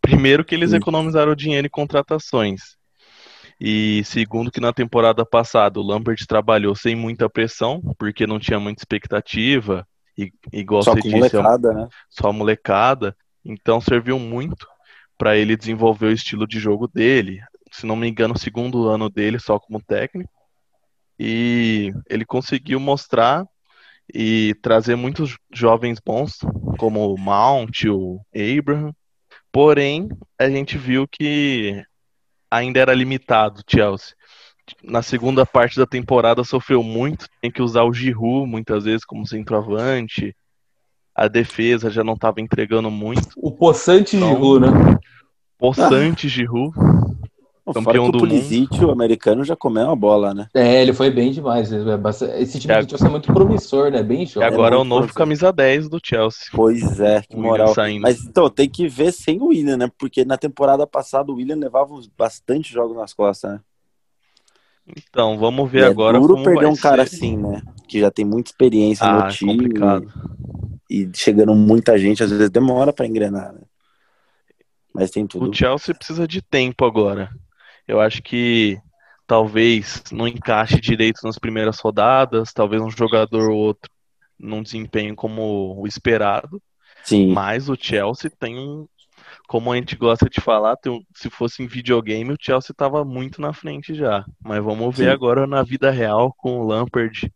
Primeiro 0.01 0.45
que 0.45 0.55
eles 0.55 0.73
economizaram 0.73 1.35
dinheiro 1.35 1.67
em 1.67 1.71
contratações. 1.71 2.77
E 3.61 4.03
segundo 4.05 4.51
que 4.51 4.61
na 4.61 4.73
temporada 4.73 5.25
passada 5.25 5.81
o 5.81 5.83
Lampard 5.83 6.27
trabalhou 6.27 6.75
sem 6.75 6.95
muita 6.95 7.29
pressão, 7.29 7.81
porque 7.99 8.27
não 8.27 8.39
tinha 8.39 8.61
muita 8.61 8.81
expectativa, 8.81 9.87
e 10.17 10.31
igual 10.53 10.83
só 10.83 10.93
você 10.93 11.01
disse, 11.03 11.15
é 11.15 11.19
molecada, 11.19 11.73
né? 11.73 11.89
só 12.09 12.33
molecada. 12.33 13.17
Então 13.45 13.81
serviu 13.81 14.19
muito 14.19 14.67
para 15.17 15.37
ele 15.37 15.57
desenvolver 15.57 16.07
o 16.07 16.13
estilo 16.13 16.47
de 16.47 16.59
jogo 16.59 16.87
dele, 16.87 17.41
se 17.77 17.85
não 17.85 17.95
me 17.95 18.09
engano, 18.09 18.33
o 18.35 18.39
segundo 18.39 18.89
ano 18.89 19.11
dele 19.11 19.39
só 19.39 19.59
como 19.59 19.83
técnico. 19.83 20.31
E 21.19 21.93
ele 22.09 22.25
conseguiu 22.25 22.81
mostrar 22.81 23.47
e 24.13 24.55
trazer 24.63 24.97
muitos 24.97 25.37
jovens 25.53 25.99
bons, 26.05 26.39
como 26.79 27.13
o 27.13 27.19
Mount, 27.19 27.85
o 27.85 28.19
Abraham. 28.35 28.95
Porém, 29.53 30.09
a 30.39 30.49
gente 30.49 30.79
viu 30.79 31.07
que 31.07 31.85
ainda 32.51 32.81
era 32.81 32.95
limitado 32.95 33.61
o 33.61 33.65
Chelsea. 33.71 34.15
Na 34.83 35.03
segunda 35.03 35.45
parte 35.45 35.77
da 35.77 35.87
temporada 35.87 36.43
sofreu 36.45 36.83
muito, 36.83 37.29
tem 37.43 37.51
que 37.51 37.63
usar 37.63 37.85
o 37.85 37.93
Giroud 37.93 38.51
muitas 38.51 38.85
vezes 38.85 39.05
como 39.05 39.27
centroavante. 39.27 40.35
A 41.15 41.29
defesa 41.29 41.91
já 41.91 42.03
não 42.03 42.15
estava 42.15 42.41
entregando 42.41 42.91
muito. 42.91 43.29
O 43.37 43.53
possante 43.53 44.17
então, 44.17 44.31
Giroud, 44.31 44.61
né? 44.61 44.99
Possante 45.59 46.27
Giroud. 46.27 46.75
Campeão 47.73 48.11
do 48.11 48.19
Pulisic, 48.19 48.73
mundo. 48.75 48.89
o 48.89 48.91
americano 48.93 49.43
já 49.43 49.57
comeu 49.57 49.87
uma 49.87 49.97
bola, 49.97 50.33
né? 50.33 50.47
É, 50.55 50.83
ele 50.83 50.93
foi 50.93 51.11
bem 51.11 51.33
demais. 51.33 51.73
É 51.73 52.41
Esse 52.41 52.61
time 52.61 52.73
é, 52.73 52.81
do 52.81 52.89
Chelsea 52.89 53.09
é 53.09 53.11
muito 53.11 53.33
promissor, 53.33 53.91
né? 53.91 54.05
Bem 54.05 54.25
jovem. 54.25 54.49
E 54.49 54.53
agora 54.53 54.77
é, 54.77 54.79
é 54.79 54.81
o 54.81 54.85
novo 54.85 55.13
camisa 55.13 55.53
10 55.53 55.89
do 55.89 56.01
Chelsea. 56.03 56.47
Pois 56.53 57.01
é, 57.01 57.23
que 57.23 57.37
moral. 57.37 57.75
Mas 58.01 58.25
então, 58.25 58.49
tem 58.49 58.69
que 58.69 58.87
ver 58.87 59.13
sem 59.13 59.41
o 59.41 59.47
William, 59.47 59.77
né? 59.77 59.91
Porque 59.99 60.25
na 60.25 60.39
temporada 60.39 60.87
passada 60.87 61.33
o 61.33 61.37
William 61.37 61.57
levava 61.57 61.93
bastante 62.17 62.73
jogos 62.73 62.97
nas 62.97 63.13
costas, 63.13 63.55
né? 63.55 63.61
Então, 64.87 65.37
vamos 65.37 65.69
ver 65.69 65.81
e 65.81 65.85
agora. 65.85 66.19
É 66.19 66.21
duro 66.21 66.43
perder 66.45 66.67
um 66.67 66.77
cara 66.77 67.03
assim, 67.03 67.37
né? 67.37 67.63
Que 67.89 67.99
já 67.99 68.13
tem 68.13 68.25
muita 68.25 68.51
experiência 68.51 69.05
ah, 69.05 69.25
no 69.25 69.33
time. 69.33 69.53
É 69.53 69.57
complicado. 69.57 70.13
E 70.89 71.11
chegando 71.13 71.53
muita 71.53 71.99
gente, 71.99 72.23
às 72.23 72.31
vezes 72.31 72.49
demora 72.49 72.93
para 72.93 73.07
engrenar, 73.07 73.53
né? 73.53 73.63
Mas 74.95 75.11
tem 75.11 75.27
tudo. 75.27 75.51
O 75.51 75.53
Chelsea 75.53 75.93
precisa 75.93 76.29
de 76.29 76.41
tempo 76.41 76.85
agora. 76.85 77.31
Eu 77.87 78.01
acho 78.01 78.23
que 78.23 78.79
talvez 79.27 80.03
não 80.13 80.27
encaixe 80.27 80.81
direito 80.81 81.21
nas 81.25 81.39
primeiras 81.39 81.79
rodadas, 81.81 82.53
talvez 82.53 82.81
um 82.83 82.91
jogador 82.91 83.51
ou 83.51 83.59
outro 83.59 83.91
não 84.39 84.63
desempenhe 84.63 85.15
como 85.15 85.81
o 85.81 85.87
esperado. 85.87 86.63
Sim. 87.03 87.33
Mas 87.33 87.69
o 87.69 87.77
Chelsea 87.79 88.31
tem 88.39 88.59
um. 88.59 88.87
Como 89.49 89.73
a 89.73 89.77
gente 89.77 89.95
gosta 89.95 90.29
de 90.29 90.41
falar, 90.41 90.77
um, 90.89 91.01
se 91.15 91.31
fosse 91.31 91.63
em 91.63 91.69
videogame, 91.69 92.33
o 92.33 92.39
Chelsea 92.41 92.73
estava 92.73 93.05
muito 93.05 93.41
na 93.41 93.53
frente 93.53 93.95
já. 93.95 94.25
Mas 94.43 94.63
vamos 94.63 94.97
ver 94.97 95.05
Sim. 95.05 95.11
agora 95.11 95.47
na 95.47 95.63
vida 95.63 95.91
real 95.91 96.35
com 96.37 96.59
o 96.59 96.67
Lampard 96.67 97.33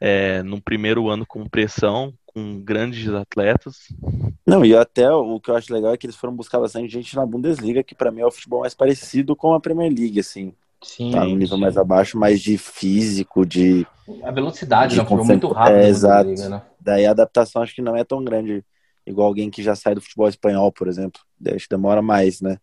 é, 0.00 0.42
no 0.44 0.62
primeiro 0.62 1.08
ano 1.08 1.26
com 1.26 1.48
pressão, 1.48 2.14
com 2.32 2.60
grandes 2.60 3.08
atletas. 3.12 3.88
Não, 4.46 4.64
e 4.64 4.74
até 4.74 5.10
o 5.10 5.40
que 5.40 5.50
eu 5.50 5.56
acho 5.56 5.72
legal 5.72 5.92
é 5.92 5.96
que 5.96 6.06
eles 6.06 6.16
foram 6.16 6.34
buscar 6.34 6.60
bastante 6.60 6.88
gente 6.88 7.16
na 7.16 7.26
Bundesliga, 7.26 7.82
que 7.82 7.94
para 7.94 8.10
mim 8.10 8.20
é 8.20 8.26
o 8.26 8.30
futebol 8.30 8.60
mais 8.60 8.74
parecido 8.74 9.34
com 9.34 9.52
a 9.52 9.60
Premier 9.60 9.92
League, 9.92 10.20
assim. 10.20 10.52
Sim. 10.82 11.10
Tá 11.10 11.22
um 11.22 11.36
nível 11.36 11.58
mais 11.58 11.76
abaixo, 11.76 12.16
mais 12.16 12.40
de 12.40 12.56
físico, 12.56 13.44
de. 13.44 13.86
A 14.22 14.30
velocidade, 14.30 14.94
de 14.94 15.00
né? 15.00 15.06
Foi 15.06 15.24
muito 15.24 15.48
rápido. 15.48 15.76
É, 15.76 15.88
exato. 15.88 16.30
Né? 16.30 16.62
Daí 16.80 17.04
a 17.04 17.10
adaptação 17.10 17.62
acho 17.62 17.74
que 17.74 17.82
não 17.82 17.96
é 17.96 18.04
tão 18.04 18.24
grande, 18.24 18.64
igual 19.06 19.26
alguém 19.28 19.50
que 19.50 19.62
já 19.62 19.74
sai 19.74 19.94
do 19.94 20.00
futebol 20.00 20.28
espanhol, 20.28 20.72
por 20.72 20.88
exemplo. 20.88 21.20
Acho 21.46 21.68
que 21.68 21.74
demora 21.74 22.00
mais, 22.00 22.40
né? 22.40 22.56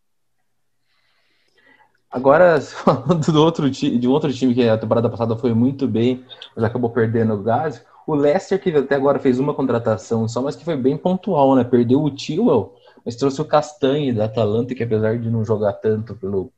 Agora, 2.10 2.60
falando 2.62 3.20
do 3.32 3.44
outro, 3.44 3.70
de 3.70 4.08
um 4.08 4.12
outro 4.12 4.34
time 4.34 4.56
que 4.56 4.68
a 4.68 4.78
temporada 4.78 5.10
passada 5.10 5.36
foi 5.36 5.54
muito 5.54 5.88
bem, 5.88 6.26
mas 6.56 6.64
acabou 6.64 6.90
perdendo 6.90 7.34
o 7.34 7.44
Gás, 7.44 7.86
o 8.08 8.16
Leicester, 8.16 8.60
que 8.60 8.70
até 8.70 8.96
agora 8.96 9.20
fez 9.20 9.38
uma 9.38 9.54
contratação 9.54 10.30
só, 10.30 10.42
mas 10.42 10.56
que 10.56 10.64
foi 10.64 10.78
bem 10.78 10.98
pontual, 10.98 11.56
né? 11.56 11.66
Perdeu 11.66 12.02
o 12.02 12.10
Tewell, 12.10 12.74
mas 13.06 13.18
trouxe 13.18 13.42
o 13.42 13.46
Castanhe 13.46 14.14
da 14.14 14.26
Atalanta, 14.26 14.74
que 14.74 14.82
apesar 14.82 15.20
de 15.20 15.30
não 15.30 15.44
jogar 15.44 15.74
tanto 15.74 16.16
pelo, 16.16 16.50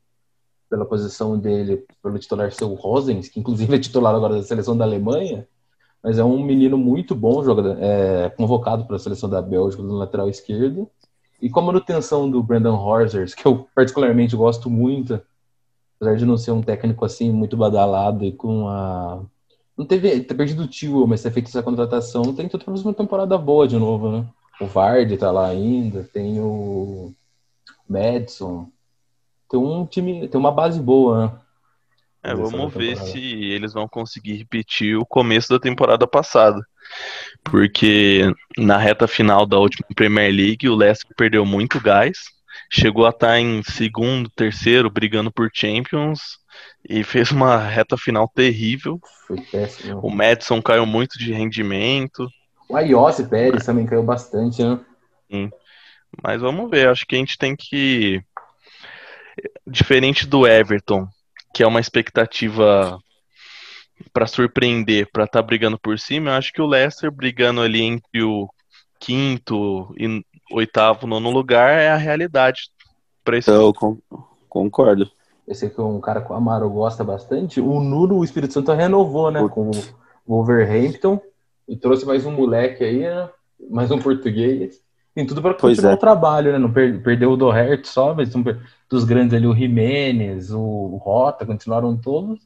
pela 0.70 0.86
posição 0.86 1.36
dele, 1.36 1.84
pelo 2.00 2.20
titular 2.20 2.52
ser 2.52 2.64
o 2.64 2.74
Rosens, 2.74 3.28
que 3.28 3.40
inclusive 3.40 3.74
é 3.74 3.80
titular 3.80 4.14
agora 4.14 4.36
da 4.36 4.44
seleção 4.44 4.76
da 4.76 4.84
Alemanha, 4.84 5.46
mas 6.00 6.20
é 6.20 6.24
um 6.24 6.40
menino 6.40 6.78
muito 6.78 7.16
bom, 7.16 7.42
jogador, 7.42 7.76
é, 7.80 8.30
convocado 8.30 8.86
para 8.86 8.94
a 8.94 9.00
seleção 9.00 9.28
da 9.28 9.42
Bélgica 9.42 9.82
no 9.82 9.94
lateral 9.94 10.28
esquerdo. 10.30 10.88
E 11.42 11.50
com 11.50 11.58
a 11.58 11.64
manutenção 11.64 12.30
do 12.30 12.42
Brandon 12.44 12.76
Horsers, 12.76 13.34
que 13.34 13.44
eu 13.44 13.66
particularmente 13.74 14.36
gosto 14.36 14.70
muito, 14.70 15.20
apesar 15.96 16.16
de 16.16 16.24
não 16.24 16.36
ser 16.36 16.52
um 16.52 16.62
técnico 16.62 17.04
assim 17.04 17.32
muito 17.32 17.56
badalado 17.56 18.24
e 18.24 18.30
com 18.30 18.68
a 18.68 19.20
não 19.80 19.86
teve. 19.86 20.20
Ter 20.20 20.34
perdido 20.34 20.64
o 20.64 20.68
tio, 20.68 21.06
mas 21.06 21.22
ter 21.22 21.32
feito 21.32 21.48
essa 21.48 21.62
contratação, 21.62 22.34
tem 22.34 22.46
tudo 22.46 22.64
para 22.66 22.74
uma 22.74 22.92
temporada 22.94 23.38
boa 23.38 23.66
de 23.66 23.78
novo, 23.78 24.12
né? 24.12 24.26
O 24.60 24.66
Vardy 24.66 25.16
tá 25.16 25.30
lá 25.30 25.48
ainda, 25.48 26.04
tem 26.12 26.38
o 26.38 27.14
Madison. 27.88 28.68
Tem 29.50 29.58
um 29.58 29.86
time, 29.86 30.28
tem 30.28 30.38
uma 30.38 30.52
base 30.52 30.78
boa, 30.78 31.26
né? 31.26 31.32
É, 32.22 32.34
vamos 32.34 32.74
ver 32.74 32.98
se 32.98 33.18
eles 33.18 33.72
vão 33.72 33.88
conseguir 33.88 34.34
repetir 34.34 34.98
o 34.98 35.06
começo 35.06 35.48
da 35.48 35.58
temporada 35.58 36.06
passada. 36.06 36.60
Porque 37.42 38.30
na 38.58 38.76
reta 38.76 39.08
final 39.08 39.46
da 39.46 39.58
última 39.58 39.86
Premier 39.96 40.30
League, 40.30 40.68
o 40.68 40.74
Leicester 40.74 41.16
perdeu 41.16 41.46
muito 41.46 41.80
gás. 41.80 42.18
Chegou 42.70 43.06
a 43.06 43.08
estar 43.08 43.28
tá 43.28 43.40
em 43.40 43.62
segundo, 43.62 44.28
terceiro, 44.36 44.90
brigando 44.90 45.32
por 45.32 45.48
Champions 45.54 46.39
e 46.88 47.04
fez 47.04 47.30
uma 47.30 47.58
reta 47.58 47.96
final 47.96 48.28
terrível. 48.28 48.98
Foi 49.26 49.40
péssimo. 49.40 50.00
O 50.00 50.10
Madison 50.10 50.60
caiu 50.62 50.86
muito 50.86 51.18
de 51.18 51.32
rendimento. 51.32 52.28
O 52.68 52.76
Ayose 52.76 53.26
Pérez 53.28 53.64
também 53.64 53.86
caiu 53.86 54.02
bastante, 54.02 54.62
né? 54.62 54.80
Sim. 55.30 55.50
Mas 56.22 56.40
vamos 56.40 56.70
ver, 56.70 56.88
acho 56.88 57.06
que 57.06 57.14
a 57.14 57.18
gente 57.18 57.38
tem 57.38 57.54
que. 57.54 58.22
Diferente 59.66 60.26
do 60.26 60.46
Everton, 60.46 61.06
que 61.54 61.62
é 61.62 61.66
uma 61.66 61.80
expectativa 61.80 62.98
para 64.12 64.26
surpreender, 64.26 65.08
para 65.12 65.24
estar 65.24 65.40
tá 65.40 65.46
brigando 65.46 65.78
por 65.78 65.98
cima, 65.98 66.30
eu 66.30 66.34
acho 66.34 66.52
que 66.52 66.60
o 66.60 66.66
Leicester 66.66 67.10
brigando 67.10 67.60
ali 67.60 67.82
entre 67.82 68.22
o 68.22 68.48
quinto 68.98 69.94
e 69.98 70.24
oitavo, 70.50 71.06
nono 71.06 71.30
lugar 71.30 71.70
é 71.78 71.90
a 71.90 71.96
realidade 71.96 72.70
para 73.24 73.38
esse. 73.38 73.50
Eu 73.50 73.72
concordo. 74.48 75.10
Eu 75.50 75.54
sei 75.56 75.68
que 75.68 75.80
um 75.80 76.00
cara 76.00 76.20
que 76.20 76.30
o 76.30 76.34
Amaro 76.36 76.70
gosta 76.70 77.02
bastante. 77.02 77.60
O 77.60 77.80
Nuno, 77.80 78.18
o 78.18 78.24
Espírito 78.24 78.54
Santo 78.54 78.72
renovou, 78.72 79.32
né? 79.32 79.44
Com 79.48 79.72
o 79.72 79.72
Wolverhampton. 80.24 81.20
E 81.68 81.74
trouxe 81.74 82.06
mais 82.06 82.24
um 82.24 82.30
moleque 82.30 82.84
aí, 82.84 83.00
né? 83.00 83.28
Mais 83.68 83.90
um 83.90 83.98
português. 83.98 84.80
Tem 85.12 85.26
tudo 85.26 85.42
para 85.42 85.54
continuar 85.54 85.90
é. 85.90 85.94
o 85.94 85.98
trabalho, 85.98 86.52
né? 86.52 86.58
Não 86.58 86.72
per- 86.72 87.02
perdeu 87.02 87.32
o 87.32 87.36
Doherty 87.36 87.88
só, 87.88 88.14
mas 88.14 88.32
per- 88.32 88.60
dos 88.88 89.02
grandes 89.02 89.34
ali, 89.34 89.44
o 89.44 89.52
Jimenez, 89.52 90.52
o, 90.52 90.60
o 90.60 90.96
Rota, 90.98 91.44
continuaram 91.44 91.96
todos. 91.96 92.38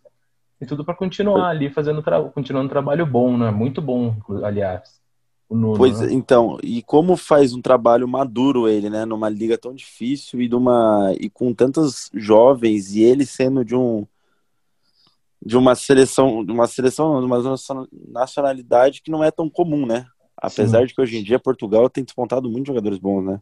Tem 0.59 0.67
tudo 0.67 0.83
para 0.83 0.95
continuar 0.95 1.51
ali, 1.51 1.69
fazendo 1.69 2.03
tra... 2.03 2.23
continuando 2.23 2.65
um 2.65 2.71
trabalho 2.71 3.05
bom, 3.05 3.37
né? 3.37 3.51
Muito 3.51 3.83
bom, 3.83 4.17
aliás. 4.43 4.99
Nuno, 5.55 5.77
Pois 5.77 6.01
né? 6.01 6.13
então, 6.13 6.59
e 6.63 6.83
como 6.83 7.17
faz 7.17 7.53
um 7.53 7.63
trabalho 7.63 8.07
maduro 8.07 8.69
ele, 8.69 8.91
né, 8.91 9.05
numa 9.05 9.29
liga 9.29 9.57
tão 9.57 9.75
difícil 9.75 10.41
e 10.41 10.49
numa 10.49 11.15
e 11.19 11.31
com 11.31 11.53
tantos 11.55 12.11
jovens 12.15 12.95
e 12.95 13.03
ele 13.03 13.25
sendo 13.25 13.65
de 13.65 13.75
um 13.75 14.07
de 15.45 15.57
uma 15.59 15.75
seleção, 15.75 16.43
de 16.45 16.51
uma 16.51 16.67
seleção, 16.67 17.21
de 17.21 17.27
uma 17.27 17.39
nacion- 17.43 17.87
nacionalidade 18.09 19.03
que 19.03 19.11
não 19.11 19.23
é 19.23 19.31
tão 19.31 19.51
comum, 19.51 19.85
né? 19.85 20.07
Apesar 20.37 20.87
de 20.87 20.95
que 20.95 21.01
hoje 21.01 21.19
em 21.19 21.23
dia 21.23 21.39
Portugal 21.39 21.89
tem 21.91 22.03
despontado 22.03 22.49
muitos 22.49 22.69
jogadores 22.69 22.99
bons, 22.99 23.25
né? 23.25 23.41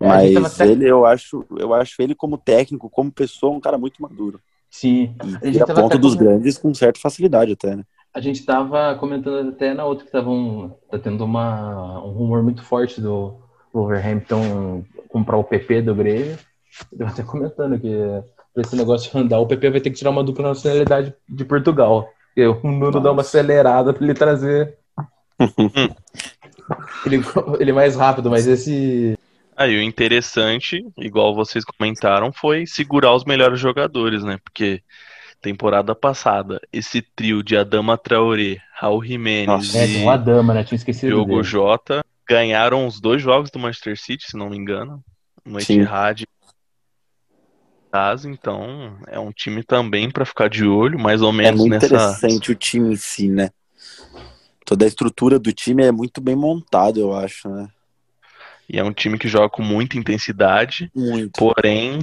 É, 0.00 0.06
a 0.06 0.10
tava 0.10 0.40
Mas 0.40 0.60
ele, 0.60 0.88
eu 0.88 1.04
acho, 1.04 1.44
eu 1.58 1.74
acho 1.74 2.00
ele 2.00 2.14
como 2.14 2.38
técnico, 2.38 2.88
como 2.88 3.12
pessoa, 3.12 3.54
um 3.54 3.60
cara 3.60 3.76
muito 3.76 4.00
maduro. 4.00 4.40
Sim. 4.70 5.14
E 5.42 5.60
A 5.60 5.66
tava 5.66 5.82
ponto 5.82 5.98
dos 5.98 6.14
grandes 6.14 6.56
com 6.56 6.72
certa 6.72 6.98
facilidade 6.98 7.52
até, 7.52 7.76
né? 7.76 7.84
A 8.12 8.20
gente 8.20 8.44
tava 8.44 8.96
comentando 8.96 9.50
até 9.50 9.72
na 9.72 9.84
outra 9.84 10.04
que 10.04 10.10
tava 10.10 10.30
um, 10.30 10.70
tá 10.90 10.98
tendo 10.98 11.24
uma, 11.24 12.02
um 12.04 12.10
rumor 12.10 12.42
muito 12.42 12.62
forte 12.62 13.00
do 13.00 13.40
Wolverhampton 13.72 14.84
comprar 15.08 15.36
o 15.36 15.44
PP 15.44 15.82
do 15.82 15.94
Grêmio. 15.94 16.36
Eu 16.98 17.06
até 17.06 17.22
comentando 17.22 17.78
que 17.78 17.88
pra 18.52 18.62
esse 18.62 18.76
negócio 18.76 19.16
andar, 19.18 19.38
o 19.38 19.46
PP 19.46 19.70
vai 19.70 19.80
ter 19.80 19.90
que 19.90 19.96
tirar 19.96 20.10
uma 20.10 20.24
dupla 20.24 20.48
nacionalidade 20.48 21.14
de 21.28 21.44
Portugal. 21.44 22.08
Porque 22.26 22.46
o 22.46 22.60
Nuno 22.62 23.00
dá 23.00 23.12
uma 23.12 23.22
acelerada 23.22 23.92
pra 23.92 24.04
ele 24.04 24.14
trazer. 24.14 24.76
ele, 27.06 27.22
ele 27.58 27.70
é 27.70 27.74
mais 27.74 27.96
rápido, 27.96 28.30
mas 28.30 28.46
esse. 28.46 29.16
Aí 29.56 29.76
o 29.76 29.82
interessante, 29.82 30.84
igual 30.96 31.34
vocês 31.34 31.64
comentaram, 31.64 32.32
foi 32.32 32.66
segurar 32.66 33.14
os 33.14 33.24
melhores 33.24 33.60
jogadores, 33.60 34.24
né? 34.24 34.38
Porque 34.42 34.82
temporada 35.40 35.94
passada, 35.94 36.60
esse 36.72 37.00
trio 37.00 37.42
de 37.42 37.56
Adama 37.56 37.96
Traoré, 37.96 38.58
Raul 38.74 39.04
Jimenez 39.04 39.46
Nossa, 39.46 39.78
É, 39.78 39.86
e 39.86 39.92
tem 39.94 40.02
uma 40.02 40.16
dama, 40.16 40.54
né? 40.54 40.64
Tinha 40.64 40.76
esquecido 40.76 41.08
Diogo 41.08 41.36
dele. 41.36 41.44
Jota 41.44 42.04
ganharam 42.28 42.86
os 42.86 43.00
dois 43.00 43.20
jogos 43.20 43.50
do 43.50 43.58
Manchester 43.58 43.98
City, 43.98 44.24
se 44.26 44.36
não 44.36 44.50
me 44.50 44.56
engano, 44.56 45.02
no. 45.44 45.58
Etihad. 45.58 46.24
Então 48.24 48.98
é 49.08 49.18
um 49.18 49.32
time 49.32 49.64
também 49.64 50.10
para 50.10 50.24
ficar 50.24 50.48
de 50.48 50.64
olho, 50.64 50.98
mais 50.98 51.22
ou 51.22 51.30
É 51.30 51.32
menos 51.32 51.60
muito 51.60 51.72
nessa. 51.72 51.86
interessante 51.86 52.52
o 52.52 52.54
time 52.54 52.92
em 52.92 52.96
si, 52.96 53.28
né? 53.28 53.50
Toda 54.64 54.84
a 54.84 54.88
estrutura 54.88 55.38
do 55.40 55.52
time 55.52 55.82
é 55.82 55.90
muito 55.90 56.20
bem 56.20 56.36
montado, 56.36 57.00
eu 57.00 57.12
acho, 57.12 57.48
né? 57.48 57.68
E 58.68 58.78
é 58.78 58.84
um 58.84 58.92
time 58.92 59.18
que 59.18 59.26
joga 59.26 59.48
com 59.48 59.62
muita 59.62 59.98
intensidade, 59.98 60.88
Muito. 60.94 61.32
porém, 61.36 61.98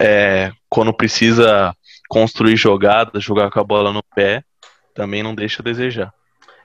é, 0.00 0.50
quando 0.68 0.92
precisa 0.92 1.72
construir 2.08 2.56
jogadas, 2.56 3.22
jogar 3.22 3.50
com 3.50 3.60
a 3.60 3.64
bola 3.64 3.92
no 3.92 4.02
pé, 4.14 4.42
também 4.94 5.22
não 5.22 5.34
deixa 5.34 5.62
a 5.62 5.64
desejar. 5.64 6.12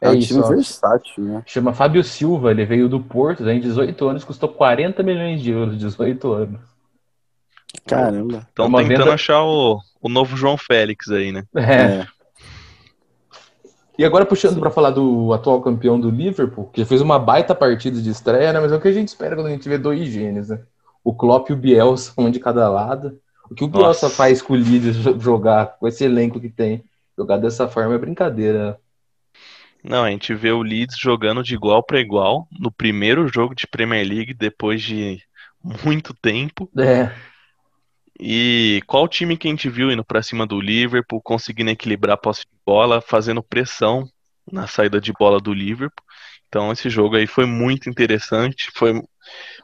É, 0.01 0.07
É 0.07 0.09
um 0.09 0.15
isso, 0.15 0.29
time 0.41 0.55
versátil, 0.55 1.23
né? 1.23 1.43
Chama 1.45 1.73
Fábio 1.73 2.03
Silva, 2.03 2.51
ele 2.51 2.65
veio 2.65 2.89
do 2.89 2.99
Porto, 2.99 3.43
tem 3.43 3.59
18 3.59 4.07
anos, 4.07 4.23
custou 4.23 4.49
40 4.49 5.03
milhões 5.03 5.41
de 5.41 5.51
euros, 5.51 5.77
18 5.77 6.31
anos. 6.33 6.59
Caramba. 7.85 8.47
Então 8.51 8.65
Uma 8.67 8.79
tentando 8.81 8.99
venda- 8.99 9.13
achar 9.13 9.43
o, 9.43 9.79
o 10.01 10.09
novo 10.09 10.35
João 10.35 10.57
Félix 10.57 11.09
aí, 11.09 11.31
né? 11.31 11.43
É. 11.55 11.61
É. 11.61 12.07
E 13.97 14.05
agora 14.05 14.25
puxando 14.25 14.59
para 14.59 14.71
falar 14.71 14.89
do 14.91 15.31
atual 15.33 15.61
campeão 15.61 15.99
do 15.99 16.09
Liverpool, 16.09 16.69
que 16.73 16.83
fez 16.85 17.01
uma 17.01 17.19
baita 17.19 17.53
partida 17.53 18.01
de 18.01 18.09
estreia, 18.09 18.51
né? 18.51 18.59
Mas 18.59 18.71
é 18.71 18.75
o 18.75 18.81
que 18.81 18.87
a 18.87 18.91
gente 18.91 19.09
espera 19.09 19.35
quando 19.35 19.47
a 19.47 19.51
gente 19.51 19.67
vê 19.69 19.77
dois 19.77 20.07
gênios, 20.09 20.49
né? 20.49 20.59
O 21.03 21.13
Klopp 21.13 21.49
e 21.49 21.53
o 21.53 21.57
Bielsa, 21.57 22.13
um 22.17 22.29
de 22.31 22.39
cada 22.39 22.67
lado. 22.69 23.19
O 23.51 23.55
que 23.55 23.63
o 23.63 23.67
Bielsa 23.67 24.09
faz 24.09 24.41
com 24.41 24.53
o 24.53 24.55
Leeds 24.57 24.95
jo- 24.97 25.19
jogar, 25.19 25.77
com 25.77 25.87
esse 25.87 26.03
elenco 26.05 26.39
que 26.39 26.49
tem, 26.49 26.83
jogar 27.17 27.37
dessa 27.37 27.67
forma 27.67 27.95
é 27.95 27.97
brincadeira. 27.97 28.79
Não, 29.83 30.03
a 30.03 30.09
gente 30.11 30.33
vê 30.33 30.51
o 30.51 30.61
Leeds 30.61 30.97
jogando 30.99 31.43
de 31.43 31.53
igual 31.55 31.83
para 31.83 31.99
igual 31.99 32.47
no 32.51 32.71
primeiro 32.71 33.27
jogo 33.27 33.55
de 33.55 33.67
Premier 33.67 34.05
League 34.07 34.33
depois 34.33 34.81
de 34.81 35.19
muito 35.83 36.13
tempo. 36.13 36.71
É, 36.77 37.11
E 38.19 38.81
qual 38.87 39.07
time 39.07 39.37
que 39.37 39.47
a 39.47 39.51
gente 39.51 39.69
viu 39.69 39.91
indo 39.91 40.03
pra 40.05 40.21
cima 40.21 40.45
do 40.45 40.61
Liverpool, 40.61 41.21
conseguindo 41.21 41.71
equilibrar 41.71 42.13
a 42.15 42.17
posse 42.17 42.41
de 42.41 42.57
bola, 42.65 43.01
fazendo 43.01 43.41
pressão 43.43 44.03
na 44.51 44.67
saída 44.67 44.99
de 45.01 45.11
bola 45.13 45.39
do 45.39 45.53
Liverpool. 45.53 46.05
Então 46.47 46.71
esse 46.71 46.89
jogo 46.89 47.15
aí 47.15 47.25
foi 47.25 47.45
muito 47.45 47.89
interessante, 47.89 48.69
foi 48.75 49.01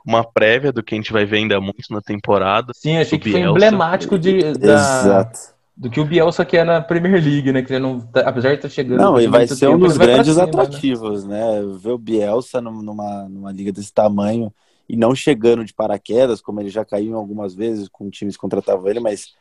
uma 0.06 0.24
prévia 0.24 0.72
do 0.72 0.82
que 0.84 0.96
a 0.96 0.98
gente 0.98 1.12
vai 1.14 1.26
ver 1.26 1.38
ainda 1.38 1.60
muito 1.60 1.92
na 1.92 2.02
temporada. 2.02 2.72
sim, 2.76 2.98
achei 2.98 3.18
que 3.20 3.32
foi 3.32 3.40
Bielsa. 3.42 3.58
emblemático 3.58 4.18
de, 4.18 4.54
da, 4.54 4.74
Exato. 4.74 5.40
do 5.76 5.90
que 5.90 6.00
o 6.00 6.06
Bielsa 6.06 6.46
quer 6.46 6.66
na 6.66 6.82
Premier 6.82 7.22
League, 7.24 7.52
né? 7.52 7.62
Que 7.62 7.74
ele 7.74 7.80
não, 7.80 8.00
tá- 8.00 8.22
apesar 8.22 8.50
de 8.50 8.56
estar 8.56 8.70
chegando. 8.70 9.00
Não, 9.02 9.20
e 9.20 9.28
vai 9.28 9.48
ser 9.48 9.68
um 9.68 9.74
tempo, 9.74 9.86
dos 9.88 9.98
vai 9.98 10.08
pra 10.08 10.16
grandes 10.16 10.34
cima, 10.34 10.46
né? 10.46 10.50
atrativos, 10.52 11.24
né? 11.26 11.62
Ver 11.80 11.92
o 11.92 11.98
Bielsa 11.98 12.62
num- 12.62 12.82
numa, 12.82 13.28
numa 13.30 13.52
liga 13.52 13.72
desse 13.72 13.94
tamanho 13.94 14.52
e 14.90 14.96
não 14.96 15.14
chegando 15.14 15.66
de 15.66 15.74
paraquedas, 15.74 16.40
como 16.42 16.62
ele 16.62 16.70
já 16.70 16.86
caiu 16.86 17.18
algumas 17.18 17.54
vezes 17.54 17.90
com 17.90 18.10
times 18.10 18.36
que 18.36 18.42
contratavam 18.42 18.88
ele, 18.88 19.00
mas 19.02 19.34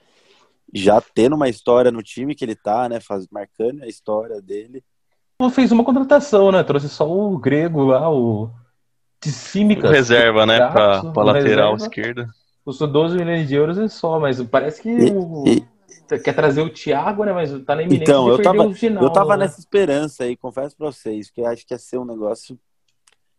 já 0.74 1.01
tendo 1.01 1.37
uma 1.37 1.49
história 1.49 1.93
no 1.93 2.03
time 2.03 2.35
que 2.35 2.45
ele 2.45 2.57
tá, 2.57 2.89
né? 2.89 2.99
Faz, 2.99 3.29
marcando 3.31 3.83
a 3.85 3.87
história 3.87 4.43
dele. 4.43 4.83
Não 5.41 5.51
fez 5.51 5.70
uma 5.70 5.85
contratação, 5.85 6.51
né? 6.51 6.62
Trouxe 6.64 6.89
só 6.89 7.09
o 7.09 7.39
grego 7.39 7.85
lá, 7.85 8.11
o 8.11 8.51
Tsimikas. 9.21 9.91
Reserva, 9.91 10.47
né, 10.47 10.59
pra, 10.59 10.71
Braço, 10.71 11.12
pra 11.12 11.23
lateral 11.25 11.73
reserva. 11.73 11.77
esquerda. 11.77 12.29
Custou 12.64 12.87
12 12.89 13.17
milhões 13.17 13.49
de 13.49 13.55
euros 13.55 13.79
e 13.79 13.89
só, 13.89 14.19
mas 14.21 14.43
parece 14.45 14.83
que 14.83 14.89
E- 14.89 15.12
o... 15.12 15.45
e- 15.47 15.67
quer 16.19 16.33
trazer 16.35 16.61
o 16.62 16.71
Thiago, 16.71 17.25
né? 17.25 17.33
Mas 17.33 17.51
tá 17.64 17.75
na 17.75 17.83
iminência 17.83 18.03
Então, 18.05 18.25
de 18.27 18.31
eu 18.31 18.43
tava, 18.43 18.67
o 18.67 18.75
final. 18.75 19.03
eu 19.03 19.11
tava 19.11 19.37
né? 19.37 19.45
nessa 19.45 19.59
esperança 19.61 20.25
aí, 20.25 20.37
confesso 20.37 20.77
pra 20.77 20.87
vocês, 20.87 21.31
que 21.31 21.41
eu 21.41 21.47
acho 21.47 21.67
que 21.67 21.75
ia 21.75 21.79
ser 21.79 21.99
um 21.99 22.05
negócio 22.05 22.59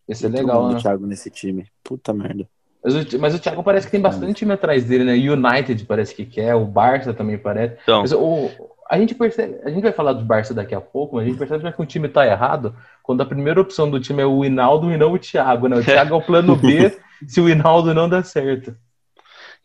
Esse 0.07 0.25
é 0.25 0.30
muito 0.30 0.41
legal, 0.41 0.69
né? 0.71 0.80
Thiago 0.80 1.05
nesse 1.05 1.30
time. 1.30 1.67
Puta 1.84 2.13
merda. 2.13 2.47
Mas 2.88 2.95
o, 2.95 3.19
mas 3.19 3.35
o 3.35 3.39
Thiago 3.39 3.61
parece 3.63 3.85
que 3.85 3.91
tem 3.91 3.99
bastante 3.99 4.33
time 4.33 4.53
atrás 4.53 4.85
dele, 4.85 5.03
né? 5.03 5.13
O 5.13 5.33
United 5.33 5.83
parece 5.85 6.15
que 6.15 6.25
quer, 6.25 6.55
o 6.55 6.63
Barça 6.63 7.13
também 7.13 7.38
parece. 7.38 7.75
Então, 7.83 7.99
Mas 7.99 8.13
o, 8.13 8.49
a 8.89 8.97
gente 8.97 9.13
percebe, 9.13 9.59
a 9.65 9.69
gente 9.69 9.83
vai 9.83 9.91
falar 9.91 10.13
do 10.13 10.23
Barça 10.23 10.53
daqui 10.53 10.73
a 10.73 10.79
pouco, 10.79 11.17
mas 11.17 11.25
a 11.25 11.27
gente 11.27 11.38
percebe 11.38 11.69
que 11.69 11.81
o 11.81 11.85
time 11.85 12.07
tá 12.07 12.25
errado 12.25 12.73
quando 13.03 13.19
a 13.19 13.25
primeira 13.25 13.59
opção 13.59 13.91
do 13.91 13.99
time 13.99 14.21
é 14.21 14.25
o 14.25 14.45
Hinaldo 14.45 14.89
e 14.89 14.95
não 14.95 15.11
o 15.11 15.19
Thiago, 15.19 15.67
né? 15.67 15.75
O 15.75 15.83
Thiago 15.83 16.13
é 16.13 16.17
o 16.17 16.21
plano 16.21 16.55
B 16.55 16.97
se 17.27 17.41
o 17.41 17.49
Hinaldo 17.49 17.93
não 17.93 18.07
der 18.07 18.23
certo. 18.23 18.73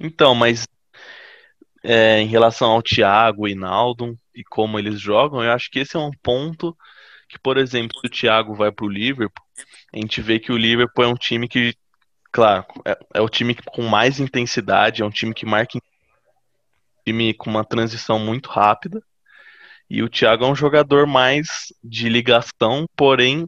então, 0.01 0.35
mas 0.35 0.67
é, 1.85 2.21
em 2.21 2.27
relação 2.27 2.73
ao 2.73 2.83
Thiago 2.83 3.47
e 3.47 3.55
Naldo 3.55 4.17
e 4.35 4.43
como 4.43 4.81
eles 4.81 5.01
jogam, 5.01 5.45
eu 5.45 5.53
acho 5.53 5.71
que 5.71 5.79
esse 5.79 5.97
é 5.97 6.01
um 6.01 6.11
ponto 6.21 6.77
que, 7.29 7.39
por 7.39 7.57
exemplo, 7.57 7.97
se 8.01 8.07
o 8.09 8.11
Thiago 8.11 8.53
vai 8.53 8.73
pro 8.73 8.89
Liverpool, 8.89 9.45
a 9.95 9.99
gente 9.99 10.21
vê 10.21 10.41
que 10.41 10.51
o 10.51 10.57
Liverpool 10.57 11.05
é 11.05 11.09
um 11.09 11.15
time 11.15 11.47
que, 11.47 11.73
claro, 12.33 12.65
é, 12.85 12.99
é 13.15 13.21
o 13.21 13.29
time 13.29 13.55
com 13.55 13.83
mais 13.83 14.19
intensidade, 14.19 15.03
é 15.03 15.05
um 15.05 15.11
time 15.11 15.35
que 15.35 15.47
marca, 15.47 15.77
um 15.77 15.81
time 17.05 17.35
com 17.35 17.51
uma 17.51 17.65
transição 17.65 18.19
muito 18.19 18.49
rápida. 18.49 19.03
E 19.89 20.03
o 20.03 20.09
Thiago 20.09 20.45
é 20.45 20.49
um 20.49 20.57
jogador 20.57 21.07
mais 21.07 21.73
de 21.85 22.09
ligação, 22.09 22.87
porém 22.97 23.47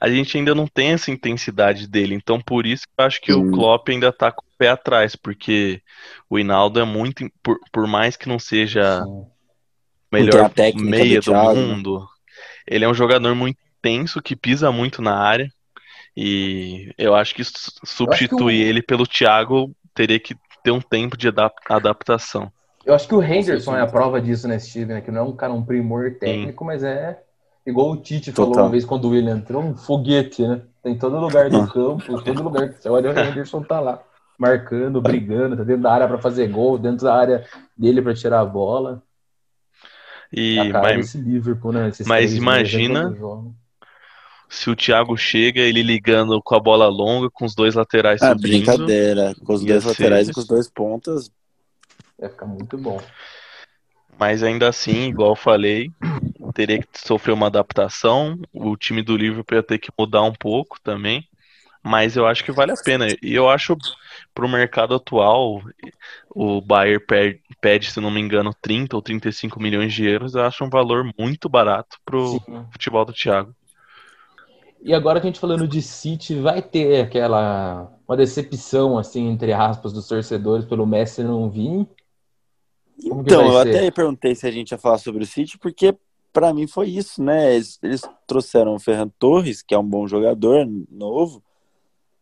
a 0.00 0.08
gente 0.08 0.36
ainda 0.36 0.54
não 0.54 0.66
tem 0.66 0.88
essa 0.88 1.10
intensidade 1.10 1.86
dele. 1.86 2.14
Então 2.14 2.40
por 2.40 2.66
isso 2.66 2.82
que 2.84 2.92
eu 2.98 3.04
acho 3.04 3.20
que 3.20 3.32
Sim. 3.32 3.38
o 3.38 3.52
Klopp 3.52 3.88
ainda 3.88 4.12
tá 4.12 4.32
com 4.32 4.42
o 4.42 4.56
pé 4.58 4.70
atrás, 4.70 5.14
porque 5.14 5.80
o 6.28 6.38
Hinaldo 6.38 6.80
é 6.80 6.84
muito, 6.84 7.30
por, 7.42 7.58
por 7.72 7.86
mais 7.86 8.16
que 8.16 8.28
não 8.28 8.38
seja 8.38 9.04
o 9.06 9.30
tem 10.10 10.22
melhor 10.22 10.50
meia 10.76 11.20
do 11.20 11.32
do, 11.32 11.34
mundo, 11.34 12.08
ele 12.66 12.84
é 12.84 12.88
um 12.88 12.94
jogador 12.94 13.34
muito 13.34 13.58
intenso 13.78 14.20
que 14.20 14.34
pisa 14.34 14.72
muito 14.72 15.00
na 15.00 15.16
área. 15.16 15.48
E 16.16 16.92
eu 16.96 17.14
acho 17.14 17.34
que 17.34 17.44
su- 17.44 17.72
substituir 17.84 18.64
o- 18.64 18.68
ele 18.68 18.82
pelo 18.82 19.06
Thiago 19.06 19.70
teria 19.94 20.18
que 20.18 20.34
ter 20.64 20.70
um 20.70 20.80
tempo 20.80 21.16
de 21.16 21.28
adap- 21.28 21.58
adaptação. 21.68 22.50
Eu 22.84 22.94
acho 22.94 23.06
que 23.06 23.14
o 23.14 23.22
Henderson 23.22 23.76
é 23.76 23.80
a 23.82 23.86
prova 23.86 24.20
disso 24.20 24.46
nesse 24.48 24.70
time, 24.70 24.86
né? 24.86 25.00
Que 25.00 25.10
não 25.10 25.20
é 25.20 25.24
um 25.24 25.32
cara, 25.36 25.52
um 25.52 25.62
primor 25.64 26.14
técnico, 26.18 26.64
mas 26.64 26.82
é 26.82 27.20
igual 27.66 27.90
o 27.90 27.96
Tite 27.96 28.32
falou 28.32 28.52
Total. 28.52 28.64
uma 28.66 28.70
vez 28.70 28.84
quando 28.84 29.06
o 29.06 29.10
William 29.10 29.36
entrou, 29.36 29.62
um 29.62 29.76
foguete, 29.76 30.46
né? 30.46 30.62
Tem 30.82 30.96
todo 30.96 31.18
lugar 31.18 31.50
do 31.50 31.60
Ah. 31.62 31.66
campo, 31.66 32.22
todo 32.22 32.42
lugar 32.42 32.68
que 32.68 32.80
você 32.80 32.88
olha, 32.88 33.10
o 33.10 33.18
Henderson 33.18 33.62
tá 33.62 33.80
lá, 33.80 34.00
marcando, 34.38 35.02
brigando, 35.02 35.56
tá 35.56 35.64
dentro 35.64 35.82
da 35.82 35.92
área 35.92 36.06
pra 36.08 36.18
fazer 36.18 36.46
gol, 36.48 36.78
dentro 36.78 37.04
da 37.06 37.14
área 37.14 37.44
dele 37.76 38.00
pra 38.00 38.14
tirar 38.14 38.40
a 38.40 38.44
bola. 38.44 39.02
E, 40.32 40.58
a 40.58 40.72
cara 40.72 40.94
mas 40.96 41.14
Liverpool, 41.14 41.72
né? 41.72 41.88
Esses 41.88 42.06
mas 42.06 42.34
imagina-. 42.34 43.14
Se 44.48 44.70
o 44.70 44.76
Thiago 44.76 45.16
chega, 45.16 45.60
ele 45.60 45.82
ligando 45.82 46.40
com 46.42 46.54
a 46.54 46.60
bola 46.60 46.86
longa, 46.88 47.28
com 47.30 47.44
os 47.44 47.54
dois 47.54 47.74
laterais 47.74 48.22
Ah, 48.22 48.28
subindo, 48.32 48.64
brincadeira. 48.66 49.34
Com 49.44 49.52
os 49.54 49.62
Ia 49.62 49.68
dois 49.68 49.82
ser- 49.82 49.88
laterais 49.90 50.28
e 50.28 50.32
com 50.32 50.40
os 50.40 50.46
dois 50.46 50.68
pontas. 50.68 51.30
Vai 52.18 52.30
ficar 52.30 52.46
muito 52.46 52.78
bom. 52.78 53.00
mas 54.18 54.42
ainda 54.42 54.68
assim, 54.68 55.08
igual 55.08 55.30
eu 55.32 55.36
falei, 55.36 55.90
teria 56.54 56.78
que 56.78 56.86
sofrer 56.94 57.32
uma 57.32 57.48
adaptação. 57.48 58.38
O 58.52 58.74
time 58.76 59.02
do 59.02 59.16
Liverpool 59.16 59.56
ia 59.58 59.62
ter 59.62 59.78
que 59.78 59.90
mudar 59.98 60.22
um 60.22 60.32
pouco 60.32 60.78
também. 60.82 61.28
Mas 61.82 62.16
eu 62.16 62.26
acho 62.26 62.42
que 62.42 62.50
vale 62.50 62.72
a 62.72 62.76
pena. 62.82 63.06
E 63.22 63.34
eu 63.34 63.48
acho 63.48 63.76
pro 64.34 64.48
mercado 64.48 64.94
atual, 64.94 65.62
o 66.30 66.60
Bayern 66.60 66.98
pede, 67.06 67.40
pede, 67.60 67.90
se 67.92 68.00
não 68.00 68.10
me 68.10 68.20
engano, 68.20 68.52
30 68.60 68.96
ou 68.96 69.02
35 69.02 69.60
milhões 69.60 69.92
de 69.94 70.04
euros. 70.04 70.34
Eu 70.34 70.42
acho 70.44 70.64
um 70.64 70.70
valor 70.70 71.08
muito 71.18 71.48
barato 71.48 71.96
pro 72.04 72.40
Sim. 72.44 72.66
futebol 72.72 73.04
do 73.04 73.12
Thiago. 73.12 73.54
E 74.86 74.94
agora 74.94 75.20
que 75.20 75.26
a 75.26 75.30
gente 75.30 75.40
falando 75.40 75.66
de 75.66 75.82
City, 75.82 76.36
vai 76.36 76.62
ter 76.62 77.00
aquela 77.02 77.92
uma 78.06 78.16
decepção 78.16 78.96
assim 78.96 79.26
entre 79.26 79.52
aspas 79.52 79.92
dos 79.92 80.06
torcedores 80.06 80.64
pelo 80.64 80.86
Messi 80.86 81.24
não 81.24 81.50
vir. 81.50 81.88
Como 83.08 83.20
Então, 83.22 83.42
eu 83.46 83.60
ser? 83.60 83.68
até 83.68 83.90
perguntei 83.90 84.32
se 84.36 84.46
a 84.46 84.50
gente 84.52 84.70
ia 84.70 84.78
falar 84.78 84.98
sobre 84.98 85.24
o 85.24 85.26
City, 85.26 85.58
porque 85.58 85.92
pra 86.32 86.54
mim 86.54 86.68
foi 86.68 86.88
isso, 86.88 87.20
né? 87.20 87.56
Eles, 87.56 87.80
eles 87.82 88.02
trouxeram 88.28 88.76
o 88.76 88.78
Ferran 88.78 89.08
Torres, 89.18 89.60
que 89.60 89.74
é 89.74 89.78
um 89.78 89.84
bom 89.84 90.06
jogador, 90.06 90.64
novo, 90.88 91.42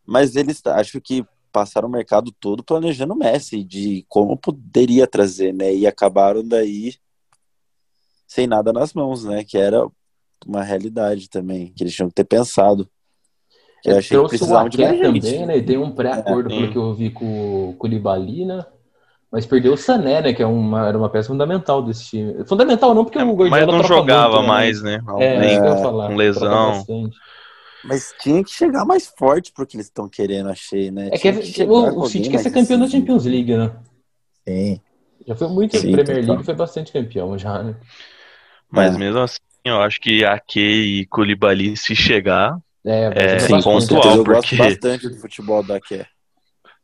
mas 0.07 0.35
eles 0.35 0.65
acho 0.65 1.03
que 1.03 1.23
passaram 1.53 1.87
o 1.87 1.93
mercado 1.93 2.33
todo 2.33 2.65
planejando 2.65 3.13
o 3.13 3.17
Messi, 3.17 3.63
de 3.63 4.07
como 4.09 4.39
poderia 4.39 5.07
trazer, 5.07 5.53
né? 5.53 5.75
E 5.75 5.87
acabaram 5.87 6.43
daí 6.43 6.95
sem 8.27 8.47
nada 8.47 8.73
nas 8.73 8.95
mãos, 8.95 9.23
né? 9.23 9.45
Que 9.45 9.59
era 9.59 9.87
uma 10.47 10.63
realidade 10.63 11.29
também, 11.29 11.73
que 11.75 11.83
eles 11.83 11.95
tinham 11.95 12.09
que 12.09 12.15
ter 12.15 12.25
pensado. 12.25 12.89
Que 13.83 13.91
eu 13.91 13.99
achei 13.99 14.09
que 14.09 14.15
Trouxe 14.17 14.37
o 14.37 14.39
precisavam 14.39 14.69
de 14.69 14.83
Aké 14.83 14.89
mais 14.89 14.99
gente. 14.99 15.21
também, 15.23 15.47
né? 15.47 15.57
E 15.59 15.63
tem 15.63 15.77
um 15.77 15.91
pré-acordo, 15.91 16.53
É, 16.53 16.57
pelo 16.57 16.71
que 16.73 16.79
eu 16.79 16.95
vi 16.95 17.11
com 17.11 17.71
o 17.71 17.75
Koulibaly, 17.75 18.45
né? 18.47 18.65
Mas 19.31 19.45
perdeu 19.45 19.73
o 19.73 19.77
Sané, 19.77 20.23
né? 20.23 20.33
Que 20.33 20.43
é 20.43 20.47
uma, 20.47 20.87
era 20.87 20.97
uma 20.97 21.11
peça 21.11 21.29
fundamental 21.29 21.83
desse 21.83 22.05
time. 22.05 22.45
Fundamental 22.45 22.95
não, 22.95 23.05
porque 23.05 23.19
o 23.19 23.35
Guardiola 23.35 23.51
Mas 23.51 23.67
não 23.67 23.83
jogava 23.83 24.37
muito, 24.37 24.43
né? 24.43 24.49
mais, 24.49 24.83
né? 24.83 25.01
É, 25.19 25.39
Nem 25.41 25.61
que 25.61 25.67
eu 25.67 25.71
ia 25.75 25.77
falar. 25.79 26.09
com 26.09 26.17
lesão. 26.17 26.73
bastante. 26.73 27.17
Mas 27.85 28.15
tinha 28.21 28.43
que 28.43 28.51
chegar 28.51 28.85
mais 28.87 29.07
forte 29.07 29.53
pro 29.53 29.67
que 29.67 29.77
eles 29.77 29.87
estão 29.87 30.09
querendo, 30.09 30.49
achei, 30.49 30.91
né? 30.91 31.09
É 31.13 31.19
que, 31.19 31.33
Tinha 31.41 31.67
é- 31.67 31.71
o, 31.71 31.99
o 32.01 32.07
City 32.09 32.31
quer 32.31 32.39
ser 32.39 32.51
campeão 32.51 32.79
da. 32.79 32.89
Champions 32.89 33.25
League, 33.27 33.55
né? 33.57 33.77
Sim. 34.49 34.81
Já 35.27 35.35
foi 35.35 35.49
muito 35.49 35.77
Sim, 35.79 35.93
Premier. 35.93 36.25
League, 36.25 36.45
foi 36.45 36.55
bastante 36.55 36.93
campeão 36.93 37.37
já, 37.37 37.63
né? 37.63 37.77
Mas 38.71 38.95
É. 38.95 38.99
mesmo 38.99 39.19
assim, 39.21 39.39
eu 39.65 39.81
acho 39.81 40.01
que 40.01 40.25
Ake 40.25 40.61
e 40.61 41.07
Koulibaly, 41.07 41.77
se 41.77 41.95
chegar, 41.97 42.57
É, 42.87 43.37
É, 43.37 43.39
sim, 43.39 43.63
pontual, 43.63 44.17
eu 44.17 44.25
porque- 44.25 44.57
gosto 44.57 44.57
bastante 44.57 45.09
do 45.09 45.17
futebol 45.17 45.63
da 45.63 45.81
Ké. 45.81 46.07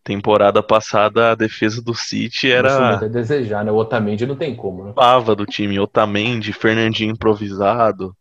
temporada 0.02 0.62
passada 0.62 1.32
a 1.32 1.34
defesa 1.34 1.82
do 1.82 1.94
City 1.94 2.50
era 2.50 2.96
a 2.96 3.06
desejar, 3.06 3.62
né? 3.64 3.70
O 3.70 3.76
Otamendi 3.76 4.24
não 4.26 4.34
tem 4.34 4.56
como, 4.56 4.84
né? 4.84 4.92
pava 4.94 5.36
do 5.36 5.44
time. 5.44 5.78
Otamendi, 5.78 6.54
Fernandinho 6.54 7.12
improvisado. 7.12 8.16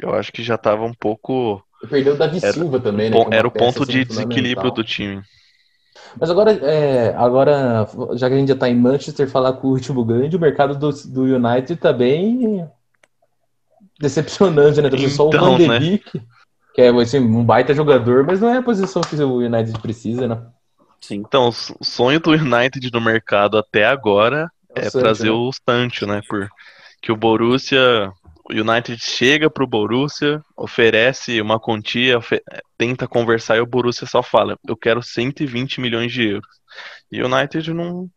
Eu 0.00 0.14
acho 0.14 0.32
que 0.32 0.42
já 0.42 0.56
tava 0.56 0.84
um 0.84 0.94
pouco. 0.94 1.62
Perdeu 1.90 2.14
o 2.14 2.16
Davi 2.16 2.38
Era 2.42 2.52
Silva 2.54 2.80
também, 2.80 3.10
né? 3.10 3.16
É 3.30 3.36
Era 3.36 3.46
o 3.48 3.50
ponto 3.50 3.84
de 3.84 4.04
desequilíbrio 4.06 4.70
do 4.70 4.82
time. 4.82 5.20
Mas 6.18 6.30
agora, 6.30 6.52
é, 6.52 7.14
agora, 7.14 7.86
já 8.14 8.28
que 8.28 8.34
a 8.34 8.38
gente 8.38 8.48
já 8.48 8.56
tá 8.56 8.68
em 8.70 8.74
Manchester, 8.74 9.28
falar 9.28 9.52
com 9.54 9.68
o 9.68 9.72
último 9.72 10.02
grande, 10.04 10.36
o 10.36 10.40
mercado 10.40 10.78
do, 10.78 10.90
do 11.08 11.22
United 11.24 11.76
tá 11.76 11.92
bem 11.92 12.66
decepcionante, 14.02 14.82
né? 14.82 14.88
Trouxe 14.90 15.10
só 15.10 15.30
o 15.30 15.34
Então, 15.34 15.38
Van 15.38 15.54
de 15.54 15.68
né? 15.68 15.78
Beek, 15.78 16.20
que 16.74 16.82
é 16.82 16.88
assim, 16.90 17.20
um 17.20 17.44
baita 17.44 17.74
jogador, 17.74 18.24
mas 18.26 18.40
não 18.40 18.50
é 18.50 18.58
a 18.58 18.62
posição 18.62 19.02
que 19.02 19.16
o 19.16 19.38
United 19.38 19.80
precisa, 19.80 20.28
né? 20.28 20.52
Sim. 21.00 21.24
Então, 21.26 21.48
o 21.48 21.84
sonho 21.84 22.20
do 22.20 22.30
United 22.30 22.90
no 22.92 23.00
mercado 23.00 23.58
até 23.58 23.84
agora 23.84 24.48
É 24.68 24.74
o 24.74 24.82
é 24.82 24.82
Sancho, 24.82 25.24
trazer 25.24 25.30
né? 25.30 25.30
o 25.30 25.50
Sancho, 25.68 26.06
né? 26.06 26.20
Por 26.28 26.48
que 27.02 27.12
o 27.12 27.16
Borussia, 27.16 28.12
o 28.50 28.52
United 28.54 28.98
chega 29.02 29.50
pro 29.50 29.66
Borussia, 29.66 30.42
oferece 30.56 31.40
uma 31.40 31.60
quantia, 31.60 32.18
ofe- 32.18 32.42
tenta 32.78 33.08
conversar 33.08 33.56
e 33.56 33.60
o 33.60 33.66
Borussia 33.66 34.06
só 34.06 34.22
fala: 34.22 34.58
"Eu 34.66 34.76
quero 34.76 35.02
120 35.02 35.80
milhões 35.80 36.12
de 36.12 36.28
euros". 36.30 36.48
E 37.12 37.22
o 37.22 37.26
United 37.26 37.72
não 37.74 38.08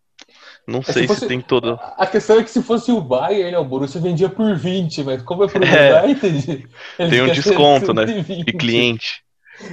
não 0.67 0.81
se 0.81 0.93
sei 0.93 1.07
fosse- 1.07 1.21
se 1.21 1.27
tem 1.27 1.41
todo 1.41 1.79
A 1.97 2.05
questão 2.07 2.39
é 2.39 2.43
que 2.43 2.49
se 2.51 2.61
fosse 2.61 2.91
o 2.91 2.99
Bayern, 3.01 3.51
né, 3.51 3.57
o 3.59 3.65
Borussia 3.65 4.01
vendia 4.01 4.29
por 4.29 4.55
20, 4.55 5.03
mas 5.03 5.21
como 5.21 5.43
é 5.43 5.47
pro 5.47 5.61
É. 5.65 6.03
United, 6.03 6.67
Tem 6.97 7.21
um 7.21 7.27
desconto, 7.31 7.93
né, 7.93 8.07
120. 8.07 8.45
de 8.45 8.53
cliente. 8.53 9.23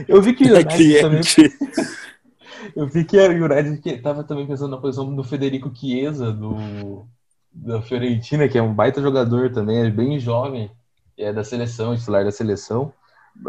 Eu 0.07 0.21
vi 0.23 0.33
que 0.35 0.45
o 0.45 0.49
É 0.57 0.61
United 0.61 1.01
também 1.01 1.21
cliente. 1.23 1.53
Eu 2.77 2.87
vi 2.87 3.05
que 3.05 3.19
o 3.19 3.45
United 3.45 3.79
que 3.83 3.99
tava 3.99 4.23
também 4.23 4.47
pensando 4.47 4.71
na 4.71 4.77
posição 4.77 5.15
do 5.15 5.25
Federico 5.25 5.71
Chiesa, 5.75 6.33
do, 6.33 7.05
da 7.53 7.83
Fiorentina, 7.83 8.49
que 8.49 8.57
é 8.57 8.63
um 8.63 8.73
baita 8.73 9.03
jogador 9.03 9.51
também, 9.51 9.79
é 9.85 9.91
bem 9.91 10.19
jovem, 10.21 10.71
é 11.19 11.33
da 11.33 11.43
seleção, 11.43 11.97
titular 11.97 12.25
da 12.25 12.31
seleção 12.31 12.93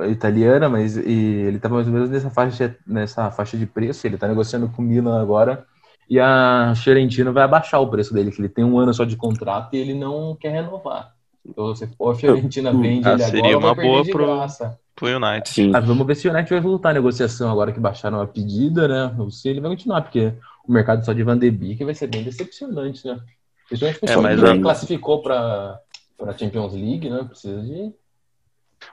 italiana, 0.10 0.68
mas 0.70 0.96
e 0.98 1.02
ele 1.12 1.60
tá 1.60 1.70
mais 1.70 1.86
ou 1.88 1.94
menos 1.94 2.10
nessa 2.10 2.30
faixa, 2.30 2.76
nessa 2.88 3.30
faixa 3.32 3.58
de 3.58 3.66
preço, 3.66 4.08
ele 4.08 4.18
tá 4.18 4.28
negociando 4.28 4.68
com 4.70 4.82
o 4.82 4.86
Milan 4.86 5.22
agora, 5.22 5.66
e 6.10 6.20
a 6.20 6.74
Fiorentina 6.76 7.32
vai 7.32 7.44
abaixar 7.44 7.82
o 7.82 7.90
preço 7.90 8.14
dele, 8.14 8.32
que 8.32 8.42
ele 8.42 8.50
tem 8.50 8.64
um 8.64 8.78
ano 8.78 8.94
só 8.94 9.04
de 9.06 9.16
contrato 9.16 9.74
e 9.76 9.78
ele 9.78 9.94
não 9.94 10.36
quer 10.36 10.50
renovar. 10.52 11.14
Então, 11.46 11.76
se 11.76 11.88
for 11.96 12.12
a 12.12 12.16
Fiorentina 12.16 12.72
vende 12.74 13.08
Ah, 13.08 13.14
ele 13.14 13.24
seria 13.24 13.40
agora, 13.42 13.58
uma 13.58 13.68
vai 13.74 13.76
perder 13.76 13.90
boa 13.92 14.04
de 14.04 14.12
pro- 14.12 14.26
graça. 14.26 14.80
Pro 14.96 15.08
United. 15.08 15.50
Sim. 15.50 15.72
Ah, 15.76 15.80
vamos 15.80 16.06
ver 16.06 16.16
se 16.16 16.28
o 16.28 16.32
United 16.32 16.50
vai 16.52 16.62
voltar 16.62 16.90
a 16.92 16.94
negociação 16.94 17.52
agora 17.52 17.72
que 17.72 17.80
baixaram 17.80 18.22
a 18.22 18.28
pedida, 18.28 18.88
né? 18.88 19.16
Ou 19.18 19.30
se 19.32 19.50
ele 19.50 19.60
vai 19.60 19.72
continuar, 19.72 20.02
porque 20.04 20.34
o 20.68 20.72
mercado 20.72 21.04
só 21.04 21.12
de 21.14 21.24
Van 21.24 21.38
de 21.38 21.50
Beek 21.52 21.84
vai 21.84 21.96
ser 21.96 22.08
bem 22.08 22.24
decepcionante, 22.24 23.06
né? 23.08 23.20
Principalmente 23.68 24.00
pro 24.00 24.10
É, 24.12 24.16
mas 24.18 24.44
a- 24.44 24.62
classificou 24.62 25.22
para 25.22 25.80
a 26.22 26.38
Champions 26.38 26.74
League, 26.74 27.10
né? 27.10 27.24
Precisa 27.24 27.62
de. 27.62 27.92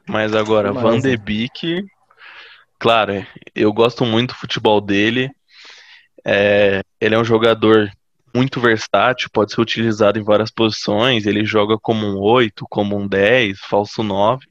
Mas 0.08 0.34
agora, 0.34 0.72
Van 0.72 0.98
de 0.98 1.16
Beek, 1.16 1.84
claro, 2.78 3.12
é, 3.12 3.26
eu 3.54 3.72
gosto 3.72 4.04
muito 4.06 4.30
do 4.30 4.36
futebol 4.36 4.80
dele. 4.80 5.30
É, 6.24 6.82
ele 7.00 7.14
é 7.14 7.18
um 7.18 7.24
jogador 7.24 7.90
muito 8.34 8.60
versátil, 8.60 9.28
pode 9.32 9.52
ser 9.52 9.60
utilizado 9.60 10.18
em 10.18 10.22
várias 10.22 10.50
posições. 10.50 11.26
Ele 11.26 11.44
joga 11.44 11.78
como 11.78 12.06
um 12.06 12.18
8, 12.18 12.64
como 12.68 12.96
um 12.96 13.06
10, 13.06 13.58
falso 13.60 14.02
9. 14.02 14.46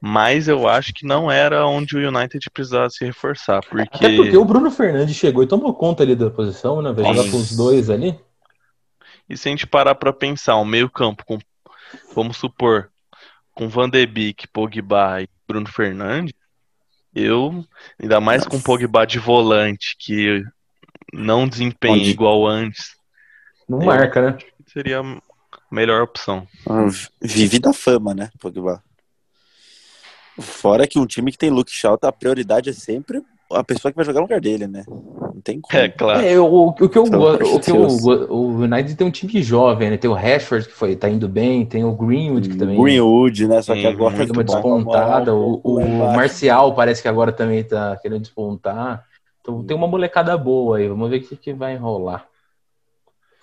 Mas 0.00 0.48
eu 0.48 0.68
acho 0.68 0.92
que 0.92 1.06
não 1.06 1.30
era 1.30 1.66
onde 1.66 1.96
o 1.96 2.08
United 2.08 2.50
precisava 2.52 2.90
se 2.90 3.04
reforçar, 3.04 3.58
Até 3.58 3.68
porque 3.68 4.16
porque 4.16 4.36
o 4.36 4.44
Bruno 4.44 4.70
Fernandes 4.70 5.16
chegou 5.16 5.42
e 5.42 5.46
tomou 5.46 5.72
conta 5.72 6.02
ali 6.02 6.14
da 6.14 6.30
posição, 6.30 6.82
né? 6.82 6.92
Vai 6.92 7.04
jogar 7.04 7.30
com 7.30 7.38
os 7.38 7.56
dois 7.56 7.88
ali. 7.88 8.18
E 9.28 9.36
se 9.36 9.48
a 9.48 9.50
gente 9.50 9.66
parar 9.66 9.94
pra 9.94 10.12
pensar, 10.12 10.56
um 10.56 10.64
meio-campo 10.64 11.24
com, 11.24 11.38
vamos 12.14 12.36
supor, 12.36 12.90
com 13.52 13.68
Van 13.68 13.88
de 13.88 14.04
Beek, 14.06 14.46
Pogba 14.48 15.22
e 15.22 15.28
Bruno 15.48 15.68
Fernandes, 15.68 16.34
eu, 17.14 17.64
ainda 17.98 18.20
mais 18.20 18.44
com 18.44 18.60
Pogba 18.60 19.06
de 19.06 19.18
volante, 19.18 19.96
que 19.98 20.44
não 21.14 21.46
desempenha 21.48 21.94
Onde- 21.94 22.10
igual 22.10 22.46
antes, 22.46 22.96
Não 23.68 23.80
Eu- 23.80 23.86
marca, 23.86 24.20
né? 24.32 24.38
seria 24.66 25.00
a 25.00 25.04
melhor 25.70 26.02
opção. 26.02 26.46
Ah, 26.68 26.86
Vive 27.22 27.58
da 27.58 27.72
fama, 27.72 28.12
né, 28.14 28.30
Pogba? 28.40 28.82
Fora 30.40 30.86
que 30.86 30.98
um 30.98 31.06
time 31.06 31.30
que 31.30 31.38
tem 31.38 31.48
Luke 31.50 31.70
Shaw, 31.70 31.96
a 32.02 32.12
prioridade 32.12 32.68
é 32.68 32.72
sempre 32.72 33.22
a 33.52 33.62
pessoa 33.62 33.92
que 33.92 33.96
vai 33.96 34.04
jogar 34.04 34.18
no 34.20 34.24
lugar 34.26 34.40
dele, 34.40 34.66
né? 34.66 34.84
Não 34.88 35.40
tem 35.42 35.60
como. 35.60 35.78
É, 35.80 35.88
claro. 35.88 36.20
É, 36.20 36.38
o, 36.40 36.68
o 36.68 36.72
que 36.88 36.98
eu 36.98 37.06
amor 37.06 37.40
o 37.42 37.60
que 37.60 37.70
eu, 37.70 37.86
o 37.86 38.56
United 38.56 38.96
tem 38.96 39.06
um 39.06 39.10
time 39.10 39.40
jovem, 39.42 39.90
né? 39.90 39.96
Tem 39.96 40.10
o 40.10 40.14
Rashford 40.14 40.66
que 40.66 40.74
foi, 40.74 40.96
tá 40.96 41.08
indo 41.08 41.28
bem, 41.28 41.64
tem 41.64 41.84
o 41.84 41.92
Greenwood 41.92 42.48
que 42.48 42.56
também 42.56 42.80
Greenwood, 42.82 43.46
né? 43.46 43.62
Só 43.62 43.74
que 43.74 43.82
Sim, 43.82 43.86
agora 43.86 44.16
deu 44.16 44.32
uma 44.34 44.44
tá 44.44 44.54
despontada. 44.54 45.34
um 45.34 45.60
O, 45.62 45.78
o. 45.78 46.12
Marcial 46.16 46.74
parece 46.74 47.00
que 47.00 47.06
agora 47.08 47.30
também 47.32 47.62
tá 47.62 47.96
querendo 48.02 48.22
despontar. 48.22 49.04
Então 49.44 49.62
tem 49.62 49.76
uma 49.76 49.86
molecada 49.86 50.36
boa 50.38 50.78
aí. 50.78 50.88
Vamos 50.88 51.10
ver 51.10 51.18
o 51.18 51.22
que, 51.22 51.36
que 51.36 51.52
vai 51.52 51.76
rolar. 51.76 52.26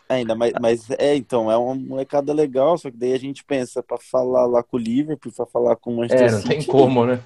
Ainda, 0.10 0.36
mas, 0.36 0.52
mas 0.60 0.90
é, 0.98 1.16
então, 1.16 1.50
é 1.50 1.56
uma 1.56 1.76
molecada 1.76 2.34
legal, 2.34 2.76
só 2.78 2.90
que 2.92 2.98
daí 2.98 3.14
a 3.14 3.20
gente 3.20 3.46
pensa 3.46 3.82
pra 3.82 3.98
falar 3.98 4.46
lá 4.48 4.62
com 4.62 4.76
o 4.76 4.80
Liverpool, 4.80 5.32
pra 5.32 5.46
falar 5.46 5.76
com 5.78 5.94
o 5.94 5.98
Manchester 5.98 6.28
É, 6.28 6.32
não 6.32 6.38
City. 6.42 6.50
tem 6.50 6.64
como, 6.66 7.06
né? 7.06 7.22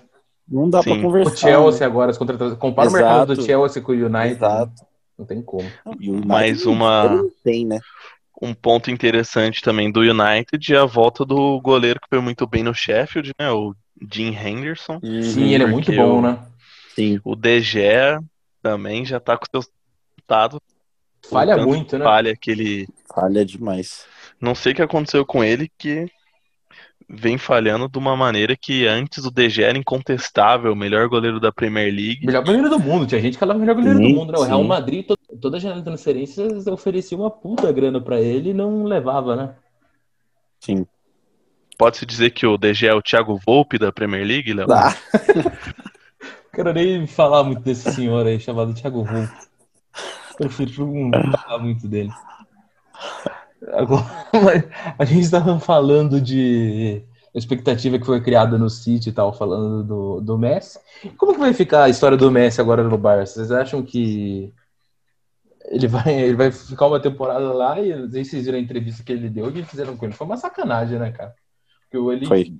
Não 0.47 0.69
dá 0.69 0.83
pra 0.83 1.01
conversar. 1.01 1.33
O 1.33 1.37
Chelsea 1.37 1.87
agora, 1.87 2.11
as 2.11 2.17
contratações. 2.17 2.59
Compara 2.59 2.89
o 2.89 2.93
mercado 2.93 3.27
do 3.27 3.33
Exato. 3.33 3.47
Chelsea 3.47 3.81
com 3.81 3.91
o 3.93 3.95
né? 3.95 4.19
United. 4.19 4.35
Exato. 4.35 4.85
Não 5.17 5.25
tem 5.25 5.41
como. 5.41 5.67
E 5.99 6.11
Mais 6.11 6.65
uma- 6.67 7.23
tem, 7.43 7.65
né? 7.65 7.79
Um 8.39 8.53
ponto 8.53 8.91
interessante 8.91 9.61
também 9.63 9.89
do 9.91 10.01
United 10.01 10.75
é 10.75 10.77
a 10.77 10.85
volta 10.85 11.25
do 11.25 11.59
goleiro 11.61 11.99
que 12.01 12.07
foi 12.09 12.19
muito 12.19 12.45
bem 12.45 12.61
no 12.63 12.73
Sheffield, 12.75 13.31
né? 13.39 13.49
O 13.49 13.73
Dean 13.99 14.33
Henderson. 14.33 14.99
Sim, 15.23 15.53
ele 15.53 15.63
é 15.63 15.67
muito 15.67 15.91
bom, 15.91 16.19
o- 16.19 16.21
né? 16.21 16.37
Sim. 16.93 17.19
O 17.23 17.35
Gea 17.61 18.19
também 18.65 19.05
já 19.05 19.19
tá 19.19 19.37
com 19.37 19.45
seus 19.45 19.69
resultados. 20.17 20.59
Falha 21.29 21.55
muito, 21.57 21.99
né? 21.99 22.03
Falha 22.03 22.35
que 22.35 22.49
ele. 22.49 22.87
Falha 23.13 23.45
demais. 23.45 24.07
Não 24.41 24.55
sei 24.55 24.71
o 24.71 24.75
que 24.75 24.81
aconteceu 24.81 25.23
com 25.23 25.43
ele, 25.43 25.71
que 25.77 26.07
vem 27.07 27.37
falhando 27.37 27.87
de 27.87 27.99
uma 27.99 28.15
maneira 28.17 28.55
que 28.59 28.87
antes 28.87 29.23
o 29.23 29.29
De 29.29 29.47
Gea 29.49 29.67
era 29.67 29.77
incontestável, 29.77 30.73
o 30.73 30.75
melhor 30.75 31.07
goleiro 31.07 31.39
da 31.39 31.51
Premier 31.51 31.93
League. 31.93 32.25
Melhor 32.25 32.43
goleiro 32.43 32.67
do 32.69 32.79
mundo. 32.79 33.05
Tinha 33.05 33.21
gente 33.21 33.33
que 33.33 33.39
falava 33.39 33.59
melhor 33.59 33.75
goleiro 33.75 33.99
Sim, 33.99 34.13
do 34.13 34.15
mundo, 34.19 34.31
né? 34.33 34.39
O 34.39 34.43
Real. 34.43 34.63
Madrid, 34.63 35.05
to- 35.05 35.15
toda 35.39 35.57
a 35.57 35.59
janela 35.59 35.81
de 35.81 35.85
transferências 35.85 36.65
oferecia 36.65 37.15
uma 37.15 37.29
puta 37.29 37.71
grana 37.71 38.01
pra 38.01 38.19
ele 38.19 38.49
e 38.49 38.53
não 38.53 38.83
levava, 38.83 39.35
né? 39.35 39.55
Sim. 40.59 40.87
Pode-se 41.77 42.03
dizer 42.05 42.31
que 42.31 42.47
o 42.47 42.57
De 42.57 42.73
Gea 42.73 42.91
é 42.91 42.95
o 42.95 43.01
Thiago 43.01 43.39
Volpe 43.45 43.77
da 43.77 43.91
Premier 43.91 44.25
League, 44.25 44.53
Léo? 44.53 44.65
Ah, 44.71 44.95
quero 46.55 46.73
nem 46.73 47.05
falar 47.05 47.43
muito 47.43 47.61
desse 47.61 47.91
senhor 47.91 48.25
aí 48.25 48.39
chamado 48.39 48.73
Thiago 48.73 49.03
Volpe. 49.03 49.33
Prefiro 50.37 50.87
não 50.87 51.11
falar 51.31 51.59
muito 51.59 51.87
dele. 51.87 52.11
Agora, 53.73 54.05
a 54.97 55.05
gente 55.05 55.21
estava 55.21 55.59
falando 55.59 56.21
de 56.21 57.03
expectativa 57.33 57.99
que 57.99 58.05
foi 58.05 58.21
criada 58.21 58.57
no 58.57 58.69
City 58.69 59.09
e 59.09 59.11
tal, 59.11 59.33
falando 59.33 59.83
do, 59.83 60.21
do 60.21 60.37
Messi. 60.37 60.79
Como 61.17 61.33
que 61.33 61.39
vai 61.39 61.53
ficar 61.53 61.83
a 61.83 61.89
história 61.89 62.17
do 62.17 62.31
Messi 62.31 62.61
agora 62.61 62.83
no 62.83 62.97
Barça? 62.97 63.35
Vocês 63.35 63.51
acham 63.51 63.83
que 63.83 64.53
ele 65.65 65.87
vai, 65.87 66.13
ele 66.13 66.35
vai 66.35 66.51
ficar 66.51 66.87
uma 66.87 66.99
temporada 66.99 67.51
lá 67.51 67.79
e 67.81 67.93
não 67.93 68.09
sei 68.09 68.23
se 68.23 68.31
vocês 68.31 68.45
viram 68.45 68.57
a 68.57 68.61
entrevista 68.61 69.03
que 69.03 69.11
ele 69.11 69.29
deu, 69.29 69.51
que 69.51 69.63
fizeram 69.63 69.97
com 69.97 70.05
ele. 70.05 70.13
Foi 70.13 70.25
uma 70.25 70.37
sacanagem, 70.37 70.99
né, 70.99 71.11
cara? 71.11 71.35
Porque 71.89 71.97
ele, 72.13 72.25
foi. 72.25 72.53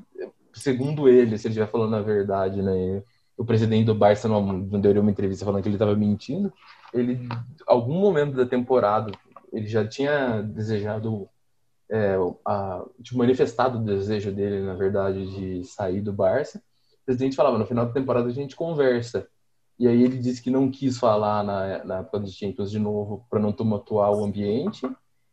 segundo 0.54 1.08
ele, 1.08 1.38
se 1.38 1.48
ele 1.48 1.54
estiver 1.54 1.72
falando 1.72 1.96
a 1.96 2.02
verdade, 2.02 2.62
né? 2.62 3.02
O 3.38 3.46
presidente 3.46 3.86
do 3.86 3.96
Barça 3.96 4.28
não, 4.28 4.42
não 4.42 4.80
deu 4.80 5.02
uma 5.02 5.12
entrevista 5.12 5.46
falando 5.46 5.62
que 5.62 5.68
ele 5.68 5.76
estava 5.76 5.96
mentindo. 5.96 6.54
Ele, 6.94 7.28
algum 7.68 8.00
momento 8.00 8.36
da 8.36 8.46
temporada, 8.46 9.12
ele 9.52 9.68
já 9.68 9.86
tinha 9.86 10.42
desejado 10.42 11.28
é, 11.90 12.16
a, 12.46 12.86
manifestado 13.14 13.78
o 13.78 13.84
desejo 13.84 14.32
dele, 14.32 14.66
na 14.66 14.74
verdade, 14.74 15.26
de 15.28 15.64
sair 15.66 16.02
do 16.02 16.14
Barça. 16.14 16.60
O 17.02 17.06
presidente 17.06 17.36
falava, 17.36 17.58
no 17.58 17.66
final 17.66 17.86
da 17.86 17.94
temporada 17.94 18.28
a 18.28 18.34
gente 18.34 18.56
conversa. 18.56 19.28
E 19.78 19.88
aí 19.88 20.04
ele 20.04 20.18
disse 20.18 20.42
que 20.42 20.50
não 20.50 20.72
quis 20.72 20.98
falar 20.98 21.44
na, 21.44 21.84
na 21.84 21.98
época 22.00 22.20
dos 22.20 22.34
Champions 22.34 22.72
de 22.72 22.80
novo 22.80 23.26
para 23.30 23.40
não 23.40 23.52
tumultuar 23.52 24.12
o 24.12 24.24
ambiente. 24.24 24.86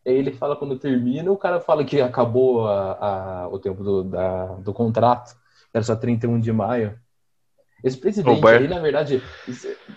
E 0.04 0.10
aí 0.10 0.16
ele 0.16 0.32
fala 0.32 0.56
quando 0.56 0.78
termina, 0.78 1.30
o 1.30 1.36
cara 1.36 1.60
fala 1.60 1.84
que 1.84 2.00
acabou 2.00 2.66
a, 2.66 3.44
a, 3.44 3.48
o 3.48 3.58
tempo 3.58 3.84
do, 3.84 4.04
da, 4.04 4.46
do 4.56 4.72
contrato, 4.72 5.36
era 5.72 5.84
só 5.84 5.94
31 5.94 6.40
de 6.40 6.52
maio. 6.52 6.98
Esse 7.82 7.96
presidente 7.96 8.46
aí, 8.46 8.68
na 8.68 8.78
verdade, 8.78 9.20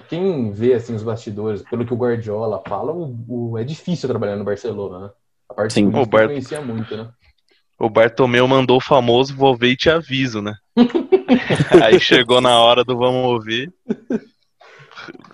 quem 0.10 0.52
vê 0.52 0.74
assim 0.74 0.96
os 0.96 1.04
bastidores, 1.04 1.62
pelo 1.62 1.86
que 1.86 1.94
o 1.94 1.98
Guardiola 1.98 2.62
fala, 2.68 2.92
o, 2.92 3.52
o 3.52 3.58
é 3.58 3.64
difícil 3.64 4.10
trabalhar 4.10 4.36
no 4.36 4.44
Barcelona, 4.44 5.08
né? 5.08 5.14
A 5.48 5.54
parte 5.54 5.74
Sim, 5.76 5.88
o 5.88 6.06
Bart... 6.06 6.28
conhecia 6.28 6.62
muito, 6.62 6.98
né? 6.98 7.10
O 7.78 7.90
Bartomeu 7.90 8.48
mandou 8.48 8.78
o 8.78 8.82
famoso 8.82 9.36
vou 9.36 9.56
ver 9.56 9.72
e 9.72 9.78
te 9.78 9.90
aviso, 9.90 10.42
né? 10.42 10.56
Aí 11.84 12.00
chegou 12.00 12.42
na 12.42 12.58
hora 12.60 12.84
do 12.84 12.98
vamos 12.98 13.26
ouvir. 13.26 13.72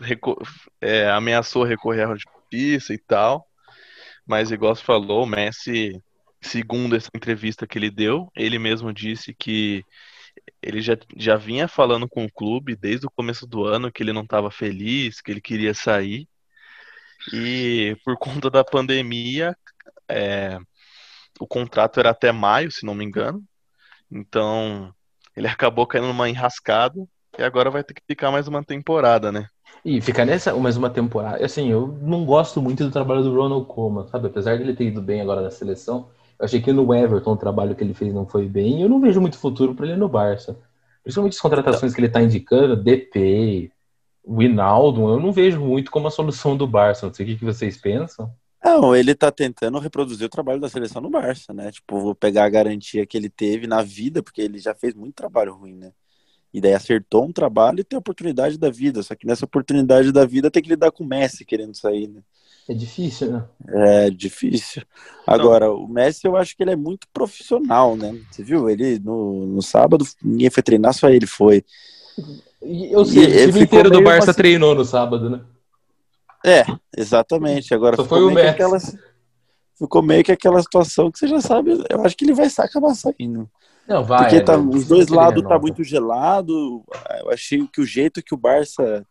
Reco... 0.01 0.41
É, 0.81 1.09
ameaçou 1.09 1.63
recorrer 1.63 2.09
à 2.09 2.15
justiça 2.15 2.93
e 2.93 2.97
tal. 2.97 3.45
Mas 4.25 4.51
igual 4.51 4.75
você 4.75 4.83
falou, 4.83 5.23
o 5.23 5.27
Messi, 5.27 6.01
segundo 6.41 6.95
essa 6.95 7.09
entrevista 7.15 7.67
que 7.67 7.77
ele 7.77 7.91
deu, 7.91 8.29
ele 8.35 8.57
mesmo 8.57 8.91
disse 8.91 9.33
que 9.33 9.83
ele 10.61 10.81
já, 10.81 10.97
já 11.15 11.35
vinha 11.35 11.67
falando 11.67 12.07
com 12.07 12.25
o 12.25 12.31
clube 12.31 12.75
desde 12.75 13.07
o 13.07 13.11
começo 13.11 13.47
do 13.47 13.65
ano 13.65 13.91
que 13.91 14.03
ele 14.03 14.13
não 14.13 14.23
estava 14.23 14.51
feliz, 14.51 15.21
que 15.21 15.31
ele 15.31 15.41
queria 15.41 15.73
sair. 15.73 16.27
E 17.33 17.95
por 18.05 18.17
conta 18.17 18.49
da 18.49 18.63
pandemia, 18.63 19.55
é, 20.07 20.59
o 21.39 21.47
contrato 21.47 21.99
era 21.99 22.11
até 22.11 22.31
maio, 22.31 22.71
se 22.71 22.85
não 22.85 22.93
me 22.93 23.03
engano. 23.03 23.43
Então, 24.11 24.93
ele 25.35 25.47
acabou 25.47 25.87
caindo 25.87 26.07
numa 26.07 26.29
enrascada 26.29 26.99
e 27.37 27.43
agora 27.43 27.71
vai 27.71 27.83
ter 27.83 27.93
que 27.93 28.03
ficar 28.05 28.29
mais 28.29 28.47
uma 28.47 28.63
temporada, 28.63 29.31
né? 29.31 29.47
E 29.83 30.01
ficar 30.01 30.25
nessa 30.25 30.53
mais 30.53 30.77
uma 30.77 30.89
temporada. 30.89 31.43
Assim, 31.43 31.69
eu 31.71 31.97
não 32.01 32.25
gosto 32.25 32.61
muito 32.61 32.83
do 32.83 32.91
trabalho 32.91 33.23
do 33.23 33.33
Ronald 33.33 33.65
Koeman, 33.65 34.05
sabe? 34.07 34.27
Apesar 34.27 34.57
de 34.57 34.63
ele 34.63 34.75
ter 34.75 34.85
ido 34.85 35.01
bem 35.01 35.21
agora 35.21 35.41
na 35.41 35.49
seleção, 35.49 36.09
eu 36.41 36.45
achei 36.45 36.59
que 36.59 36.73
no 36.73 36.91
Everton 36.91 37.33
o 37.33 37.37
trabalho 37.37 37.75
que 37.75 37.83
ele 37.83 37.93
fez 37.93 38.11
não 38.11 38.25
foi 38.25 38.47
bem 38.47 38.79
e 38.79 38.81
eu 38.81 38.89
não 38.89 38.99
vejo 38.99 39.21
muito 39.21 39.37
futuro 39.37 39.75
para 39.75 39.85
ele 39.85 39.95
no 39.95 40.09
Barça. 40.09 40.57
Principalmente 41.03 41.33
as 41.33 41.39
contratações 41.39 41.93
que 41.93 41.99
ele 41.99 42.07
está 42.07 42.19
indicando, 42.19 42.75
DP, 42.75 43.71
Winaldo, 44.27 45.07
eu 45.07 45.19
não 45.19 45.31
vejo 45.31 45.59
muito 45.59 45.91
como 45.91 46.07
a 46.07 46.11
solução 46.11 46.57
do 46.57 46.65
Barça. 46.65 47.05
Não 47.05 47.13
sei 47.13 47.27
o 47.27 47.29
que, 47.29 47.35
que 47.37 47.45
vocês 47.45 47.77
pensam. 47.77 48.33
Não, 48.63 48.95
ele 48.95 49.13
tá 49.13 49.31
tentando 49.31 49.77
reproduzir 49.77 50.25
o 50.25 50.29
trabalho 50.29 50.59
da 50.59 50.67
seleção 50.67 50.99
no 50.99 51.11
Barça, 51.11 51.53
né? 51.53 51.71
Tipo, 51.71 51.99
vou 51.99 52.15
pegar 52.15 52.45
a 52.45 52.49
garantia 52.49 53.05
que 53.05 53.15
ele 53.15 53.29
teve 53.29 53.67
na 53.67 53.83
vida, 53.83 54.23
porque 54.23 54.41
ele 54.41 54.57
já 54.57 54.73
fez 54.73 54.95
muito 54.95 55.13
trabalho 55.13 55.53
ruim, 55.53 55.75
né? 55.75 55.91
E 56.51 56.59
daí 56.59 56.73
acertou 56.73 57.23
um 57.23 57.31
trabalho 57.31 57.81
e 57.81 57.83
tem 57.83 57.97
a 57.97 57.99
oportunidade 57.99 58.57
da 58.57 58.71
vida. 58.71 59.03
Só 59.03 59.13
que 59.13 59.27
nessa 59.27 59.45
oportunidade 59.45 60.11
da 60.11 60.25
vida 60.25 60.49
tem 60.49 60.63
que 60.63 60.69
lidar 60.69 60.91
com 60.91 61.03
o 61.03 61.07
Messi 61.07 61.45
querendo 61.45 61.77
sair, 61.77 62.07
né? 62.07 62.23
É 62.69 62.73
difícil, 62.73 63.31
né? 63.31 63.43
É 63.67 64.09
difícil. 64.09 64.83
Agora, 65.25 65.65
Não. 65.67 65.83
o 65.83 65.87
Messi 65.87 66.25
eu 66.25 66.35
acho 66.35 66.55
que 66.55 66.63
ele 66.63 66.71
é 66.71 66.75
muito 66.75 67.07
profissional, 67.11 67.95
né? 67.95 68.17
Você 68.29 68.43
viu? 68.43 68.69
Ele 68.69 68.99
no, 68.99 69.45
no 69.47 69.61
sábado, 69.61 70.05
ninguém 70.23 70.49
foi 70.49 70.63
treinar, 70.63 70.93
só 70.93 71.09
ele 71.09 71.27
foi. 71.27 71.63
Eu 72.61 73.03
sei, 73.05 73.23
e 73.23 73.45
o 73.45 73.51
time 73.51 73.63
inteiro 73.63 73.89
do 73.89 74.03
Barça 74.03 74.33
treinou 74.33 74.75
no 74.75 74.85
sábado, 74.85 75.29
né? 75.29 75.41
É, 76.45 76.63
exatamente. 76.95 77.73
Agora 77.73 77.95
Só 77.95 78.05
foi 78.05 78.23
o 78.23 78.31
Messi. 78.31 78.49
Aquela, 78.49 78.77
ficou 79.77 80.01
meio 80.01 80.23
que 80.23 80.31
aquela 80.31 80.61
situação 80.61 81.11
que 81.11 81.19
você 81.19 81.27
já 81.27 81.41
sabe. 81.41 81.83
Eu 81.89 82.03
acho 82.05 82.15
que 82.15 82.25
ele 82.25 82.33
vai 82.33 82.47
acabar 82.57 82.93
saindo. 82.93 83.49
Não, 83.87 84.03
vai. 84.03 84.19
Porque 84.19 84.41
tá, 84.41 84.53
é, 84.53 84.57
os 84.57 84.87
dois 84.87 85.07
lados 85.07 85.43
tá 85.43 85.57
muito 85.57 85.83
gelado. 85.83 86.83
Eu 87.19 87.31
achei 87.31 87.67
que 87.67 87.81
o 87.81 87.85
jeito 87.85 88.23
que 88.23 88.33
o 88.33 88.37
Barça. 88.37 89.05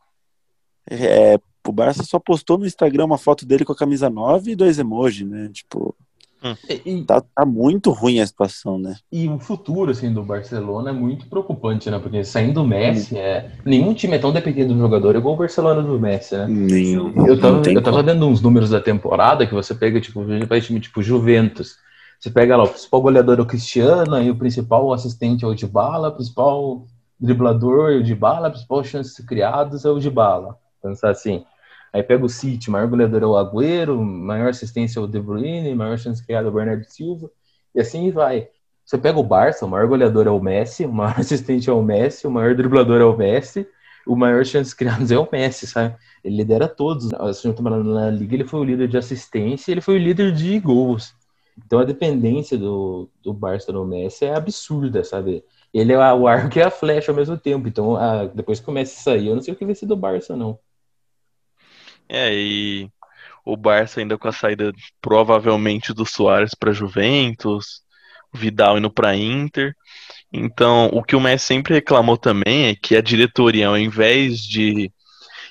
É, 0.90 1.39
o 1.68 1.72
Barça 1.72 2.02
só 2.02 2.18
postou 2.18 2.58
no 2.58 2.66
Instagram 2.66 3.04
uma 3.04 3.18
foto 3.18 3.44
dele 3.44 3.64
com 3.64 3.72
a 3.72 3.76
camisa 3.76 4.08
9 4.08 4.52
e 4.52 4.56
dois 4.56 4.78
emojis, 4.78 5.28
né? 5.28 5.50
Tipo. 5.52 5.94
Hum. 6.42 6.54
E, 6.86 7.02
tá, 7.02 7.20
tá, 7.20 7.44
muito 7.44 7.90
ruim 7.90 8.18
a 8.18 8.26
situação, 8.26 8.78
né? 8.78 8.96
E 9.12 9.28
o 9.28 9.38
futuro, 9.38 9.90
assim, 9.90 10.10
do 10.10 10.22
Barcelona 10.22 10.88
é 10.88 10.92
muito 10.92 11.26
preocupante, 11.26 11.90
né? 11.90 11.98
Porque 11.98 12.24
saindo 12.24 12.54
do 12.54 12.66
Messi, 12.66 13.18
é... 13.18 13.50
nenhum 13.62 13.92
time 13.92 14.16
é 14.16 14.18
tão 14.18 14.32
dependente 14.32 14.72
do 14.72 14.78
jogador 14.78 15.14
igual 15.16 15.34
o 15.34 15.38
Barcelona 15.38 15.82
do 15.82 16.00
Messi, 16.00 16.34
né? 16.34 16.46
Nenhum. 16.48 17.26
Eu 17.26 17.38
tava, 17.38 17.70
eu 17.70 17.82
tava 17.82 18.02
vendo 18.02 18.26
uns 18.26 18.40
números 18.40 18.70
da 18.70 18.80
temporada 18.80 19.46
que 19.46 19.52
você 19.52 19.74
pega, 19.74 20.00
tipo, 20.00 20.24
vai 20.48 20.60
time 20.62 20.80
tipo 20.80 21.02
Juventus. 21.02 21.76
Você 22.18 22.30
pega 22.30 22.56
lá, 22.56 22.64
o 22.64 22.68
principal 22.68 23.02
goleador 23.02 23.38
é 23.38 23.42
o 23.42 23.46
Cristiano, 23.46 24.14
aí 24.14 24.30
o 24.30 24.36
principal 24.36 24.92
assistente 24.94 25.44
é 25.44 25.48
o 25.48 25.54
Dybala, 25.54 26.08
o 26.08 26.14
principal 26.14 26.86
driblador 27.18 27.92
é 27.92 27.96
o 27.96 28.02
Dybala, 28.02 28.48
o 28.48 28.50
principal 28.50 28.84
chances 28.84 29.24
criados 29.26 29.84
é 29.84 29.90
o 29.90 29.98
Dybala. 29.98 30.58
Pensar 30.82 31.11
assim. 31.11 31.44
Aí 31.93 32.02
pega 32.02 32.24
o 32.24 32.28
City, 32.28 32.70
maior 32.70 32.89
goleador 32.89 33.23
é 33.23 33.27
o 33.27 33.36
Agüero, 33.36 34.01
maior 34.02 34.51
assistência 34.51 35.01
é 35.01 35.02
o 35.02 35.07
De 35.07 35.20
Bruyne, 35.20 35.74
maior 35.74 35.98
chance 35.98 36.24
criada 36.24 36.47
é 36.48 36.51
o 36.51 36.55
Bernardo 36.55 36.85
Silva, 36.85 37.31
e 37.74 37.81
assim 37.81 38.11
vai. 38.11 38.48
Você 38.85 38.98
pega 38.98 39.19
o 39.19 39.24
Barça, 39.24 39.66
o 39.66 39.69
maior 39.69 39.86
goleador 39.89 40.27
é 40.27 40.31
o 40.31 40.40
Messi, 40.40 40.85
o 40.85 40.93
maior 40.93 41.19
assistente 41.20 41.69
é 41.69 41.73
o 41.73 41.82
Messi, 41.82 42.27
o 42.27 42.31
maior 42.31 42.55
driblador 42.55 43.01
é 43.01 43.05
o 43.05 43.16
Messi, 43.16 43.66
o 44.07 44.16
maior 44.16 44.44
chance 44.44 44.74
criadas 44.74 45.11
é 45.12 45.19
o 45.19 45.28
Messi, 45.31 45.66
sabe? 45.66 45.97
Ele 46.24 46.36
lidera 46.36 46.69
todos. 46.69 47.09
Na 47.11 48.11
Liga 48.11 48.35
ele 48.35 48.44
foi 48.44 48.61
o 48.61 48.65
líder 48.65 48.89
de 48.89 48.98
assistência, 48.98 49.70
ele 49.73 49.81
foi 49.81 49.97
o 49.97 49.98
líder 49.98 50.32
de 50.32 50.59
gols. 50.61 51.15
Então 51.57 51.78
a 51.78 51.85
dependência 51.85 52.57
do, 52.59 53.09
do 53.23 53.32
Barça 53.32 53.73
no 53.73 53.85
Messi 53.85 54.24
é 54.24 54.35
absurda, 54.35 55.05
sabe? 55.05 55.44
Ele 55.73 55.93
é 55.93 55.98
o 56.15 56.27
arco 56.27 56.59
e 56.59 56.62
a 56.62 56.70
flecha 56.70 57.12
ao 57.12 57.16
mesmo 57.16 57.36
tempo. 57.39 57.69
Então, 57.69 57.97
a, 57.97 58.27
depois 58.27 58.61
que 58.61 58.69
o 58.69 58.73
Messi 58.73 59.01
sair, 59.02 59.28
eu 59.28 59.35
não 59.35 59.43
sei 59.43 59.55
o 59.55 59.57
que 59.57 59.65
vai 59.65 59.74
ser 59.74 59.86
do 59.86 59.97
Barça, 59.97 60.36
não. 60.36 60.59
É, 62.12 62.34
e 62.34 62.90
o 63.44 63.56
Barça 63.56 64.00
ainda 64.00 64.18
com 64.18 64.26
a 64.26 64.32
saída 64.32 64.72
provavelmente 65.00 65.94
do 65.94 66.04
Soares 66.04 66.54
para 66.54 66.72
Juventus, 66.72 67.82
o 68.34 68.38
Vidal 68.38 68.78
indo 68.78 68.90
para 68.90 69.16
Inter. 69.16 69.74
Então, 70.32 70.86
o 70.92 71.04
que 71.04 71.14
o 71.14 71.20
Messi 71.20 71.46
sempre 71.46 71.74
reclamou 71.74 72.16
também 72.16 72.66
é 72.66 72.74
que 72.74 72.96
a 72.96 73.00
diretoria, 73.00 73.68
ao 73.68 73.78
invés 73.78 74.40
de 74.40 74.92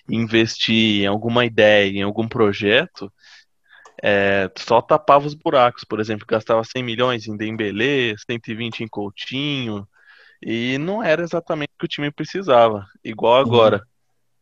investir 0.09 1.03
em 1.03 1.05
alguma 1.05 1.45
ideia, 1.45 1.99
em 1.99 2.03
algum 2.03 2.27
projeto, 2.27 3.11
é, 4.03 4.49
só 4.57 4.81
tapava 4.81 5.27
os 5.27 5.33
buracos. 5.33 5.85
Por 5.85 5.99
exemplo, 6.01 6.25
gastava 6.27 6.63
100 6.63 6.83
milhões 6.83 7.27
em 7.27 7.37
Dembélé, 7.37 8.15
120 8.29 8.81
em 8.81 8.87
Coutinho, 8.87 9.87
e 10.41 10.77
não 10.77 11.01
era 11.01 11.21
exatamente 11.21 11.71
o 11.75 11.79
que 11.79 11.85
o 11.85 11.89
time 11.89 12.11
precisava. 12.11 12.85
Igual 13.03 13.37
agora. 13.37 13.81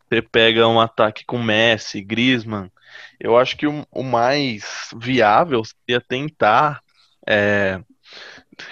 Você 0.09 0.21
pega 0.21 0.67
um 0.67 0.79
ataque 0.79 1.25
com 1.25 1.37
Messi, 1.37 2.01
Griezmann. 2.01 2.71
Eu 3.19 3.37
acho 3.37 3.57
que 3.57 3.67
o, 3.67 3.85
o 3.91 4.03
mais 4.03 4.89
viável 4.95 5.61
seria 5.63 6.01
tentar 6.01 6.81
é, 7.27 7.81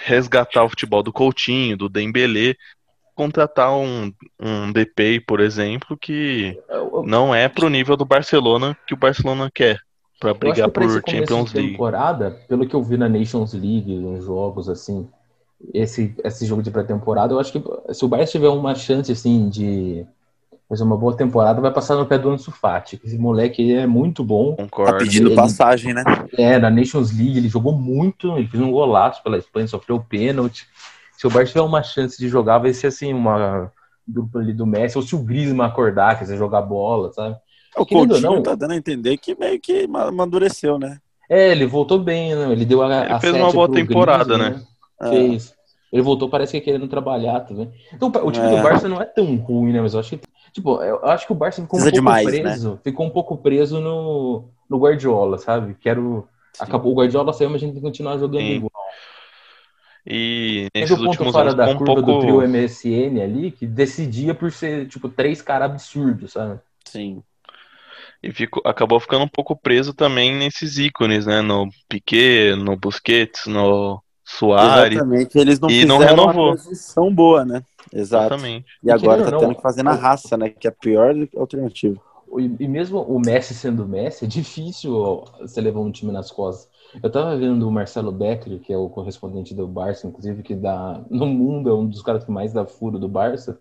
resgatar 0.04 0.64
o 0.64 0.68
futebol 0.68 1.02
do 1.02 1.12
Coutinho, 1.12 1.76
do 1.76 1.88
Dembélé, 1.88 2.54
contratar 3.14 3.74
um, 3.74 4.12
um 4.40 4.72
DP, 4.72 5.20
por 5.20 5.40
exemplo, 5.40 5.96
que 5.96 6.58
não 7.04 7.34
é 7.34 7.48
pro 7.48 7.68
nível 7.68 7.96
do 7.96 8.04
Barcelona 8.04 8.76
que 8.86 8.94
o 8.94 8.98
Barcelona 8.98 9.50
quer 9.52 9.80
para 10.20 10.34
brigar 10.34 10.70
por 10.70 10.82
Champions 11.08 11.52
League. 11.52 11.72
temporada, 11.72 12.30
pelo 12.48 12.66
que 12.66 12.74
eu 12.74 12.82
vi 12.82 12.96
na 12.96 13.08
Nations 13.08 13.52
League, 13.52 13.94
nos 13.94 14.24
jogos 14.24 14.68
assim, 14.68 15.08
esse 15.72 16.14
esse 16.24 16.46
jogo 16.46 16.62
de 16.62 16.70
pré-temporada, 16.70 17.34
eu 17.34 17.40
acho 17.40 17.52
que 17.52 17.94
se 17.94 18.04
o 18.04 18.08
Barça 18.08 18.32
tiver 18.32 18.48
uma 18.48 18.74
chance 18.74 19.10
assim 19.12 19.48
de 19.48 20.06
fazer 20.68 20.82
uma 20.82 20.96
boa 20.96 21.16
temporada, 21.16 21.60
vai 21.60 21.72
passar 21.72 21.94
no 21.96 22.06
pé 22.06 22.18
do 22.18 22.30
Ansu 22.30 22.50
Fati. 22.50 23.00
Esse 23.04 23.16
moleque 23.18 23.72
é 23.74 23.86
muito 23.86 24.24
bom. 24.24 24.56
Concordo. 24.56 24.92
Tá 24.92 24.98
pedindo 24.98 25.28
ele, 25.28 25.36
passagem, 25.36 25.94
né? 25.94 26.02
É, 26.36 26.58
na 26.58 26.70
Nations 26.70 27.16
League 27.16 27.38
ele 27.38 27.48
jogou 27.48 27.72
muito, 27.72 28.36
ele 28.36 28.48
fez 28.48 28.62
um 28.62 28.70
golaço 28.72 29.22
pela 29.22 29.38
Espanha, 29.38 29.68
sofreu 29.68 30.00
pênalti. 30.00 30.66
Se 31.16 31.26
o 31.26 31.30
Barça 31.30 31.52
tiver 31.52 31.62
uma 31.62 31.82
chance 31.82 32.18
de 32.18 32.28
jogar, 32.28 32.58
vai 32.58 32.72
ser 32.74 32.88
assim, 32.88 33.12
uma, 33.14 33.70
grupo 34.06 34.38
ali 34.38 34.52
do 34.52 34.66
Messi, 34.66 34.98
ou 34.98 35.02
se 35.02 35.14
o 35.14 35.18
Griezmann 35.18 35.66
acordar, 35.66 36.18
quiser 36.18 36.36
jogar 36.36 36.62
bola, 36.62 37.12
sabe? 37.12 37.36
O 37.76 37.84
Coutinho 37.84 38.20
não- 38.20 38.42
tá 38.42 38.54
dando 38.54 38.72
a 38.72 38.76
entender 38.76 39.16
que 39.18 39.38
meio 39.38 39.60
que 39.60 39.86
ma- 39.86 40.08
amadureceu, 40.08 40.78
né? 40.78 40.98
É, 41.28 41.50
ele 41.50 41.66
voltou 41.66 41.98
bem, 41.98 42.34
né? 42.34 42.52
Ele 42.52 42.64
deu 42.64 42.82
a, 42.82 43.04
Ele 43.04 43.12
a 43.12 43.20
fez 43.20 43.34
uma 43.34 43.52
boa 43.52 43.70
temporada, 43.70 44.36
Griezmann, 44.36 44.50
né? 44.58 44.64
É. 45.00 45.08
Fez. 45.10 45.54
Ele 45.92 46.02
voltou, 46.02 46.28
parece 46.28 46.52
que 46.52 46.60
querendo 46.60 46.88
trabalhar 46.88 47.40
também. 47.40 47.70
Então, 47.92 48.08
o 48.24 48.30
time 48.32 48.46
É. 48.46 48.56
do 48.56 48.62
Barça 48.62 48.88
não 48.88 49.00
é 49.00 49.04
tão 49.04 49.36
ruim, 49.36 49.72
né? 49.72 49.80
Mas 49.80 49.94
eu 49.94 50.00
acho 50.00 50.10
que, 50.16 50.20
tipo, 50.56 50.82
eu 50.82 51.04
acho 51.04 51.26
que 51.26 51.32
o 51.32 51.36
Barça 51.36 51.60
ficou 51.62 51.78
um 51.78 51.82
pouco 51.82 51.94
demais, 51.94 52.26
né? 52.26 52.40
preso. 52.40 52.80
Ficou 52.82 53.06
um 53.06 53.10
pouco 53.10 53.36
preso 53.36 53.78
no, 53.80 54.48
no 54.68 54.78
Guardiola, 54.78 55.38
sabe? 55.38 55.76
Quero. 55.80 56.26
Acabou, 56.58 56.92
o 56.92 56.96
Guardiola 56.96 57.32
saiu, 57.34 57.50
mas 57.50 57.56
a 57.62 57.66
gente 57.66 57.74
tem 57.74 57.82
que 57.82 57.86
continuar 57.86 58.16
jogando 58.18 58.40
Sim. 58.40 58.52
igual. 58.54 58.72
E 60.06 60.68
Teve 60.72 60.84
nesses 60.84 60.98
o 60.98 61.04
ponto 61.04 61.32
fora 61.32 61.50
anos 61.50 61.54
da 61.54 61.68
um 61.68 61.76
curva 61.76 62.00
do 62.00 62.04
pouco. 62.06 62.20
trio 62.22 62.48
MSN 62.48 63.20
ali, 63.22 63.50
que 63.50 63.66
decidia 63.66 64.34
por 64.34 64.50
ser, 64.50 64.88
tipo, 64.88 65.08
três 65.08 65.42
caras 65.42 65.70
absurdos, 65.70 66.32
sabe? 66.32 66.58
Sim. 66.84 67.22
E 68.22 68.32
ficou, 68.32 68.62
acabou 68.64 68.98
ficando 68.98 69.24
um 69.24 69.28
pouco 69.28 69.54
preso 69.54 69.92
também 69.92 70.34
nesses 70.34 70.78
ícones, 70.78 71.26
né? 71.26 71.42
No 71.42 71.68
Piquet, 71.88 72.54
no 72.56 72.76
Busquets, 72.76 73.46
no 73.46 74.00
Soares. 74.24 74.96
Exatamente. 74.96 75.38
Eles 75.38 75.60
não 75.60 75.68
E 75.68 75.82
fizeram 75.82 75.98
não 75.98 76.06
renovou. 76.06 76.46
uma 76.50 76.56
transição 76.56 77.14
boa, 77.14 77.44
né? 77.44 77.62
Exato. 77.92 78.34
Exatamente. 78.34 78.66
E 78.82 78.90
agora 78.90 79.18
tá 79.24 79.34
ou 79.34 79.40
tendo 79.40 79.48
não, 79.48 79.54
que 79.54 79.62
fazer 79.62 79.82
na 79.82 79.92
raça, 79.92 80.36
né? 80.36 80.50
Que 80.50 80.66
é 80.66 80.70
a 80.70 80.74
pior 80.74 81.14
alternativa. 81.36 82.00
E, 82.38 82.64
e 82.64 82.68
mesmo 82.68 83.00
o 83.02 83.18
Messi 83.18 83.54
sendo 83.54 83.84
o 83.84 83.88
Messi, 83.88 84.24
é 84.24 84.28
difícil 84.28 85.24
você 85.40 85.60
levar 85.60 85.80
um 85.80 85.90
time 85.90 86.12
nas 86.12 86.30
costas. 86.30 86.68
Eu 87.02 87.10
tava 87.10 87.36
vendo 87.36 87.66
o 87.66 87.70
Marcelo 87.70 88.12
Becker, 88.12 88.58
que 88.60 88.72
é 88.72 88.76
o 88.76 88.88
correspondente 88.88 89.54
do 89.54 89.66
Barça, 89.66 90.06
inclusive, 90.06 90.42
que 90.42 90.54
dá 90.54 91.02
no 91.10 91.26
mundo 91.26 91.68
é 91.68 91.74
um 91.74 91.86
dos 91.86 92.02
caras 92.02 92.24
que 92.24 92.30
mais 92.30 92.52
dá 92.52 92.64
furo 92.66 92.98
do 92.98 93.08
Barça. 93.08 93.58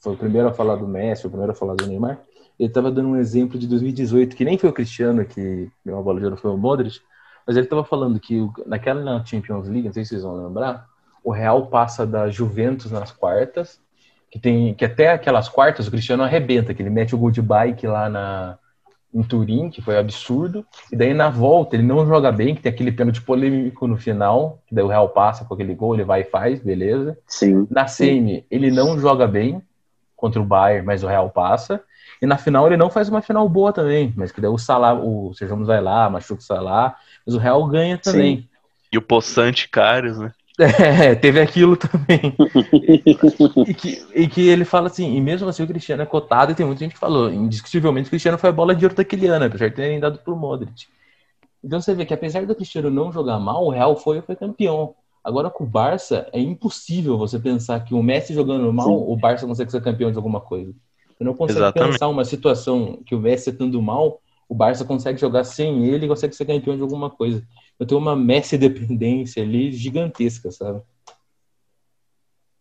Foi 0.00 0.14
o 0.14 0.16
primeiro 0.16 0.48
a 0.48 0.52
falar 0.52 0.76
do 0.76 0.86
Messi, 0.86 1.26
o 1.26 1.30
primeiro 1.30 1.52
a 1.52 1.54
falar 1.54 1.74
do 1.74 1.86
Neymar. 1.86 2.22
Ele 2.58 2.72
tava 2.72 2.90
dando 2.90 3.08
um 3.10 3.16
exemplo 3.16 3.58
de 3.58 3.66
2018, 3.66 4.36
que 4.36 4.44
nem 4.44 4.56
foi 4.56 4.70
o 4.70 4.72
Cristiano 4.72 5.24
que 5.24 5.70
deu 5.84 5.94
uma 5.94 6.02
bola 6.02 6.18
de 6.18 6.24
ouro, 6.24 6.36
foi 6.36 6.50
o 6.50 6.56
Modric, 6.56 7.00
mas 7.46 7.56
ele 7.56 7.66
tava 7.66 7.84
falando 7.84 8.18
que 8.18 8.46
naquela 8.66 9.24
Champions 9.24 9.68
League, 9.68 9.86
não 9.86 9.92
sei 9.92 10.04
se 10.04 10.10
vocês 10.10 10.22
vão 10.22 10.46
lembrar, 10.46 10.86
o 11.26 11.32
Real 11.32 11.66
passa 11.66 12.06
da 12.06 12.30
Juventus 12.30 12.92
nas 12.92 13.10
quartas, 13.10 13.80
que 14.30 14.38
tem 14.38 14.72
que 14.74 14.84
até 14.84 15.10
aquelas 15.10 15.48
quartas 15.48 15.88
o 15.88 15.90
Cristiano 15.90 16.22
arrebenta, 16.22 16.72
que 16.72 16.80
ele 16.80 16.88
mete 16.88 17.16
o 17.16 17.18
gol 17.18 17.32
de 17.32 17.42
bike 17.42 17.84
lá 17.84 18.08
na 18.08 18.58
em 19.12 19.22
Turim, 19.22 19.70
que 19.70 19.82
foi 19.82 19.98
absurdo, 19.98 20.64
e 20.92 20.96
daí 20.96 21.14
na 21.14 21.28
volta 21.28 21.74
ele 21.74 21.82
não 21.82 22.06
joga 22.06 22.30
bem, 22.30 22.54
que 22.54 22.60
tem 22.60 22.70
aquele 22.70 22.92
pênalti 22.92 23.20
polêmico 23.22 23.88
no 23.88 23.96
final, 23.96 24.62
que 24.68 24.74
daí 24.74 24.84
o 24.84 24.88
Real 24.88 25.08
passa 25.08 25.44
com 25.44 25.54
aquele 25.54 25.74
gol, 25.74 25.94
ele 25.94 26.04
vai 26.04 26.20
e 26.20 26.24
faz, 26.24 26.60
beleza. 26.60 27.18
Sim. 27.26 27.66
Na 27.70 27.88
semi, 27.88 28.46
ele 28.48 28.70
não 28.70 28.96
joga 28.98 29.26
bem 29.26 29.60
contra 30.14 30.40
o 30.40 30.44
Bayern, 30.44 30.86
mas 30.86 31.02
o 31.02 31.08
Real 31.08 31.30
passa. 31.30 31.82
E 32.22 32.26
na 32.26 32.36
final 32.36 32.66
ele 32.66 32.76
não 32.76 32.90
faz 32.90 33.08
uma 33.08 33.22
final 33.22 33.48
boa 33.48 33.72
também, 33.72 34.12
mas 34.16 34.30
que 34.30 34.40
daí 34.40 34.50
o 34.50 34.58
Salah, 34.58 34.94
o 34.94 35.32
Ramos 35.40 35.66
vai 35.66 35.80
lá, 35.80 36.08
machuca 36.08 36.40
o 36.40 36.44
Salah, 36.44 36.94
mas 37.26 37.34
o 37.34 37.38
Real 37.38 37.66
ganha 37.66 37.98
também. 37.98 38.48
E 38.92 38.98
o 38.98 39.02
Poçante 39.02 39.68
Caros, 39.68 40.18
né? 40.18 40.30
É, 40.58 41.14
teve 41.14 41.40
aquilo 41.40 41.76
também. 41.76 42.34
e, 43.66 43.74
que, 43.74 44.06
e 44.14 44.26
que 44.26 44.48
ele 44.48 44.64
fala 44.64 44.86
assim, 44.86 45.14
e 45.14 45.20
mesmo 45.20 45.48
assim 45.48 45.62
o 45.62 45.66
Cristiano 45.66 46.02
é 46.02 46.06
cotado, 46.06 46.52
e 46.52 46.54
tem 46.54 46.64
muita 46.64 46.80
gente 46.80 46.94
que 46.94 46.98
falou, 46.98 47.30
indiscutivelmente 47.30 48.06
o 48.06 48.10
Cristiano 48.10 48.38
foi 48.38 48.50
a 48.50 48.52
bola 48.52 48.74
de 48.74 48.84
ouro 48.84 48.96
daquele 48.96 49.26
ano, 49.26 49.44
apesar 49.44 49.68
de 49.68 49.76
terem 49.76 50.00
dado 50.00 50.18
pro 50.18 50.36
Modric. 50.36 50.86
Então 51.62 51.80
você 51.80 51.94
vê 51.94 52.06
que 52.06 52.14
apesar 52.14 52.46
do 52.46 52.54
Cristiano 52.54 52.90
não 52.90 53.12
jogar 53.12 53.38
mal, 53.38 53.64
o 53.64 53.70
Real 53.70 53.96
foi 53.96 54.22
foi 54.22 54.36
campeão. 54.36 54.94
Agora 55.22 55.50
com 55.50 55.64
o 55.64 55.66
Barça, 55.66 56.28
é 56.32 56.40
impossível 56.40 57.18
você 57.18 57.38
pensar 57.38 57.80
que 57.80 57.92
o 57.92 58.02
Messi 58.02 58.32
jogando 58.32 58.72
mal, 58.72 58.86
Sim. 58.86 59.04
o 59.08 59.16
Barça 59.16 59.46
consegue 59.46 59.70
ser 59.70 59.82
campeão 59.82 60.10
de 60.10 60.16
alguma 60.16 60.40
coisa. 60.40 60.72
Você 61.18 61.24
não 61.24 61.34
consegue 61.34 61.58
Exatamente. 61.58 61.92
pensar 61.92 62.08
uma 62.08 62.24
situação 62.24 63.02
que 63.04 63.14
o 63.14 63.18
Messi 63.18 63.50
estando 63.50 63.82
mal, 63.82 64.20
o 64.48 64.54
Barça 64.54 64.84
consegue 64.84 65.20
jogar 65.20 65.42
sem 65.42 65.84
ele 65.86 66.06
e 66.06 66.08
consegue 66.08 66.36
ser 66.36 66.44
campeão 66.44 66.76
de 66.76 66.82
alguma 66.82 67.10
coisa. 67.10 67.42
Eu 67.78 67.86
tenho 67.86 68.00
uma 68.00 68.16
Messi 68.16 68.56
dependência 68.56 69.42
ali 69.42 69.70
gigantesca, 69.72 70.50
sabe? 70.50 70.80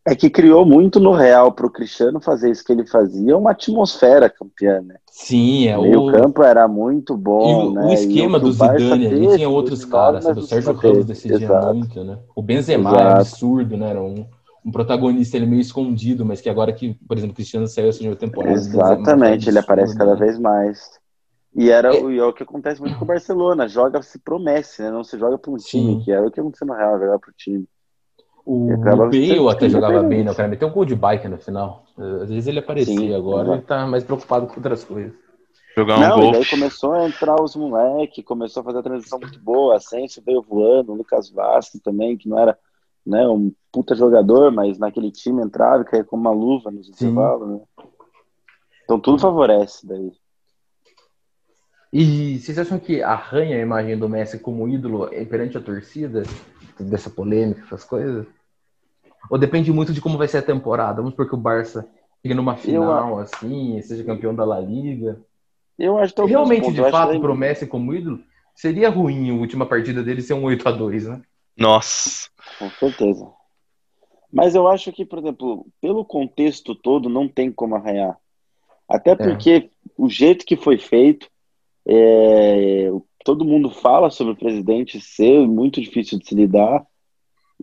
É 0.08 0.16
que 0.16 0.30
criou 0.30 0.64
muito 0.64 1.00
no 1.00 1.14
Real 1.14 1.52
pro 1.52 1.72
Cristiano 1.72 2.22
fazer 2.22 2.52
isso 2.52 2.64
que 2.64 2.72
ele 2.72 2.86
fazia, 2.86 3.36
uma 3.36 3.52
atmosfera 3.52 4.30
campeã, 4.30 4.80
né? 4.80 4.98
Sim, 5.10 5.68
é 5.68 5.76
o 5.76 6.04
o, 6.04 6.12
campo 6.12 6.44
era 6.44 6.68
muito 6.68 7.14
e 7.14 7.18
bom, 7.18 7.70
o, 7.70 7.74
né? 7.74 7.86
o 7.88 7.92
esquema 7.94 8.38
E 8.38 8.42
o 8.42 8.44
do 8.44 8.50
o 8.50 8.52
Zidane 8.52 9.08
ali 9.08 9.36
tinha 9.36 9.50
outros 9.50 9.84
caras, 9.84 10.24
sabe? 10.24 10.42
O 10.42 10.44
Sérgio 10.44 10.74
Ramos 10.74 11.06
decidia 11.06 11.38
Exato. 11.38 11.74
muito, 11.74 12.04
né? 12.04 12.20
O 12.36 12.44
Benzema 12.44 12.92
é 12.92 12.94
Exato. 12.94 13.22
absurdo, 13.22 13.78
né? 13.78 13.90
Era 13.90 14.02
um, 14.02 14.28
um 14.64 14.72
protagonista 14.72 15.38
ele 15.38 15.48
meio 15.48 15.62
escondido, 15.62 16.24
mas 16.24 16.40
que 16.40 16.50
agora 16.50 16.72
que, 16.72 16.94
por 17.08 17.18
exemplo, 17.18 17.34
o 17.34 17.36
Cristiano 17.36 17.68
saiu 17.68 17.90
essa 17.90 17.98
última 17.98 18.16
temporada. 18.16 18.52
o 18.52 18.56
Benzema 18.56 18.86
foi 18.86 18.96
Exatamente, 18.98 19.50
ele 19.50 19.58
aparece 19.58 19.98
cada 19.98 20.14
né? 20.14 20.20
vez 20.20 20.38
mais. 20.38 21.00
E 21.56 21.70
era 21.70 21.96
É. 21.96 22.02
o, 22.02 22.12
e 22.12 22.20
é 22.20 22.24
o 22.24 22.34
que 22.34 22.44
acontece 22.44 22.82
muito 22.82 22.98
com 22.98 23.06
o 23.06 23.08
Barcelona, 23.08 23.68
joga-se 23.68 24.20
pro 24.20 24.38
Messi, 24.38 24.82
né? 24.82 24.92
Não 24.92 25.04
se 25.04 25.18
joga 25.18 25.38
para 25.38 25.52
um 25.52 25.56
time, 25.58 25.96
Sim. 25.96 26.02
que 26.04 26.12
era 26.12 26.28
o 26.28 26.30
que 26.30 26.40
aconteceu 26.40 26.68
no 26.68 26.74
Real, 26.74 27.00
jogar 27.00 27.18
pro 27.18 27.32
time. 27.32 27.66
O, 28.46 28.70
E 28.70 28.74
acaba 28.74 29.08
o 29.08 29.10
Bale 29.10 29.50
até 29.50 29.70
jogava 29.70 30.04
bem, 30.04 30.24
né? 30.24 30.32
O 30.32 30.36
cara 30.36 30.50
meteu 30.50 30.68
um 30.68 30.72
gol 30.72 30.86
de 30.86 30.96
bike 30.96 31.28
no 31.28 31.38
final. 31.38 31.86
Às 31.98 32.30
vezes 32.30 32.48
ele 32.48 32.60
aparecia, 32.60 32.96
Sim, 32.96 33.16
agora 33.16 33.54
ele 33.54 33.62
tá 33.62 33.88
mais 33.88 34.04
preocupado 34.04 34.48
com 34.48 34.58
outras 34.58 34.84
coisas. 34.84 35.14
Jogar 35.76 35.98
um 35.98 36.02
Não, 36.02 36.18
e 36.18 36.32
daí 36.32 36.32
golfe. 36.34 36.52
começou 36.52 36.94
a 36.94 37.08
entrar 37.08 37.42
os 37.42 37.56
moleques, 37.56 38.24
começou 38.24 38.62
a 38.62 38.64
fazer 38.64 38.80
a 38.80 38.84
transição 38.84 39.20
muito 39.20 39.40
boa, 39.40 39.78
Asensio 39.78 40.22
veio 40.26 40.42
voando, 40.42 40.92
o 40.92 40.96
Lucas 40.96 41.30
Vasco 41.30 41.80
também, 41.80 42.18
que 42.18 42.30
não 42.30 42.38
era 42.38 42.58
né, 43.06 43.28
um 43.28 43.52
puta 43.72 43.96
jogador, 43.96 44.52
mas 44.52 44.78
naquele 44.78 45.12
time 45.12 45.42
entrava 45.44 45.84
e 45.84 45.86
caía 45.86 46.04
como 46.04 46.22
uma 46.22 46.32
luva 46.32 46.72
nos 46.72 46.88
intervalos, 46.90 47.48
né? 47.48 47.60
Então 48.84 49.00
tudo 49.00 49.20
favorece 49.20 49.86
daí. 49.88 50.12
E 51.98 52.38
vocês 52.40 52.60
acham 52.60 52.78
que 52.78 53.02
arranha 53.02 53.56
a 53.56 53.62
imagem 53.62 53.98
do 53.98 54.10
Messi 54.10 54.38
como 54.38 54.68
ídolo 54.68 55.08
perante 55.30 55.58
a 55.58 55.62
torcida? 55.62 56.24
Dessa 56.78 57.10
polêmica, 57.10 57.62
essas 57.62 57.86
coisas? 57.86 58.28
Ou 59.32 59.38
depende 59.38 59.72
muito 59.72 59.94
de 59.94 60.02
como 60.02 60.18
vai 60.18 60.28
ser 60.28 60.40
a 60.40 60.42
temporada? 60.42 60.98
Vamos 60.98 61.12
supor 61.12 61.30
que 61.30 61.36
o 61.36 61.38
Barça 61.38 61.88
chegue 62.22 62.34
numa 62.34 62.58
final, 62.58 63.18
assim, 63.20 63.82
seja 63.82 64.04
campeão 64.04 64.36
da 64.36 64.44
La 64.44 64.60
Liga. 64.60 65.22
Eu 65.80 65.98
acho 65.98 66.14
que 66.14 66.26
Realmente, 66.26 66.70
de 66.74 66.82
eu 66.82 66.92
fato, 66.92 67.14
que- 67.14 67.20
pro 67.20 67.34
Messi 67.34 67.66
como 67.66 67.94
ídolo, 67.94 68.20
seria 68.54 68.90
ruim 68.90 69.30
a 69.30 69.34
última 69.34 69.66
partida 69.66 70.04
dele 70.04 70.22
ser 70.22 70.34
um 70.34 70.44
8x2, 70.44 71.08
né? 71.08 71.22
Nossa. 71.58 72.28
Com 72.60 72.70
certeza. 72.72 73.26
Mas 74.34 74.54
eu 74.54 74.68
acho 74.68 74.92
que, 74.92 75.06
por 75.06 75.20
exemplo, 75.20 75.66
pelo 75.80 76.04
contexto 76.04 76.76
todo, 76.76 77.08
não 77.08 77.26
tem 77.30 77.50
como 77.54 77.74
arranhar. 77.76 78.18
Até 78.86 79.16
porque 79.16 79.70
o 79.98 80.10
jeito 80.10 80.46
que 80.46 80.58
foi 80.58 80.78
feito, 80.78 81.30
é, 81.88 82.90
todo 83.24 83.46
mundo 83.46 83.70
fala 83.70 84.10
sobre 84.10 84.34
o 84.34 84.38
presidente 84.38 85.00
ser 85.02 85.48
muito 85.48 85.82
difícil 85.82 86.20
de 86.20 86.28
se 86.28 86.36
lidar. 86.36 86.84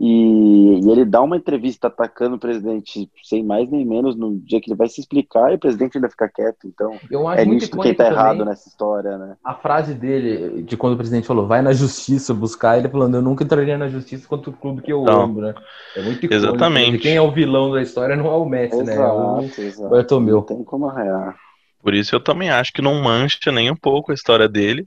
E, 0.00 0.80
e 0.82 0.90
ele 0.90 1.04
dá 1.04 1.20
uma 1.20 1.36
entrevista 1.36 1.88
atacando 1.88 2.36
o 2.36 2.38
presidente 2.38 3.10
sem 3.22 3.44
mais 3.44 3.70
nem 3.70 3.84
menos 3.84 4.16
no 4.16 4.38
dia 4.38 4.58
que 4.58 4.70
ele 4.70 4.76
vai 4.76 4.88
se 4.88 5.02
explicar 5.02 5.52
e 5.52 5.56
o 5.56 5.58
presidente 5.58 5.98
ainda 5.98 6.08
fica 6.08 6.30
quieto. 6.30 6.66
Então, 6.66 6.96
Eu 7.10 7.28
acho 7.28 7.42
é 7.42 7.44
nisso 7.44 7.70
quem 7.70 7.78
icônico 7.78 7.98
tá 7.98 8.06
errado 8.06 8.42
nessa 8.42 8.70
história, 8.70 9.18
né? 9.18 9.36
a 9.44 9.54
frase 9.54 9.92
dele, 9.92 10.62
de 10.62 10.78
quando 10.78 10.94
o 10.94 10.96
presidente 10.96 11.26
falou, 11.26 11.46
vai 11.46 11.60
na 11.60 11.74
justiça 11.74 12.32
buscar, 12.32 12.78
ele 12.78 12.88
falando, 12.88 13.16
eu 13.16 13.22
nunca 13.22 13.44
entraria 13.44 13.76
na 13.76 13.86
justiça 13.86 14.26
contra 14.26 14.48
o 14.48 14.54
clube 14.54 14.80
que 14.80 14.92
eu 14.92 15.04
Não. 15.04 15.24
amo, 15.24 15.42
né? 15.42 15.54
É 15.94 16.00
muito 16.00 16.24
icônico. 16.24 16.46
Exatamente. 16.48 16.98
Quem 16.98 17.16
é 17.16 17.20
o 17.20 17.30
vilão 17.30 17.70
da 17.70 17.82
história 17.82 18.16
não 18.16 18.26
é 18.26 18.36
o 18.36 18.46
Messi, 18.46 18.82
né? 18.82 18.94
É 18.94 18.98
o 18.98 19.40
Exato, 19.42 19.60
exato. 19.60 19.90
Bartomeu. 19.90 20.36
Não 20.36 20.42
tem 20.42 20.64
como 20.64 20.88
arranhar. 20.88 21.36
Por 21.82 21.94
isso 21.94 22.14
eu 22.14 22.20
também 22.22 22.50
acho 22.50 22.72
que 22.72 22.82
não 22.82 23.02
mancha 23.02 23.52
nem 23.52 23.70
um 23.70 23.76
pouco 23.76 24.12
a 24.12 24.14
história 24.14 24.48
dele. 24.48 24.86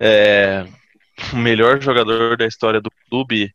É 0.00 0.66
o 1.32 1.36
melhor 1.36 1.80
jogador 1.82 2.36
da 2.36 2.46
história 2.46 2.80
do 2.80 2.90
clube 3.08 3.52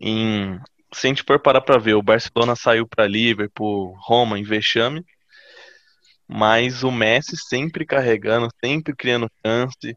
em 0.00 0.58
se 0.94 1.06
a 1.06 1.10
gente 1.10 1.24
for 1.26 1.40
parar 1.40 1.60
pra 1.62 1.78
ver, 1.78 1.94
o 1.94 2.02
Barcelona 2.02 2.56
saiu 2.56 2.86
pra 2.88 3.06
Liverpool, 3.06 3.94
Roma 4.06 4.38
em 4.38 4.44
vexame, 4.44 5.04
mas 6.28 6.82
o 6.82 6.90
Messi 6.90 7.36
sempre 7.36 7.86
carregando, 7.86 8.48
sempre 8.64 8.94
criando 8.94 9.30
chance. 9.44 9.96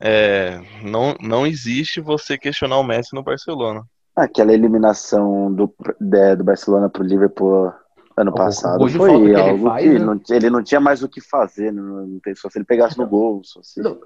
É, 0.00 0.58
não, 0.82 1.16
não 1.20 1.46
existe 1.46 2.00
você 2.00 2.38
questionar 2.38 2.78
o 2.78 2.84
Messi 2.84 3.14
no 3.14 3.22
Barcelona. 3.22 3.82
Aquela 4.16 4.52
eliminação 4.52 5.52
do, 5.52 5.74
de- 6.00 6.36
do 6.36 6.44
Barcelona 6.44 6.88
pro 6.88 7.02
Liverpool 7.02 7.72
ano 8.16 8.30
O 8.30 8.34
passado 8.34 8.86
de 8.86 8.96
falta 8.96 9.12
foi 9.12 9.20
que 9.22 9.26
ele 9.30 9.40
algo 9.40 9.66
faz, 9.68 9.82
que 9.84 9.90
né? 9.90 9.98
não, 9.98 10.20
ele 10.30 10.50
não 10.50 10.62
tinha 10.62 10.80
mais 10.80 11.02
o 11.02 11.08
que 11.08 11.20
fazer, 11.20 11.72
não, 11.72 12.06
não 12.06 12.20
tem, 12.20 12.34
só 12.34 12.48
se 12.48 12.58
ele 12.58 12.64
pegasse 12.64 12.96
no 12.98 13.06
gol. 13.06 13.40
Só 13.44 13.60
se... 13.62 13.80
Não, 13.80 13.98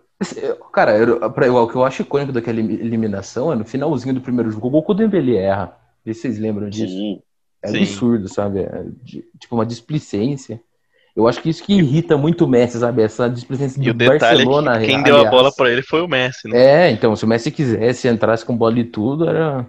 Cara, 0.73 0.97
eu- 0.99 1.31
pra- 1.31 1.53
o 1.53 1.69
que 1.69 1.77
eu 1.77 1.85
acho 1.85 2.03
icônico 2.03 2.33
daquela 2.33 2.59
elim- 2.59 2.75
eliminação 2.81 3.53
é 3.53 3.57
no 3.57 3.65
finalzinho 3.65 4.15
do 4.15 4.21
primeiro 4.21 4.51
jogo, 4.51 4.67
o 4.67 4.71
gol 4.71 4.83
que 4.85 4.91
o 4.93 4.95
Dembele 4.95 5.37
erra. 5.37 5.67
Não 6.05 6.05
sei 6.05 6.15
se 6.15 6.21
vocês 6.23 6.39
lembram 6.39 6.69
disso. 6.69 6.93
Sim. 6.93 7.21
É 7.63 7.69
Sim. 7.69 7.79
absurdo, 7.79 8.29
sabe? 8.29 8.61
É 8.61 8.85
de- 9.03 9.25
tipo, 9.39 9.55
uma 9.55 9.67
displicência. 9.67 10.61
Eu 11.17 11.27
acho 11.27 11.43
que 11.43 11.51
isso 11.51 11.65
que 11.65 11.75
irrita 11.75 12.17
muito 12.17 12.45
o 12.45 12.49
Messi, 12.49 12.79
sabe? 12.79 13.03
Essa 13.03 13.29
displicência 13.29 13.81
E 13.83 13.91
o 13.91 13.93
do 13.93 13.99
detalhe 13.99 14.45
Barcelona. 14.45 14.77
é 14.77 14.81
que 14.81 14.87
quem 14.87 15.03
deu 15.03 15.17
a 15.17 15.19
aliás. 15.19 15.35
bola 15.37 15.53
pra 15.53 15.69
ele 15.71 15.83
foi 15.83 16.01
o 16.01 16.07
Messi, 16.09 16.49
né? 16.49 16.87
É, 16.87 16.91
então, 16.93 17.15
se 17.17 17.25
o 17.25 17.29
Messi 17.29 17.51
quisesse, 17.51 18.07
entrasse 18.09 18.45
com 18.45 18.57
bola 18.57 18.79
e 18.79 18.85
tudo, 18.85 19.29
era. 19.29 19.67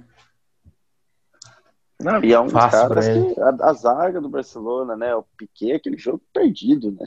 Não, 2.01 2.23
e 2.23 2.31
é 2.33 2.39
um 2.39 2.49
Fácil 2.49 2.87
caras 2.89 3.05
pra 3.09 3.13
que 3.33 3.41
a, 3.41 3.69
a 3.69 3.73
zaga 3.73 4.21
do 4.21 4.29
Barcelona, 4.29 4.95
né? 4.95 5.13
O 5.15 5.23
Piquet, 5.37 5.73
aquele 5.73 5.97
jogo 5.97 6.21
perdido, 6.33 6.91
né? 6.91 7.05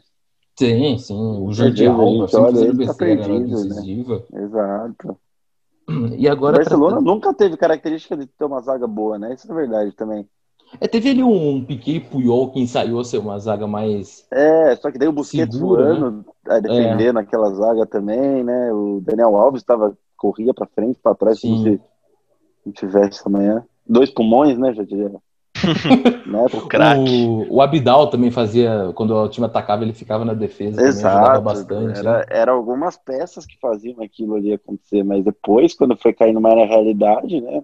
Sim, 0.59 0.99
sim. 0.99 1.39
O 1.41 1.51
Jordi 1.53 1.87
Alba 1.87 2.29
sempre 2.29 2.47
fazendo 2.53 2.59
ele 2.83 2.87
tá 2.87 2.93
besteira 2.93 3.23
hora 3.23 3.29
perdido, 3.31 3.65
né? 3.75 4.43
Exato. 4.43 5.19
E 6.19 6.29
O 6.29 6.33
agora 6.33 6.57
Barcelona 6.57 6.97
tratando- 6.97 7.07
nunca 7.07 7.35
teve 7.35 7.57
característica 7.57 8.17
de 8.17 8.27
ter 8.27 8.45
uma 8.45 8.61
zaga 8.61 8.87
boa, 8.87 9.19
né? 9.19 9.35
Isso 9.35 9.51
é 9.51 9.55
verdade 9.55 9.93
também. 9.93 10.29
É, 10.81 10.87
teve 10.89 11.11
ali 11.11 11.23
um 11.23 11.65
Piquet 11.65 11.97
e 11.97 12.01
Puyol 12.01 12.51
que 12.51 12.61
ensaiou 12.61 13.03
ser 13.05 13.19
uma 13.19 13.39
zaga 13.39 13.67
mais. 13.67 14.27
É, 14.31 14.75
só 14.77 14.91
que 14.91 14.99
daí 14.99 15.09
o 15.09 15.13
Busquets 15.13 15.55
Segura, 15.55 15.85
voando 15.95 16.25
a 16.47 16.59
defender 16.61 17.13
naquela 17.13 17.51
zaga 17.55 17.85
também, 17.87 18.43
né? 18.45 18.73
O 18.73 19.01
Daniel 19.03 19.37
Alves 19.37 19.63
tava, 19.63 19.97
corria 20.17 20.55
pra 20.55 20.67
frente, 20.67 20.99
pra 21.03 21.15
trás, 21.15 21.41
como 21.41 21.57
Sim. 21.59 21.63
se 21.65 21.81
não 22.65 22.73
tivesse 22.73 23.23
amanhã. 23.27 23.65
Dois 23.87 24.11
pulmões, 24.11 24.59
né, 24.59 24.73
já 24.75 24.83
diria. 24.85 25.11
né? 26.27 26.47
O 26.53 26.67
craque. 26.67 27.01
O, 27.01 27.57
o 27.57 27.63
Abidal 27.63 28.09
também 28.09 28.31
fazia, 28.31 28.93
quando 28.95 29.15
o 29.15 29.29
time 29.29 29.47
atacava, 29.47 29.83
ele 29.83 29.93
ficava 29.93 30.25
na 30.25 30.35
defesa, 30.35 30.77
também 30.77 30.91
ajudava 30.91 31.29
Exato. 31.29 31.43
bastante. 31.43 32.03
né? 32.03 32.11
Era, 32.11 32.27
era 32.31 32.53
algumas 32.53 32.97
peças 32.97 33.47
que 33.47 33.59
faziam 33.61 34.03
aquilo 34.03 34.35
ali 34.35 34.53
acontecer, 34.53 35.03
mas 35.03 35.25
depois, 35.25 35.75
quando 35.75 35.97
foi 35.97 36.13
caindo 36.13 36.41
mais 36.41 36.57
na 36.57 36.65
realidade, 36.65 37.41
né? 37.41 37.63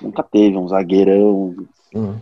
Nunca 0.00 0.22
teve 0.22 0.56
um 0.56 0.68
zagueirão. 0.68 1.56
Hum. 1.94 2.16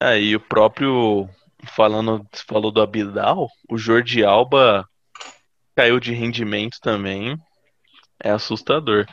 Aí 0.00 0.34
o 0.34 0.40
próprio. 0.40 1.28
Falando, 1.74 2.24
você 2.32 2.44
falou 2.46 2.70
do 2.70 2.80
Abidal, 2.80 3.48
o 3.68 3.76
Jordi 3.76 4.24
Alba 4.24 4.86
caiu 5.74 5.98
de 5.98 6.14
rendimento 6.14 6.78
também. 6.80 7.36
É 8.22 8.30
assustador. 8.30 9.06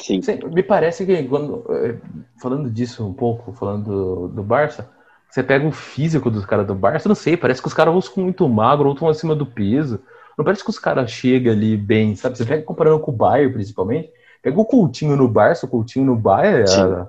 Sim. 0.00 0.22
Sim, 0.22 0.38
Me 0.52 0.62
parece 0.62 1.04
que 1.04 1.22
quando. 1.24 1.64
eh, 1.70 1.96
Falando 2.40 2.70
disso 2.70 3.06
um 3.06 3.12
pouco, 3.12 3.52
falando 3.52 3.84
do, 3.84 4.28
do 4.28 4.42
Barça, 4.42 4.90
você 5.28 5.42
pega 5.42 5.66
o 5.66 5.72
físico 5.72 6.30
dos 6.30 6.44
caras 6.46 6.66
do 6.66 6.74
Barça, 6.74 7.08
não 7.08 7.14
sei, 7.14 7.36
parece 7.36 7.60
que 7.60 7.68
os 7.68 7.74
caras 7.74 7.92
ou 7.92 8.00
estão 8.00 8.24
muito 8.24 8.48
magros 8.48 8.86
ou 8.88 8.92
estão 8.94 9.08
acima 9.08 9.36
do 9.36 9.46
peso. 9.46 10.00
Não 10.38 10.44
parece 10.44 10.64
que 10.64 10.70
os 10.70 10.78
caras 10.78 11.10
chegam 11.10 11.52
ali 11.52 11.76
bem, 11.76 12.16
sabe? 12.16 12.36
Você 12.38 12.44
pega 12.46 12.62
comparando 12.62 12.98
com 13.00 13.10
o 13.10 13.14
Bayern, 13.14 13.52
principalmente, 13.52 14.10
pega 14.42 14.58
o 14.58 14.64
Coutinho 14.64 15.16
no 15.16 15.28
Barça, 15.28 15.66
o 15.66 15.68
Coutinho 15.68 16.06
no 16.06 16.16
Bayern, 16.16 16.66
Sim. 16.66 17.06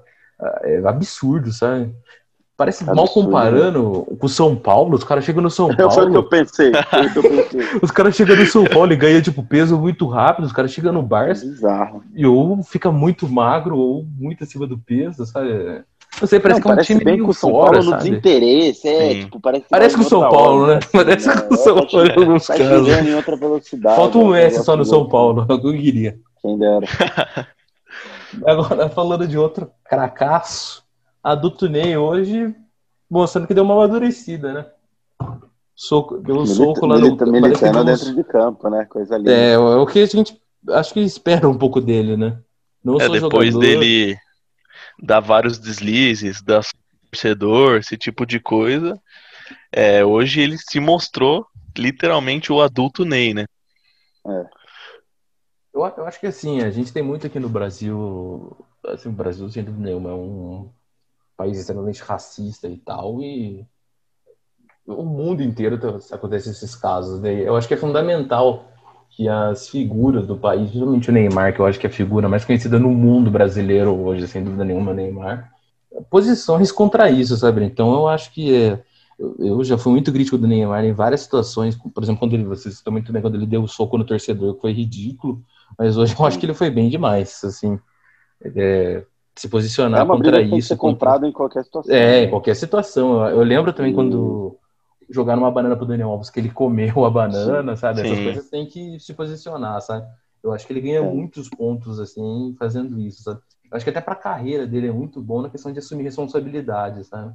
é, 0.66 0.76
é 0.76 0.88
absurdo, 0.88 1.52
sabe? 1.52 1.94
Parece 2.62 2.84
mal 2.86 3.06
Absurdo. 3.06 3.26
comparando 3.26 4.08
com 4.20 4.26
o 4.28 4.30
São 4.30 4.56
Paulo, 4.56 4.96
os 4.96 5.04
caras 5.04 5.24
chegam 5.26 5.42
no 5.42 5.50
São 5.50 5.66
Foi 5.74 5.74
o 5.74 5.78
que 5.78 5.84
eu 5.84 5.90
Paulo, 5.90 6.24
pensei. 6.30 6.72
Foi 6.72 7.08
o 7.08 7.12
que 7.12 7.18
eu 7.18 7.24
pensei. 7.50 7.80
os 7.82 7.90
caras 7.90 8.16
chegam 8.16 8.36
no 8.36 8.46
São 8.46 8.64
Paulo 8.66 8.94
e 8.94 8.96
ganham, 8.96 9.20
tipo, 9.20 9.42
peso 9.42 9.78
muito 9.80 10.06
rápido, 10.08 10.46
os 10.46 10.52
caras 10.52 10.72
chegam 10.72 10.94
no 10.94 11.02
Barça 11.02 11.44
Bizarro. 11.44 12.04
e 12.14 12.24
ou 12.24 12.62
fica 12.62 12.92
muito 12.92 13.28
magro 13.28 13.76
ou 13.78 14.06
muito 14.16 14.44
acima 14.44 14.68
do 14.68 14.78
peso, 14.78 15.26
sabe? 15.26 15.82
Não 16.22 16.28
sei, 16.28 16.40
parece 16.40 16.60
Não, 16.60 16.64
que 16.64 16.68
é 16.68 16.72
um 16.72 16.76
parece 16.76 16.88
time 16.94 17.04
bem 17.04 17.14
meio 17.16 17.26
com 17.26 17.32
o 17.32 17.34
São 17.34 17.50
fora, 17.50 17.72
Paulo 17.80 17.90
no 17.92 17.98
desinteresse, 17.98 18.88
é, 18.88 19.14
Sim. 19.14 19.20
tipo, 19.22 19.40
parece 19.40 19.64
que 19.64 19.70
Parece 19.70 19.96
com 19.96 20.02
o 20.02 20.06
São 20.06 20.20
Paulo, 20.22 20.62
hora, 20.64 20.74
né? 20.74 20.78
assim, 20.84 20.98
Parece 20.98 21.28
né? 21.30 21.36
com 21.42 21.54
o 21.54 21.58
São 21.58 21.76
Tá 21.76 21.86
Paulo 21.88 22.08
em 22.08 22.12
alguns 22.20 22.46
Tá 22.48 22.58
casos. 22.58 22.86
chegando 22.88 23.10
em 23.10 23.16
outra 23.16 23.36
velocidade. 23.38 23.96
Falta 23.96 24.18
um 24.20 24.30
né? 24.32 24.44
S 24.46 24.64
só 24.64 24.78
no 24.78 24.86
São 24.86 25.10
Paulo, 25.10 25.44
o 25.50 25.60
que 25.60 25.66
eu 25.68 25.74
queria. 25.74 26.18
Quem 26.44 26.58
dera. 26.60 26.86
Agora, 28.46 28.90
falando 28.90 29.28
de 29.28 29.38
outro 29.38 29.70
cracaço, 29.84 30.81
a 31.24 31.36
do 31.36 31.52
Tunei 31.52 31.96
hoje 31.98 32.56
mostrando 33.10 33.48
que 33.48 33.54
deu 33.54 33.64
uma 33.64 33.74
amadurecida, 33.74 34.54
né? 34.54 34.66
Soco, 35.76 36.18
deu 36.20 36.38
um 36.38 36.46
soco 36.46 36.86
lá 36.86 36.98
no. 36.98 37.18
Militando 37.32 37.84
deu 37.84 37.86
dentro 37.86 38.16
de 38.16 38.24
campo, 38.24 38.70
né? 38.70 38.86
Coisa 38.86 39.18
linda. 39.18 39.34
É, 39.34 39.54
é 39.54 39.58
o 39.58 39.86
que 39.86 40.00
a 40.00 40.06
gente 40.06 40.42
acho 40.70 40.94
que 40.94 41.02
espera 41.02 41.50
um 41.50 41.58
pouco 41.58 41.82
dele, 41.82 42.16
né? 42.16 42.40
Não 42.84 42.96
É 43.00 43.10
depois 43.10 43.54
jogador, 43.54 43.60
dele 43.60 44.18
dar 45.02 45.20
vários 45.20 45.58
deslizes, 45.58 46.42
dar 46.42 46.64
torcedor, 47.10 47.78
esse 47.78 47.98
tipo 47.98 48.26
de 48.26 48.40
coisa. 48.40 49.00
É, 49.72 50.06
hoje 50.06 50.40
ele 50.42 50.58
se 50.58 50.80
mostrou 50.80 51.46
literalmente 51.78 52.52
o 52.52 52.62
adulto 52.62 53.04
Ney, 53.04 53.34
né? 53.34 53.46
Eu, 55.74 55.84
eu 55.98 56.06
acho 56.06 56.20
que 56.20 56.28
assim, 56.28 56.62
a 56.62 56.70
gente 56.70 56.94
tem 56.94 57.04
muito 57.04 57.26
aqui 57.28 57.40
no 57.40 57.50
Brasil, 57.50 58.56
assim, 58.86 59.10
o 59.10 59.14
Brasil, 59.14 59.50
sem 59.50 59.64
dúvida 59.64 59.84
nenhuma, 59.84 60.12
é 60.12 60.14
um 60.14 60.70
país 61.36 61.58
extremamente 61.58 62.02
racista 62.02 62.68
e 62.68 62.78
tal, 62.78 63.22
e 63.22 63.66
o 64.86 65.04
mundo 65.04 65.42
inteiro 65.42 65.78
tá- 65.78 66.16
acontece 66.16 66.50
esses 66.50 66.76
casos. 66.76 67.20
Né? 67.22 67.48
Eu 67.48 67.56
acho 67.56 67.68
que 67.68 67.74
é 67.74 67.78
fundamental 67.78 68.66
que 69.10 69.28
as 69.28 69.68
figuras 69.68 70.26
do 70.26 70.38
país, 70.38 70.70
principalmente 70.70 71.10
o 71.10 71.14
Neymar, 71.14 71.54
que 71.54 71.60
eu 71.60 71.66
acho 71.66 71.80
que 71.80 71.86
é 71.86 71.90
a 71.90 71.94
figura 71.94 72.30
mais 72.30 72.46
conhecida 72.46 72.80
no 72.80 72.90
mundo 72.90 73.30
brasileiro 73.30 73.94
hoje, 73.94 74.28
sem 74.28 74.44
dúvida 74.44 74.64
nenhuma, 74.64 74.92
o 74.92 74.94
Neymar, 74.94 75.52
posições 76.10 76.72
contra 76.72 77.10
isso, 77.10 77.36
sabe? 77.36 77.64
Então 77.64 77.94
eu 77.94 78.08
acho 78.08 78.32
que 78.32 78.56
é, 78.56 78.84
eu, 79.38 79.64
já 79.64 79.78
fui 79.78 79.92
muito 79.92 80.12
crítico 80.12 80.38
do 80.38 80.48
Neymar 80.48 80.86
em 80.86 80.94
várias 80.94 81.22
situações, 81.22 81.76
por 81.76 82.02
exemplo, 82.02 82.20
quando 82.20 82.34
ele, 82.34 82.46
vocês 82.46 82.78
citou 82.78 82.94
muito 82.94 83.12
bem, 83.12 83.22
quando 83.22 83.36
ele 83.36 83.46
deu 83.46 83.64
o 83.64 83.68
soco 83.68 83.98
no 83.98 84.06
torcedor, 84.06 84.56
que 84.56 84.62
foi 84.62 84.72
ridículo, 84.72 85.44
mas 85.78 85.98
hoje 85.98 86.16
eu 86.18 86.26
acho 86.26 86.40
que 86.40 86.46
ele 86.46 86.54
foi 86.54 86.70
bem 86.70 86.90
demais, 86.90 87.44
assim, 87.44 87.78
é, 88.56 89.04
se 89.36 89.50
posicionar 89.50 90.02
É 90.02 90.04
uma 90.04 90.18
briga 90.18 90.32
contra 90.32 90.44
que 90.44 90.50
tem 90.50 90.60
que 90.60 90.60
isso. 90.60 90.68
ser 90.70 90.78
contra- 90.78 90.94
comprada 90.94 91.28
em 91.28 91.32
qualquer 91.32 91.64
situação. 91.64 91.96
é, 91.96 92.20
em 92.20 92.26
né? 92.26 92.28
qualquer 92.30 92.56
situação. 92.56 93.28
Eu, 93.28 93.42
lembro 93.44 93.74
também 93.74 93.92
Hum. 93.92 93.96
quando 93.96 94.58
jogaram 95.10 95.42
uma 95.42 95.52
banana 95.52 95.76
pro 95.76 95.86
Daniel 95.86 96.10
Alves, 96.10 96.30
que 96.30 96.40
ele 96.40 96.50
comeu 96.52 97.06
a 97.06 97.10
banana, 97.10 97.76
sabe? 97.76 98.02
Essas 98.02 98.18
Sim. 98.18 98.24
coisas 98.24 98.50
tem 98.50 98.66
que 98.66 99.00
se 99.00 99.14
posicionar, 99.14 99.82
sabe? 99.82 100.08
Eu 100.44 100.52
acho 100.54 100.66
que 100.66 100.74
ele 100.74 100.82
ganha 100.82 101.02
É. 101.02 101.02
muitos 101.02 101.50
pontos, 101.50 102.00
assim, 102.00 102.56
fazendo 102.58 103.00
isso, 103.00 103.24
sabe? 103.24 103.40
Eu 103.72 103.76
acho 103.78 103.86
que 103.86 103.90
até 103.90 104.02
pra 104.02 104.16
carreira 104.16 104.68
dele 104.68 104.88
é 104.88 104.92
muito 104.92 105.22
bom 105.22 105.42
na 105.42 105.50
questão 105.50 105.72
de 105.72 105.80
assumir 105.80 106.04
responsabilidade, 106.04 107.04
sabe? 107.06 107.34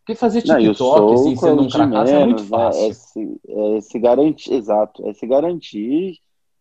Porque 0.00 0.14
fazer 0.14 0.42
Não, 0.42 0.56
TikTok, 0.56 1.14
assim, 1.14 1.36
soco 1.36 1.46
é 1.46 1.50
sendo 1.50 1.62
o 1.62 1.64
um 1.64 1.70
cracaço 1.70 2.14
é 2.14 2.24
muito 2.24 2.42
né? 2.42 2.48
fácil. 2.48 2.90
É 2.90 2.92
se, 2.94 3.40
é 3.48 3.80
se 3.80 3.98
garantir, 3.98 4.54
exato, 4.54 5.06
é 5.06 5.12
se 5.12 5.26
garantir 5.26 6.18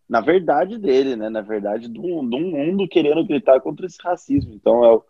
na 0.09 0.21
verdade 0.21 0.77
dele, 0.77 1.15
né? 1.15 1.29
Na 1.29 1.41
verdade 1.41 1.87
do, 1.87 2.01
do 2.01 2.39
mundo 2.39 2.87
querendo 2.87 3.25
gritar 3.25 3.59
contra 3.61 3.85
esse 3.85 3.97
racismo. 4.03 4.53
Então 4.53 5.03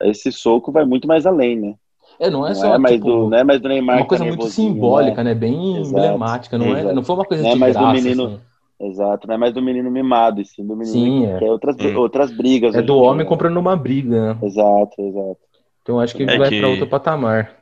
é, 0.00 0.10
esse 0.10 0.32
soco 0.32 0.72
vai 0.72 0.84
muito 0.84 1.06
mais 1.08 1.26
além, 1.26 1.56
né? 1.60 1.74
É, 2.18 2.30
não 2.30 2.46
é 2.46 2.54
Não 2.54 2.60
só, 2.60 2.74
é 2.74 2.78
mais 2.78 2.96
tipo, 2.96 3.06
do, 3.06 3.30
não 3.30 3.38
é 3.38 3.44
mais 3.44 3.60
do 3.60 3.68
Neymar. 3.68 3.96
uma 3.96 4.06
coisa 4.06 4.24
tá 4.24 4.28
muito 4.28 4.46
simbólica, 4.48 5.24
né? 5.24 5.30
né? 5.34 5.34
Bem 5.34 5.76
Exato, 5.78 5.88
emblemática, 5.88 6.58
não 6.58 6.74
é? 6.76 6.92
Não 6.92 7.02
foi 7.02 7.14
uma 7.14 7.24
coisa 7.24 7.42
Não 7.42 7.50
é 7.50 7.52
de 7.52 7.58
mais 7.58 7.74
do 7.74 7.80
graça, 7.80 8.02
menino- 8.02 8.24
assim. 8.26 8.40
Exato, 8.80 9.26
não 9.28 9.34
é 9.36 9.38
mais 9.38 9.54
do 9.54 9.62
menino 9.62 9.88
mimado, 9.90 10.40
e 10.40 10.44
sim 10.44 10.66
do 10.66 10.76
menino 10.76 10.98
Sim, 10.98 11.24
que 11.24 11.26
é. 11.26 11.38
quer 11.38 11.50
outras, 11.50 11.76
Hum. 11.80 11.96
outras 11.96 12.30
brigas. 12.32 12.74
É 12.74 12.82
do 12.82 12.94
dia, 12.94 13.02
homem 13.02 13.24
né? 13.24 13.28
comprando 13.30 13.56
uma 13.56 13.76
briga, 13.76 14.34
né? 14.34 14.40
Exato, 14.46 14.94
exato. 15.00 15.38
Então 15.82 16.00
acho 16.00 16.14
que 16.16 16.22
ele 16.22 16.32
É 16.32 16.38
vai 16.38 16.50
que- 16.50 16.58
pra 16.60 16.68
outro 16.68 16.86
patamar. 16.88 17.56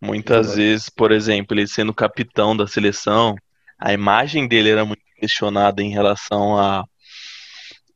Muitas 0.00 0.54
vezes, 0.56 0.88
por 0.88 1.12
exemplo, 1.12 1.56
ele 1.56 1.66
sendo 1.66 1.94
capitão 1.94 2.56
da 2.56 2.66
seleção, 2.66 3.34
a 3.78 3.92
imagem 3.92 4.46
dele 4.48 4.70
era 4.70 4.84
muito 4.84 5.02
questionada 5.16 5.82
em 5.82 5.90
relação 5.90 6.58
a 6.58 6.84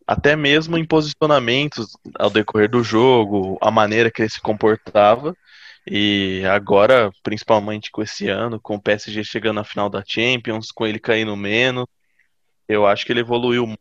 até 0.06 0.34
mesmo 0.34 0.76
em 0.76 0.84
posicionamentos 0.84 1.96
ao 2.18 2.30
decorrer 2.30 2.68
do 2.68 2.82
jogo, 2.82 3.56
a 3.62 3.70
maneira 3.70 4.10
que 4.10 4.22
ele 4.22 4.28
se 4.28 4.40
comportava. 4.40 5.36
E 5.86 6.42
agora, 6.46 7.12
principalmente 7.22 7.92
com 7.92 8.02
esse 8.02 8.28
ano, 8.28 8.60
com 8.60 8.74
o 8.74 8.82
PSG 8.82 9.22
chegando 9.22 9.56
na 9.56 9.64
final 9.64 9.88
da 9.88 10.02
Champions, 10.04 10.72
com 10.72 10.84
ele 10.84 10.98
caindo 10.98 11.36
menos, 11.36 11.86
eu 12.68 12.86
acho 12.86 13.06
que 13.06 13.12
ele 13.12 13.20
evoluiu 13.20 13.66
muito. 13.66 13.80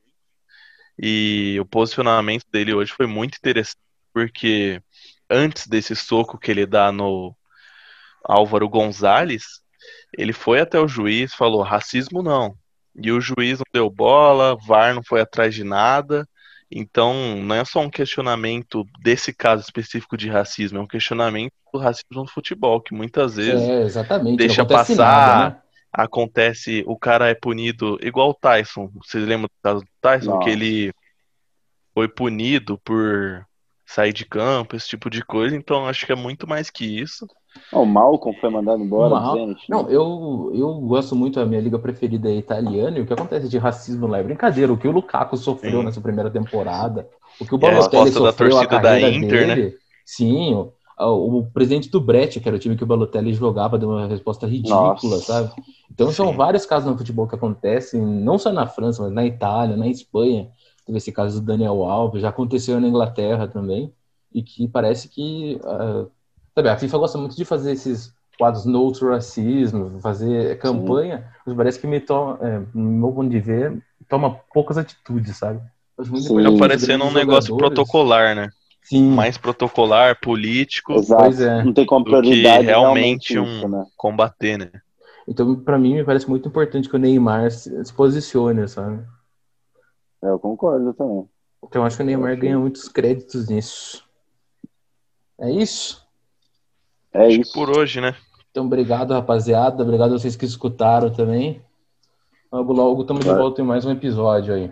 E 1.02 1.58
o 1.60 1.66
posicionamento 1.66 2.46
dele 2.52 2.76
hoje 2.76 2.92
foi 2.92 3.08
muito 3.08 3.38
interessante, 3.38 3.80
porque 4.14 4.82
antes 5.30 5.68
desse 5.68 5.96
soco 5.96 6.38
que 6.38 6.52
ele 6.52 6.66
dá 6.66 6.92
no 6.92 7.36
Álvaro 8.24 8.70
Gonzalez, 8.70 9.62
ele 10.18 10.34
foi 10.34 10.60
até 10.60 10.80
o 10.80 10.88
juiz, 10.88 11.34
falou 11.34 11.64
racismo 11.64 12.22
não. 12.22 12.56
E 13.02 13.12
o 13.12 13.22
juiz 13.22 13.60
não 13.60 13.66
deu 13.74 13.90
bola, 13.90 14.58
VAR 14.68 14.94
não 14.94 15.04
foi 15.04 15.22
atrás 15.22 15.54
de 15.54 15.64
nada. 15.64 16.28
Então, 16.72 17.42
não 17.42 17.56
é 17.56 17.66
só 17.66 17.80
um 17.82 17.90
questionamento 17.90 18.86
desse 19.02 19.34
caso 19.34 19.64
específico 19.64 20.16
de 20.16 20.30
racismo, 20.30 20.78
é 20.78 20.82
um 20.82 20.88
questionamento 20.88 21.52
do 21.74 21.80
racismo 21.80 22.22
no 22.22 22.28
futebol, 22.28 22.80
que 22.80 22.94
muitas 22.94 23.38
vezes 23.38 23.68
É, 23.68 23.82
exatamente. 23.82 24.38
deixa 24.38 24.64
passar. 24.64 24.96
nada, 24.96 25.56
né? 25.56 25.62
acontece, 25.92 26.84
o 26.86 26.96
cara 26.96 27.28
é 27.28 27.34
punido 27.34 27.98
igual 28.02 28.30
o 28.30 28.34
Tyson. 28.36 28.92
Vocês 29.04 29.26
lembram 29.26 29.48
do 29.48 29.62
caso 29.64 29.82
do 29.82 29.90
Tyson? 30.00 30.32
Nossa. 30.32 30.44
Que 30.44 30.50
ele 30.52 30.94
foi 31.94 32.08
punido 32.08 32.78
por 32.84 33.44
sair 33.86 34.14
de 34.14 34.26
campo, 34.26 34.76
esse 34.76 34.88
tipo 34.88 35.10
de 35.10 35.24
coisa. 35.24 35.56
Então, 35.56 35.88
acho 35.88 36.06
que 36.06 36.12
é 36.12 36.16
muito 36.16 36.48
mais 36.48 36.70
que 36.70 36.86
isso. 36.86 37.26
O 37.72 37.86
Malcolm 37.86 38.38
foi 38.40 38.50
mandado 38.50 38.82
embora 38.82 39.16
Mal- 39.16 39.36
Zenit. 39.36 39.62
Não, 39.70 39.90
eu, 39.90 40.52
eu 40.54 40.74
gosto 40.82 41.16
muito, 41.16 41.40
a 41.40 41.46
minha 41.46 41.62
liga 41.62 41.78
preferida 41.80 42.30
é 42.30 42.36
italiana, 42.36 42.98
e 42.98 43.02
o 43.02 43.06
que 43.06 43.14
acontece 43.14 43.48
de 43.48 43.58
racismo 43.58 44.08
lá 44.08 44.18
é 44.20 44.24
brincadeira. 44.24 44.72
O 44.74 44.78
que 44.78 44.88
o 44.88 44.92
Lukaku 44.92 45.38
sofreu 45.38 45.82
Sim. 45.82 45.84
nessa 45.84 46.02
primeira 46.02 46.32
temporada, 46.32 47.08
o 47.40 47.46
que 47.46 47.54
o 47.54 47.58
a 47.62 47.72
Balotelli 47.72 47.72
resposta 47.72 48.20
da 48.22 48.32
sofreu, 48.32 48.58
a 48.58 48.66
torcida 48.66 48.80
da 48.80 48.92
carreira 48.92 49.10
Inter, 49.10 49.48
né? 49.48 49.56
dele. 49.56 49.78
Sim, 50.06 50.54
o, 51.00 51.40
o 51.40 51.52
presidente 51.52 51.90
do 51.90 52.02
Brett, 52.02 52.40
que 52.40 52.48
era 52.48 52.56
o 52.58 52.60
time 52.60 52.76
que 52.76 52.84
o 52.84 52.88
Balotelli 52.88 53.34
jogava, 53.34 53.78
deu 53.78 53.90
uma 53.90 54.08
resposta 54.08 54.48
ridícula, 54.48 55.22
Nossa. 55.22 55.22
sabe? 55.22 55.54
Então 55.92 56.12
são 56.12 56.32
Sim. 56.32 56.36
vários 56.36 56.66
casos 56.66 56.90
no 56.90 56.98
futebol 56.98 57.28
que 57.28 57.36
acontecem, 57.36 58.02
não 58.02 58.38
só 58.38 58.52
na 58.52 58.68
França, 58.68 59.04
mas 59.04 59.12
na 59.12 59.26
Itália, 59.26 59.76
na 59.78 59.88
Espanha. 59.88 60.50
Teve 60.86 60.98
esse 60.98 61.12
caso 61.12 61.40
do 61.40 61.46
Daniel 61.46 61.84
Alves, 61.84 62.22
já 62.22 62.30
aconteceu 62.30 62.80
na 62.80 62.88
Inglaterra 62.88 63.48
também. 63.48 63.94
e 64.34 64.44
que 64.44 64.68
parece 64.68 65.10
que 65.10 65.60
uh, 65.64 66.10
sabe, 66.60 66.70
a 66.70 66.78
FIFA 66.78 66.98
gosta 66.98 67.18
muito 67.18 67.36
de 67.36 67.46
fazer 67.46 67.72
esses 67.72 68.14
quadros 68.38 68.66
no 68.66 68.92
racismo, 68.92 70.00
fazer 70.00 70.58
campanha, 70.60 71.18
Sim. 71.18 71.24
mas 71.46 71.56
parece 71.56 71.80
que 71.80 71.88
me 71.88 72.00
toma, 72.00 72.40
é, 72.42 72.62
no 72.74 72.92
meu 72.92 73.12
ponto 73.12 73.30
de 73.30 73.40
ver, 73.40 73.82
toma 74.08 74.40
poucas 74.54 74.78
atitudes, 74.78 75.38
sabe? 75.38 75.60
Tá 75.98 76.04
parecendo 76.58 77.06
um 77.06 77.12
negócio 77.12 77.56
protocolar, 77.58 78.36
né? 78.36 78.50
Sim. 78.84 79.12
Mais 79.12 79.38
protocolar, 79.38 80.18
político. 80.22 80.94
Exato. 80.94 81.44
É. 81.44 81.64
Não 81.64 81.74
tem 81.74 81.86
como 81.86 82.06
prioridade 82.06 82.66
realmente, 82.66 83.34
realmente 83.34 83.40
um 83.40 83.58
isso, 83.58 83.68
né? 83.68 83.86
combater, 83.98 84.58
né? 84.58 84.72
Então, 85.28 85.56
para 85.58 85.78
mim, 85.78 85.96
me 85.96 86.04
parece 86.04 86.28
muito 86.28 86.48
importante 86.48 86.90
que 86.90 86.96
o 86.96 87.00
Neymar 87.00 87.52
se, 87.52 87.86
se 87.86 87.94
posicione, 87.94 88.68
sabe? 88.68 89.06
É, 90.24 90.30
eu 90.30 90.40
concordo 90.40 90.94
também. 90.94 91.30
Então, 91.64 91.86
acho 91.86 91.98
que 91.98 92.04
o 92.04 92.06
Neymar 92.06 92.38
ganha 92.38 92.58
muitos 92.58 92.88
créditos 92.88 93.50
nisso. 93.50 94.04
É 95.38 95.52
isso? 95.52 96.09
É 97.14 97.28
acho 97.28 97.42
isso. 97.42 97.54
Por 97.54 97.76
hoje, 97.76 98.02
né? 98.02 98.16
Então, 98.52 98.66
obrigado, 98.66 99.14
rapaziada. 99.14 99.84
Obrigado 99.84 100.14
a 100.14 100.20
vocês 100.20 100.36
que 100.36 100.46
escutaram 100.46 101.12
também. 101.12 101.62
Logo, 102.52 102.74
logo, 102.74 103.02
estamos 103.02 103.24
de 103.24 103.32
volta 103.32 103.62
em 103.62 103.66
mais 103.66 103.86
um 103.86 103.92
episódio 103.92 104.54
aí. 104.54 104.72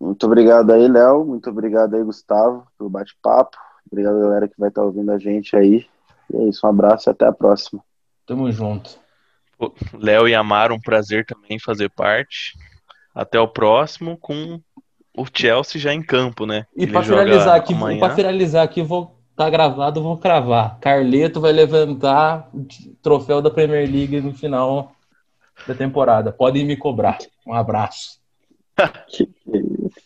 Muito 0.00 0.26
obrigado 0.26 0.72
aí, 0.72 0.88
Léo. 0.88 1.24
Muito 1.24 1.48
obrigado 1.48 1.94
aí, 1.94 2.02
Gustavo, 2.02 2.66
pelo 2.76 2.90
bate-papo. 2.90 3.56
Obrigado, 3.86 4.20
galera, 4.20 4.48
que 4.48 4.58
vai 4.58 4.68
estar 4.68 4.82
ouvindo 4.82 5.12
a 5.12 5.18
gente 5.18 5.56
aí. 5.56 5.86
E 6.32 6.36
é 6.36 6.48
isso, 6.48 6.66
um 6.66 6.70
abraço 6.70 7.08
e 7.08 7.10
até 7.10 7.26
a 7.26 7.32
próxima. 7.32 7.82
Tamo 8.26 8.50
junto. 8.50 8.98
Léo 9.94 10.26
e 10.26 10.34
Amaro, 10.34 10.74
um 10.74 10.80
prazer 10.80 11.24
também 11.24 11.58
fazer 11.58 11.88
parte. 11.90 12.58
Até 13.14 13.38
o 13.38 13.46
próximo 13.46 14.18
com 14.18 14.60
o 15.16 15.24
Chelsea 15.32 15.80
já 15.80 15.94
em 15.94 16.02
campo, 16.02 16.44
né? 16.44 16.66
E 16.76 16.86
para 16.86 17.02
finalizar 17.02 17.54
aqui, 17.54 17.74
para 18.00 18.14
finalizar 18.14 18.64
aqui, 18.64 18.82
vou 18.82 19.16
tá 19.36 19.48
gravado, 19.50 20.02
vou 20.02 20.16
cravar. 20.16 20.78
Carleto 20.80 21.40
vai 21.40 21.52
levantar 21.52 22.48
o 22.52 22.66
troféu 23.02 23.42
da 23.42 23.50
Premier 23.50 23.90
League 23.90 24.20
no 24.20 24.32
final 24.34 24.92
da 25.66 25.74
temporada. 25.74 26.32
Podem 26.32 26.64
me 26.64 26.76
cobrar. 26.76 27.18
Um 27.46 27.54
abraço. 27.54 28.20
que 29.08 29.28
isso. 29.46 30.03